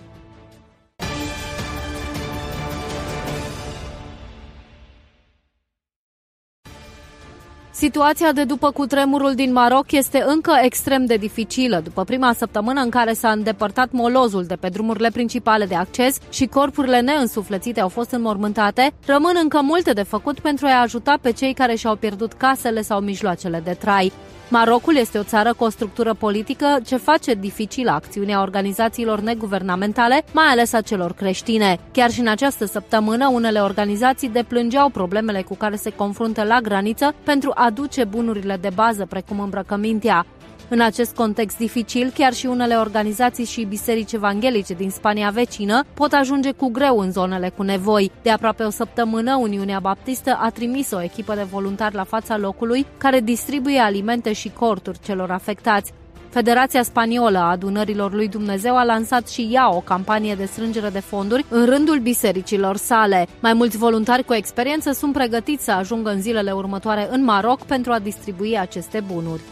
Situația 7.79 8.33
de 8.33 8.45
după 8.45 8.71
cutremurul 8.71 9.35
din 9.35 9.53
Maroc 9.53 9.93
este 9.93 10.25
încă 10.27 10.59
extrem 10.63 11.05
de 11.05 11.17
dificilă. 11.17 11.81
După 11.85 12.05
prima 12.05 12.33
săptămână 12.33 12.81
în 12.81 12.91
care 12.91 13.13
s-a 13.13 13.31
îndepărtat 13.31 13.89
molozul 13.91 14.45
de 14.45 14.55
pe 14.55 14.69
drumurile 14.69 15.11
principale 15.11 15.65
de 15.67 15.75
acces 15.75 16.19
și 16.31 16.47
corpurile 16.47 17.01
neînsuflețite 17.01 17.81
au 17.81 17.89
fost 17.89 18.11
înmormântate, 18.11 18.93
rămân 19.07 19.37
încă 19.43 19.61
multe 19.63 19.93
de 19.93 20.03
făcut 20.03 20.41
pentru 20.41 20.67
a 20.67 20.81
ajuta 20.81 21.19
pe 21.21 21.33
cei 21.33 21.55
care 21.55 21.75
și-au 21.75 21.97
pierdut 21.97 22.33
casele 22.33 22.83
sau 22.83 23.01
mijloacele 23.01 23.61
de 23.65 23.73
trai. 23.73 24.13
Marocul 24.49 24.97
este 24.97 25.19
o 25.19 25.23
țară 25.23 25.55
cu 25.55 25.65
o 25.65 25.69
structură 25.69 26.15
politică 26.15 26.79
ce 26.85 26.97
face 26.97 27.35
dificilă 27.35 27.91
acțiunea 27.91 28.43
organizațiilor 28.43 29.21
neguvernamentale, 29.21 30.25
mai 30.33 30.47
ales 30.47 30.73
a 30.73 30.81
celor 30.81 31.13
creștine. 31.13 31.79
Chiar 31.93 32.11
și 32.11 32.21
în 32.21 32.29
această 32.29 32.65
săptămână, 32.67 33.29
unele 33.33 33.61
organizații 33.61 34.29
deplângeau 34.29 34.89
problemele 34.89 35.43
cu 35.43 35.55
care 35.57 35.77
se 35.77 35.91
confruntă 35.91 36.45
la 36.45 36.61
graniță 36.61 37.15
pentru 37.25 37.51
a 37.55 37.71
duce 37.71 38.05
bunurile 38.05 38.57
de 38.61 38.71
bază, 38.75 39.07
precum 39.07 39.41
îmbrăcămintea. 39.41 40.27
În 40.69 40.81
acest 40.81 41.15
context 41.15 41.57
dificil, 41.57 42.13
chiar 42.15 42.33
și 42.33 42.47
unele 42.47 42.75
organizații 42.75 43.45
și 43.45 43.65
biserici 43.65 44.13
evanghelice 44.13 44.75
din 44.75 44.91
Spania 44.91 45.31
vecină 45.31 45.85
pot 45.95 46.13
ajunge 46.13 46.51
cu 46.51 46.69
greu 46.69 46.99
în 46.99 47.13
zonele 47.13 47.53
cu 47.57 47.63
nevoi. 47.63 48.11
De 48.23 48.31
aproape 48.31 48.63
o 48.63 48.71
săptămână, 48.71 49.37
Uniunea 49.37 49.79
Baptistă 49.79 50.39
a 50.41 50.51
trimis 50.51 50.91
o 50.91 51.03
echipă 51.03 51.35
de 51.35 51.43
voluntari 51.43 51.95
la 51.95 52.05
fața 52.05 52.37
locului 52.37 52.87
care 52.99 53.21
distribuie 53.21 53.79
alimente 53.79 54.33
și 54.33 54.51
corturi 54.59 54.99
celor 55.05 55.31
afectați. 55.31 55.93
Federația 56.29 56.83
Spaniolă 56.83 57.39
a 57.39 57.51
Adunărilor 57.51 58.13
lui 58.13 58.29
Dumnezeu 58.29 58.77
a 58.77 58.85
lansat 58.85 59.29
și 59.29 59.49
ea 59.53 59.75
o 59.75 59.81
campanie 59.81 60.35
de 60.35 60.45
strângere 60.45 60.89
de 60.89 61.01
fonduri 61.01 61.45
în 61.49 61.65
rândul 61.65 61.99
bisericilor 61.99 62.77
sale. 62.77 63.27
Mai 63.41 63.53
mulți 63.53 63.77
voluntari 63.77 64.25
cu 64.25 64.35
experiență 64.35 64.93
sunt 64.93 65.13
pregătiți 65.13 65.65
să 65.65 65.71
ajungă 65.71 66.11
în 66.11 66.21
zilele 66.21 66.53
următoare 66.53 67.09
în 67.11 67.25
Maroc 67.25 67.63
pentru 67.63 67.93
a 67.93 67.99
distribui 67.99 68.59
aceste 68.59 69.03
bunuri. 69.13 69.43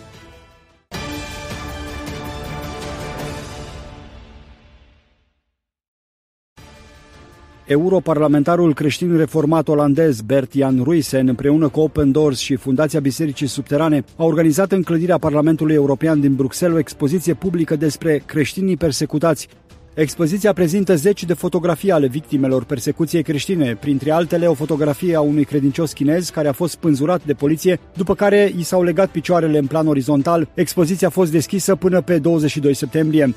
Europarlamentarul 7.67 8.75
creștin 8.75 9.17
reformat 9.17 9.69
olandez 9.69 10.21
Bert 10.21 10.53
Jan 10.53 10.81
Ruisen 10.83 11.29
împreună 11.29 11.69
cu 11.69 11.81
Open 11.81 12.13
Doors 12.13 12.39
și 12.39 12.57
Fundația 12.57 13.01
Bisericii 13.01 13.47
Subterane 13.47 14.05
a 14.17 14.25
organizat 14.25 14.73
în 14.73 14.83
clădirea 14.83 15.19
Parlamentului 15.19 15.75
European 15.75 16.21
din 16.21 16.35
Bruxelles 16.35 16.77
o 16.77 16.81
expoziție 16.81 17.35
publică 17.35 17.77
despre 17.77 18.23
creștinii 18.27 18.77
persecutați 18.77 19.49
Expoziția 19.95 20.53
prezintă 20.53 20.95
zeci 20.95 21.25
de 21.25 21.35
fotografii 21.35 21.91
ale 21.91 22.07
victimelor 22.07 22.65
persecuției 22.65 23.23
creștine, 23.23 23.77
printre 23.81 24.11
altele 24.11 24.47
o 24.47 24.55
fotografie 24.55 25.17
a 25.17 25.21
unui 25.21 25.45
credincios 25.45 25.93
chinez 25.93 26.29
care 26.29 26.49
a 26.49 26.53
fost 26.53 26.73
spânzurat 26.73 27.25
de 27.25 27.33
poliție, 27.33 27.81
după 27.97 28.15
care 28.15 28.53
i 28.57 28.63
s-au 28.63 28.83
legat 28.83 29.11
picioarele 29.11 29.59
în 29.59 29.67
plan 29.67 29.87
orizontal. 29.87 30.49
Expoziția 30.55 31.09
a 31.09 31.11
fost 31.11 31.31
deschisă 31.31 31.75
până 31.75 32.01
pe 32.01 32.19
22 32.19 32.75
septembrie. 32.75 33.35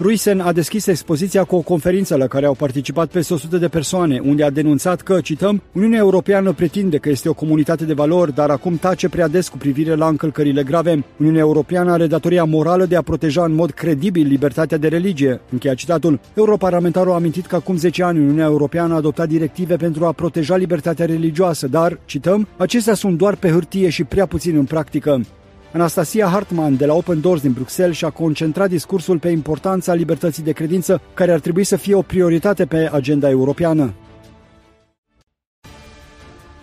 Ruisen 0.00 0.40
a 0.40 0.52
deschis 0.52 0.86
expoziția 0.86 1.44
cu 1.44 1.56
o 1.56 1.60
conferință 1.60 2.16
la 2.16 2.26
care 2.26 2.46
au 2.46 2.54
participat 2.54 3.08
peste 3.10 3.34
100 3.34 3.56
de 3.56 3.68
persoane, 3.68 4.20
unde 4.24 4.44
a 4.44 4.50
denunțat 4.50 5.00
că, 5.00 5.20
cităm, 5.20 5.62
Uniunea 5.72 5.98
Europeană 5.98 6.52
pretinde 6.52 6.96
că 6.98 7.08
este 7.08 7.28
o 7.28 7.32
comunitate 7.32 7.84
de 7.84 7.92
valori, 7.92 8.34
dar 8.34 8.50
acum 8.50 8.76
tace 8.76 9.08
prea 9.08 9.28
des 9.28 9.48
cu 9.48 9.56
privire 9.56 9.94
la 9.94 10.06
încălcările 10.08 10.62
grave. 10.62 11.04
Uniunea 11.16 11.40
Europeană 11.40 11.92
are 11.92 12.06
datoria 12.06 12.44
morală 12.44 12.84
de 12.84 12.96
a 12.96 13.02
proteja 13.02 13.44
în 13.44 13.54
mod 13.54 13.70
credibil 13.70 14.26
libertatea 14.26 14.76
de 14.76 14.88
religie. 14.88 15.40
Încheia 15.50 15.74
citatul. 15.74 16.20
Europarlamentarul 16.34 17.12
a 17.12 17.14
amintit 17.14 17.46
că 17.46 17.56
acum 17.56 17.76
10 17.76 18.02
ani 18.02 18.18
Uniunea 18.18 18.44
Europeană 18.44 18.92
a 18.92 18.96
adoptat 18.96 19.28
directive 19.28 19.76
pentru 19.76 20.04
a 20.04 20.12
proteja 20.12 20.56
libertatea 20.56 21.06
religioasă, 21.06 21.66
dar, 21.66 21.98
cităm, 22.04 22.48
acestea 22.56 22.94
sunt 22.94 23.18
doar 23.18 23.36
pe 23.36 23.50
hârtie 23.50 23.88
și 23.88 24.04
prea 24.04 24.26
puțin 24.26 24.56
în 24.56 24.64
practică. 24.64 25.20
Anastasia 25.72 26.26
Hartman 26.26 26.76
de 26.76 26.86
la 26.86 26.94
Open 26.94 27.20
Doors 27.20 27.40
din 27.40 27.52
Bruxelles 27.52 27.96
și-a 27.96 28.10
concentrat 28.10 28.68
discursul 28.68 29.18
pe 29.18 29.28
importanța 29.28 29.94
libertății 29.94 30.42
de 30.42 30.52
credință, 30.52 31.00
care 31.14 31.32
ar 31.32 31.40
trebui 31.40 31.64
să 31.64 31.76
fie 31.76 31.94
o 31.94 32.02
prioritate 32.02 32.66
pe 32.66 32.90
agenda 32.92 33.28
europeană. 33.28 33.94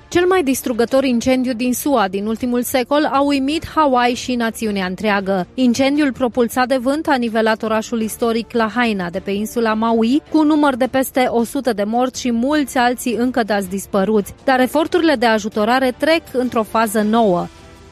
Cel 0.09 0.25
mai 0.25 0.43
distrugător 0.43 1.03
incendiu 1.03 1.53
din 1.53 1.73
SUA 1.73 2.07
din 2.07 2.25
ultimul 2.25 2.61
secol 2.61 3.09
a 3.11 3.21
uimit 3.21 3.67
Hawaii 3.67 4.15
și 4.15 4.35
națiunea 4.35 4.85
întreagă. 4.85 5.47
Incendiul 5.53 6.13
propulsat 6.13 6.67
de 6.67 6.77
vânt 6.77 7.07
a 7.07 7.15
nivelat 7.15 7.63
orașul 7.63 8.01
istoric 8.01 8.51
Lahaina 8.51 9.09
de 9.09 9.19
pe 9.19 9.31
insula 9.31 9.73
Maui, 9.73 10.21
cu 10.31 10.37
un 10.37 10.47
număr 10.47 10.75
de 10.75 10.87
peste 10.87 11.27
100 11.29 11.73
de 11.73 11.83
morți 11.83 12.21
și 12.21 12.31
mulți 12.31 12.77
alții 12.77 13.13
încă 13.13 13.43
dați 13.43 13.69
dispăruți. 13.69 14.33
Dar 14.43 14.59
eforturile 14.59 15.15
de 15.15 15.25
ajutorare 15.25 15.93
trec 15.97 16.21
într-o 16.33 16.63
fază 16.63 17.01
nouă. 17.01 17.47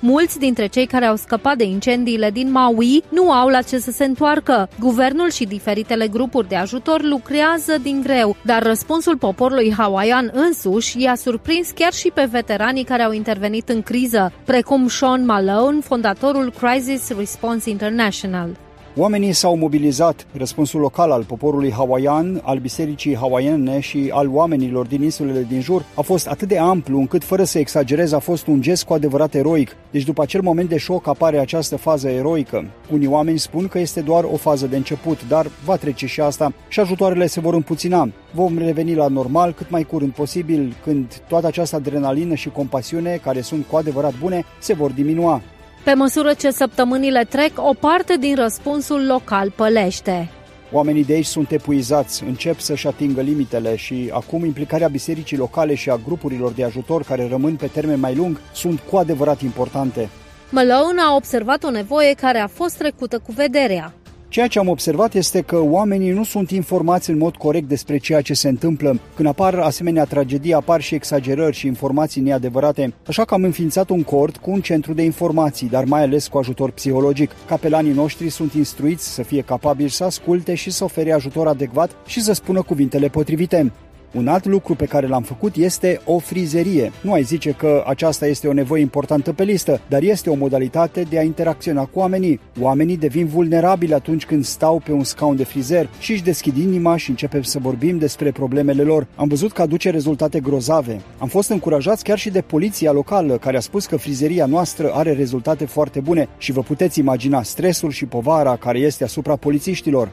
Mulți 0.08 0.40
dintre 0.40 0.68
cei 0.68 0.86
care 0.86 1.06
au 1.06 1.16
scăpat 1.16 1.58
de 1.58 1.64
incendiile 1.64 2.32
din 2.32 2.52
Maui 2.52 3.04
nu 3.10 3.32
au 3.32 3.48
la 3.48 3.62
ce 3.62 3.78
să 3.78 3.92
se 3.92 4.06
întoarcă. 4.06 4.70
Guvernul 4.80 5.30
și 5.30 5.46
diferitele 5.46 6.08
grupuri 6.08 6.48
de 6.48 6.56
ajutor 6.56 7.04
lucrează 7.04 7.78
din 7.82 8.02
greu, 8.02 8.36
dar 8.42 8.64
răspunsul 8.64 9.18
poporului 9.18 9.74
hawaian 9.78 10.32
însuși 10.34 11.02
i-a 11.02 11.16
surprins 11.16 11.70
chiar 11.70 11.94
și 11.94 12.12
pe 12.14 12.28
veteranii 12.32 12.84
care 12.84 13.04
au 13.04 13.12
intervenit 13.12 13.70
în 13.70 13.82
criză, 13.82 14.32
precum 14.44 14.88
Sean 14.88 15.26
Malone, 15.26 15.80
fondatorul 15.80 16.54
Crisis 16.60 17.18
Response 17.18 17.70
International. 17.70 18.65
Oamenii 18.98 19.32
s-au 19.32 19.56
mobilizat. 19.56 20.28
Răspunsul 20.38 20.80
local 20.80 21.12
al 21.12 21.24
poporului 21.24 21.72
hawaian, 21.72 22.42
al 22.44 22.58
bisericii 22.58 23.16
hawaiene 23.16 23.80
și 23.80 24.10
al 24.14 24.30
oamenilor 24.30 24.86
din 24.86 25.04
insulele 25.04 25.46
din 25.50 25.62
jur 25.62 25.86
a 25.96 26.02
fost 26.02 26.28
atât 26.28 26.48
de 26.48 26.58
amplu 26.58 27.00
încât, 27.00 27.24
fără 27.24 27.44
să 27.44 27.60
exagerez, 27.60 28.12
a 28.12 28.20
fost 28.20 28.48
un 28.48 28.62
gest 28.62 28.84
cu 28.84 28.94
adevărat 28.94 29.34
eroic. 29.34 29.76
Deci 29.92 30.04
după 30.04 30.22
acel 30.22 30.42
moment 30.42 30.70
de 30.70 30.78
șoc 30.78 31.08
apare 31.08 31.40
această 31.40 31.78
fază 31.78 32.10
eroică. 32.10 32.66
Unii 32.92 33.08
oameni 33.08 33.40
spun 33.40 33.68
că 33.68 33.80
este 33.80 34.02
doar 34.02 34.24
o 34.24 34.36
fază 34.36 34.68
de 34.68 34.76
început, 34.76 35.28
dar 35.28 35.48
va 35.66 35.76
trece 35.76 36.06
și 36.06 36.22
asta 36.22 36.54
și 36.68 36.80
ajutoarele 36.80 37.28
se 37.28 37.40
vor 37.40 37.54
împuțina. 37.54 38.10
Vom 38.34 38.58
reveni 38.58 38.96
la 38.96 39.08
normal 39.08 39.54
cât 39.54 39.70
mai 39.70 39.84
curând 39.84 40.12
posibil, 40.12 40.76
când 40.84 41.22
toată 41.28 41.48
această 41.48 41.76
adrenalină 41.76 42.36
și 42.36 42.50
compasiune, 42.50 43.20
care 43.24 43.42
sunt 43.42 43.66
cu 43.70 43.76
adevărat 43.76 44.14
bune, 44.20 44.44
se 44.60 44.74
vor 44.74 44.92
diminua. 44.92 45.42
Pe 45.86 45.94
măsură 45.94 46.34
ce 46.34 46.52
săptămânile 46.52 47.24
trec, 47.30 47.52
o 47.56 47.74
parte 47.74 48.18
din 48.18 48.36
răspunsul 48.36 49.06
local 49.06 49.52
pălește. 49.52 50.30
Oamenii 50.72 51.04
de 51.04 51.14
aici 51.14 51.26
sunt 51.26 51.52
epuizați, 51.52 52.24
încep 52.24 52.60
să-și 52.60 52.88
atingă 52.88 53.22
limitele 53.22 53.76
și 53.76 54.10
acum 54.14 54.46
implicarea 54.46 54.88
bisericii 54.88 55.38
locale 55.38 55.76
și 55.76 55.90
a 55.90 56.00
grupurilor 56.06 56.52
de 56.52 56.64
ajutor 56.64 57.04
care 57.04 57.28
rămân 57.28 57.56
pe 57.56 57.68
termen 57.68 58.00
mai 58.00 58.16
lung 58.16 58.40
sunt 58.54 58.80
cu 58.80 58.98
adevărat 58.98 59.42
importante. 59.42 60.10
Malone 60.50 61.02
a 61.02 61.16
observat 61.16 61.64
o 61.64 61.70
nevoie 61.70 62.14
care 62.14 62.38
a 62.38 62.48
fost 62.48 62.78
trecută 62.78 63.20
cu 63.20 63.32
vederea. 63.32 63.94
Ceea 64.36 64.48
ce 64.48 64.60
am 64.60 64.68
observat 64.68 65.14
este 65.14 65.42
că 65.42 65.60
oamenii 65.60 66.12
nu 66.12 66.24
sunt 66.24 66.52
informați 66.52 67.10
în 67.10 67.18
mod 67.18 67.36
corect 67.36 67.68
despre 67.68 67.98
ceea 67.98 68.22
ce 68.22 68.34
se 68.34 68.48
întâmplă. 68.48 69.00
Când 69.16 69.28
apar 69.28 69.56
asemenea 69.56 70.06
tragedii, 70.06 70.54
apar 70.54 70.82
și 70.82 70.96
exagerări 70.96 71.56
și 71.56 71.68
informații 71.68 72.22
neadevărate. 72.22 72.94
Așa 73.08 73.26
că 73.26 73.34
am 73.34 73.44
înființat 73.44 73.90
un 73.90 74.04
cord 74.04 74.38
cu 74.38 74.52
un 74.52 74.62
centru 74.62 74.94
de 74.94 75.04
informații, 75.04 75.70
dar 75.70 75.84
mai 75.84 76.02
ales 76.02 76.28
cu 76.28 76.38
ajutor 76.38 76.72
psihologic. 76.72 77.32
Capelanii 77.48 77.94
noștri 77.94 78.30
sunt 78.30 78.54
instruiți 78.54 79.14
să 79.14 79.24
fie 79.24 79.42
capabili 79.42 79.90
să 79.90 80.04
asculte 80.04 80.56
și 80.56 80.72
să 80.72 80.84
ofere 80.84 81.12
ajutor 81.12 81.48
adecvat 81.48 81.92
și 82.06 82.22
să 82.22 82.34
spună 82.34 82.62
cuvintele 82.62 83.08
potrivite. 83.08 83.72
Un 84.16 84.28
alt 84.28 84.46
lucru 84.46 84.76
pe 84.76 84.86
care 84.86 85.08
l-am 85.08 85.22
făcut 85.22 85.56
este 85.56 86.02
o 86.06 86.18
frizerie. 86.18 86.92
Nu 87.02 87.14
ai 87.14 87.24
zice 87.24 87.52
că 87.52 87.84
aceasta 87.88 88.28
este 88.28 88.48
o 88.48 88.54
nevoie 88.54 88.82
importantă 88.82 89.34
pe 89.34 89.44
listă, 89.44 89.82
dar 89.90 90.02
este 90.02 90.30
o 90.30 90.36
modalitate 90.36 91.02
de 91.10 91.20
a 91.20 91.22
interacționa 91.22 91.86
cu 91.86 92.00
oamenii. 92.00 92.40
Oamenii 92.60 92.98
devin 92.98 93.26
vulnerabili 93.26 93.94
atunci 93.94 94.26
când 94.26 94.46
stau 94.46 94.82
pe 94.86 94.92
un 94.92 95.04
scaun 95.04 95.36
de 95.36 95.44
frizer 95.44 95.90
și 96.00 96.12
își 96.12 96.24
deschid 96.24 96.58
inima 96.58 96.98
și 96.98 97.10
începem 97.10 97.42
să 97.42 97.60
vorbim 97.60 97.98
despre 97.98 98.32
problemele 98.32 98.84
lor. 98.84 99.08
Am 99.16 99.28
văzut 99.28 99.52
că 99.52 99.62
aduce 99.62 99.90
rezultate 99.90 100.40
grozave. 100.40 101.02
Am 101.18 101.28
fost 101.28 101.50
încurajați 101.50 102.04
chiar 102.04 102.18
și 102.18 102.30
de 102.30 102.42
poliția 102.42 102.92
locală, 102.92 103.38
care 103.38 103.58
a 103.58 103.60
spus 103.60 103.86
că 103.86 103.98
frizeria 103.98 104.46
noastră 104.46 104.92
are 104.94 105.14
rezultate 105.14 105.66
foarte 105.66 106.00
bune 106.00 106.28
și 106.38 106.52
vă 106.52 106.62
puteți 106.62 107.00
imagina 107.00 107.44
stresul 107.44 107.92
și 107.92 108.06
povara 108.06 108.56
care 108.56 108.80
este 108.80 109.04
asupra 109.04 109.36
polițiștilor. 109.36 110.10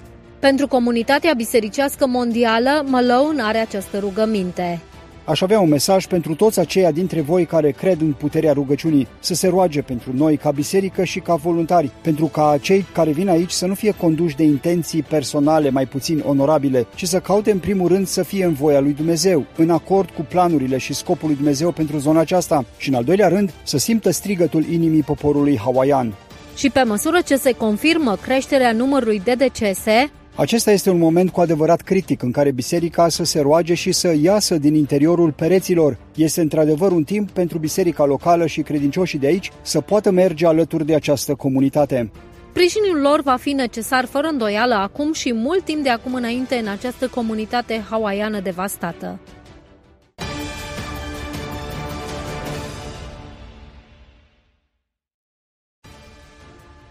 Pentru 0.49 0.69
comunitatea 0.69 1.33
bisericească 1.37 2.07
mondială, 2.07 2.85
Malone 2.87 3.43
are 3.43 3.59
această 3.59 3.99
rugăminte. 3.99 4.81
Aș 5.25 5.41
avea 5.41 5.61
un 5.61 5.69
mesaj 5.69 6.07
pentru 6.07 6.35
toți 6.35 6.59
aceia 6.59 6.91
dintre 6.91 7.21
voi 7.21 7.47
care 7.47 7.71
cred 7.71 8.01
în 8.01 8.13
puterea 8.13 8.53
rugăciunii, 8.53 9.09
să 9.21 9.35
se 9.35 9.49
roage 9.49 9.83
pentru 9.83 10.11
noi 10.15 10.37
ca 10.37 10.51
biserică 10.51 11.05
și 11.05 11.21
ca 11.21 11.35
voluntari, 11.35 11.91
pentru 12.01 12.27
ca 12.27 12.59
cei 12.61 12.87
care 12.93 13.11
vin 13.11 13.29
aici 13.29 13.51
să 13.51 13.67
nu 13.67 13.75
fie 13.75 13.91
conduși 13.91 14.37
de 14.37 14.43
intenții 14.43 15.03
personale 15.03 15.71
mai 15.71 15.87
puțin 15.87 16.23
onorabile, 16.27 16.87
ci 16.95 17.05
să 17.05 17.21
caute 17.21 17.51
în 17.51 17.59
primul 17.59 17.89
rând 17.89 18.07
să 18.07 18.23
fie 18.23 18.45
în 18.45 18.53
voia 18.53 18.81
lui 18.81 18.93
Dumnezeu, 18.93 19.47
în 19.57 19.71
acord 19.71 20.11
cu 20.11 20.27
planurile 20.29 20.79
și 20.79 20.95
scopul 20.95 21.27
lui 21.29 21.37
Dumnezeu 21.37 21.73
pentru 21.73 21.99
zona 21.99 22.21
aceasta 22.21 22.65
și 22.77 22.89
în 22.89 22.95
al 22.95 23.05
doilea 23.05 23.29
rând 23.29 23.53
să 23.63 23.79
simtă 23.79 24.11
strigătul 24.11 24.65
inimii 24.65 25.03
poporului 25.03 25.59
hawaian. 25.59 26.15
Și 26.57 26.71
pe 26.71 26.83
măsură 26.83 27.19
ce 27.25 27.37
se 27.37 27.53
confirmă 27.53 28.17
creșterea 28.23 28.73
numărului 28.73 29.21
de 29.25 29.35
decese, 29.35 30.11
acesta 30.35 30.71
este 30.71 30.91
un 30.91 30.99
moment 30.99 31.31
cu 31.31 31.41
adevărat 31.41 31.81
critic 31.81 32.23
în 32.23 32.31
care 32.31 32.51
biserica 32.51 33.09
să 33.09 33.25
se 33.25 33.41
roage 33.41 33.75
și 33.75 33.93
să 33.93 34.15
iasă 34.21 34.59
din 34.59 34.75
interiorul 34.75 35.33
pereților. 35.33 35.99
Este 36.15 36.41
într-adevăr 36.41 36.93
un 36.93 37.05
timp 37.05 37.31
pentru 37.31 37.59
biserica 37.59 38.05
locală 38.05 38.47
și 38.47 38.63
credincioșii 38.63 39.19
de 39.19 39.27
aici 39.27 39.51
să 39.63 39.81
poată 39.81 40.11
merge 40.11 40.47
alături 40.47 40.87
de 40.87 40.95
această 40.95 41.35
comunitate. 41.35 42.11
Sprijinul 42.51 43.01
lor 43.01 43.23
va 43.23 43.37
fi 43.37 43.53
necesar 43.53 44.05
fără 44.05 44.27
îndoială 44.27 44.75
acum 44.75 45.13
și 45.13 45.33
mult 45.33 45.65
timp 45.65 45.83
de 45.83 45.89
acum 45.89 46.15
înainte 46.15 46.55
în 46.55 46.69
această 46.69 47.09
comunitate 47.09 47.85
hawaiană 47.91 48.41
devastată. 48.41 49.19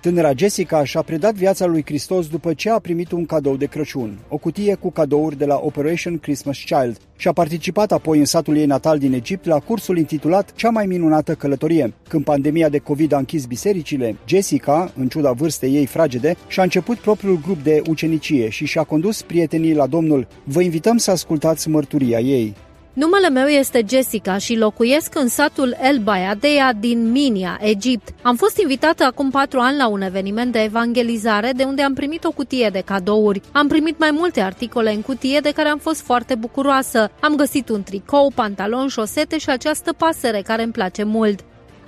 Tânăra 0.02 0.32
Jessica 0.36 0.84
și-a 0.84 1.02
predat 1.02 1.34
viața 1.34 1.66
lui 1.66 1.84
Hristos 1.86 2.28
după 2.28 2.54
ce 2.54 2.70
a 2.70 2.80
primit 2.80 3.12
un 3.12 3.26
cadou 3.26 3.56
de 3.56 3.66
Crăciun, 3.66 4.20
o 4.28 4.38
cutie 4.38 4.76
cu 4.76 4.92
cadouri 4.92 5.38
de 5.38 5.46
la 5.46 5.60
Operation 5.64 6.18
Christmas 6.18 6.58
Child, 6.58 6.98
și 7.18 7.28
a 7.28 7.32
participat 7.32 7.92
apoi 7.92 8.20
în 8.20 8.26
satul 8.26 8.58
ei 8.58 8.66
natal 8.66 8.98
din 8.98 9.14
Egipt 9.14 9.46
la 9.46 9.60
cursul 9.60 9.98
intitulat 9.98 10.54
Cea 10.56 10.70
mai 10.70 10.86
minunată 10.86 11.34
călătorie. 11.34 11.94
Când 12.08 12.24
pandemia 12.24 12.70
de 12.70 12.78
COVID 12.78 13.12
a 13.12 13.18
închis 13.18 13.46
bisericile, 13.46 14.16
Jessica, 14.28 14.92
în 14.98 15.08
ciuda 15.08 15.32
vârstei 15.32 15.76
ei 15.76 15.86
fragede, 15.86 16.36
și-a 16.48 16.64
început 16.64 16.98
propriul 16.98 17.40
grup 17.44 17.64
de 17.64 17.82
ucenicie 17.90 18.50
și 18.50 18.66
și-a 18.66 18.84
condus 18.84 19.22
prietenii 19.22 19.76
la 19.76 19.88
Domnul. 19.88 20.28
Vă 20.44 20.62
invităm 20.62 20.98
să 20.98 21.12
ascultați 21.12 21.70
mărturia 21.70 22.20
ei. 22.20 22.56
Numele 22.94 23.30
meu 23.30 23.48
este 23.48 23.86
Jessica 23.90 24.38
și 24.38 24.58
locuiesc 24.58 25.16
în 25.16 25.28
satul 25.28 25.78
El 25.84 25.98
Bayadea 25.98 26.74
din 26.74 27.12
Minia, 27.12 27.58
Egipt. 27.62 28.08
Am 28.22 28.36
fost 28.36 28.60
invitată 28.60 29.04
acum 29.04 29.30
patru 29.30 29.60
ani 29.60 29.78
la 29.78 29.88
un 29.88 30.02
eveniment 30.02 30.52
de 30.52 30.60
evangelizare 30.60 31.52
de 31.56 31.64
unde 31.64 31.82
am 31.82 31.94
primit 31.94 32.24
o 32.24 32.32
cutie 32.32 32.70
de 32.72 32.82
cadouri. 32.86 33.42
Am 33.52 33.68
primit 33.68 34.00
mai 34.00 34.12
multe 34.12 34.42
articole 34.42 34.94
în 34.94 35.02
cutie 35.02 35.40
de 35.40 35.52
care 35.52 35.70
am 35.70 35.78
fost 35.78 36.02
foarte 36.02 36.36
bucuroasă. 36.36 37.12
Am 37.20 37.36
găsit 37.36 37.70
un 37.70 37.84
tricou, 37.84 38.32
pantalon, 38.36 38.88
șosete 38.88 39.38
și 39.38 39.50
această 39.50 39.94
pasăre 39.94 40.42
care 40.42 40.64
îmi 40.64 40.72
place 40.72 41.04
mult. 41.04 41.40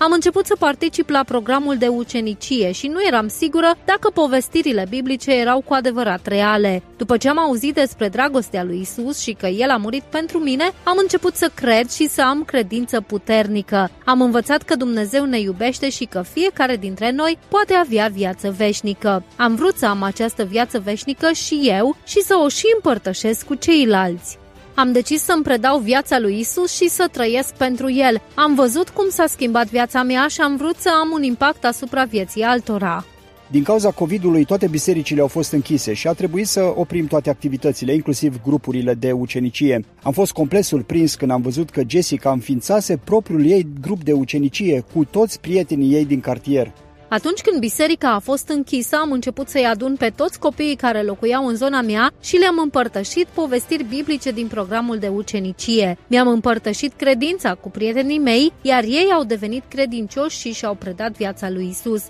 Am 0.04 0.12
început 0.12 0.46
să 0.46 0.56
particip 0.60 1.10
la 1.10 1.24
programul 1.24 1.78
de 1.78 1.88
ucenicie 1.88 2.72
și 2.72 2.88
nu 2.88 3.06
eram 3.08 3.28
sigură 3.28 3.78
dacă 3.86 4.10
povestirile 4.10 4.86
biblice 4.90 5.32
erau 5.32 5.62
cu 5.62 5.74
adevărat 5.74 6.28
reale. 6.28 6.84
După 6.98 7.18
ce 7.18 7.30
am 7.30 7.40
auzit 7.40 7.74
despre 7.74 8.10
dragostea 8.10 8.64
lui 8.64 8.80
Isus 8.80 9.20
și 9.20 9.32
că 9.32 9.48
El 9.48 9.70
a 9.70 9.78
murit 9.78 10.04
pentru 10.04 10.38
mine, 10.38 10.72
am 10.84 10.98
început 11.02 11.36
să 11.36 11.52
cred 11.54 11.90
și 11.90 12.08
să 12.08 12.22
am 12.22 12.44
credință 12.44 13.02
puternică. 13.02 13.90
Am 14.06 14.22
învățat 14.22 14.62
că 14.62 14.76
Dumnezeu 14.76 15.26
ne 15.26 15.40
iubește 15.40 15.90
și 15.90 16.06
că 16.06 16.22
fiecare 16.34 16.76
dintre 16.76 17.12
noi 17.12 17.38
poate 17.48 17.74
avea 17.74 18.10
viață 18.12 18.54
veșnică. 18.58 19.24
Am 19.36 19.56
vrut 19.56 19.78
să 19.78 19.86
am 19.86 20.04
această 20.04 20.44
viață 20.44 20.80
veșnică 20.80 21.32
și 21.32 21.62
eu 21.64 21.96
și 22.06 22.22
să 22.22 22.36
o 22.44 22.48
și 22.48 22.66
împărtășesc 22.76 23.46
cu 23.46 23.56
ceilalți. 23.56 24.42
Am 24.76 24.92
decis 24.92 25.22
să-mi 25.24 25.44
predau 25.44 25.80
viața 25.80 26.20
lui 26.20 26.40
Isus 26.40 26.76
și 26.76 26.90
să 26.90 27.08
trăiesc 27.12 27.54
pentru 27.54 27.92
el. 27.92 28.22
Am 28.36 28.56
văzut 28.56 28.90
cum 28.90 29.10
s-a 29.10 29.26
schimbat 29.28 29.68
viața 29.70 30.04
mea 30.04 30.28
și 30.28 30.42
am 30.42 30.56
vrut 30.56 30.76
să 30.78 30.90
am 31.02 31.10
un 31.14 31.24
impact 31.24 31.66
asupra 31.66 32.04
vieții 32.04 32.42
altora. 32.42 33.06
Din 33.52 33.64
cauza 33.64 33.92
COVID-ului, 33.92 34.46
toate 34.46 34.68
bisericile 34.68 35.22
au 35.22 35.28
fost 35.28 35.52
închise 35.52 35.94
și 35.94 36.08
a 36.08 36.14
trebuit 36.14 36.48
să 36.48 36.74
oprim 36.76 37.08
toate 37.08 37.30
activitățile, 37.30 37.94
inclusiv 37.94 38.42
grupurile 38.44 38.94
de 38.94 39.12
ucenicie. 39.12 39.86
Am 40.04 40.12
fost 40.12 40.32
complet 40.32 40.64
surprins 40.64 41.16
când 41.16 41.32
am 41.32 41.42
văzut 41.42 41.70
că 41.70 41.82
Jessica 41.88 42.32
înființase 42.32 42.98
propriul 42.98 43.46
ei 43.46 43.68
grup 43.82 44.04
de 44.04 44.12
ucenicie 44.12 44.84
cu 44.94 45.04
toți 45.04 45.40
prietenii 45.40 45.94
ei 45.94 46.06
din 46.06 46.20
cartier. 46.20 46.72
Atunci 47.14 47.42
când 47.42 47.60
biserica 47.60 48.12
a 48.12 48.20
fost 48.20 48.50
închisă, 48.50 48.96
am 48.96 49.12
început 49.12 49.48
să-i 49.50 49.66
adun 49.66 49.96
pe 49.96 50.10
toți 50.16 50.40
copiii 50.40 50.76
care 50.76 51.02
locuiau 51.02 51.48
în 51.48 51.56
zona 51.56 51.82
mea 51.82 52.12
și 52.22 52.38
le-am 52.38 52.60
împărtășit 52.62 53.28
povestiri 53.34 53.84
biblice 53.84 54.32
din 54.32 54.48
programul 54.48 54.98
de 54.98 55.08
ucenicie. 55.08 55.98
Mi-am 56.08 56.28
împărtășit 56.28 56.94
credința 56.94 57.54
cu 57.54 57.70
prietenii 57.70 58.20
mei, 58.20 58.54
iar 58.62 58.84
ei 58.84 59.10
au 59.14 59.24
devenit 59.24 59.64
credincioși 59.68 60.40
și 60.40 60.54
și-au 60.54 60.76
predat 60.76 61.12
viața 61.12 61.50
lui 61.50 61.68
Isus. 61.68 62.04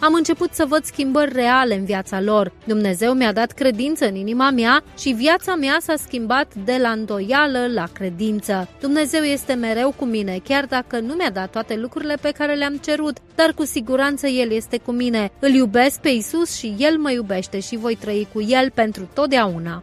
Am 0.00 0.14
început 0.14 0.52
să 0.52 0.64
văd 0.68 0.84
schimbări 0.84 1.32
reale 1.32 1.74
în 1.74 1.84
viața 1.84 2.20
lor. 2.20 2.52
Dumnezeu 2.64 3.12
mi-a 3.12 3.32
dat 3.32 3.52
credință 3.52 4.06
în 4.06 4.14
inima 4.14 4.50
mea 4.50 4.82
și 4.98 5.10
viața 5.10 5.54
mea 5.54 5.76
s-a 5.80 5.94
schimbat 5.96 6.54
de 6.54 6.76
la 6.80 6.90
îndoială 6.90 7.66
la 7.74 7.84
credință. 7.92 8.68
Dumnezeu 8.80 9.22
este 9.22 9.52
mereu 9.52 9.94
cu 9.96 10.04
mine, 10.04 10.40
chiar 10.44 10.66
dacă 10.66 10.98
nu 11.00 11.14
mi-a 11.14 11.30
dat 11.30 11.50
toate 11.50 11.76
lucrurile 11.76 12.14
pe 12.20 12.30
care 12.30 12.54
le-am 12.54 12.76
cerut, 12.76 13.16
dar 13.34 13.52
cu 13.52 13.64
siguranță 13.64 14.26
El 14.26 14.50
este 14.50 14.78
cu 14.78 14.90
mine. 14.90 15.30
Îl 15.38 15.50
iubesc 15.50 16.00
pe 16.00 16.08
Isus 16.08 16.56
și 16.56 16.74
El 16.78 16.98
mă 16.98 17.10
iubește 17.10 17.60
și 17.60 17.76
voi 17.76 17.94
trăi 17.94 18.28
cu 18.32 18.42
El 18.42 18.70
pentru 18.74 19.08
totdeauna. 19.14 19.82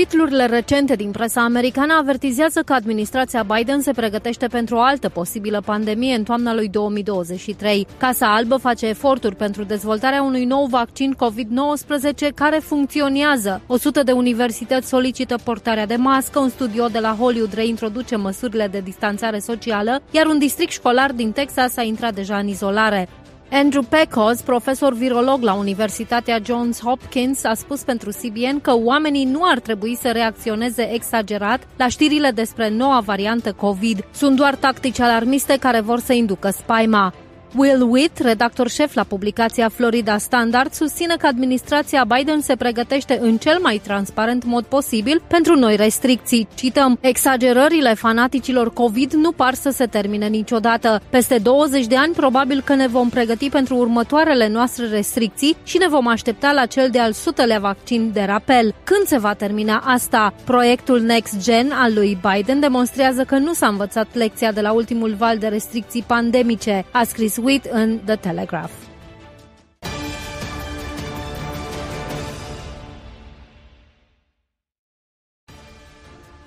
Titlurile 0.00 0.46
recente 0.46 0.94
din 0.94 1.10
presa 1.10 1.42
americană 1.42 1.94
avertizează 1.98 2.62
că 2.62 2.72
administrația 2.72 3.42
Biden 3.42 3.80
se 3.80 3.92
pregătește 3.92 4.46
pentru 4.46 4.76
o 4.76 4.80
altă 4.80 5.08
posibilă 5.08 5.62
pandemie 5.64 6.14
în 6.14 6.22
toamna 6.22 6.54
lui 6.54 6.68
2023. 6.68 7.86
Casa 7.98 8.34
Albă 8.34 8.56
face 8.56 8.86
eforturi 8.86 9.36
pentru 9.36 9.64
dezvoltarea 9.64 10.22
unui 10.22 10.44
nou 10.44 10.66
vaccin 10.66 11.14
COVID-19 11.14 12.34
care 12.34 12.58
funcționează. 12.58 13.60
100 13.66 14.02
de 14.02 14.12
universități 14.12 14.88
solicită 14.88 15.38
portarea 15.44 15.86
de 15.86 15.96
mască, 15.96 16.38
un 16.38 16.48
studio 16.48 16.86
de 16.86 16.98
la 16.98 17.16
Hollywood 17.18 17.52
reintroduce 17.52 18.16
măsurile 18.16 18.68
de 18.68 18.80
distanțare 18.84 19.38
socială, 19.38 20.02
iar 20.10 20.26
un 20.26 20.38
district 20.38 20.72
școlar 20.72 21.12
din 21.12 21.32
Texas 21.32 21.76
a 21.76 21.82
intrat 21.82 22.14
deja 22.14 22.36
în 22.36 22.46
izolare. 22.46 23.08
Andrew 23.52 23.82
Pecos, 23.82 24.42
profesor 24.42 24.94
virolog 24.94 25.42
la 25.42 25.52
Universitatea 25.54 26.40
Johns 26.44 26.80
Hopkins, 26.80 27.44
a 27.44 27.54
spus 27.54 27.82
pentru 27.82 28.10
CBN 28.10 28.60
că 28.60 28.76
oamenii 28.76 29.24
nu 29.24 29.40
ar 29.44 29.58
trebui 29.58 29.96
să 29.96 30.10
reacționeze 30.10 30.92
exagerat 30.92 31.66
la 31.76 31.88
știrile 31.88 32.30
despre 32.30 32.68
noua 32.68 33.00
variantă 33.00 33.52
COVID. 33.52 34.04
Sunt 34.14 34.36
doar 34.36 34.54
tactici 34.54 35.00
alarmiste 35.00 35.56
care 35.58 35.80
vor 35.80 35.98
să 36.00 36.12
inducă 36.12 36.50
spaima. 36.50 37.14
Will 37.56 37.82
Witt, 37.90 38.18
redactor 38.18 38.68
șef 38.68 38.94
la 38.94 39.04
publicația 39.04 39.68
Florida 39.68 40.18
Standard, 40.18 40.72
susține 40.72 41.14
că 41.16 41.26
administrația 41.26 42.04
Biden 42.04 42.40
se 42.40 42.56
pregătește 42.56 43.18
în 43.20 43.36
cel 43.36 43.58
mai 43.62 43.80
transparent 43.84 44.44
mod 44.44 44.64
posibil 44.64 45.22
pentru 45.26 45.54
noi 45.54 45.76
restricții. 45.76 46.48
Cităm, 46.54 46.98
exagerările 47.00 47.94
fanaticilor 47.94 48.72
COVID 48.72 49.12
nu 49.12 49.32
par 49.32 49.54
să 49.54 49.70
se 49.70 49.86
termine 49.86 50.26
niciodată. 50.26 51.02
Peste 51.10 51.38
20 51.38 51.86
de 51.86 51.96
ani 51.96 52.12
probabil 52.12 52.62
că 52.64 52.74
ne 52.74 52.86
vom 52.86 53.08
pregăti 53.08 53.48
pentru 53.48 53.76
următoarele 53.76 54.48
noastre 54.48 54.86
restricții 54.86 55.56
și 55.64 55.78
ne 55.78 55.88
vom 55.88 56.06
aștepta 56.06 56.52
la 56.52 56.66
cel 56.66 56.88
de-al 56.90 57.12
sutelea 57.12 57.58
vaccin 57.58 58.10
de 58.12 58.22
rapel. 58.22 58.74
Când 58.84 59.06
se 59.06 59.18
va 59.18 59.34
termina 59.34 59.82
asta? 59.86 60.34
Proiectul 60.44 61.00
Next 61.00 61.42
Gen 61.42 61.70
al 61.72 61.94
lui 61.94 62.18
Biden 62.32 62.60
demonstrează 62.60 63.24
că 63.24 63.38
nu 63.38 63.52
s-a 63.52 63.66
învățat 63.66 64.06
lecția 64.12 64.52
de 64.52 64.60
la 64.60 64.72
ultimul 64.72 65.14
val 65.18 65.38
de 65.38 65.46
restricții 65.46 66.04
pandemice, 66.06 66.84
a 66.92 67.04
scris 67.04 67.38
Sweet 67.40 67.64
în 67.64 68.00
The 68.04 68.16
Telegraph. 68.16 68.89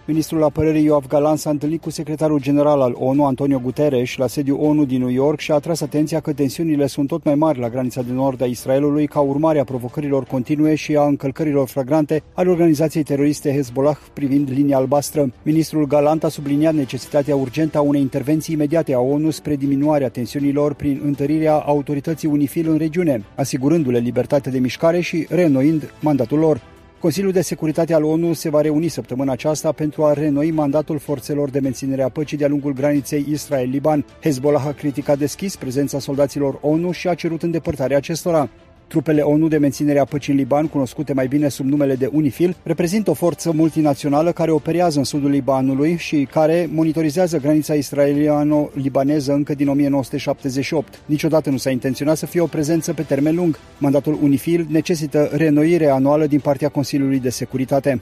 Ministrul 0.05 0.43
Apărării 0.43 0.83
Ioav 0.83 1.07
Galan 1.07 1.35
s-a 1.35 1.49
întâlnit 1.49 1.81
cu 1.81 1.89
secretarul 1.89 2.41
general 2.41 2.81
al 2.81 2.95
ONU, 2.99 3.25
Antonio 3.25 3.59
Guterres, 3.59 4.15
la 4.15 4.27
sediul 4.27 4.59
ONU 4.61 4.85
din 4.85 4.99
New 4.99 5.09
York 5.09 5.39
și 5.39 5.51
a 5.51 5.53
atras 5.53 5.81
atenția 5.81 6.19
că 6.19 6.33
tensiunile 6.33 6.87
sunt 6.87 7.07
tot 7.07 7.23
mai 7.23 7.35
mari 7.35 7.59
la 7.59 7.69
granița 7.69 8.01
de 8.01 8.11
nord 8.11 8.41
a 8.41 8.45
Israelului 8.45 9.07
ca 9.07 9.19
urmare 9.19 9.59
a 9.59 9.63
provocărilor 9.63 10.23
continue 10.23 10.75
și 10.75 10.95
a 10.95 11.03
încălcărilor 11.03 11.67
flagrante 11.67 12.23
ale 12.33 12.49
organizației 12.49 13.03
teroriste 13.03 13.53
Hezbollah 13.53 13.97
privind 14.13 14.49
linia 14.51 14.77
albastră. 14.77 15.31
Ministrul 15.43 15.87
Galant 15.87 16.23
a 16.23 16.29
subliniat 16.29 16.73
necesitatea 16.73 17.35
urgentă 17.35 17.77
a 17.77 17.81
unei 17.81 18.01
intervenții 18.01 18.53
imediate 18.53 18.93
a 18.93 18.99
ONU 18.99 19.29
spre 19.29 19.55
diminuarea 19.55 20.09
tensiunilor 20.09 20.73
prin 20.73 21.01
întărirea 21.03 21.53
autorității 21.53 22.29
UNIFIL 22.29 22.69
în 22.69 22.77
regiune, 22.77 23.23
asigurându-le 23.35 23.97
libertate 23.97 24.49
de 24.49 24.59
mișcare 24.59 24.99
și 24.99 25.27
reînnoind 25.29 25.93
mandatul 25.99 26.39
lor. 26.39 26.72
Consiliul 27.03 27.31
de 27.31 27.41
Securitate 27.41 27.93
al 27.93 28.03
ONU 28.03 28.33
se 28.33 28.49
va 28.49 28.61
reuni 28.61 28.87
săptămâna 28.87 29.31
aceasta 29.31 29.71
pentru 29.71 30.03
a 30.03 30.13
renoi 30.13 30.51
mandatul 30.51 30.99
forțelor 30.99 31.49
de 31.49 31.59
menținere 31.59 32.03
a 32.03 32.09
păcii 32.09 32.37
de-a 32.37 32.47
lungul 32.47 32.73
graniței 32.73 33.25
Israel-Liban. 33.29 34.05
Hezbollah 34.21 34.65
a 34.65 34.71
criticat 34.71 35.17
deschis 35.17 35.55
prezența 35.55 35.99
soldaților 35.99 36.57
ONU 36.61 36.91
și 36.91 37.07
a 37.07 37.13
cerut 37.13 37.43
îndepărtarea 37.43 37.97
acestora. 37.97 38.49
Trupele 38.87 39.21
ONU 39.21 39.47
de 39.47 39.57
menținere 39.57 39.99
a 39.99 40.05
păcii 40.05 40.33
în 40.33 40.39
Liban, 40.39 40.67
cunoscute 40.67 41.13
mai 41.13 41.27
bine 41.27 41.47
sub 41.47 41.65
numele 41.65 41.95
de 41.95 42.09
UNIFIL, 42.11 42.55
reprezintă 42.63 43.09
o 43.09 43.13
forță 43.13 43.51
multinațională 43.51 44.31
care 44.31 44.51
operează 44.51 44.97
în 44.97 45.03
sudul 45.03 45.29
Libanului 45.29 45.97
și 45.97 46.27
care 46.31 46.69
monitorizează 46.73 47.37
granița 47.37 47.73
israeliano-libaneză 47.73 49.33
încă 49.33 49.53
din 49.53 49.67
1978. 49.67 50.99
Niciodată 51.05 51.49
nu 51.49 51.57
s-a 51.57 51.69
intenționat 51.69 52.17
să 52.17 52.25
fie 52.25 52.41
o 52.41 52.45
prezență 52.45 52.93
pe 52.93 53.01
termen 53.01 53.35
lung. 53.35 53.59
Mandatul 53.77 54.19
UNIFIL 54.21 54.67
necesită 54.69 55.29
reînnoire 55.31 55.87
anuală 55.87 56.27
din 56.27 56.39
partea 56.39 56.69
Consiliului 56.69 57.19
de 57.19 57.29
Securitate. 57.29 58.01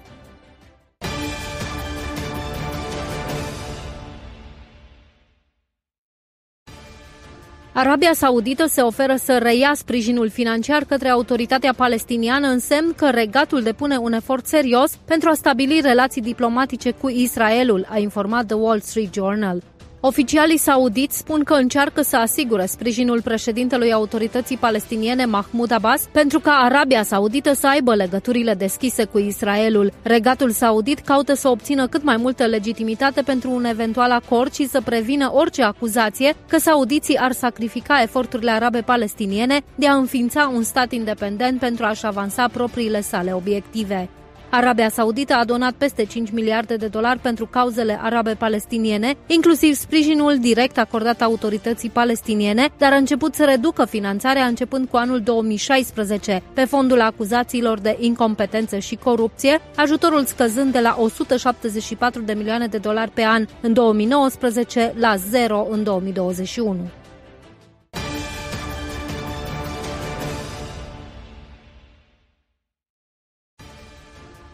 Arabia 7.73 8.14
Saudită 8.14 8.65
se 8.68 8.81
oferă 8.81 9.15
să 9.15 9.38
reia 9.38 9.72
sprijinul 9.76 10.30
financiar 10.30 10.84
către 10.84 11.10
autoritatea 11.10 11.73
palestiniană 11.73 12.48
în 12.48 12.60
semn 12.60 12.93
că 12.98 13.10
regatul 13.10 13.61
depune 13.61 13.98
un 13.98 14.14
efort 14.14 14.45
serios 14.45 14.95
pentru 15.06 15.30
a 15.30 15.34
stabili 15.34 15.80
relații 15.81 16.22
diplomatice 16.22 16.91
cu 16.91 17.10
Israelul, 17.10 17.88
a 17.89 17.98
informat 17.98 18.45
The 18.45 18.56
Wall 18.56 18.80
Street 18.80 19.14
Journal. 19.14 19.61
Oficialii 20.03 20.57
saudiți 20.57 21.18
spun 21.18 21.44
că 21.44 21.53
încearcă 21.53 22.02
să 22.02 22.18
asigure 22.18 22.65
sprijinul 22.65 23.22
președintelui 23.22 23.94
autorității 23.94 24.57
palestiniene 24.57 25.26
Mahmoud 25.26 25.72
Abbas 25.72 26.07
pentru 26.11 26.40
ca 26.40 26.52
Arabia 26.52 27.03
Saudită 27.03 27.53
să 27.53 27.68
aibă 27.68 27.95
legăturile 27.95 28.53
deschise 28.53 29.03
cu 29.06 29.19
Israelul. 29.19 29.91
Regatul 30.03 30.52
saudit 30.52 30.99
caută 30.99 31.34
să 31.34 31.49
obțină 31.49 31.88
cât 31.88 32.03
mai 32.03 32.18
multă 32.18 32.45
legitimitate 32.45 33.22
pentru 33.22 33.52
un 33.52 33.65
eventual 33.65 34.11
acord 34.11 34.53
și 34.53 34.68
să 34.68 34.82
prevină 34.82 35.32
orice 35.34 35.64
acuzație 35.64 36.34
că 36.48 36.57
saudiții 36.57 37.18
ar 37.18 37.32
sacrifica 37.32 38.02
eforturile 38.02 38.52
arabe 38.52 38.82
palestiniene 38.82 39.61
de 39.76 39.88
a 39.88 39.95
înființa 39.95 40.52
un 40.53 40.64
stat 40.64 40.91
independent 40.91 41.60
pentru 41.60 41.86
a-și 41.86 42.06
avansa 42.06 42.48
propriile 42.48 43.02
sale 43.02 43.34
obiective. 43.34 44.10
Arabia 44.53 44.90
Saudită 44.90 45.34
a 45.34 45.45
donat 45.45 45.73
peste 45.73 46.06
5 46.06 46.32
miliarde 46.32 46.76
de 46.76 46.88
dolari 46.88 47.19
pentru 47.19 47.45
cauzele 47.45 47.99
arabe 48.02 48.34
palestiniene, 48.34 49.15
inclusiv 49.28 49.73
sprijinul 49.73 50.38
direct 50.40 50.78
acordat 50.78 51.22
autorității 51.22 51.90
palestiniene, 51.90 52.69
dar 52.78 52.91
a 52.94 52.95
început 52.95 53.34
să 53.34 53.45
reducă 53.45 53.86
finanțarea 53.86 54.45
începând 54.45 54.88
cu 54.88 54.98
anul 54.98 55.22
2016, 55.22 56.41
pe 56.53 56.65
fondul 56.65 57.02
acuzațiilor 57.02 57.80
de 57.80 57.98
incompetență 57.99 58.78
și 58.78 58.95
corupție, 58.95 59.61
ajutorul 59.76 60.26
scăzând 60.26 60.72
de 60.72 60.80
la 60.80 60.95
174 60.99 62.22
de 62.22 62.34
milioane 62.34 62.68
de 62.68 62.78
dolari 62.78 63.11
pe 63.11 63.23
an 63.23 63.45
în 63.61 63.73
2019 63.73 64.94
la 64.98 65.15
0 65.15 65.68
în 65.69 65.84
2021. 65.84 66.78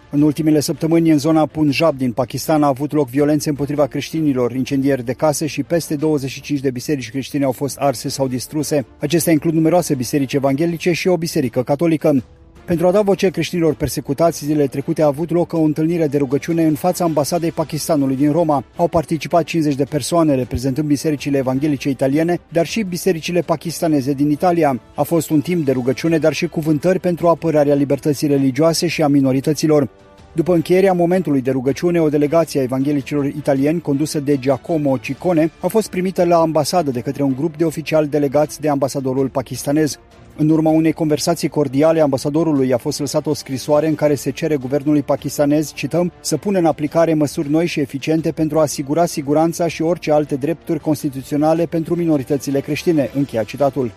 În 0.09 0.21
ultimele 0.21 0.59
săptămâni, 0.59 1.11
în 1.11 1.17
zona 1.17 1.45
Punjab 1.45 1.97
din 1.97 2.11
Pakistan 2.11 2.63
a 2.63 2.67
avut 2.67 2.91
loc 2.91 3.09
violențe 3.09 3.49
împotriva 3.49 3.85
creștinilor, 3.85 4.51
incendieri 4.51 5.05
de 5.05 5.13
case 5.13 5.45
și 5.45 5.63
peste 5.63 5.95
25 5.95 6.59
de 6.59 6.71
biserici 6.71 7.09
creștine 7.09 7.45
au 7.45 7.51
fost 7.51 7.77
arse 7.77 8.09
sau 8.09 8.27
distruse. 8.27 8.85
Acestea 8.99 9.34
includ 9.34 9.53
numeroase 9.53 9.95
biserici 9.95 10.34
evanghelice 10.34 10.91
și 10.91 11.07
o 11.07 11.17
biserică 11.17 11.63
catolică. 11.63 12.23
Pentru 12.68 12.88
a 12.88 12.91
da 12.91 13.02
voce 13.02 13.30
creștinilor 13.30 13.76
persecutați, 13.76 14.45
zilele 14.45 14.68
trecute 14.68 15.02
a 15.02 15.06
avut 15.06 15.31
loc 15.31 15.53
o 15.53 15.61
întâlnire 15.61 16.07
de 16.07 16.18
rugăciune 16.18 16.64
în 16.64 16.76
fața 16.76 17.03
ambasadei 17.03 17.52
Pakistanului 17.52 18.15
din 18.15 18.31
Roma. 18.31 18.64
Au 18.76 18.88
participat 18.88 19.44
50 19.44 19.76
de 19.76 19.84
persoane 19.84 20.35
reprezentând 20.35 20.88
bisericile 20.88 21.38
evanghelice 21.38 21.89
italiene, 21.89 22.39
dar 22.49 22.65
și 22.65 22.81
bisericile 22.81 23.41
pakistaneze 23.41 24.14
din 24.14 24.30
Italia. 24.30 24.80
A 24.95 25.03
fost 25.03 25.30
un 25.30 25.41
timp 25.41 25.65
de 25.65 25.72
rugăciune, 25.72 26.18
dar 26.18 26.34
și 26.34 26.48
cuvântări 26.48 26.99
pentru 26.99 27.27
apărarea 27.27 27.76
libertății 27.76 28.27
religioase 28.27 28.88
și 28.88 29.03
a 29.03 29.07
minorităților. 29.07 29.89
După 30.34 30.53
încheierea 30.53 30.94
momentului 30.94 31.41
de 31.41 31.52
rugăciune, 31.52 32.02
o 32.02 32.10
delegație 32.10 32.60
a 32.60 32.64
evanghelicilor 32.64 33.26
italieni, 33.26 33.81
condusă 33.81 34.19
de 34.19 34.38
Giacomo 34.38 34.98
Ciccone, 34.98 35.52
a 35.60 35.68
fost 35.68 35.89
primită 35.89 36.26
la 36.26 36.38
ambasadă 36.38 36.91
de 36.91 36.99
către 36.99 37.23
un 37.23 37.35
grup 37.35 37.57
de 37.57 37.65
oficiali 37.65 38.07
delegați 38.07 38.61
de 38.61 38.69
ambasadorul 38.69 39.30
pakistanez. 39.30 39.99
În 40.39 40.49
urma 40.49 40.69
unei 40.69 40.91
conversații 40.91 41.47
cordiale, 41.47 42.01
ambasadorului 42.01 42.73
a 42.73 42.77
fost 42.77 42.99
lăsată 42.99 43.30
o 43.30 43.34
scrisoare 43.34 43.88
în 43.88 43.95
care 43.95 44.15
se 44.15 44.31
cere 44.31 44.55
guvernului 44.55 45.01
pakistanez, 45.01 45.73
cităm, 45.73 46.11
să 46.19 46.38
pună 46.38 46.57
în 46.57 46.65
aplicare 46.65 47.14
măsuri 47.14 47.49
noi 47.49 47.65
și 47.65 47.80
eficiente 47.80 48.31
pentru 48.31 48.57
a 48.57 48.61
asigura 48.61 49.05
siguranța 49.05 49.68
și 49.68 49.81
orice 49.81 50.11
alte 50.11 50.35
drepturi 50.35 50.80
constituționale 50.80 51.65
pentru 51.65 51.95
minoritățile 51.95 52.59
creștine, 52.59 53.09
încheia 53.15 53.43
citatul. 53.43 53.91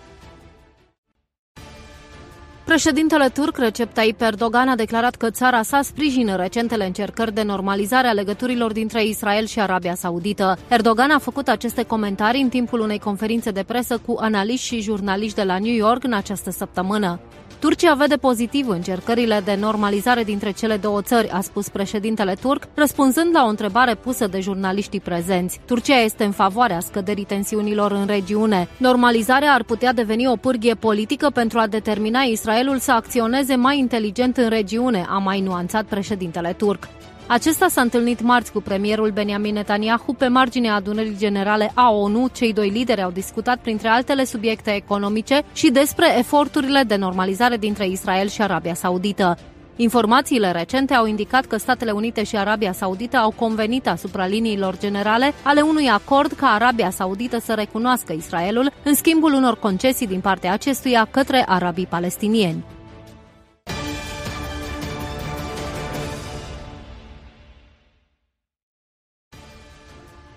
Președintele 2.71 3.29
turc 3.29 3.57
Recep 3.57 3.93
Tayyip 3.93 4.21
Erdogan 4.21 4.67
a 4.67 4.75
declarat 4.75 5.15
că 5.15 5.29
țara 5.29 5.61
sa 5.61 5.81
sprijină 5.81 6.35
recentele 6.35 6.85
încercări 6.85 7.33
de 7.33 7.41
normalizare 7.41 8.07
a 8.07 8.11
legăturilor 8.11 8.71
dintre 8.71 9.03
Israel 9.03 9.45
și 9.45 9.59
Arabia 9.59 9.95
Saudită. 9.95 10.57
Erdogan 10.67 11.11
a 11.11 11.19
făcut 11.19 11.47
aceste 11.47 11.83
comentarii 11.83 12.41
în 12.41 12.49
timpul 12.49 12.79
unei 12.79 12.99
conferințe 12.99 13.51
de 13.51 13.63
presă 13.67 13.97
cu 14.05 14.15
analiști 14.19 14.65
și 14.65 14.81
jurnaliști 14.81 15.35
de 15.35 15.43
la 15.43 15.57
New 15.59 15.73
York 15.73 16.03
în 16.03 16.13
această 16.13 16.51
săptămână. 16.51 17.19
Turcia 17.61 17.93
vede 17.93 18.15
pozitiv 18.15 18.67
încercările 18.67 19.41
de 19.45 19.55
normalizare 19.55 20.23
dintre 20.23 20.51
cele 20.51 20.77
două 20.77 21.01
țări, 21.01 21.29
a 21.29 21.41
spus 21.41 21.69
președintele 21.69 22.33
turc, 22.41 22.67
răspunzând 22.73 23.29
la 23.33 23.43
o 23.43 23.47
întrebare 23.47 23.95
pusă 23.95 24.27
de 24.27 24.39
jurnaliștii 24.39 24.99
prezenți. 24.99 25.59
Turcia 25.65 26.01
este 26.01 26.23
în 26.23 26.31
favoarea 26.31 26.79
scăderii 26.79 27.23
tensiunilor 27.23 27.91
în 27.91 28.05
regiune. 28.05 28.67
Normalizarea 28.77 29.53
ar 29.53 29.63
putea 29.63 29.93
deveni 29.93 30.27
o 30.27 30.35
pârghie 30.35 30.73
politică 30.73 31.29
pentru 31.29 31.59
a 31.59 31.67
determina 31.67 32.21
Israelul 32.21 32.79
să 32.79 32.91
acționeze 32.91 33.55
mai 33.55 33.77
inteligent 33.77 34.37
în 34.37 34.49
regiune, 34.49 35.05
a 35.09 35.17
mai 35.17 35.41
nuanțat 35.41 35.85
președintele 35.85 36.53
turc. 36.57 36.87
Acesta 37.31 37.67
s-a 37.67 37.81
întâlnit 37.81 38.21
marți 38.21 38.51
cu 38.51 38.61
premierul 38.61 39.11
Benjamin 39.11 39.53
Netanyahu 39.53 40.13
pe 40.13 40.27
marginea 40.27 40.75
adunării 40.75 41.15
generale 41.17 41.71
a 41.73 41.91
ONU. 41.91 42.27
Cei 42.33 42.53
doi 42.53 42.69
lideri 42.69 43.01
au 43.01 43.11
discutat 43.11 43.59
printre 43.61 43.87
altele 43.87 44.23
subiecte 44.23 44.71
economice 44.71 45.41
și 45.53 45.69
despre 45.69 46.17
eforturile 46.17 46.83
de 46.83 46.95
normalizare 46.95 47.57
dintre 47.57 47.87
Israel 47.87 48.27
și 48.27 48.41
Arabia 48.41 48.73
Saudită. 48.73 49.37
Informațiile 49.75 50.51
recente 50.51 50.93
au 50.93 51.05
indicat 51.05 51.45
că 51.45 51.57
Statele 51.57 51.91
Unite 51.91 52.23
și 52.23 52.37
Arabia 52.37 52.71
Saudită 52.71 53.17
au 53.17 53.31
convenit 53.31 53.87
asupra 53.87 54.25
liniilor 54.25 54.77
generale 54.77 55.33
ale 55.43 55.61
unui 55.61 55.87
acord 55.87 56.31
ca 56.31 56.47
Arabia 56.47 56.89
Saudită 56.89 57.39
să 57.39 57.53
recunoască 57.53 58.13
Israelul 58.13 58.71
în 58.83 58.95
schimbul 58.95 59.33
unor 59.33 59.59
concesii 59.59 60.07
din 60.07 60.19
partea 60.19 60.53
acestuia 60.53 61.07
către 61.11 61.43
arabii 61.47 61.85
palestinieni. 61.85 62.63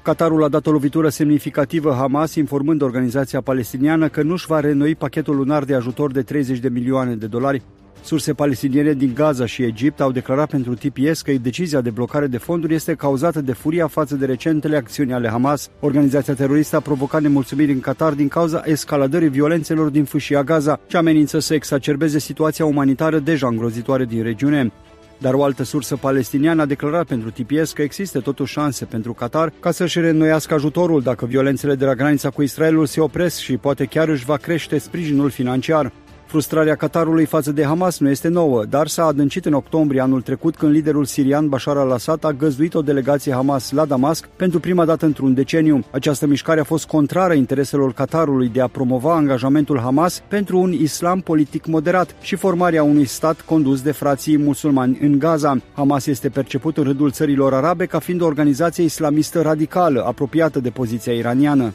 Qatarul 0.04 0.44
a 0.44 0.48
dat 0.48 0.66
o 0.66 0.70
lovitură 0.70 1.08
semnificativă 1.08 1.94
Hamas, 1.98 2.34
informând 2.34 2.82
organizația 2.82 3.40
palestiniană 3.40 4.08
că 4.08 4.22
nu-și 4.22 4.46
va 4.46 4.60
renoi 4.60 4.94
pachetul 4.94 5.36
lunar 5.36 5.64
de 5.64 5.74
ajutor 5.74 6.12
de 6.12 6.22
30 6.22 6.58
de 6.58 6.68
milioane 6.68 7.14
de 7.14 7.26
dolari. 7.26 7.62
Surse 8.02 8.32
palestiniene 8.32 8.92
din 8.92 9.12
Gaza 9.14 9.46
și 9.46 9.62
Egipt 9.62 10.00
au 10.00 10.12
declarat 10.12 10.50
pentru 10.50 10.74
TPS 10.74 11.22
că 11.22 11.32
decizia 11.32 11.80
de 11.80 11.90
blocare 11.90 12.26
de 12.26 12.38
fonduri 12.38 12.74
este 12.74 12.94
cauzată 12.94 13.40
de 13.40 13.52
furia 13.52 13.86
față 13.86 14.16
de 14.16 14.26
recentele 14.26 14.76
acțiuni 14.76 15.12
ale 15.12 15.28
Hamas. 15.28 15.70
Organizația 15.80 16.34
teroristă 16.34 16.76
a 16.76 16.80
provocat 16.80 17.22
nemulțumiri 17.22 17.72
în 17.72 17.80
Qatar 17.80 18.12
din 18.12 18.28
cauza 18.28 18.62
escaladării 18.64 19.28
violențelor 19.28 19.88
din 19.88 20.04
fâșia 20.04 20.42
Gaza 20.42 20.80
și 20.86 20.96
amenință 20.96 21.38
să 21.38 21.54
exacerbeze 21.54 22.18
situația 22.18 22.64
umanitară 22.64 23.18
deja 23.18 23.46
îngrozitoare 23.46 24.04
din 24.04 24.22
regiune. 24.22 24.72
Dar 25.18 25.34
o 25.34 25.44
altă 25.44 25.62
sursă 25.62 25.96
palestiniană 25.96 26.62
a 26.62 26.66
declarat 26.66 27.06
pentru 27.06 27.30
TPS 27.30 27.72
că 27.72 27.82
există 27.82 28.20
totuși 28.20 28.52
șanse 28.52 28.84
pentru 28.84 29.12
Qatar 29.12 29.52
ca 29.60 29.70
să-și 29.70 30.00
reînnoiască 30.00 30.54
ajutorul 30.54 31.02
dacă 31.02 31.26
violențele 31.26 31.74
de 31.74 31.84
la 31.84 31.94
granița 31.94 32.30
cu 32.30 32.42
Israelul 32.42 32.86
se 32.86 33.00
opresc 33.00 33.38
și 33.38 33.56
poate 33.56 33.84
chiar 33.84 34.08
își 34.08 34.24
va 34.24 34.36
crește 34.36 34.78
sprijinul 34.78 35.30
financiar. 35.30 35.92
Frustrarea 36.34 36.74
Qatarului 36.74 37.24
față 37.24 37.52
de 37.52 37.64
Hamas 37.64 37.98
nu 37.98 38.08
este 38.08 38.28
nouă, 38.28 38.64
dar 38.64 38.86
s-a 38.86 39.04
adâncit 39.04 39.44
în 39.44 39.52
octombrie 39.52 40.00
anul 40.00 40.20
trecut 40.20 40.56
când 40.56 40.72
liderul 40.72 41.04
sirian 41.04 41.48
Bashar 41.48 41.76
al-Assad 41.76 42.24
a 42.24 42.32
găzduit 42.32 42.74
o 42.74 42.82
delegație 42.82 43.32
Hamas 43.32 43.70
la 43.70 43.84
Damasc 43.84 44.26
pentru 44.36 44.60
prima 44.60 44.84
dată 44.84 45.04
într-un 45.04 45.34
deceniu. 45.34 45.84
Această 45.90 46.26
mișcare 46.26 46.60
a 46.60 46.64
fost 46.64 46.86
contrară 46.86 47.34
intereselor 47.34 47.92
Qatarului 47.92 48.48
de 48.48 48.60
a 48.60 48.66
promova 48.66 49.14
angajamentul 49.14 49.80
Hamas 49.80 50.22
pentru 50.28 50.58
un 50.58 50.72
islam 50.72 51.20
politic 51.20 51.66
moderat 51.66 52.14
și 52.20 52.36
formarea 52.36 52.82
unui 52.82 53.04
stat 53.04 53.40
condus 53.40 53.82
de 53.82 53.92
frații 53.92 54.38
musulmani 54.38 54.98
în 55.00 55.18
Gaza. 55.18 55.56
Hamas 55.74 56.06
este 56.06 56.28
perceput 56.28 56.76
în 56.76 56.84
rândul 56.84 57.10
țărilor 57.10 57.54
arabe 57.54 57.86
ca 57.86 57.98
fiind 57.98 58.20
o 58.20 58.26
organizație 58.26 58.84
islamistă 58.84 59.40
radicală, 59.40 60.04
apropiată 60.06 60.60
de 60.60 60.70
poziția 60.70 61.12
iraniană. 61.12 61.72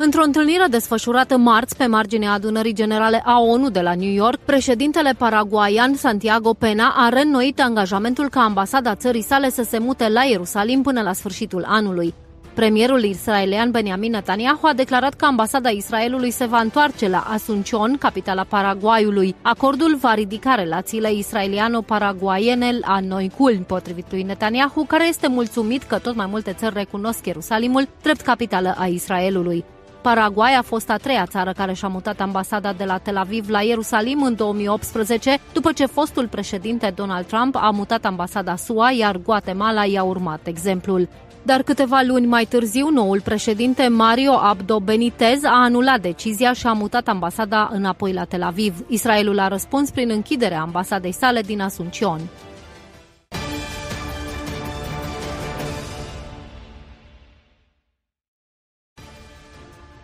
Într-o 0.00 0.22
întâlnire 0.22 0.64
desfășurată 0.70 1.36
marți 1.36 1.76
pe 1.76 1.86
marginea 1.86 2.32
adunării 2.32 2.72
generale 2.72 3.22
a 3.24 3.40
ONU 3.40 3.70
de 3.70 3.80
la 3.80 3.94
New 3.94 4.12
York, 4.12 4.38
președintele 4.44 5.12
paraguayan 5.18 5.94
Santiago 5.94 6.52
Pena 6.52 6.94
a 6.96 7.08
reînnoit 7.08 7.60
angajamentul 7.60 8.28
ca 8.28 8.40
ambasada 8.40 8.94
țării 8.94 9.22
sale 9.22 9.50
să 9.50 9.62
se 9.62 9.78
mute 9.78 10.08
la 10.08 10.22
Ierusalim 10.22 10.82
până 10.82 11.02
la 11.02 11.12
sfârșitul 11.12 11.64
anului. 11.66 12.14
Premierul 12.54 13.02
israelian 13.02 13.70
Benjamin 13.70 14.10
Netanyahu 14.10 14.66
a 14.66 14.72
declarat 14.72 15.14
că 15.14 15.24
ambasada 15.24 15.68
Israelului 15.68 16.30
se 16.30 16.44
va 16.44 16.60
întoarce 16.60 17.08
la 17.08 17.24
Asuncion, 17.28 17.96
capitala 17.98 18.44
Paraguayului. 18.48 19.34
Acordul 19.42 19.96
va 20.00 20.14
ridica 20.14 20.54
relațiile 20.54 21.12
israeliano-paraguayene 21.12 22.78
la 22.86 22.98
noi 23.00 23.30
culmi, 23.36 23.64
potrivit 23.66 24.06
lui 24.10 24.22
Netanyahu, 24.22 24.84
care 24.84 25.08
este 25.08 25.28
mulțumit 25.28 25.82
că 25.82 25.98
tot 25.98 26.14
mai 26.14 26.26
multe 26.30 26.52
țări 26.52 26.74
recunosc 26.74 27.26
Ierusalimul 27.26 27.88
drept 28.02 28.20
capitală 28.20 28.74
a 28.78 28.86
Israelului. 28.86 29.64
Paraguay 30.00 30.54
a 30.54 30.62
fost 30.62 30.90
a 30.90 30.96
treia 30.96 31.26
țară 31.26 31.52
care 31.52 31.72
și-a 31.72 31.88
mutat 31.88 32.20
ambasada 32.20 32.72
de 32.72 32.84
la 32.84 32.98
Tel 32.98 33.16
Aviv 33.16 33.48
la 33.48 33.60
Ierusalim 33.62 34.22
în 34.22 34.34
2018, 34.34 35.38
după 35.52 35.72
ce 35.72 35.86
fostul 35.86 36.28
președinte 36.28 36.92
Donald 36.94 37.26
Trump 37.26 37.56
a 37.56 37.70
mutat 37.70 38.04
ambasada 38.04 38.56
SUA, 38.56 38.90
iar 38.90 39.16
Guatemala 39.16 39.84
i-a 39.84 40.02
urmat 40.02 40.40
exemplul. 40.44 41.08
Dar 41.42 41.62
câteva 41.62 42.00
luni 42.06 42.26
mai 42.26 42.44
târziu, 42.44 42.88
noul 42.90 43.20
președinte 43.20 43.88
Mario 43.88 44.32
Abdo 44.32 44.80
Benitez 44.80 45.44
a 45.44 45.62
anulat 45.62 46.00
decizia 46.00 46.52
și 46.52 46.66
a 46.66 46.72
mutat 46.72 47.08
ambasada 47.08 47.70
înapoi 47.72 48.12
la 48.12 48.24
Tel 48.24 48.42
Aviv. 48.42 48.84
Israelul 48.88 49.38
a 49.38 49.48
răspuns 49.48 49.90
prin 49.90 50.10
închiderea 50.10 50.60
ambasadei 50.60 51.12
sale 51.12 51.40
din 51.40 51.60
Asuncion. 51.60 52.20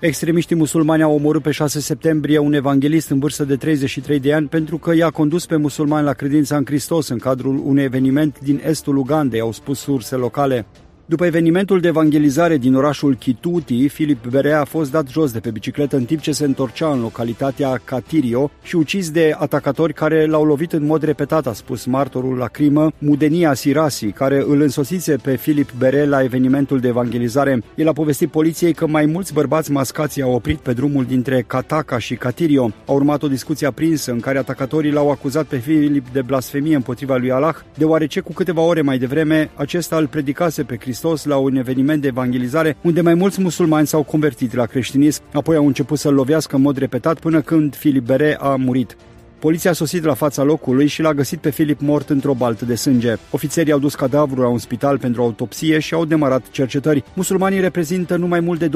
Extremiștii 0.05 0.57
musulmani 0.57 1.03
au 1.03 1.15
omorât 1.15 1.43
pe 1.43 1.51
6 1.51 1.81
septembrie 1.81 2.39
un 2.39 2.53
evanghelist 2.53 3.11
în 3.11 3.19
vârstă 3.19 3.45
de 3.45 3.57
33 3.57 4.21
de 4.21 4.35
ani 4.35 4.49
pentru 4.49 4.79
că 4.79 4.95
i-a 4.95 5.11
condus 5.11 5.47
pe 5.47 5.57
musulmani 5.57 6.05
la 6.05 6.13
credința 6.13 6.57
în 6.57 6.65
Hristos 6.65 7.09
în 7.09 7.19
cadrul 7.19 7.63
unui 7.65 7.83
eveniment 7.83 8.41
din 8.41 8.61
estul 8.65 8.97
Ugandei, 8.97 9.41
au 9.41 9.53
spus 9.53 9.79
surse 9.79 10.15
locale. 10.15 10.67
După 11.07 11.25
evenimentul 11.25 11.81
de 11.81 11.89
evangelizare 11.89 12.57
din 12.57 12.75
orașul 12.75 13.15
Kituti, 13.15 13.89
Filip 13.89 14.27
Berea 14.27 14.61
a 14.61 14.65
fost 14.65 14.91
dat 14.91 15.09
jos 15.09 15.33
de 15.33 15.41
pe 15.41 15.51
bicicletă 15.51 15.97
în 15.97 16.05
timp 16.05 16.21
ce 16.21 16.33
se 16.33 16.45
întorcea 16.45 16.93
în 16.93 17.01
localitatea 17.01 17.81
Catirio 17.85 18.51
și 18.63 18.77
ucis 18.77 19.11
de 19.11 19.35
atacatori 19.39 19.93
care 19.93 20.27
l-au 20.27 20.45
lovit 20.45 20.73
în 20.73 20.87
mod 20.87 21.03
repetat, 21.03 21.47
a 21.47 21.53
spus 21.53 21.85
martorul 21.85 22.37
la 22.37 22.47
crimă 22.47 22.93
Mudenia 22.99 23.55
Sirasi, 23.55 24.07
care 24.07 24.45
îl 24.47 24.61
însosise 24.61 25.17
pe 25.17 25.37
Filip 25.37 25.71
Bere 25.79 26.07
la 26.07 26.23
evenimentul 26.23 26.81
de 26.81 26.89
evangelizare. 26.89 27.63
El 27.75 27.89
a 27.89 27.93
povestit 27.93 28.31
poliției 28.31 28.73
că 28.73 28.87
mai 28.87 29.07
mulți 29.07 29.33
bărbați 29.33 29.71
mascați 29.71 30.23
au 30.23 30.33
oprit 30.33 30.59
pe 30.59 30.73
drumul 30.73 31.05
dintre 31.05 31.45
Kataka 31.47 31.99
și 31.99 32.15
Catirio. 32.15 32.71
A 32.87 32.93
urmat 32.93 33.23
o 33.23 33.29
discuție 33.29 33.67
aprinsă 33.67 34.13
în 34.13 34.21
care 34.21 34.39
atacatorii 34.39 34.93
l-au 34.93 35.11
acuzat 35.11 35.45
pe 35.45 35.57
Filip 35.57 36.07
de 36.13 36.23
blasfemie 36.23 36.75
împotriva 36.75 37.17
lui 37.17 37.31
Allah, 37.31 37.55
deoarece 37.75 38.21
cu 38.21 38.33
câteva 38.33 38.61
ore 38.61 38.83
mai 38.83 38.99
devreme 38.99 39.51
acesta 39.55 39.97
îl 39.97 40.07
predicase 40.07 40.63
pe 40.63 40.77
Hristos 40.77 40.93
Hristos 40.95 41.25
la 41.25 41.37
un 41.37 41.57
eveniment 41.57 42.01
de 42.01 42.07
evangelizare 42.07 42.77
unde 42.83 43.01
mai 43.01 43.15
mulți 43.15 43.41
musulmani 43.41 43.87
s-au 43.87 44.03
convertit 44.03 44.55
la 44.55 44.67
creștinism, 44.67 45.23
apoi 45.33 45.57
au 45.57 45.67
început 45.67 45.99
să-l 45.99 46.15
lovească 46.15 46.57
în 46.57 46.63
mod 46.63 46.77
repetat 46.77 47.19
până 47.19 47.41
când 47.41 47.75
Filip 47.75 48.05
Bere 48.07 48.37
a 48.41 48.55
murit. 48.55 48.97
Poliția 49.39 49.71
a 49.71 49.75
sosit 49.75 50.05
la 50.05 50.15
fața 50.15 50.43
locului 50.43 50.87
și 50.87 51.03
l-a 51.03 51.15
găsit 51.15 51.41
pe 51.41 51.51
Filip 51.51 51.81
mort 51.81 52.11
într-o 52.11 52.35
baltă 52.35 52.65
de 52.65 52.75
sânge. 52.75 53.15
Ofițerii 53.31 53.73
au 53.73 53.79
dus 53.79 53.95
cadavrul 53.95 54.43
la 54.43 54.49
un 54.49 54.59
spital 54.59 54.99
pentru 54.99 55.23
autopsie 55.23 55.79
și 55.79 55.95
au 55.95 56.05
demarat 56.05 56.51
cercetări. 56.51 57.05
Musulmanii 57.15 57.61
reprezintă 57.61 58.17
numai 58.17 58.41
mult 58.41 58.59
de 58.59 58.69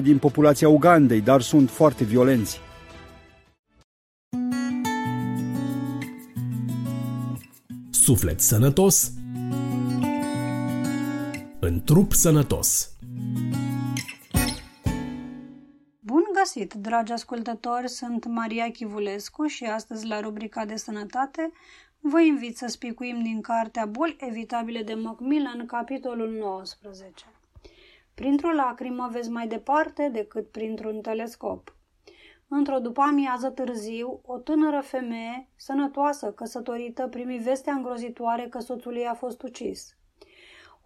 12% 0.00 0.02
din 0.02 0.18
populația 0.18 0.68
Ugandei, 0.68 1.20
dar 1.20 1.40
sunt 1.40 1.70
foarte 1.70 2.04
violenți. 2.04 2.60
Suflet 7.90 8.40
sănătos 8.40 9.12
în 9.16 9.23
trup 11.84 12.12
sănătos. 12.12 12.96
Bun 16.00 16.22
găsit, 16.38 16.74
dragi 16.74 17.12
ascultători, 17.12 17.88
sunt 17.88 18.26
Maria 18.26 18.70
Chivulescu 18.70 19.46
și 19.46 19.64
astăzi 19.64 20.06
la 20.06 20.20
rubrica 20.20 20.64
de 20.64 20.76
sănătate 20.76 21.52
vă 22.00 22.20
invit 22.20 22.56
să 22.56 22.66
spicuim 22.66 23.22
din 23.22 23.40
cartea 23.40 23.86
Boli 23.86 24.16
evitabile 24.20 24.82
de 24.82 24.94
Macmillan, 24.94 25.66
capitolul 25.66 26.30
19. 26.30 27.24
Printr-o 28.14 28.52
lacrimă 28.52 29.08
vezi 29.12 29.30
mai 29.30 29.46
departe 29.46 30.08
decât 30.12 30.50
printr-un 30.50 31.00
telescop. 31.00 31.76
Într-o 32.48 32.78
după-amiază 32.78 33.48
târziu, 33.48 34.20
o 34.24 34.38
tânără 34.38 34.80
femeie, 34.80 35.48
sănătoasă, 35.56 36.32
căsătorită, 36.32 37.06
primi 37.06 37.38
vestea 37.38 37.72
îngrozitoare 37.72 38.46
că 38.48 38.58
soțul 38.58 38.96
ei 38.96 39.06
a 39.06 39.14
fost 39.14 39.42
ucis. 39.42 39.96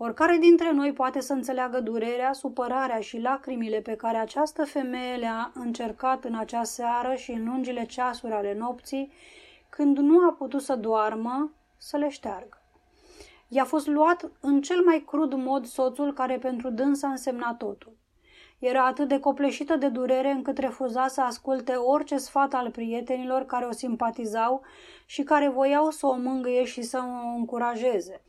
Oricare 0.00 0.36
dintre 0.36 0.72
noi 0.72 0.92
poate 0.92 1.20
să 1.20 1.32
înțeleagă 1.32 1.80
durerea, 1.80 2.32
supărarea 2.32 3.00
și 3.00 3.18
lacrimile 3.18 3.80
pe 3.80 3.94
care 3.96 4.16
această 4.16 4.64
femeie 4.64 5.16
le-a 5.16 5.50
încercat 5.54 6.24
în 6.24 6.34
acea 6.34 6.64
seară 6.64 7.14
și 7.14 7.30
în 7.30 7.44
lungile 7.44 7.86
ceasuri 7.86 8.32
ale 8.32 8.54
nopții, 8.54 9.12
când 9.68 9.98
nu 9.98 10.28
a 10.28 10.32
putut 10.32 10.62
să 10.62 10.74
doarmă, 10.76 11.52
să 11.76 11.96
le 11.96 12.08
șteargă. 12.08 12.62
I-a 13.48 13.64
fost 13.64 13.86
luat 13.86 14.30
în 14.40 14.60
cel 14.60 14.82
mai 14.84 15.04
crud 15.06 15.32
mod 15.34 15.66
soțul 15.66 16.12
care 16.12 16.38
pentru 16.38 16.70
dânsa 16.70 17.08
însemna 17.08 17.54
totul. 17.54 17.96
Era 18.58 18.86
atât 18.86 19.08
de 19.08 19.20
copleșită 19.20 19.76
de 19.76 19.88
durere 19.88 20.30
încât 20.30 20.58
refuza 20.58 21.06
să 21.06 21.20
asculte 21.20 21.72
orice 21.72 22.16
sfat 22.16 22.54
al 22.54 22.70
prietenilor 22.70 23.44
care 23.44 23.64
o 23.64 23.72
simpatizau 23.72 24.62
și 25.06 25.22
care 25.22 25.48
voiau 25.48 25.90
să 25.90 26.06
o 26.06 26.16
mângâie 26.16 26.64
și 26.64 26.82
să 26.82 26.98
o 26.98 27.36
încurajeze. 27.36 28.22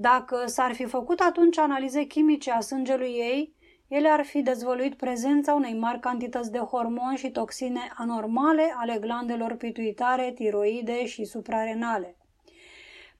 Dacă 0.00 0.46
s-ar 0.46 0.74
fi 0.74 0.84
făcut 0.84 1.20
atunci 1.20 1.58
analize 1.58 2.02
chimice 2.02 2.50
a 2.50 2.60
sângelui 2.60 3.10
ei, 3.10 3.54
ele 3.88 4.08
ar 4.08 4.24
fi 4.24 4.42
dezvăluit 4.42 4.94
prezența 4.94 5.54
unei 5.54 5.78
mari 5.78 6.00
cantități 6.00 6.50
de 6.50 6.58
hormoni 6.58 7.16
și 7.16 7.30
toxine 7.30 7.80
anormale 7.96 8.74
ale 8.76 8.98
glandelor 9.00 9.54
pituitare, 9.54 10.32
tiroide 10.32 11.06
și 11.06 11.24
suprarenale. 11.24 12.16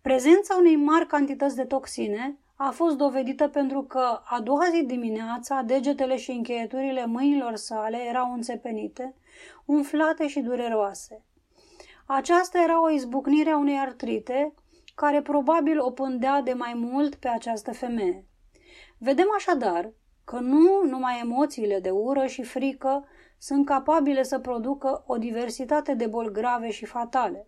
Prezența 0.03 0.57
unei 0.59 0.77
mari 0.77 1.07
cantități 1.07 1.57
de 1.57 1.65
toxine 1.65 2.39
a 2.57 2.71
fost 2.71 2.97
dovedită 2.97 3.49
pentru 3.49 3.83
că 3.83 4.21
a 4.25 4.41
doua 4.41 4.67
zi 4.73 4.83
dimineața 4.83 5.63
degetele 5.63 6.17
și 6.17 6.31
încheieturile 6.31 7.07
mâinilor 7.07 7.57
sale 7.57 7.99
erau 8.09 8.33
înțepenite, 8.33 9.15
umflate 9.65 10.27
și 10.29 10.41
dureroase. 10.41 11.23
Aceasta 12.07 12.63
era 12.63 12.83
o 12.83 12.91
izbucnire 12.91 13.51
a 13.51 13.59
unei 13.59 13.79
artrite 13.79 14.55
care 14.99 15.23
probabil 15.23 15.81
o 15.81 15.91
pândea 15.91 16.41
de 16.41 16.53
mai 16.53 16.73
mult 16.75 17.15
pe 17.15 17.29
această 17.29 17.73
femeie. 17.73 18.25
Vedem 18.99 19.27
așadar 19.37 19.93
că 20.25 20.39
nu 20.39 20.83
numai 20.85 21.21
emoțiile 21.23 21.81
de 21.81 21.91
ură 21.91 22.27
și 22.27 22.43
frică 22.43 23.05
sunt 23.39 23.67
capabile 23.67 24.23
să 24.23 24.39
producă 24.39 25.05
o 25.07 25.17
diversitate 25.17 25.95
de 25.95 26.07
boli 26.07 26.33
grave 26.33 26.71
și 26.71 26.85
fatale. 26.85 27.47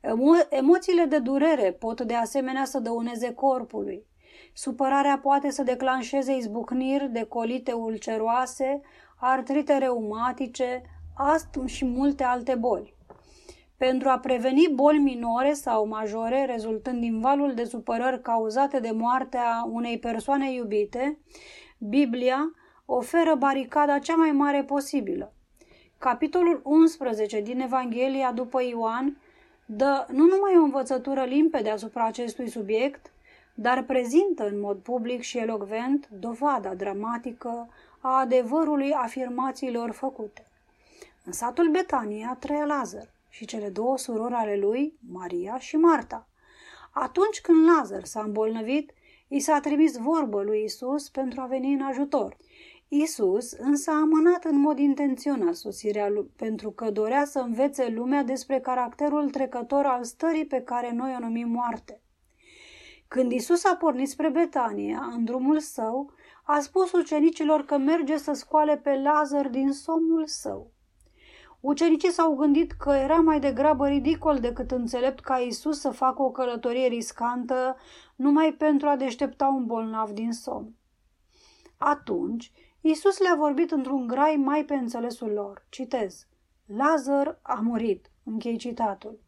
Emo- 0.00 0.48
emoțiile 0.48 1.04
de 1.04 1.18
durere 1.18 1.72
pot 1.72 2.00
de 2.00 2.14
asemenea 2.14 2.64
să 2.64 2.78
dăuneze 2.78 3.34
corpului. 3.34 4.06
Supărarea 4.52 5.18
poate 5.22 5.50
să 5.50 5.62
declanșeze 5.62 6.36
izbucniri 6.36 7.08
de 7.08 7.22
colite 7.22 7.72
ulceroase, 7.72 8.80
artrite 9.16 9.78
reumatice, 9.78 10.82
astm 11.16 11.66
și 11.66 11.84
multe 11.84 12.24
alte 12.24 12.54
boli. 12.54 12.95
Pentru 13.76 14.08
a 14.08 14.18
preveni 14.18 14.68
boli 14.74 14.98
minore 14.98 15.52
sau 15.52 15.86
majore 15.86 16.44
rezultând 16.44 17.00
din 17.00 17.20
valul 17.20 17.54
de 17.54 17.64
supărări 17.64 18.22
cauzate 18.22 18.80
de 18.80 18.90
moartea 18.90 19.68
unei 19.70 19.98
persoane 19.98 20.52
iubite, 20.52 21.18
Biblia 21.78 22.52
oferă 22.84 23.34
baricada 23.34 23.98
cea 23.98 24.14
mai 24.14 24.30
mare 24.30 24.62
posibilă. 24.62 25.32
Capitolul 25.98 26.60
11 26.64 27.40
din 27.40 27.60
Evanghelia 27.60 28.32
după 28.32 28.62
Ioan 28.62 29.16
dă 29.66 30.06
nu 30.10 30.24
numai 30.24 30.56
o 30.56 30.62
învățătură 30.62 31.24
limpede 31.24 31.70
asupra 31.70 32.04
acestui 32.04 32.48
subiect, 32.48 33.12
dar 33.54 33.82
prezintă 33.82 34.48
în 34.48 34.60
mod 34.60 34.76
public 34.76 35.20
și 35.20 35.38
elocvent 35.38 36.08
dovada 36.08 36.74
dramatică 36.74 37.68
a 38.00 38.18
adevărului 38.20 38.92
afirmațiilor 38.92 39.90
făcute. 39.90 40.46
În 41.24 41.32
satul 41.32 41.70
Betania 41.70 42.36
trăia 42.40 42.64
Lazar 42.64 43.14
și 43.36 43.44
cele 43.44 43.68
două 43.68 43.98
surori 43.98 44.34
ale 44.34 44.56
lui, 44.56 44.98
Maria 45.08 45.58
și 45.58 45.76
Marta. 45.76 46.28
Atunci 46.92 47.40
când 47.40 47.66
Lazar 47.68 48.04
s-a 48.04 48.22
îmbolnăvit, 48.22 48.92
i 49.28 49.38
s-a 49.38 49.60
trimis 49.60 49.96
vorbă 49.96 50.42
lui 50.42 50.62
Isus 50.64 51.08
pentru 51.08 51.40
a 51.40 51.46
veni 51.46 51.72
în 51.72 51.80
ajutor. 51.80 52.36
Isus 52.88 53.52
însă 53.52 53.90
a 53.90 53.94
amânat 53.94 54.44
în 54.44 54.58
mod 54.58 54.78
intenționat 54.78 55.54
sosirea 55.54 56.08
lui, 56.08 56.30
pentru 56.36 56.70
că 56.70 56.90
dorea 56.90 57.24
să 57.24 57.38
învețe 57.38 57.88
lumea 57.88 58.22
despre 58.22 58.60
caracterul 58.60 59.30
trecător 59.30 59.84
al 59.84 60.04
stării 60.04 60.46
pe 60.46 60.60
care 60.60 60.92
noi 60.92 61.16
o 61.16 61.24
numim 61.24 61.48
moarte. 61.48 62.02
Când 63.08 63.32
Isus 63.32 63.64
a 63.64 63.76
pornit 63.76 64.08
spre 64.08 64.28
Betania, 64.28 65.08
în 65.12 65.24
drumul 65.24 65.58
său, 65.58 66.12
a 66.44 66.60
spus 66.60 66.92
ucenicilor 66.92 67.64
că 67.64 67.76
merge 67.76 68.16
să 68.16 68.32
scoale 68.32 68.76
pe 68.76 68.94
Lazar 68.94 69.48
din 69.48 69.72
somnul 69.72 70.26
său. 70.26 70.74
Ucenicii 71.66 72.10
s-au 72.10 72.34
gândit 72.34 72.72
că 72.72 72.90
era 72.90 73.16
mai 73.16 73.40
degrabă 73.40 73.88
ridicol 73.88 74.38
decât 74.38 74.70
înțelept 74.70 75.20
ca 75.20 75.36
Isus 75.36 75.80
să 75.80 75.90
facă 75.90 76.22
o 76.22 76.30
călătorie 76.30 76.86
riscantă 76.86 77.76
numai 78.16 78.52
pentru 78.52 78.88
a 78.88 78.96
deștepta 78.96 79.46
un 79.46 79.66
bolnav 79.66 80.10
din 80.10 80.32
somn. 80.32 80.74
Atunci, 81.76 82.52
Isus 82.80 83.18
le-a 83.18 83.34
vorbit 83.38 83.70
într-un 83.70 84.06
grai 84.06 84.36
mai 84.36 84.64
pe 84.64 84.74
înțelesul 84.74 85.30
lor. 85.30 85.66
Citez. 85.68 86.26
Lazar 86.66 87.38
a 87.42 87.60
murit. 87.62 88.10
Închei 88.24 88.56
citatul. 88.56 89.20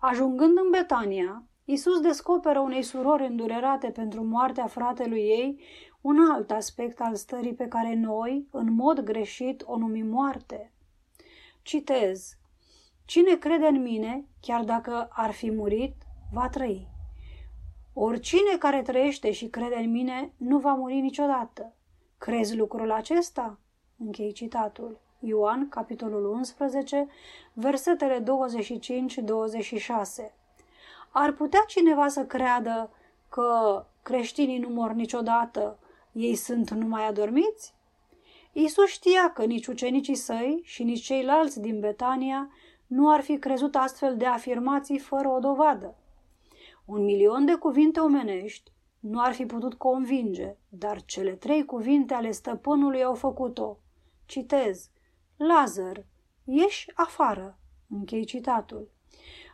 Ajungând 0.00 0.58
în 0.58 0.70
Betania, 0.70 1.44
Isus 1.64 2.00
descoperă 2.00 2.58
unei 2.58 2.82
surori 2.82 3.26
îndurerate 3.26 3.90
pentru 3.90 4.24
moartea 4.24 4.66
fratelui 4.66 5.20
ei 5.20 5.60
un 6.00 6.16
alt 6.30 6.50
aspect 6.50 7.00
al 7.00 7.14
stării 7.14 7.54
pe 7.54 7.66
care 7.66 7.94
noi, 7.94 8.48
în 8.50 8.74
mod 8.74 9.00
greșit, 9.00 9.62
o 9.66 9.76
numim 9.76 10.06
moarte. 10.06 10.71
Citez. 11.62 12.36
Cine 13.04 13.36
crede 13.36 13.66
în 13.66 13.82
mine, 13.82 14.24
chiar 14.40 14.64
dacă 14.64 15.08
ar 15.12 15.30
fi 15.30 15.50
murit, 15.50 15.94
va 16.32 16.48
trăi. 16.48 16.88
Oricine 17.92 18.56
care 18.58 18.82
trăiește 18.82 19.32
și 19.32 19.48
crede 19.48 19.74
în 19.74 19.90
mine 19.90 20.32
nu 20.36 20.58
va 20.58 20.72
muri 20.72 21.00
niciodată. 21.00 21.74
Crezi 22.18 22.56
lucrul 22.56 22.90
acesta? 22.90 23.58
Închei 23.98 24.32
citatul. 24.32 25.00
Ioan, 25.18 25.68
capitolul 25.68 26.24
11, 26.24 27.08
versetele 27.52 28.20
25-26. 28.20 28.24
Ar 31.10 31.32
putea 31.32 31.64
cineva 31.66 32.08
să 32.08 32.24
creadă 32.24 32.90
că 33.28 33.84
creștinii 34.02 34.58
nu 34.58 34.68
mor 34.68 34.92
niciodată, 34.92 35.78
ei 36.12 36.34
sunt 36.34 36.70
numai 36.70 37.06
adormiți? 37.06 37.74
Iisus 38.52 38.88
știa 38.88 39.32
că 39.32 39.44
nici 39.44 39.66
ucenicii 39.66 40.14
săi 40.14 40.60
și 40.64 40.82
nici 40.82 41.04
ceilalți 41.04 41.60
din 41.60 41.80
Betania 41.80 42.50
nu 42.86 43.10
ar 43.10 43.20
fi 43.20 43.38
crezut 43.38 43.74
astfel 43.74 44.16
de 44.16 44.26
afirmații 44.26 44.98
fără 44.98 45.28
o 45.28 45.38
dovadă. 45.38 45.96
Un 46.84 47.04
milion 47.04 47.44
de 47.44 47.54
cuvinte 47.54 48.00
omenești 48.00 48.72
nu 49.00 49.20
ar 49.20 49.32
fi 49.32 49.46
putut 49.46 49.74
convinge, 49.74 50.56
dar 50.68 51.04
cele 51.04 51.30
trei 51.30 51.64
cuvinte 51.64 52.14
ale 52.14 52.30
stăpânului 52.30 53.02
au 53.02 53.14
făcut-o. 53.14 53.78
Citez. 54.26 54.90
Lazar, 55.36 56.06
ieși 56.44 56.90
afară. 56.94 57.58
Închei 57.88 58.24
citatul. 58.24 58.90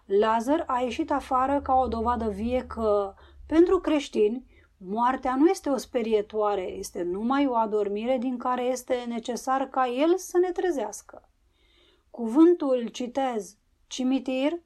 Lazar 0.07 0.65
a 0.67 0.81
ieșit 0.81 1.11
afară 1.11 1.61
ca 1.61 1.75
o 1.75 1.87
dovadă 1.87 2.29
vie 2.29 2.67
că, 2.67 3.15
pentru 3.47 3.81
creștini, 3.81 4.45
moartea 4.79 5.37
nu 5.37 5.47
este 5.47 5.71
o 5.71 5.77
sperietoare, 5.77 6.63
este 6.63 7.03
numai 7.03 7.47
o 7.47 7.55
adormire 7.55 8.19
din 8.19 8.37
care 8.37 8.63
este 8.63 9.05
necesar 9.09 9.69
ca 9.69 9.89
el 9.89 10.17
să 10.17 10.39
ne 10.39 10.51
trezească. 10.51 11.29
Cuvântul, 12.11 12.87
citez, 12.87 13.57
cimitir, 13.87 14.61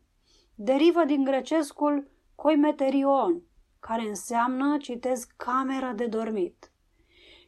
derivă 0.54 1.04
din 1.04 1.24
grecescul 1.24 2.10
coimeterion, 2.34 3.42
care 3.80 4.02
înseamnă, 4.02 4.76
citez, 4.80 5.26
cameră 5.36 5.92
de 5.96 6.06
dormit. 6.06 6.72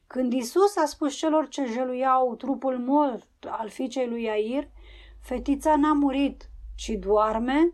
Când 0.06 0.32
Isus 0.32 0.76
a 0.76 0.86
spus 0.86 1.14
celor 1.14 1.48
ce 1.48 1.64
jeluiau 1.64 2.34
trupul 2.34 2.78
mort 2.78 3.28
al 3.48 3.68
fiicei 3.68 4.08
lui 4.08 4.22
Iair, 4.22 4.68
fetița 5.20 5.76
n-a 5.76 5.92
murit, 5.92 6.50
ci 6.76 6.88
doarme, 6.88 7.72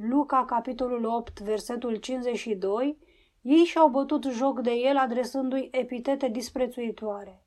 Luca, 0.00 0.44
capitolul 0.44 1.04
8, 1.04 1.40
versetul 1.40 1.94
52, 1.94 2.98
ei 3.40 3.64
și-au 3.64 3.88
bătut 3.88 4.24
joc 4.24 4.60
de 4.60 4.70
el 4.70 4.96
adresându-i 4.96 5.68
epitete 5.70 6.28
disprețuitoare. 6.28 7.42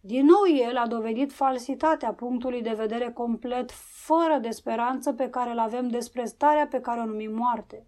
Din 0.00 0.24
nou 0.24 0.68
el 0.68 0.76
a 0.76 0.86
dovedit 0.86 1.32
falsitatea 1.32 2.12
punctului 2.12 2.62
de 2.62 2.72
vedere 2.72 3.12
complet, 3.12 3.70
fără 4.06 4.38
de 4.40 4.50
speranță 4.50 5.12
pe 5.12 5.30
care 5.30 5.50
îl 5.50 5.58
avem 5.58 5.88
despre 5.88 6.24
starea 6.24 6.66
pe 6.66 6.80
care 6.80 7.00
o 7.00 7.04
numim 7.04 7.34
moarte. 7.34 7.86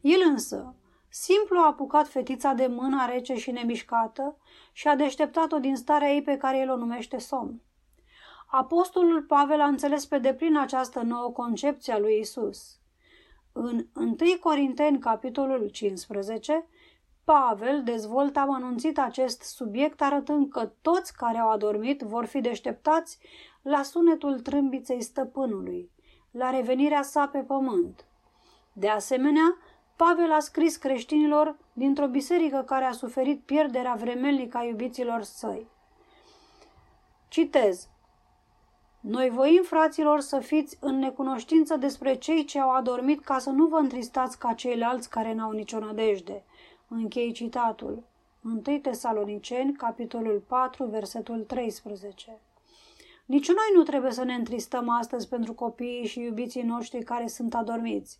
El 0.00 0.20
însă, 0.28 0.74
simplu 1.08 1.58
a 1.58 1.66
apucat 1.66 2.08
fetița 2.08 2.52
de 2.52 2.66
mâna 2.66 3.06
rece 3.06 3.34
și 3.34 3.50
nemișcată 3.50 4.36
și 4.72 4.88
a 4.88 4.96
deșteptat-o 4.96 5.58
din 5.58 5.76
starea 5.76 6.12
ei 6.12 6.22
pe 6.22 6.36
care 6.36 6.58
el 6.58 6.70
o 6.70 6.76
numește 6.76 7.18
somn. 7.18 7.60
Apostolul 8.46 9.22
Pavel 9.22 9.60
a 9.60 9.66
înțeles 9.66 10.06
pe 10.06 10.18
deplin 10.18 10.56
această 10.56 11.00
nouă 11.00 11.30
concepție 11.30 11.92
a 11.92 11.98
lui 11.98 12.18
Isus. 12.18 12.78
În 13.52 13.86
1 13.94 14.16
Corinteni, 14.40 14.98
capitolul 14.98 15.68
15, 15.68 16.66
Pavel 17.24 17.82
dezvoltă 17.82 18.38
amănunțit 18.38 18.98
acest 18.98 19.42
subiect 19.42 20.02
arătând 20.02 20.50
că 20.50 20.70
toți 20.82 21.16
care 21.16 21.38
au 21.38 21.50
adormit 21.50 22.00
vor 22.00 22.24
fi 22.24 22.40
deșteptați 22.40 23.18
la 23.62 23.82
sunetul 23.82 24.40
trâmbiței 24.40 25.02
stăpânului, 25.02 25.90
la 26.30 26.50
revenirea 26.50 27.02
sa 27.02 27.26
pe 27.26 27.38
pământ. 27.38 28.04
De 28.72 28.88
asemenea, 28.88 29.56
Pavel 29.96 30.32
a 30.32 30.38
scris 30.38 30.76
creștinilor 30.76 31.56
dintr-o 31.72 32.06
biserică 32.06 32.62
care 32.66 32.84
a 32.84 32.92
suferit 32.92 33.40
pierderea 33.40 33.94
vremelnică 33.94 34.56
a 34.56 34.64
iubiților 34.64 35.22
săi. 35.22 35.66
Citez. 37.28 37.88
Noi 39.08 39.30
voim, 39.30 39.62
fraților, 39.62 40.20
să 40.20 40.38
fiți 40.38 40.76
în 40.80 40.98
necunoștință 40.98 41.76
despre 41.76 42.14
cei 42.14 42.44
ce 42.44 42.60
au 42.60 42.70
adormit 42.70 43.24
ca 43.24 43.38
să 43.38 43.50
nu 43.50 43.66
vă 43.66 43.76
întristați 43.76 44.38
ca 44.38 44.52
ceilalți 44.52 45.10
care 45.10 45.34
n-au 45.34 45.50
nicio 45.50 45.78
nădejde. 45.78 46.44
Închei 46.88 47.32
citatul. 47.32 48.02
1 48.44 48.78
Tesaloniceni, 48.78 49.72
capitolul 49.72 50.44
4, 50.46 50.84
versetul 50.84 51.40
13. 51.42 52.40
Nici 53.26 53.48
noi 53.48 53.70
nu 53.74 53.82
trebuie 53.82 54.10
să 54.10 54.24
ne 54.24 54.34
întristăm 54.34 54.88
astăzi 54.88 55.28
pentru 55.28 55.52
copiii 55.52 56.06
și 56.06 56.20
iubiții 56.20 56.62
noștri 56.62 57.02
care 57.04 57.26
sunt 57.26 57.54
adormiți. 57.54 58.18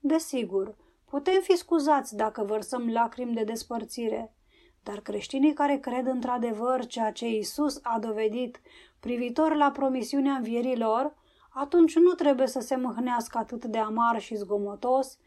Desigur, 0.00 0.74
putem 1.10 1.40
fi 1.40 1.56
scuzați 1.56 2.16
dacă 2.16 2.42
vărsăm 2.42 2.92
lacrimi 2.92 3.34
de 3.34 3.44
despărțire, 3.44 4.34
dar 4.82 5.00
creștinii 5.00 5.52
care 5.52 5.76
cred 5.76 6.06
într-adevăr 6.06 6.86
ceea 6.86 7.12
ce 7.12 7.28
Isus 7.28 7.80
a 7.82 7.98
dovedit 7.98 8.60
privitor 9.06 9.54
la 9.54 9.70
promisiunea 9.70 10.32
învierii 10.32 10.78
lor, 10.78 11.14
atunci 11.48 11.96
nu 11.96 12.10
trebuie 12.10 12.46
să 12.46 12.60
se 12.60 12.76
mâhnească 12.76 13.38
atât 13.38 13.64
de 13.64 13.78
amar 13.78 14.20
și 14.20 14.34
zgomotos, 14.34 15.18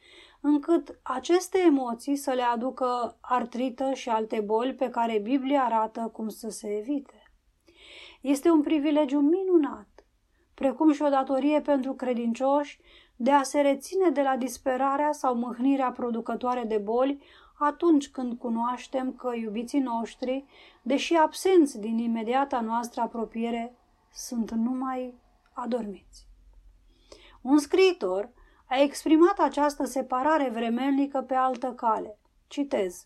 încât 0.41 0.99
aceste 1.01 1.59
emoții 1.65 2.15
să 2.15 2.31
le 2.31 2.41
aducă 2.41 3.17
artrită 3.21 3.93
și 3.93 4.09
alte 4.09 4.39
boli 4.39 4.73
pe 4.73 4.89
care 4.89 5.19
Biblia 5.19 5.63
arată 5.63 6.09
cum 6.13 6.29
să 6.29 6.49
se 6.49 6.77
evite. 6.77 7.31
Este 8.21 8.49
un 8.49 8.61
privilegiu 8.61 9.19
minunat, 9.19 10.05
precum 10.53 10.91
și 10.91 11.01
o 11.01 11.09
datorie 11.09 11.61
pentru 11.61 11.93
credincioși 11.93 12.79
de 13.15 13.31
a 13.31 13.43
se 13.43 13.61
reține 13.61 14.09
de 14.09 14.21
la 14.21 14.35
disperarea 14.37 15.11
sau 15.11 15.35
mâhnirea 15.35 15.91
producătoare 15.91 16.63
de 16.63 16.77
boli 16.77 17.23
atunci 17.59 18.09
când 18.09 18.37
cunoaștem 18.37 19.13
că 19.13 19.31
iubiții 19.35 19.79
noștri, 19.79 20.45
deși 20.81 21.13
absenți 21.13 21.79
din 21.79 21.97
imediata 21.97 22.61
noastră 22.61 23.01
apropiere, 23.01 23.75
sunt 24.13 24.51
numai 24.51 25.13
adormiți. 25.53 26.27
Un 27.41 27.57
scriitor 27.57 28.29
a 28.65 28.81
exprimat 28.81 29.39
această 29.39 29.85
separare 29.85 30.49
vremelnică 30.49 31.21
pe 31.21 31.33
altă 31.33 31.73
cale. 31.73 32.17
Citez. 32.47 33.05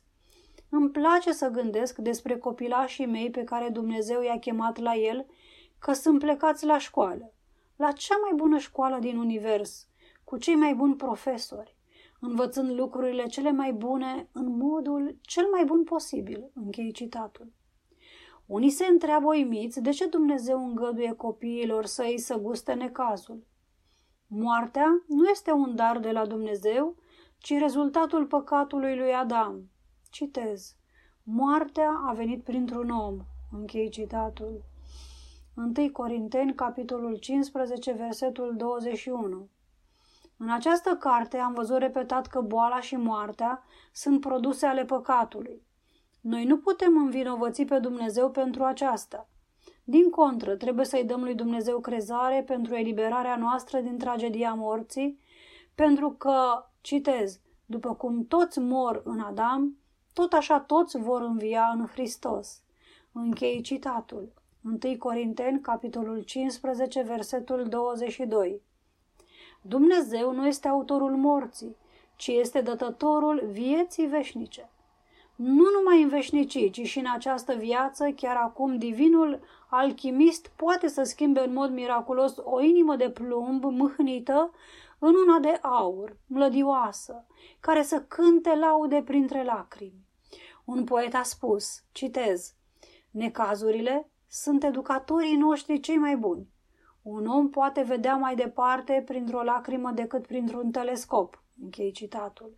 Îmi 0.69 0.89
place 0.89 1.31
să 1.31 1.49
gândesc 1.49 1.97
despre 1.97 2.37
copilașii 2.37 3.05
mei 3.05 3.29
pe 3.29 3.43
care 3.43 3.69
Dumnezeu 3.69 4.21
i-a 4.21 4.39
chemat 4.39 4.77
la 4.77 4.95
el, 4.95 5.25
că 5.79 5.93
sunt 5.93 6.19
plecați 6.19 6.65
la 6.65 6.77
școală, 6.77 7.33
la 7.75 7.91
cea 7.91 8.17
mai 8.21 8.31
bună 8.35 8.57
școală 8.57 8.99
din 8.99 9.17
univers, 9.17 9.87
cu 10.23 10.37
cei 10.37 10.55
mai 10.55 10.73
buni 10.73 10.95
profesori, 10.95 11.75
învățând 12.25 12.71
lucrurile 12.79 13.25
cele 13.25 13.51
mai 13.51 13.73
bune 13.73 14.29
în 14.31 14.57
modul 14.57 15.17
cel 15.21 15.47
mai 15.51 15.65
bun 15.65 15.83
posibil. 15.83 16.51
Închei 16.53 16.91
citatul. 16.91 17.51
Unii 18.45 18.69
se 18.69 18.85
întreabă 18.85 19.27
uimiți 19.27 19.81
de 19.81 19.89
ce 19.89 20.07
Dumnezeu 20.07 20.65
îngăduie 20.65 21.13
copiilor 21.13 21.85
săi 21.85 22.19
să 22.19 22.37
guste 22.37 22.73
necazul. 22.73 23.43
Moartea 24.27 25.03
nu 25.07 25.29
este 25.29 25.51
un 25.51 25.75
dar 25.75 25.99
de 25.99 26.11
la 26.11 26.25
Dumnezeu, 26.25 26.95
ci 27.37 27.57
rezultatul 27.59 28.25
păcatului 28.25 28.97
lui 28.97 29.13
Adam. 29.13 29.69
Citez. 30.09 30.75
Moartea 31.23 32.03
a 32.07 32.13
venit 32.13 32.43
printr-un 32.43 32.89
om. 32.89 33.17
Închei 33.51 33.89
citatul. 33.89 34.63
1 35.55 35.91
Corinteni, 35.91 36.55
capitolul 36.55 37.15
15, 37.15 37.91
versetul 37.91 38.53
21. 38.57 39.47
În 40.37 40.49
această 40.49 40.95
carte 40.99 41.37
am 41.37 41.53
văzut 41.53 41.77
repetat 41.77 42.27
că 42.27 42.41
boala 42.41 42.81
și 42.81 42.95
moartea 42.95 43.63
sunt 43.91 44.19
produse 44.19 44.65
ale 44.65 44.85
păcatului. 44.85 45.61
Noi 46.21 46.45
nu 46.45 46.57
putem 46.57 46.97
învinovăți 46.97 47.63
pe 47.63 47.79
Dumnezeu 47.79 48.31
pentru 48.31 48.63
aceasta. 48.63 49.27
Din 49.83 50.09
contră, 50.09 50.55
trebuie 50.55 50.85
să-i 50.85 51.05
dăm 51.05 51.23
lui 51.23 51.35
Dumnezeu 51.35 51.79
crezare 51.79 52.43
pentru 52.45 52.75
eliberarea 52.75 53.35
noastră 53.35 53.79
din 53.79 53.97
tragedia 53.97 54.53
morții, 54.53 55.19
pentru 55.75 56.11
că, 56.11 56.65
citez, 56.81 57.39
după 57.65 57.95
cum 57.95 58.25
toți 58.27 58.59
mor 58.59 59.01
în 59.05 59.19
Adam, 59.19 59.77
tot 60.13 60.33
așa 60.33 60.59
toți 60.59 60.97
vor 60.97 61.21
învia 61.21 61.71
în 61.77 61.85
Hristos. 61.85 62.61
Închei 63.11 63.61
citatul. 63.61 64.33
1 64.63 64.97
Corinteni, 64.97 65.61
capitolul 65.61 66.21
15, 66.21 67.01
versetul 67.01 67.65
22. 67.69 68.61
Dumnezeu 69.65 70.33
nu 70.33 70.47
este 70.47 70.67
autorul 70.67 71.15
morții, 71.15 71.75
ci 72.15 72.27
este 72.27 72.61
dătătorul 72.61 73.43
vieții 73.51 74.05
veșnice. 74.05 74.69
Nu 75.35 75.63
numai 75.77 76.01
în 76.01 76.09
veșnicii, 76.09 76.69
ci 76.69 76.81
și 76.81 76.99
în 76.99 77.05
această 77.13 77.53
viață, 77.53 78.09
chiar 78.15 78.35
acum 78.35 78.77
divinul 78.77 79.39
alchimist 79.69 80.47
poate 80.55 80.87
să 80.87 81.03
schimbe 81.03 81.39
în 81.39 81.53
mod 81.53 81.71
miraculos 81.71 82.35
o 82.43 82.61
inimă 82.61 82.95
de 82.95 83.09
plumb 83.09 83.63
mâhnită 83.63 84.51
în 84.99 85.13
una 85.27 85.39
de 85.39 85.59
aur, 85.61 86.17
mlădioasă, 86.27 87.25
care 87.59 87.83
să 87.83 88.01
cânte 88.01 88.55
laude 88.55 89.01
printre 89.05 89.43
lacrimi. 89.43 90.07
Un 90.65 90.83
poet 90.83 91.15
a 91.15 91.23
spus, 91.23 91.83
citez, 91.91 92.53
Necazurile 93.11 94.09
sunt 94.27 94.63
educatorii 94.63 95.35
noștri 95.35 95.79
cei 95.79 95.97
mai 95.97 96.15
buni. 96.15 96.52
Un 97.03 97.25
om 97.25 97.49
poate 97.49 97.81
vedea 97.81 98.15
mai 98.15 98.35
departe 98.35 99.03
printr-o 99.05 99.43
lacrimă 99.43 99.91
decât 99.91 100.27
printr-un 100.27 100.71
telescop. 100.71 101.43
Închei 101.63 101.91
citatul. 101.91 102.57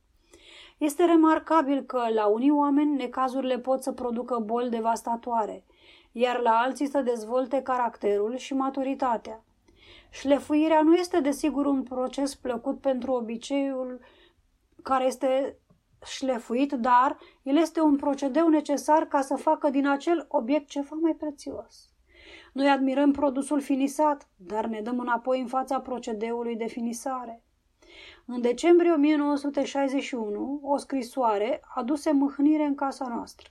Este 0.78 1.06
remarcabil 1.06 1.82
că 1.82 2.02
la 2.14 2.26
unii 2.26 2.52
oameni 2.52 2.96
necazurile 2.96 3.60
pot 3.60 3.84
să 3.84 3.92
producă 3.92 4.40
boli 4.40 4.70
devastatoare, 4.70 5.64
iar 6.12 6.40
la 6.40 6.52
alții 6.52 6.88
să 6.90 7.02
dezvolte 7.02 7.62
caracterul 7.62 8.36
și 8.36 8.54
maturitatea. 8.54 9.44
Șlefuirea 10.10 10.82
nu 10.82 10.94
este 10.96 11.20
desigur 11.20 11.66
un 11.66 11.84
proces 11.84 12.36
plăcut 12.36 12.80
pentru 12.80 13.12
obiceiul 13.12 14.00
care 14.84 15.06
este 15.06 15.60
șlefuit, 16.06 16.72
dar 16.72 17.18
el 17.44 17.58
este 17.58 17.82
un 17.82 17.96
procedeu 17.96 18.48
necesar 18.48 19.06
ca 19.06 19.22
să 19.22 19.36
facă 19.36 19.70
din 19.70 19.88
acel 19.88 20.26
obiect 20.30 20.68
ceva 20.68 20.98
mai 21.02 21.14
prețios. 21.14 21.95
Noi 22.56 22.70
admirăm 22.70 23.12
produsul 23.12 23.62
finisat, 23.62 24.30
dar 24.36 24.66
ne 24.66 24.82
dăm 24.82 25.00
înapoi 25.00 25.40
în 25.42 25.48
fața 25.48 25.80
procedeului 25.80 26.56
de 26.56 26.66
finisare. 26.66 27.44
În 28.26 28.42
decembrie 28.42 28.92
1961, 28.92 30.60
o 30.64 30.78
scrisoare 30.78 31.62
aduse 31.76 32.12
mâhnire 32.12 32.64
în 32.64 32.76
casa 32.76 33.08
noastră. 33.08 33.50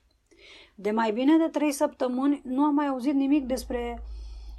De 0.74 0.90
mai 0.90 1.12
bine 1.12 1.36
de 1.36 1.48
trei 1.48 1.72
săptămâni 1.72 2.40
nu 2.44 2.62
am 2.62 2.74
mai 2.74 2.86
auzit 2.86 3.14
nimic 3.14 3.46
despre 3.46 4.02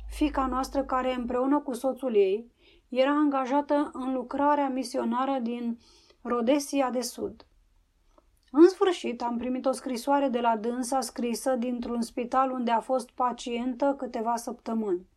fica 0.09 0.45
noastră 0.45 0.83
care 0.83 1.13
împreună 1.13 1.59
cu 1.59 1.73
soțul 1.73 2.15
ei 2.15 2.51
era 2.89 3.11
angajată 3.11 3.89
în 3.93 4.13
lucrarea 4.13 4.69
misionară 4.69 5.39
din 5.41 5.77
Rodesia 6.21 6.89
de 6.89 7.01
Sud. 7.01 7.45
În 8.57 8.69
sfârșit, 8.69 9.21
am 9.21 9.37
primit 9.37 9.65
o 9.65 9.71
scrisoare 9.71 10.27
de 10.27 10.39
la 10.39 10.57
dânsa 10.57 11.01
scrisă 11.01 11.55
dintr-un 11.55 12.01
spital 12.01 12.51
unde 12.51 12.71
a 12.71 12.79
fost 12.79 13.09
pacientă 13.09 13.95
câteva 13.97 14.35
săptămâni. 14.35 15.07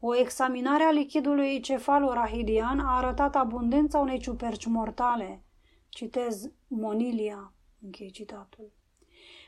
O 0.00 0.16
examinare 0.16 0.82
a 0.82 0.90
lichidului 0.90 1.60
cefalorahidian 1.60 2.78
a 2.78 2.96
arătat 2.96 3.36
abundența 3.36 3.98
unei 3.98 4.18
ciuperci 4.18 4.66
mortale. 4.66 5.42
Citez 5.88 6.50
Monilia, 6.66 7.52
închei 7.82 8.10
citatul. 8.10 8.70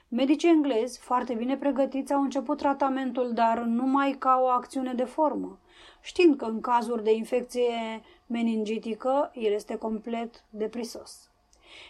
Medicii 0.09 0.49
englezi, 0.49 0.99
foarte 0.99 1.35
bine 1.35 1.57
pregătiți, 1.57 2.13
au 2.13 2.23
început 2.23 2.59
tratamentul, 2.59 3.33
dar 3.33 3.59
numai 3.59 4.17
ca 4.19 4.39
o 4.43 4.47
acțiune 4.47 4.95
de 4.95 5.05
formă, 5.05 5.59
știind 6.01 6.37
că 6.37 6.45
în 6.45 6.61
cazuri 6.61 7.05
de 7.05 7.15
infecție 7.15 8.03
meningitică 8.27 9.31
el 9.35 9.53
este 9.53 9.77
complet 9.77 10.45
deprisos. 10.51 11.28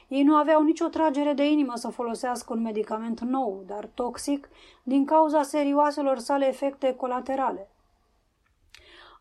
Ei 0.08 0.22
nu 0.22 0.36
aveau 0.36 0.62
nicio 0.62 0.86
tragere 0.86 1.32
de 1.32 1.46
inimă 1.46 1.72
să 1.76 1.88
folosească 1.88 2.52
un 2.52 2.62
medicament 2.62 3.20
nou, 3.20 3.62
dar 3.66 3.90
toxic, 3.94 4.48
din 4.82 5.04
cauza 5.04 5.42
serioaselor 5.42 6.18
sale 6.18 6.48
efecte 6.48 6.94
colaterale. 6.94 7.70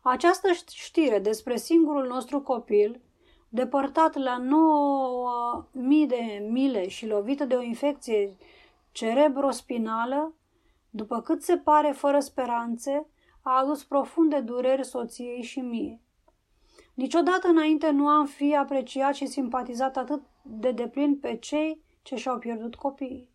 Această 0.02 0.48
știre 0.72 1.18
despre 1.18 1.56
singurul 1.56 2.06
nostru 2.06 2.40
copil, 2.40 3.00
depărtat 3.48 4.16
la 4.16 4.36
9000 4.36 6.06
de 6.06 6.46
mile 6.50 6.88
și 6.88 7.06
lovită 7.06 7.44
de 7.44 7.54
o 7.54 7.62
infecție 7.62 8.36
cerebrospinală, 8.92 10.34
după 10.90 11.20
cât 11.20 11.42
se 11.42 11.56
pare 11.56 11.90
fără 11.90 12.20
speranțe, 12.20 13.06
a 13.42 13.58
adus 13.58 13.84
profunde 13.84 14.40
dureri 14.40 14.84
soției 14.84 15.42
și 15.42 15.60
mie. 15.60 16.00
Niciodată 16.94 17.48
înainte 17.48 17.90
nu 17.90 18.08
am 18.08 18.26
fi 18.26 18.56
apreciat 18.56 19.14
și 19.14 19.26
simpatizat 19.26 19.96
atât 19.96 20.22
de 20.50 20.70
deplin 20.70 21.18
pe 21.18 21.36
cei 21.36 21.82
ce 22.02 22.16
și-au 22.16 22.38
pierdut 22.38 22.74
copiii. 22.74 23.30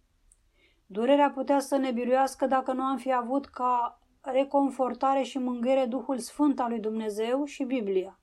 Durerea 0.86 1.30
putea 1.30 1.60
să 1.60 1.76
ne 1.76 1.92
biruiască 1.92 2.46
dacă 2.48 2.74
nu 2.74 2.84
am 2.84 2.98
fi 2.98 3.14
avut 3.14 3.46
ca 3.46 4.00
reconfortare 4.22 5.22
și 5.22 5.38
mângâiere 5.38 5.86
Duhul 5.86 6.18
Sfânt 6.18 6.60
al 6.60 6.70
lui 6.70 6.80
Dumnezeu 6.80 7.46
și 7.46 7.64
Biblia. 7.64 8.20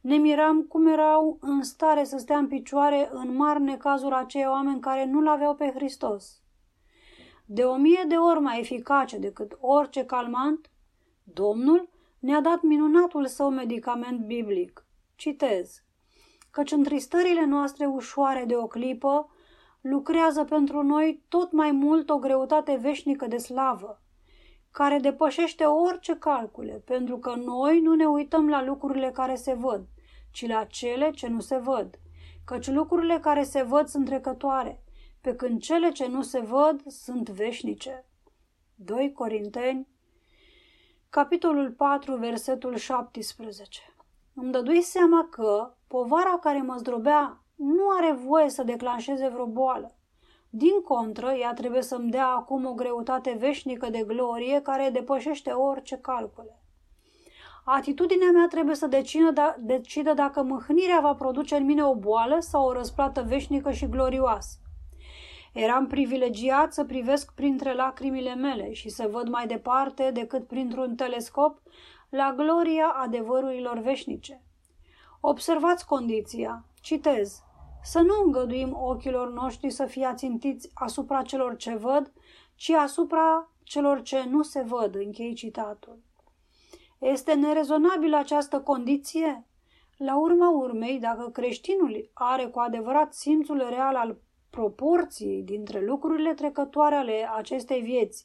Ne 0.00 0.16
miram 0.16 0.62
cum 0.62 0.86
erau 0.86 1.38
în 1.40 1.62
stare 1.62 2.04
să 2.04 2.18
stea 2.18 2.38
în 2.38 2.48
picioare 2.48 3.08
în 3.12 3.36
mari 3.36 3.62
necazuri 3.62 4.14
acei 4.14 4.46
oameni 4.46 4.80
care 4.80 5.04
nu-L 5.04 5.28
aveau 5.28 5.54
pe 5.54 5.70
Hristos. 5.74 6.42
De 7.44 7.62
o 7.62 7.76
mie 7.76 8.04
de 8.08 8.14
ori 8.14 8.40
mai 8.40 8.60
eficace 8.60 9.18
decât 9.18 9.56
orice 9.60 10.04
calmant, 10.04 10.70
Domnul 11.24 11.88
ne-a 12.18 12.40
dat 12.40 12.62
minunatul 12.62 13.26
său 13.26 13.50
medicament 13.50 14.20
biblic. 14.20 14.86
Citez. 15.14 15.82
Căci 16.52 16.70
întristările 16.72 17.44
noastre 17.44 17.86
ușoare 17.86 18.44
de 18.44 18.56
o 18.56 18.66
clipă 18.66 19.30
lucrează 19.80 20.44
pentru 20.44 20.82
noi 20.82 21.22
tot 21.28 21.52
mai 21.52 21.70
mult 21.70 22.10
o 22.10 22.18
greutate 22.18 22.78
veșnică 22.80 23.26
de 23.26 23.36
slavă, 23.36 24.02
care 24.70 24.98
depășește 24.98 25.64
orice 25.64 26.16
calcule, 26.16 26.82
pentru 26.84 27.18
că 27.18 27.34
noi 27.34 27.80
nu 27.80 27.94
ne 27.94 28.04
uităm 28.04 28.48
la 28.48 28.64
lucrurile 28.64 29.10
care 29.10 29.34
se 29.34 29.54
văd, 29.54 29.84
ci 30.30 30.46
la 30.46 30.64
cele 30.64 31.10
ce 31.10 31.28
nu 31.28 31.40
se 31.40 31.56
văd, 31.56 31.98
căci 32.44 32.70
lucrurile 32.70 33.18
care 33.18 33.42
se 33.42 33.62
văd 33.62 33.86
sunt 33.86 34.04
trecătoare, 34.04 34.82
pe 35.20 35.34
când 35.34 35.60
cele 35.60 35.90
ce 35.90 36.06
nu 36.06 36.22
se 36.22 36.40
văd 36.40 36.82
sunt 36.86 37.28
veșnice. 37.28 38.04
2 38.74 39.12
Corinteni, 39.12 39.88
capitolul 41.10 41.70
4, 41.70 42.16
versetul 42.16 42.76
17. 42.76 43.80
Îmi 44.34 44.52
dădui 44.52 44.82
seama 44.82 45.28
că 45.30 45.74
povara 45.92 46.38
care 46.40 46.62
mă 46.62 46.74
zdrobea 46.76 47.42
nu 47.54 47.88
are 47.98 48.12
voie 48.12 48.48
să 48.48 48.62
declanșeze 48.62 49.28
vreo 49.28 49.46
boală. 49.46 49.94
Din 50.50 50.80
contră, 50.84 51.32
ea 51.32 51.52
trebuie 51.52 51.82
să-mi 51.82 52.10
dea 52.10 52.26
acum 52.26 52.66
o 52.66 52.72
greutate 52.72 53.36
veșnică 53.38 53.90
de 53.90 54.04
glorie 54.06 54.60
care 54.60 54.90
depășește 54.92 55.50
orice 55.50 55.96
calcule. 55.96 56.62
Atitudinea 57.64 58.30
mea 58.30 58.46
trebuie 58.46 58.74
să 58.74 58.86
decină 58.86 59.30
da, 59.30 59.56
decidă 59.58 60.12
dacă 60.12 60.42
mâhnirea 60.42 61.00
va 61.00 61.14
produce 61.14 61.56
în 61.56 61.64
mine 61.64 61.84
o 61.84 61.94
boală 61.94 62.36
sau 62.40 62.66
o 62.66 62.72
răsplată 62.72 63.24
veșnică 63.28 63.70
și 63.70 63.88
glorioasă. 63.88 64.56
Eram 65.52 65.86
privilegiat 65.86 66.72
să 66.72 66.84
privesc 66.84 67.34
printre 67.34 67.74
lacrimile 67.74 68.34
mele 68.34 68.72
și 68.72 68.88
să 68.88 69.08
văd 69.10 69.28
mai 69.28 69.46
departe 69.46 70.10
decât 70.10 70.46
printr-un 70.46 70.94
telescop 70.94 71.62
la 72.08 72.34
gloria 72.36 72.86
adevărurilor 72.86 73.78
veșnice. 73.78 74.42
Observați 75.24 75.86
condiția. 75.86 76.64
Citez. 76.80 77.42
Să 77.82 78.00
nu 78.00 78.14
îngăduim 78.24 78.76
ochilor 78.80 79.32
noștri 79.32 79.70
să 79.70 79.86
fie 79.86 80.06
ațintiți 80.06 80.70
asupra 80.74 81.22
celor 81.22 81.56
ce 81.56 81.74
văd, 81.74 82.12
ci 82.54 82.70
asupra 82.70 83.50
celor 83.62 84.02
ce 84.02 84.24
nu 84.28 84.42
se 84.42 84.60
văd. 84.60 84.94
Închei 84.94 85.34
citatul. 85.34 85.98
Este 86.98 87.34
nerezonabilă 87.34 88.16
această 88.16 88.60
condiție? 88.60 89.46
La 89.96 90.18
urma 90.18 90.50
urmei, 90.50 90.98
dacă 90.98 91.28
creștinul 91.28 92.10
are 92.12 92.46
cu 92.46 92.58
adevărat 92.58 93.14
simțul 93.14 93.66
real 93.68 93.94
al 93.94 94.18
proporției 94.50 95.42
dintre 95.42 95.84
lucrurile 95.84 96.34
trecătoare 96.34 96.94
ale 96.94 97.28
acestei 97.36 97.80
vieți, 97.80 98.24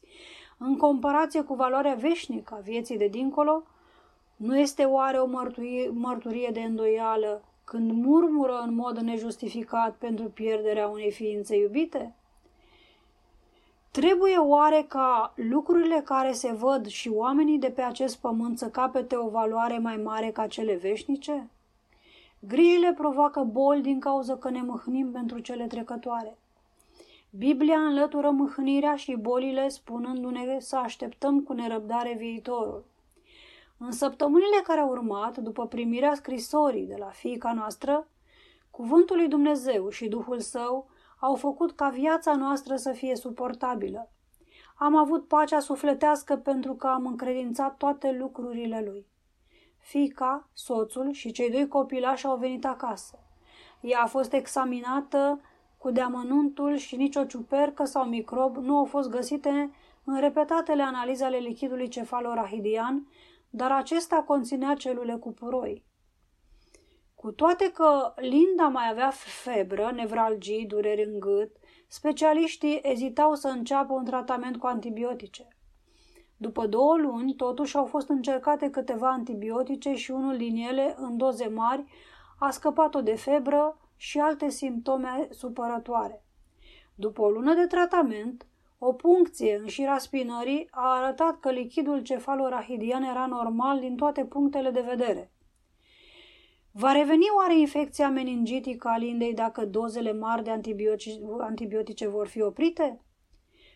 în 0.57 0.77
comparație 0.77 1.41
cu 1.41 1.53
valoarea 1.53 1.95
veșnică 1.95 2.53
a 2.53 2.59
vieții 2.59 2.97
de 2.97 3.07
dincolo, 3.07 3.63
nu 4.37 4.57
este 4.59 4.83
oare 4.83 5.17
o 5.17 5.25
mărturie, 5.25 5.89
mărturie 5.93 6.49
de 6.53 6.59
îndoială 6.59 7.41
când 7.63 7.91
murmură 7.91 8.61
în 8.65 8.75
mod 8.75 8.97
nejustificat 8.97 9.95
pentru 9.95 10.25
pierderea 10.25 10.87
unei 10.87 11.11
ființe 11.11 11.57
iubite? 11.57 12.15
Trebuie 13.91 14.37
oare 14.37 14.85
ca 14.87 15.33
lucrurile 15.35 16.01
care 16.05 16.31
se 16.31 16.51
văd 16.51 16.85
și 16.85 17.09
oamenii 17.09 17.57
de 17.57 17.69
pe 17.69 17.81
acest 17.81 18.17
pământ 18.17 18.57
să 18.57 18.69
capete 18.69 19.15
o 19.15 19.29
valoare 19.29 19.77
mai 19.77 19.97
mare 19.97 20.31
ca 20.31 20.47
cele 20.47 20.75
veșnice? 20.75 21.49
Grijile 22.39 22.93
provoacă 22.93 23.43
boli 23.43 23.81
din 23.81 23.99
cauza 23.99 24.35
că 24.37 24.49
ne 24.49 24.61
mâhnim 24.61 25.11
pentru 25.11 25.39
cele 25.39 25.67
trecătoare. 25.67 26.37
Biblia 27.29 27.79
înlătură 27.79 28.29
mâhnirea 28.29 28.95
și 28.95 29.15
bolile 29.15 29.69
spunându-ne 29.69 30.59
să 30.59 30.75
așteptăm 30.75 31.41
cu 31.41 31.53
nerăbdare 31.53 32.13
viitorul. 32.17 32.83
În 33.77 33.91
săptămânile 33.91 34.61
care 34.63 34.79
au 34.79 34.89
urmat, 34.89 35.37
după 35.37 35.67
primirea 35.67 36.13
scrisorii 36.13 36.85
de 36.85 36.95
la 36.99 37.09
fiica 37.09 37.53
noastră, 37.53 38.07
cuvântul 38.71 39.15
lui 39.15 39.27
Dumnezeu 39.27 39.89
și 39.89 40.07
Duhul 40.07 40.39
Său 40.39 40.89
au 41.19 41.35
făcut 41.35 41.71
ca 41.71 41.89
viața 41.89 42.35
noastră 42.35 42.75
să 42.75 42.91
fie 42.91 43.15
suportabilă. 43.15 44.09
Am 44.75 44.95
avut 44.95 45.27
pacea 45.27 45.59
sufletească 45.59 46.35
pentru 46.35 46.73
că 46.73 46.87
am 46.87 47.05
încredințat 47.05 47.77
toate 47.77 48.11
lucrurile 48.11 48.83
lui. 48.85 49.05
Fica, 49.77 50.49
soțul 50.53 51.11
și 51.11 51.31
cei 51.31 51.51
doi 51.51 51.67
copilași 51.67 52.25
au 52.25 52.37
venit 52.37 52.65
acasă. 52.65 53.19
Ea 53.81 54.01
a 54.01 54.05
fost 54.05 54.33
examinată 54.33 55.41
cu 55.77 55.91
deamănuntul 55.91 56.75
și 56.75 56.95
nicio 56.95 57.23
ciupercă 57.23 57.83
sau 57.83 58.05
microb 58.05 58.57
nu 58.57 58.77
au 58.77 58.85
fost 58.85 59.09
găsite 59.09 59.71
în 60.03 60.19
repetatele 60.19 60.83
analize 60.83 61.23
ale 61.23 61.37
lichidului 61.37 61.87
cefalorahidian, 61.87 63.07
dar 63.57 63.71
acesta 63.71 64.15
conținea 64.15 64.73
celule 64.73 65.15
cu 65.15 65.31
puroi. 65.31 65.85
Cu 67.15 67.31
toate 67.31 67.71
că 67.71 68.13
Linda 68.15 68.67
mai 68.67 68.89
avea 68.89 69.09
febră, 69.43 69.91
nevralgii, 69.95 70.65
dureri 70.65 71.03
în 71.03 71.19
gât, 71.19 71.51
specialiștii 71.87 72.79
ezitau 72.83 73.33
să 73.33 73.47
înceapă 73.47 73.93
un 73.93 74.05
tratament 74.05 74.57
cu 74.57 74.65
antibiotice. 74.65 75.47
După 76.37 76.67
două 76.67 76.97
luni, 76.97 77.35
totuși 77.35 77.77
au 77.77 77.85
fost 77.85 78.09
încercate 78.09 78.69
câteva 78.69 79.09
antibiotice 79.09 79.93
și 79.93 80.11
unul 80.11 80.37
din 80.37 80.55
ele, 80.55 80.95
în 80.97 81.17
doze 81.17 81.47
mari, 81.47 81.85
a 82.39 82.49
scăpat-o 82.49 83.01
de 83.01 83.15
febră 83.15 83.77
și 83.95 84.19
alte 84.19 84.49
simptome 84.49 85.27
supărătoare. 85.31 86.23
După 86.95 87.21
o 87.21 87.29
lună 87.29 87.53
de 87.53 87.65
tratament, 87.65 88.45
o 88.77 88.93
puncție 88.93 89.55
în 89.55 89.67
șira 89.67 89.97
spinării 89.97 90.67
a 90.71 90.95
arătat 90.95 91.39
că 91.39 91.51
lichidul 91.51 92.01
cefalorahidian 92.01 93.03
era 93.03 93.25
normal 93.25 93.79
din 93.79 93.95
toate 93.95 94.25
punctele 94.25 94.71
de 94.71 94.81
vedere. 94.81 95.31
Va 96.71 96.91
reveni 96.91 97.25
oare 97.37 97.59
infecția 97.59 98.09
meningitică 98.09 98.87
a 98.87 98.97
Lindei 98.97 99.33
dacă 99.33 99.65
dozele 99.65 100.13
mari 100.13 100.43
de 100.43 100.49
antibiotice, 100.49 101.19
antibiotice 101.39 102.07
vor 102.07 102.27
fi 102.27 102.41
oprite? 102.41 103.01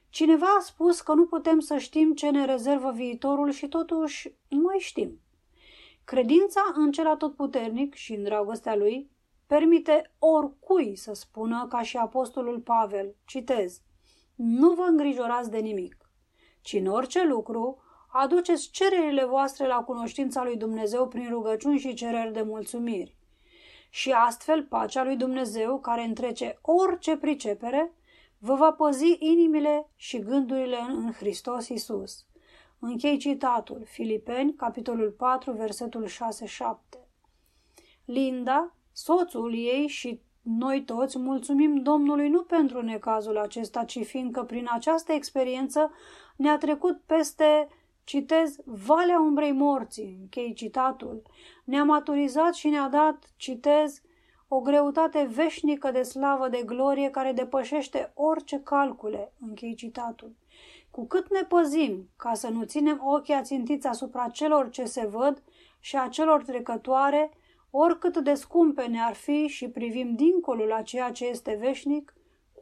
Cineva 0.09 0.45
a 0.57 0.61
spus 0.61 1.01
că 1.01 1.13
nu 1.13 1.25
putem 1.25 1.59
să 1.59 1.77
știm 1.77 2.13
ce 2.13 2.29
ne 2.29 2.45
rezervă 2.45 2.91
viitorul 2.91 3.51
și 3.51 3.67
totuși 3.67 4.35
noi 4.47 4.77
știm. 4.79 5.19
Credința 6.03 6.61
în 6.75 6.91
cel 6.91 7.07
atotputernic 7.07 7.93
și 7.93 8.13
în 8.13 8.23
dragostea 8.23 8.75
lui 8.75 9.09
permite 9.47 10.11
oricui 10.19 10.95
să 10.95 11.13
spună 11.13 11.67
ca 11.69 11.81
și 11.81 11.97
apostolul 11.97 12.59
Pavel, 12.59 13.15
citez, 13.25 13.81
nu 14.35 14.73
vă 14.73 14.83
îngrijorați 14.89 15.51
de 15.51 15.57
nimic, 15.57 16.11
ci 16.61 16.73
în 16.73 16.85
orice 16.85 17.25
lucru 17.25 17.81
aduceți 18.11 18.69
cererile 18.69 19.25
voastre 19.25 19.67
la 19.67 19.83
cunoștința 19.83 20.43
lui 20.43 20.57
Dumnezeu 20.57 21.07
prin 21.07 21.29
rugăciuni 21.29 21.79
și 21.79 21.93
cereri 21.93 22.33
de 22.33 22.41
mulțumiri. 22.41 23.15
Și 23.89 24.11
astfel 24.11 24.63
pacea 24.63 25.03
lui 25.03 25.15
Dumnezeu, 25.15 25.79
care 25.79 26.01
întrece 26.03 26.59
orice 26.61 27.17
pricepere, 27.17 27.93
vă 28.37 28.55
va 28.55 28.71
păzi 28.71 29.15
inimile 29.19 29.89
și 29.95 30.19
gândurile 30.19 30.77
în 30.87 31.11
Hristos 31.11 31.67
Isus. 31.67 32.25
Închei 32.79 33.17
citatul, 33.17 33.83
Filipeni, 33.85 34.53
capitolul 34.53 35.11
4, 35.11 35.51
versetul 35.51 36.07
6-7. 36.07 36.11
Linda, 38.05 38.75
soțul 38.91 39.53
ei 39.53 39.87
și 39.87 40.21
noi 40.41 40.83
toți 40.83 41.19
mulțumim 41.19 41.75
Domnului 41.75 42.29
nu 42.29 42.43
pentru 42.43 42.81
necazul 42.81 43.37
acesta, 43.37 43.83
ci 43.83 44.05
fiindcă 44.05 44.43
prin 44.43 44.67
această 44.71 45.11
experiență 45.11 45.91
ne-a 46.35 46.57
trecut 46.57 47.01
peste, 47.05 47.67
citez, 48.03 48.55
Valea 48.65 49.19
umbrei 49.19 49.51
morții, 49.51 50.17
închei 50.21 50.53
citatul, 50.53 51.21
ne-a 51.63 51.83
maturizat 51.83 52.53
și 52.53 52.67
ne-a 52.67 52.89
dat, 52.89 53.33
citez, 53.35 54.01
o 54.47 54.59
greutate 54.59 55.29
veșnică 55.33 55.91
de 55.91 56.01
slavă, 56.01 56.49
de 56.49 56.63
glorie, 56.65 57.09
care 57.09 57.31
depășește 57.31 58.11
orice 58.15 58.61
calcule, 58.63 59.33
închei 59.39 59.75
citatul. 59.75 60.35
Cu 60.91 61.05
cât 61.05 61.31
ne 61.31 61.43
păzim 61.43 62.09
ca 62.17 62.33
să 62.33 62.49
nu 62.49 62.63
ținem 62.63 63.01
ochii 63.03 63.33
ațintiți 63.33 63.87
asupra 63.87 64.27
celor 64.27 64.69
ce 64.69 64.83
se 64.83 65.05
văd 65.05 65.43
și 65.79 65.95
a 65.97 66.07
celor 66.07 66.43
trecătoare, 66.43 67.31
oricât 67.71 68.17
de 68.17 68.33
scumpe 68.33 68.85
ne-ar 68.85 69.13
fi 69.13 69.47
și 69.47 69.69
privim 69.69 70.15
dincolo 70.15 70.65
la 70.65 70.81
ceea 70.81 71.11
ce 71.11 71.25
este 71.25 71.57
veșnic, 71.59 72.13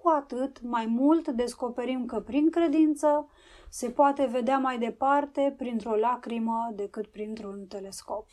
cu 0.01 0.09
atât 0.09 0.61
mai 0.61 0.85
mult 0.85 1.27
descoperim 1.27 2.05
că 2.05 2.19
prin 2.19 2.49
credință 2.49 3.29
se 3.69 3.89
poate 3.89 4.25
vedea 4.25 4.57
mai 4.57 4.79
departe 4.79 5.53
printr-o 5.57 5.95
lacrimă 5.95 6.71
decât 6.75 7.07
printr-un 7.07 7.65
telescop. 7.67 8.27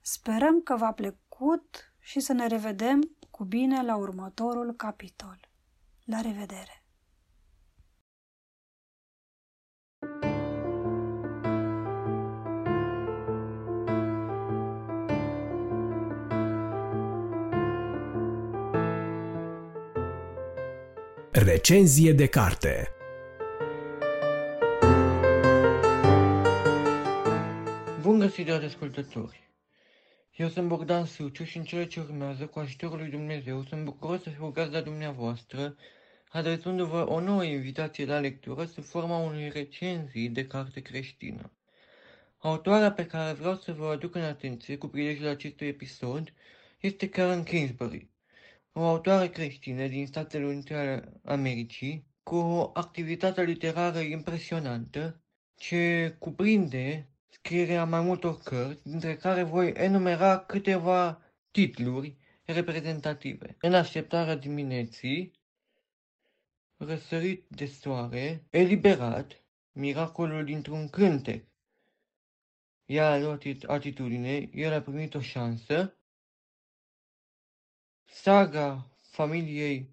Sperăm 0.00 0.62
că 0.62 0.76
v-a 0.76 0.92
plăcut 0.92 1.94
și 1.98 2.20
să 2.20 2.32
ne 2.32 2.46
revedem 2.46 3.16
cu 3.30 3.44
bine 3.44 3.82
la 3.82 3.96
următorul 3.96 4.72
capitol. 4.72 5.48
La 6.04 6.20
revedere! 6.20 6.85
Recenzie 21.38 22.12
de 22.12 22.26
carte 22.26 22.88
Bun 28.00 28.18
găsit, 28.18 28.46
dragi 28.46 28.64
ascultători! 28.64 29.50
Eu 30.36 30.48
sunt 30.48 30.68
Bogdan 30.68 31.04
Suciu 31.04 31.44
și 31.44 31.56
în 31.56 31.64
cele 31.64 31.86
ce 31.86 32.00
urmează, 32.00 32.46
cu 32.46 32.58
ajutorul 32.58 32.96
lui 32.96 33.10
Dumnezeu, 33.10 33.64
sunt 33.68 33.84
bucuros 33.84 34.22
să 34.22 34.30
fiu 34.30 34.50
gazda 34.50 34.80
dumneavoastră, 34.80 35.76
adresându-vă 36.28 37.06
o 37.08 37.20
nouă 37.20 37.44
invitație 37.44 38.04
la 38.04 38.18
lectură 38.18 38.64
sub 38.64 38.84
forma 38.84 39.16
unei 39.18 39.48
recenzii 39.48 40.28
de 40.28 40.46
carte 40.46 40.80
creștină. 40.80 41.52
Autoarea 42.38 42.92
pe 42.92 43.06
care 43.06 43.32
vreau 43.32 43.54
să 43.54 43.72
vă 43.72 43.86
aduc 43.86 44.14
în 44.14 44.22
atenție 44.22 44.76
cu 44.76 44.86
prilejul 44.86 45.26
acestui 45.26 45.66
episod 45.66 46.32
este 46.80 47.08
Karen 47.08 47.42
Kingsbury, 47.42 48.10
o 48.78 48.82
autoare 48.82 49.28
creștină 49.28 49.86
din 49.86 50.06
Statele 50.06 50.44
Unite 50.44 50.74
ale 50.74 51.12
Americii, 51.24 52.06
cu 52.22 52.36
o 52.36 52.70
activitate 52.74 53.42
literară 53.42 53.98
impresionantă, 53.98 55.20
ce 55.54 56.16
cuprinde 56.18 57.08
scrierea 57.28 57.84
mai 57.84 58.00
multor 58.00 58.38
cărți, 58.38 58.88
dintre 58.88 59.16
care 59.16 59.42
voi 59.42 59.72
enumera 59.76 60.38
câteva 60.38 61.22
titluri 61.50 62.16
reprezentative. 62.44 63.56
În 63.60 63.74
așteptarea 63.74 64.36
dimineții, 64.36 65.32
Răsărit 66.78 67.44
de 67.48 67.66
soare, 67.66 68.46
eliberat, 68.50 69.44
miracolul 69.72 70.44
dintr-un 70.44 70.88
cântec. 70.88 71.44
Ea 72.86 73.10
a 73.10 73.18
luat 73.18 73.42
atitudine, 73.66 74.48
el 74.52 74.72
a 74.72 74.80
primit 74.80 75.14
o 75.14 75.20
șansă. 75.20 75.95
Saga 78.08 78.86
familiei 79.10 79.90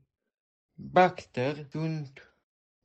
Baxter 0.73 1.67
sunt 1.71 2.35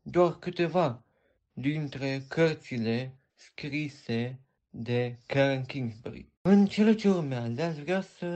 doar 0.02 0.38
câteva 0.38 1.04
dintre 1.52 2.24
cărțile 2.28 3.18
scrise 3.34 4.40
de 4.70 5.18
Karen 5.26 5.64
Kingsbury. 5.64 6.32
În 6.40 6.66
cele 6.66 6.94
ce 6.94 7.08
urmează, 7.08 7.62
aș 7.62 7.76
vrea 7.76 8.00
să 8.00 8.26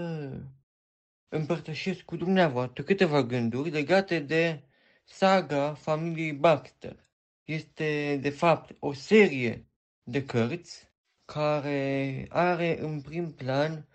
împărtășesc 1.28 2.01
cu 2.01 2.16
dumneavoastră 2.16 2.82
câteva 2.82 3.23
gânduri 3.23 3.70
legate 3.70 4.19
de 4.19 4.62
saga 5.05 5.74
familiei 5.74 6.32
Baxter. 6.32 7.09
Este, 7.44 8.19
de 8.20 8.31
fapt, 8.31 8.77
o 8.78 8.93
serie 8.93 9.66
de 10.02 10.24
cărți 10.24 10.90
care 11.24 12.27
are 12.28 12.81
în 12.81 13.01
prim 13.01 13.32
plan 13.32 13.86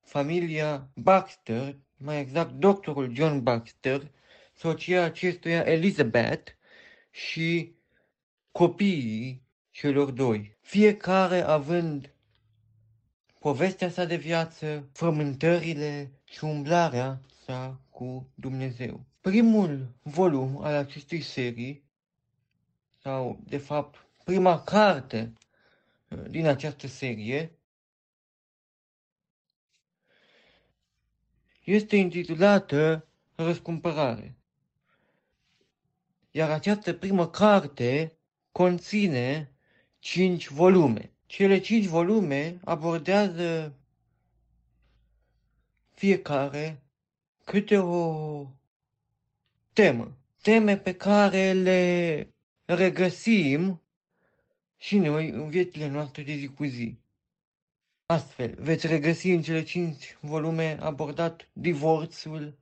familia 0.00 0.90
Baxter, 0.94 1.76
mai 2.04 2.20
exact 2.20 2.50
doctorul 2.50 3.14
John 3.14 3.42
Baxter, 3.42 4.10
soția 4.54 5.02
acestuia 5.02 5.60
Elizabeth 5.60 6.52
și 7.10 7.74
copiii 8.52 9.42
celor 9.70 10.10
doi, 10.10 10.56
fiecare 10.60 11.40
având 11.40 12.14
povestea 13.38 13.90
sa 13.90 14.04
de 14.04 14.16
viață, 14.16 14.88
frământările 14.92 16.12
și 16.24 16.44
umblarea 16.44 17.20
sa 17.44 17.80
cu 17.90 18.28
Dumnezeu. 18.34 19.04
Primul 19.20 19.94
volum 20.02 20.62
al 20.62 20.74
acestei 20.74 21.20
serii, 21.20 21.84
sau 23.02 23.40
de 23.44 23.56
fapt 23.56 24.06
prima 24.24 24.62
carte 24.62 25.32
uh, 26.08 26.18
din 26.30 26.46
această 26.46 26.86
serie, 26.86 27.52
este 31.64 31.96
intitulată 31.96 33.06
Răscumpărare. 33.34 34.36
Iar 36.30 36.50
această 36.50 36.92
primă 36.92 37.28
carte 37.28 38.16
conține 38.52 39.52
cinci 39.98 40.48
volume. 40.48 41.12
Cele 41.26 41.58
cinci 41.58 41.86
volume 41.86 42.60
abordează 42.64 43.76
fiecare 45.90 46.82
câte 47.44 47.78
o 47.78 48.46
temă. 49.72 50.16
Teme 50.42 50.78
pe 50.78 50.94
care 50.94 51.52
le 51.52 52.28
regăsim 52.64 53.82
și 54.76 54.98
noi 54.98 55.28
în 55.28 55.48
viețile 55.50 55.88
noastre 55.88 56.22
de 56.22 56.34
zi 56.34 56.46
cu 56.46 56.64
zi. 56.64 57.01
Astfel, 58.12 58.54
veți 58.58 58.86
regăsi 58.86 59.30
în 59.30 59.42
cele 59.42 59.62
cinci 59.62 60.16
volume 60.20 60.78
abordat 60.80 61.48
divorțul, 61.52 62.58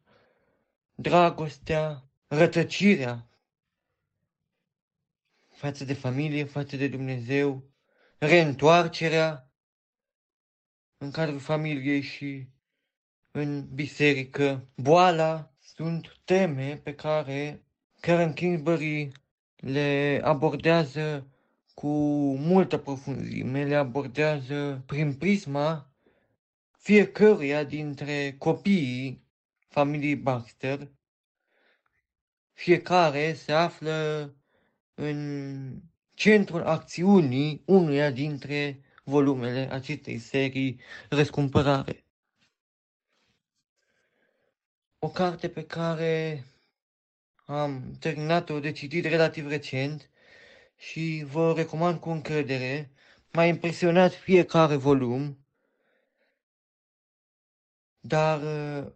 dragostea, 0.94 2.05
rătăcirea 2.27 3.28
față 5.48 5.85
de 5.85 5.94
familie, 5.94 6.44
față 6.44 6.77
de 6.77 6.89
Dumnezeu, 6.89 7.64
reîntoarcerea 8.18 9.52
în 10.98 11.10
cadrul 11.10 11.39
familiei 11.39 12.01
și 12.01 12.48
în 13.31 13.74
biserică, 13.74 14.68
boala, 14.77 15.55
sunt 15.59 16.20
teme 16.24 16.77
pe 16.77 16.94
care 16.94 17.64
Karen 18.01 18.32
Kingsbury 18.32 19.12
le 19.56 20.20
abordează 20.24 21.30
cu 21.81 21.89
multă 22.36 22.78
profunzime, 22.78 23.65
le 23.65 23.74
abordează 23.74 24.82
prin 24.86 25.15
prisma 25.15 25.90
fiecăruia 26.78 27.65
dintre 27.65 28.35
copiii 28.39 29.24
familiei 29.69 30.16
Baxter. 30.16 30.90
Fiecare 32.52 33.32
se 33.32 33.52
află 33.52 34.31
în 34.94 35.82
centrul 36.15 36.62
acțiunii 36.62 37.62
unuia 37.66 38.11
dintre 38.11 38.81
volumele 39.05 39.73
acestei 39.73 40.19
serii 40.19 40.81
Răscumpărare. 41.09 42.05
O 44.98 45.09
carte 45.09 45.48
pe 45.48 45.65
care 45.65 46.44
am 47.47 47.97
terminat-o 48.01 48.61
de 48.61 48.73
citit 48.73 49.05
relativ 49.05 49.48
recent 49.48 50.10
și 50.81 51.24
vă 51.31 51.52
recomand 51.57 51.98
cu 52.01 52.11
încredere. 52.11 52.90
M-a 53.32 53.44
impresionat 53.44 54.12
fiecare 54.12 54.77
volum, 54.77 55.47
dar 58.01 58.40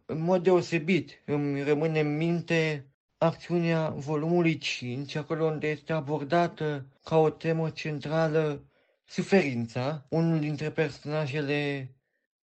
în 0.07 0.21
mod 0.21 0.43
deosebit 0.43 1.23
îmi 1.25 1.63
rămâne 1.63 2.01
în 2.01 2.17
minte 2.17 2.89
acțiunea 3.19 3.89
volumului 3.89 4.59
5, 4.59 5.15
acolo 5.15 5.45
unde 5.45 5.69
este 5.69 5.93
abordată 5.93 6.87
ca 7.05 7.17
o 7.17 7.31
temă 7.31 7.71
centrală 7.71 8.65
suferința. 9.05 10.07
Unul 10.09 10.41
dintre 10.41 10.71
personajele 10.71 11.91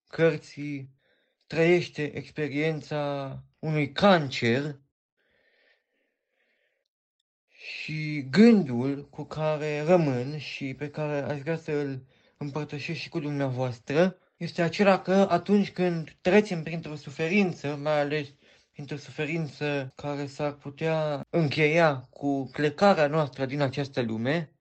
cărții 0.06 0.90
trăiește 1.46 2.16
experiența 2.16 3.38
unui 3.58 3.92
cancer 3.92 4.80
și 7.62 8.26
gândul 8.30 9.08
cu 9.10 9.24
care 9.24 9.82
rămân 9.82 10.38
și 10.38 10.74
pe 10.74 10.90
care 10.90 11.20
aș 11.20 11.40
vrea 11.40 11.56
să 11.56 11.70
îl 11.72 12.02
împărtășesc 12.36 12.98
și 12.98 13.08
cu 13.08 13.20
dumneavoastră 13.20 14.16
este 14.36 14.62
acela 14.62 15.00
că 15.00 15.26
atunci 15.30 15.72
când 15.72 16.16
trecem 16.20 16.62
printr-o 16.62 16.94
suferință, 16.94 17.76
mai 17.82 18.00
ales 18.00 18.28
printr-o 18.72 18.96
suferință 18.96 19.92
care 19.96 20.26
s-ar 20.26 20.52
putea 20.52 21.26
încheia 21.30 21.96
cu 22.10 22.48
plecarea 22.52 23.06
noastră 23.06 23.46
din 23.46 23.60
această 23.60 24.02
lume, 24.02 24.52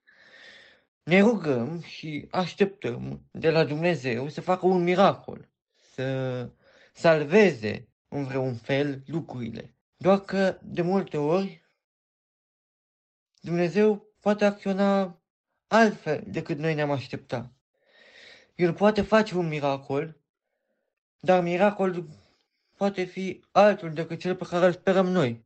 ne 1.04 1.20
rugăm 1.20 1.82
și 1.82 2.28
așteptăm 2.32 3.26
de 3.32 3.50
la 3.50 3.64
Dumnezeu 3.64 4.28
să 4.28 4.42
facă 4.42 4.66
un 4.66 4.84
miracol, 4.84 5.50
să 5.94 6.50
salveze 6.94 7.88
în 8.08 8.26
vreun 8.26 8.56
fel 8.56 9.04
lucrurile. 9.06 9.76
Doar 9.98 10.20
că 10.20 10.58
de 10.62 10.82
multe 10.82 11.18
ori 11.18 11.61
Dumnezeu 13.44 14.08
poate 14.20 14.46
acționa 14.46 15.22
altfel 15.68 16.24
decât 16.28 16.58
noi 16.58 16.74
ne-am 16.74 16.92
aștepta. 16.92 17.52
El 18.56 18.74
poate 18.74 19.02
face 19.02 19.36
un 19.38 19.48
miracol, 19.48 20.18
dar 21.20 21.44
miracolul 21.44 22.10
poate 22.78 23.04
fi 23.04 23.44
altul 23.52 23.94
decât 23.94 24.20
cel 24.20 24.36
pe 24.36 24.46
care 24.50 24.66
îl 24.66 24.74
sperăm 24.74 25.08
noi. 25.08 25.46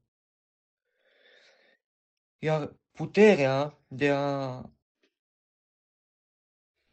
Iar 2.40 2.76
puterea 2.92 3.78
de 3.88 4.12
a 4.12 4.62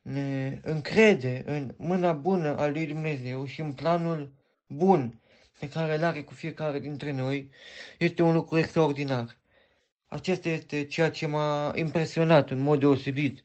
ne 0.02 0.60
încrede 0.62 1.42
în 1.46 1.74
mâna 1.78 2.12
bună 2.12 2.56
a 2.56 2.66
lui 2.66 2.86
Dumnezeu 2.86 3.44
și 3.44 3.60
în 3.60 3.72
planul 3.72 4.32
bun 4.66 5.20
pe 5.58 5.68
care 5.68 5.94
îl 5.94 6.04
are 6.04 6.22
cu 6.22 6.34
fiecare 6.34 6.78
dintre 6.78 7.10
noi 7.10 7.50
este 7.98 8.22
un 8.22 8.34
lucru 8.34 8.58
extraordinar. 8.58 9.41
Acesta 10.12 10.48
este 10.48 10.84
ceea 10.84 11.10
ce 11.10 11.26
m-a 11.26 11.72
impresionat 11.74 12.50
în 12.50 12.58
mod 12.58 12.80
deosebit, 12.80 13.42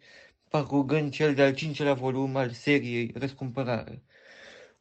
parcurgând 0.49 1.11
cel 1.11 1.33
de-al 1.33 1.53
cincelea 1.53 1.93
volum 1.93 2.35
al 2.35 2.49
seriei 2.49 3.11
Răscumpărare. 3.15 4.03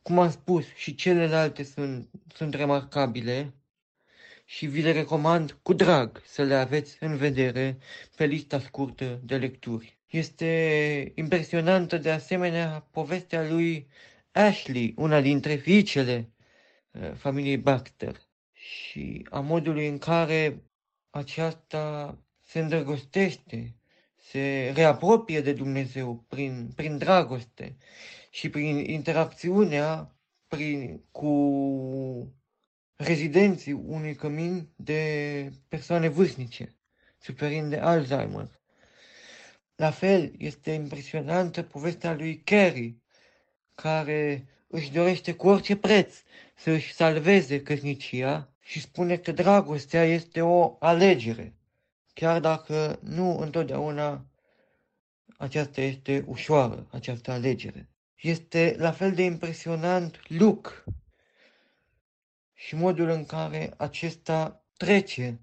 Cum 0.03 0.19
am 0.19 0.31
spus, 0.31 0.65
și 0.75 0.95
celelalte 0.95 1.63
sunt, 1.63 2.09
sunt 2.35 2.55
remarcabile 2.55 3.55
și 4.45 4.67
vi 4.67 4.83
le 4.83 4.93
recomand 4.93 5.59
cu 5.63 5.73
drag 5.73 6.23
să 6.25 6.43
le 6.43 6.55
aveți 6.55 6.97
în 7.01 7.17
vedere 7.17 7.79
pe 8.17 8.25
lista 8.25 8.61
scurtă 8.61 9.21
de 9.25 9.37
lecturi. 9.37 9.99
Este 10.07 11.13
impresionantă 11.15 11.99
de 11.99 12.11
asemenea 12.11 12.89
povestea 12.91 13.49
lui 13.51 13.89
Ashley, 14.33 14.95
una 14.97 15.21
dintre 15.21 15.55
fiicele 15.55 16.31
uh, 16.91 17.13
familiei 17.15 17.59
Baxter, 17.59 18.17
și 18.53 19.27
a 19.31 19.41
modului 19.41 19.87
în 19.89 19.99
care 19.99 20.63
aceasta 21.17 22.19
se 22.43 22.59
îndrăgostește, 22.59 23.75
se 24.17 24.73
reapropie 24.75 25.41
de 25.41 25.53
Dumnezeu 25.53 26.25
prin, 26.29 26.73
prin 26.75 26.99
dragoste 26.99 27.77
și 28.31 28.51
prin 28.51 28.79
interacțiunea 28.79 30.17
prin, 30.49 31.03
cu 31.11 31.33
rezidenții 32.97 33.73
unui 33.73 34.15
cămin 34.15 34.69
de 34.77 35.53
persoane 35.69 36.09
vârstnice, 36.09 36.77
suferind 37.19 37.71
de 37.71 37.77
Alzheimer. 37.77 38.61
La 39.77 39.91
fel, 39.91 40.33
este 40.39 40.71
impresionantă 40.71 41.63
povestea 41.63 42.15
lui 42.15 42.41
Carrie, 42.43 42.97
care 43.75 44.47
își 44.67 44.93
dorește 44.93 45.35
cu 45.35 45.49
orice 45.49 45.77
preț 45.77 46.15
să 46.57 46.71
își 46.71 46.93
salveze 46.95 47.63
căsnicia 47.63 48.56
și 48.67 48.81
spune 48.81 49.17
că 49.17 49.33
dragostea 49.33 50.05
este 50.05 50.41
o 50.43 50.77
alegere, 50.79 51.55
chiar 52.13 52.41
dacă 52.41 52.99
nu 53.03 53.39
întotdeauna 53.39 54.27
aceasta 55.37 55.81
este 55.81 56.25
ușoară, 56.27 56.87
această 56.91 57.31
alegere. 57.31 57.89
Este 58.21 58.75
la 58.79 58.93
fel 58.93 59.13
de 59.13 59.23
impresionant 59.23 60.21
Luke 60.29 60.71
și 62.55 62.75
modul 62.75 63.09
în 63.09 63.27
care 63.27 63.75
acesta 63.77 64.65
trece 64.77 65.41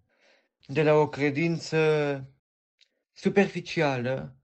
de 0.65 0.83
la 0.83 0.93
o 0.93 1.09
credință 1.09 1.77
superficială 3.13 4.35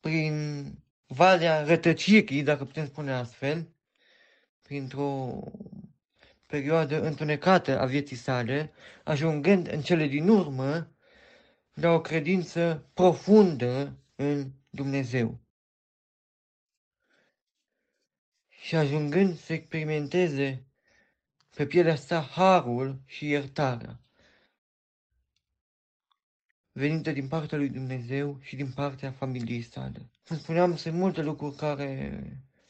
prin 0.00 0.64
valea 1.06 1.62
rătăcirii, 1.64 2.42
dacă 2.42 2.64
putem 2.64 2.86
spune 2.86 3.12
astfel, 3.12 3.68
printr-o 4.62 5.40
perioadă 6.52 7.02
întunecată 7.02 7.80
a 7.80 7.84
vieții 7.84 8.16
sale, 8.16 8.72
ajungând 9.04 9.72
în 9.72 9.80
cele 9.80 10.06
din 10.06 10.28
urmă 10.28 10.92
la 11.74 11.90
o 11.90 12.00
credință 12.00 12.90
profundă 12.94 13.98
în 14.14 14.50
Dumnezeu. 14.70 15.38
Și 18.48 18.76
ajungând 18.76 19.38
să 19.38 19.52
experimenteze 19.52 20.66
pe 21.56 21.66
pielea 21.66 21.96
sa 21.96 22.20
harul 22.20 23.02
și 23.04 23.28
iertarea, 23.28 24.00
venită 26.72 27.12
din 27.12 27.28
partea 27.28 27.58
lui 27.58 27.68
Dumnezeu 27.68 28.38
și 28.40 28.56
din 28.56 28.70
partea 28.70 29.10
familiei 29.10 29.62
sale. 29.62 30.10
Cum 30.26 30.38
spuneam, 30.38 30.76
sunt 30.76 30.94
multe 30.94 31.22
lucruri 31.22 31.56
care 31.56 32.22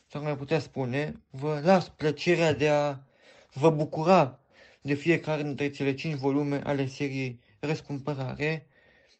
s-ar 0.07 0.23
mai 0.23 0.37
putea 0.37 0.59
spune. 0.59 1.23
Vă 1.31 1.61
las 1.65 1.89
plăcerea 1.89 2.53
de 2.53 2.69
a 2.69 3.11
vă 3.53 3.71
bucura 3.71 4.41
de 4.81 4.95
fiecare 4.95 5.43
dintre 5.43 5.71
cele 5.71 5.95
cinci 5.95 6.19
volume 6.19 6.61
ale 6.65 6.87
seriei 6.87 7.41
Răscumpărare, 7.61 8.67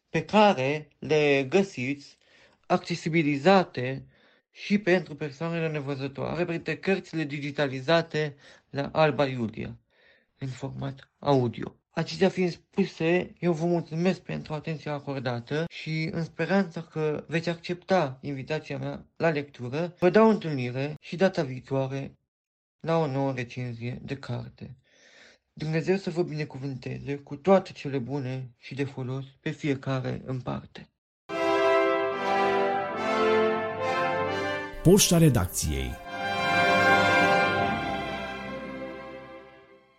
pe 0.09 0.25
care 0.25 0.87
le 0.99 1.45
găsiți 1.49 2.17
accesibilizate 2.65 4.05
și 4.51 4.77
pentru 4.77 5.15
persoanele 5.15 5.69
nevăzătoare 5.69 6.45
printre 6.45 6.77
cărțile 6.77 7.23
digitalizate 7.23 8.35
la 8.69 8.89
Alba 8.91 9.25
Iulia, 9.25 9.77
în 10.37 10.47
format 10.47 11.11
audio. 11.19 11.75
Acestea 11.89 12.29
fiind 12.29 12.51
spuse, 12.51 13.33
eu 13.39 13.53
vă 13.53 13.65
mulțumesc 13.65 14.19
pentru 14.19 14.53
atenția 14.53 14.93
acordată 14.93 15.65
și 15.69 16.09
în 16.11 16.23
speranța 16.23 16.81
că 16.81 17.23
veți 17.27 17.49
accepta 17.49 18.17
invitația 18.21 18.77
mea 18.77 19.05
la 19.15 19.29
lectură, 19.29 19.95
vă 19.99 20.09
dau 20.09 20.29
întâlnire 20.29 20.95
și 21.01 21.15
data 21.15 21.43
viitoare 21.43 22.17
la 22.85 22.97
o 22.97 23.07
nouă 23.07 23.31
recenzie 23.31 23.99
de 24.01 24.15
carte. 24.15 24.77
Dumnezeu 25.53 25.97
să 25.97 26.09
vă 26.09 26.23
binecuvânteze 26.23 27.15
cu 27.15 27.35
toate 27.35 27.71
cele 27.71 27.97
bune 27.97 28.53
și 28.57 28.75
de 28.75 28.83
folos 28.83 29.25
pe 29.39 29.49
fiecare 29.49 30.21
în 30.25 30.41
parte. 30.41 30.89
Poșta 34.83 35.17
redacției 35.17 35.91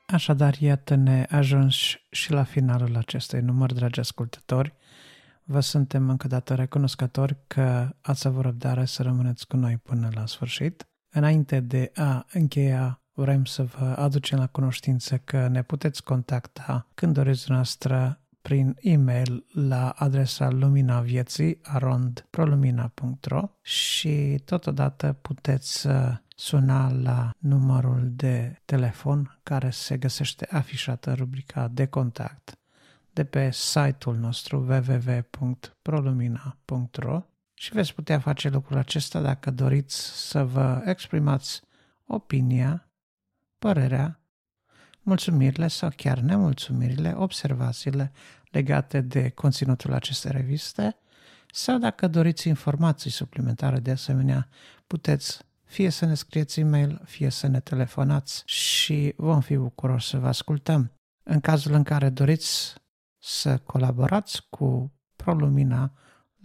Așadar, 0.07 0.55
iată-ne 0.59 1.27
ajuns 1.29 1.77
și 2.11 2.33
la 2.33 2.45
finalul 2.45 2.97
acestui 2.97 3.41
număr, 3.41 3.73
dragi 3.73 4.01
ascultători. 4.01 4.75
Vă 5.43 5.61
suntem 5.61 6.09
încă 6.09 6.29
dată 6.29 6.55
recunoscători 6.55 7.37
că 7.47 7.97
ați 8.01 8.27
avut 8.27 8.43
răbdare 8.43 8.85
să 8.85 9.03
rămâneți 9.03 9.47
cu 9.47 9.57
noi 9.57 9.77
până 9.77 10.11
la 10.15 10.27
sfârșit. 10.27 10.89
Înainte 11.17 11.61
de 11.61 11.91
a 11.95 12.27
încheia, 12.33 13.01
vrem 13.13 13.45
să 13.45 13.63
vă 13.63 13.85
aducem 13.85 14.39
la 14.39 14.47
cunoștință 14.47 15.19
că 15.19 15.49
ne 15.49 15.63
puteți 15.63 16.03
contacta 16.03 16.87
când 16.95 17.15
doriți 17.15 17.51
noastră 17.51 18.21
prin 18.43 18.77
e-mail 18.81 19.45
la 19.53 19.91
adresa 19.91 20.51
lumina 20.51 21.01
vieții 21.01 21.59
arondprolumina.ro 21.63 23.51
și 23.63 24.43
totodată 24.45 25.19
puteți 25.23 25.89
suna 26.29 26.93
la 26.93 27.31
numărul 27.39 28.09
de 28.11 28.61
telefon 28.65 29.39
care 29.43 29.71
se 29.71 29.97
găsește 29.97 30.47
afișat 30.51 31.05
în 31.05 31.15
rubrica 31.15 31.69
de 31.69 31.87
contact 31.87 32.59
de 33.13 33.25
pe 33.25 33.51
site-ul 33.53 34.17
nostru 34.17 34.59
www.prolumina.ro 34.59 37.23
și 37.65 37.73
veți 37.73 37.95
putea 37.95 38.19
face 38.19 38.49
lucrul 38.49 38.79
acesta 38.79 39.21
dacă 39.21 39.51
doriți 39.51 40.29
să 40.29 40.45
vă 40.45 40.83
exprimați 40.85 41.63
opinia, 42.07 42.89
părerea, 43.59 44.21
mulțumirile 45.03 45.69
sau 45.69 45.91
chiar 45.97 46.19
nemulțumirile, 46.19 47.15
observațiile 47.17 48.13
legate 48.51 49.01
de 49.01 49.29
conținutul 49.29 49.93
acestei 49.93 50.31
reviste 50.31 50.97
sau 51.53 51.79
dacă 51.79 52.09
doriți 52.09 52.49
informații 52.49 53.11
suplimentare 53.11 53.79
de 53.79 53.91
asemenea, 53.91 54.49
puteți 54.87 55.39
fie 55.65 55.91
să 55.91 56.07
ne 56.07 56.15
scrieți 56.15 56.61
e-mail, 56.61 57.01
fie 57.05 57.29
să 57.29 57.47
ne 57.47 57.61
telefonați 57.61 58.43
și 58.45 59.15
vom 59.17 59.41
fi 59.41 59.57
bucuroși 59.57 60.09
să 60.09 60.19
vă 60.19 60.27
ascultăm. 60.27 60.93
În 61.23 61.41
cazul 61.41 61.73
în 61.73 61.83
care 61.83 62.11
doriți 62.11 62.75
să 63.19 63.59
colaborați 63.59 64.47
cu 64.51 64.93
ProLumina 65.17 65.93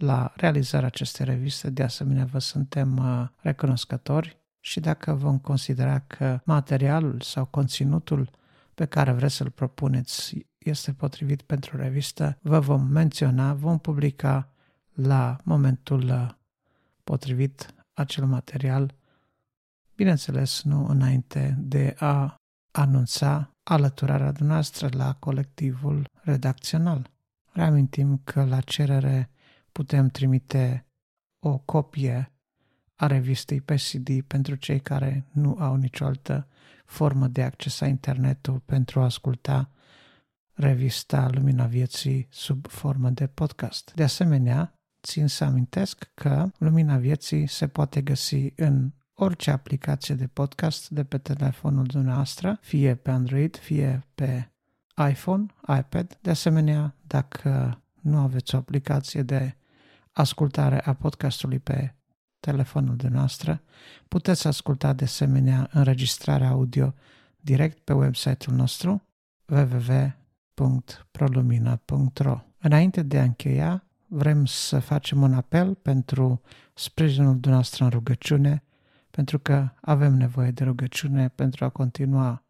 la 0.00 0.32
realizarea 0.36 0.86
acestei 0.86 1.24
reviste, 1.24 1.70
de 1.70 1.82
asemenea 1.82 2.24
vă 2.24 2.38
suntem 2.38 2.96
uh, 2.96 3.28
recunoscători 3.40 4.38
și 4.60 4.80
dacă 4.80 5.12
vom 5.12 5.38
considera 5.38 5.98
că 5.98 6.40
materialul 6.44 7.20
sau 7.20 7.44
conținutul 7.44 8.30
pe 8.74 8.84
care 8.84 9.12
vreți 9.12 9.34
să-l 9.34 9.50
propuneți 9.50 10.46
este 10.58 10.92
potrivit 10.92 11.42
pentru 11.42 11.76
revistă, 11.76 12.38
vă 12.42 12.58
vom 12.58 12.86
menționa, 12.86 13.54
vom 13.54 13.78
publica 13.78 14.48
la 14.92 15.36
momentul 15.44 16.02
uh, 16.02 16.28
potrivit 17.04 17.74
acel 17.92 18.24
material, 18.24 18.94
bineînțeles 19.96 20.62
nu 20.62 20.86
înainte 20.86 21.56
de 21.58 21.94
a 21.98 22.34
anunța 22.70 23.50
alăturarea 23.62 24.32
noastră 24.38 24.88
la 24.92 25.14
colectivul 25.14 26.06
redacțional. 26.22 27.10
Reamintim 27.52 28.20
că 28.24 28.44
la 28.44 28.60
cerere 28.60 29.30
putem 29.72 30.08
trimite 30.08 30.86
o 31.38 31.58
copie 31.58 32.32
a 32.94 33.06
revistei 33.06 33.60
pe 33.60 33.74
CD 33.74 34.22
pentru 34.26 34.54
cei 34.54 34.80
care 34.80 35.26
nu 35.32 35.56
au 35.58 35.74
nicio 35.74 36.04
altă 36.04 36.48
formă 36.84 37.26
de 37.26 37.42
accesa 37.42 37.86
internetul 37.86 38.58
pentru 38.58 39.00
a 39.00 39.04
asculta 39.04 39.70
revista 40.52 41.28
Lumina 41.32 41.66
Vieții 41.66 42.26
sub 42.30 42.66
formă 42.66 43.10
de 43.10 43.26
podcast. 43.26 43.92
De 43.94 44.02
asemenea, 44.02 44.74
țin 45.02 45.26
să 45.26 45.44
amintesc 45.44 46.10
că 46.14 46.50
Lumina 46.58 46.96
Vieții 46.96 47.46
se 47.46 47.68
poate 47.68 48.02
găsi 48.02 48.52
în 48.56 48.92
orice 49.14 49.50
aplicație 49.50 50.14
de 50.14 50.26
podcast 50.26 50.88
de 50.88 51.04
pe 51.04 51.18
telefonul 51.18 51.84
dumneavoastră, 51.84 52.58
fie 52.60 52.94
pe 52.94 53.10
Android, 53.10 53.56
fie 53.56 54.06
pe 54.14 54.50
iPhone, 55.10 55.46
iPad. 55.78 56.18
De 56.20 56.30
asemenea, 56.30 56.94
dacă 57.06 57.82
nu 58.00 58.18
aveți 58.18 58.54
o 58.54 58.58
aplicație 58.58 59.22
de 59.22 59.56
ascultare 60.12 60.84
a 60.84 60.92
podcastului 60.92 61.58
pe 61.58 61.94
telefonul 62.40 62.96
dumneavoastră, 62.96 63.62
puteți 64.08 64.46
asculta 64.46 64.92
de 64.92 65.04
asemenea 65.04 65.68
înregistrarea 65.72 66.48
audio 66.48 66.94
direct 67.36 67.78
pe 67.78 67.92
website-ul 67.92 68.56
nostru 68.56 69.02
www.prolumina.ro 69.46 72.40
Înainte 72.58 73.02
de 73.02 73.18
a 73.18 73.22
încheia, 73.22 73.84
vrem 74.06 74.44
să 74.44 74.78
facem 74.78 75.22
un 75.22 75.34
apel 75.34 75.74
pentru 75.74 76.40
sprijinul 76.74 77.32
dumneavoastră 77.32 77.84
în 77.84 77.90
rugăciune, 77.90 78.62
pentru 79.10 79.38
că 79.38 79.68
avem 79.80 80.14
nevoie 80.14 80.50
de 80.50 80.64
rugăciune 80.64 81.28
pentru 81.28 81.64
a 81.64 81.68
continua 81.68 82.44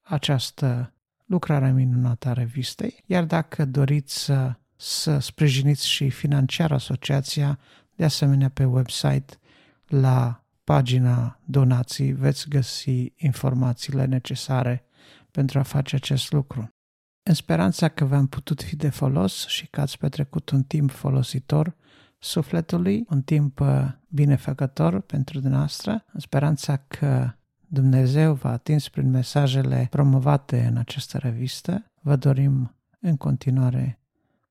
această 0.00 0.92
lucrare 1.24 1.72
minunată 1.72 2.28
a 2.28 2.32
revistei. 2.32 3.02
Iar 3.06 3.24
dacă 3.24 3.64
doriți 3.64 4.24
să, 4.24 4.54
să 4.80 5.18
sprijiniți 5.18 5.88
și 5.88 6.10
financiar 6.10 6.72
asociația, 6.72 7.58
de 7.94 8.04
asemenea 8.04 8.48
pe 8.48 8.64
website, 8.64 9.38
la 9.86 10.44
pagina 10.64 11.40
donații, 11.44 12.12
veți 12.12 12.48
găsi 12.48 13.12
informațiile 13.16 14.04
necesare 14.04 14.84
pentru 15.30 15.58
a 15.58 15.62
face 15.62 15.96
acest 15.96 16.32
lucru. 16.32 16.74
În 17.22 17.34
speranța 17.34 17.88
că 17.88 18.04
v-am 18.04 18.26
putut 18.26 18.62
fi 18.62 18.76
de 18.76 18.88
folos 18.88 19.46
și 19.46 19.66
că 19.66 19.80
ați 19.80 19.98
petrecut 19.98 20.50
un 20.50 20.62
timp 20.62 20.90
folositor 20.90 21.76
sufletului, 22.18 23.04
un 23.08 23.22
timp 23.22 23.60
uh, 23.60 23.88
binefăcător 24.08 25.00
pentru 25.00 25.40
dumneavoastră, 25.40 26.04
în 26.12 26.20
speranța 26.20 26.76
că 26.76 27.32
Dumnezeu 27.66 28.34
v-a 28.34 28.50
atins 28.50 28.88
prin 28.88 29.10
mesajele 29.10 29.86
promovate 29.90 30.64
în 30.64 30.76
această 30.76 31.18
revistă, 31.18 31.90
vă 32.00 32.16
dorim 32.16 32.74
în 33.00 33.16
continuare 33.16 33.99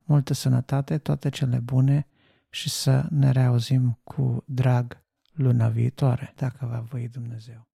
multă 0.10 0.34
sănătate, 0.34 0.98
toate 0.98 1.30
cele 1.30 1.58
bune 1.58 2.08
și 2.50 2.70
să 2.70 3.06
ne 3.10 3.32
reauzim 3.32 4.00
cu 4.04 4.44
drag 4.48 5.04
luna 5.34 5.70
viitoare, 5.70 6.34
dacă 6.36 6.66
va 6.66 6.80
voi 6.80 7.08
Dumnezeu. 7.08 7.69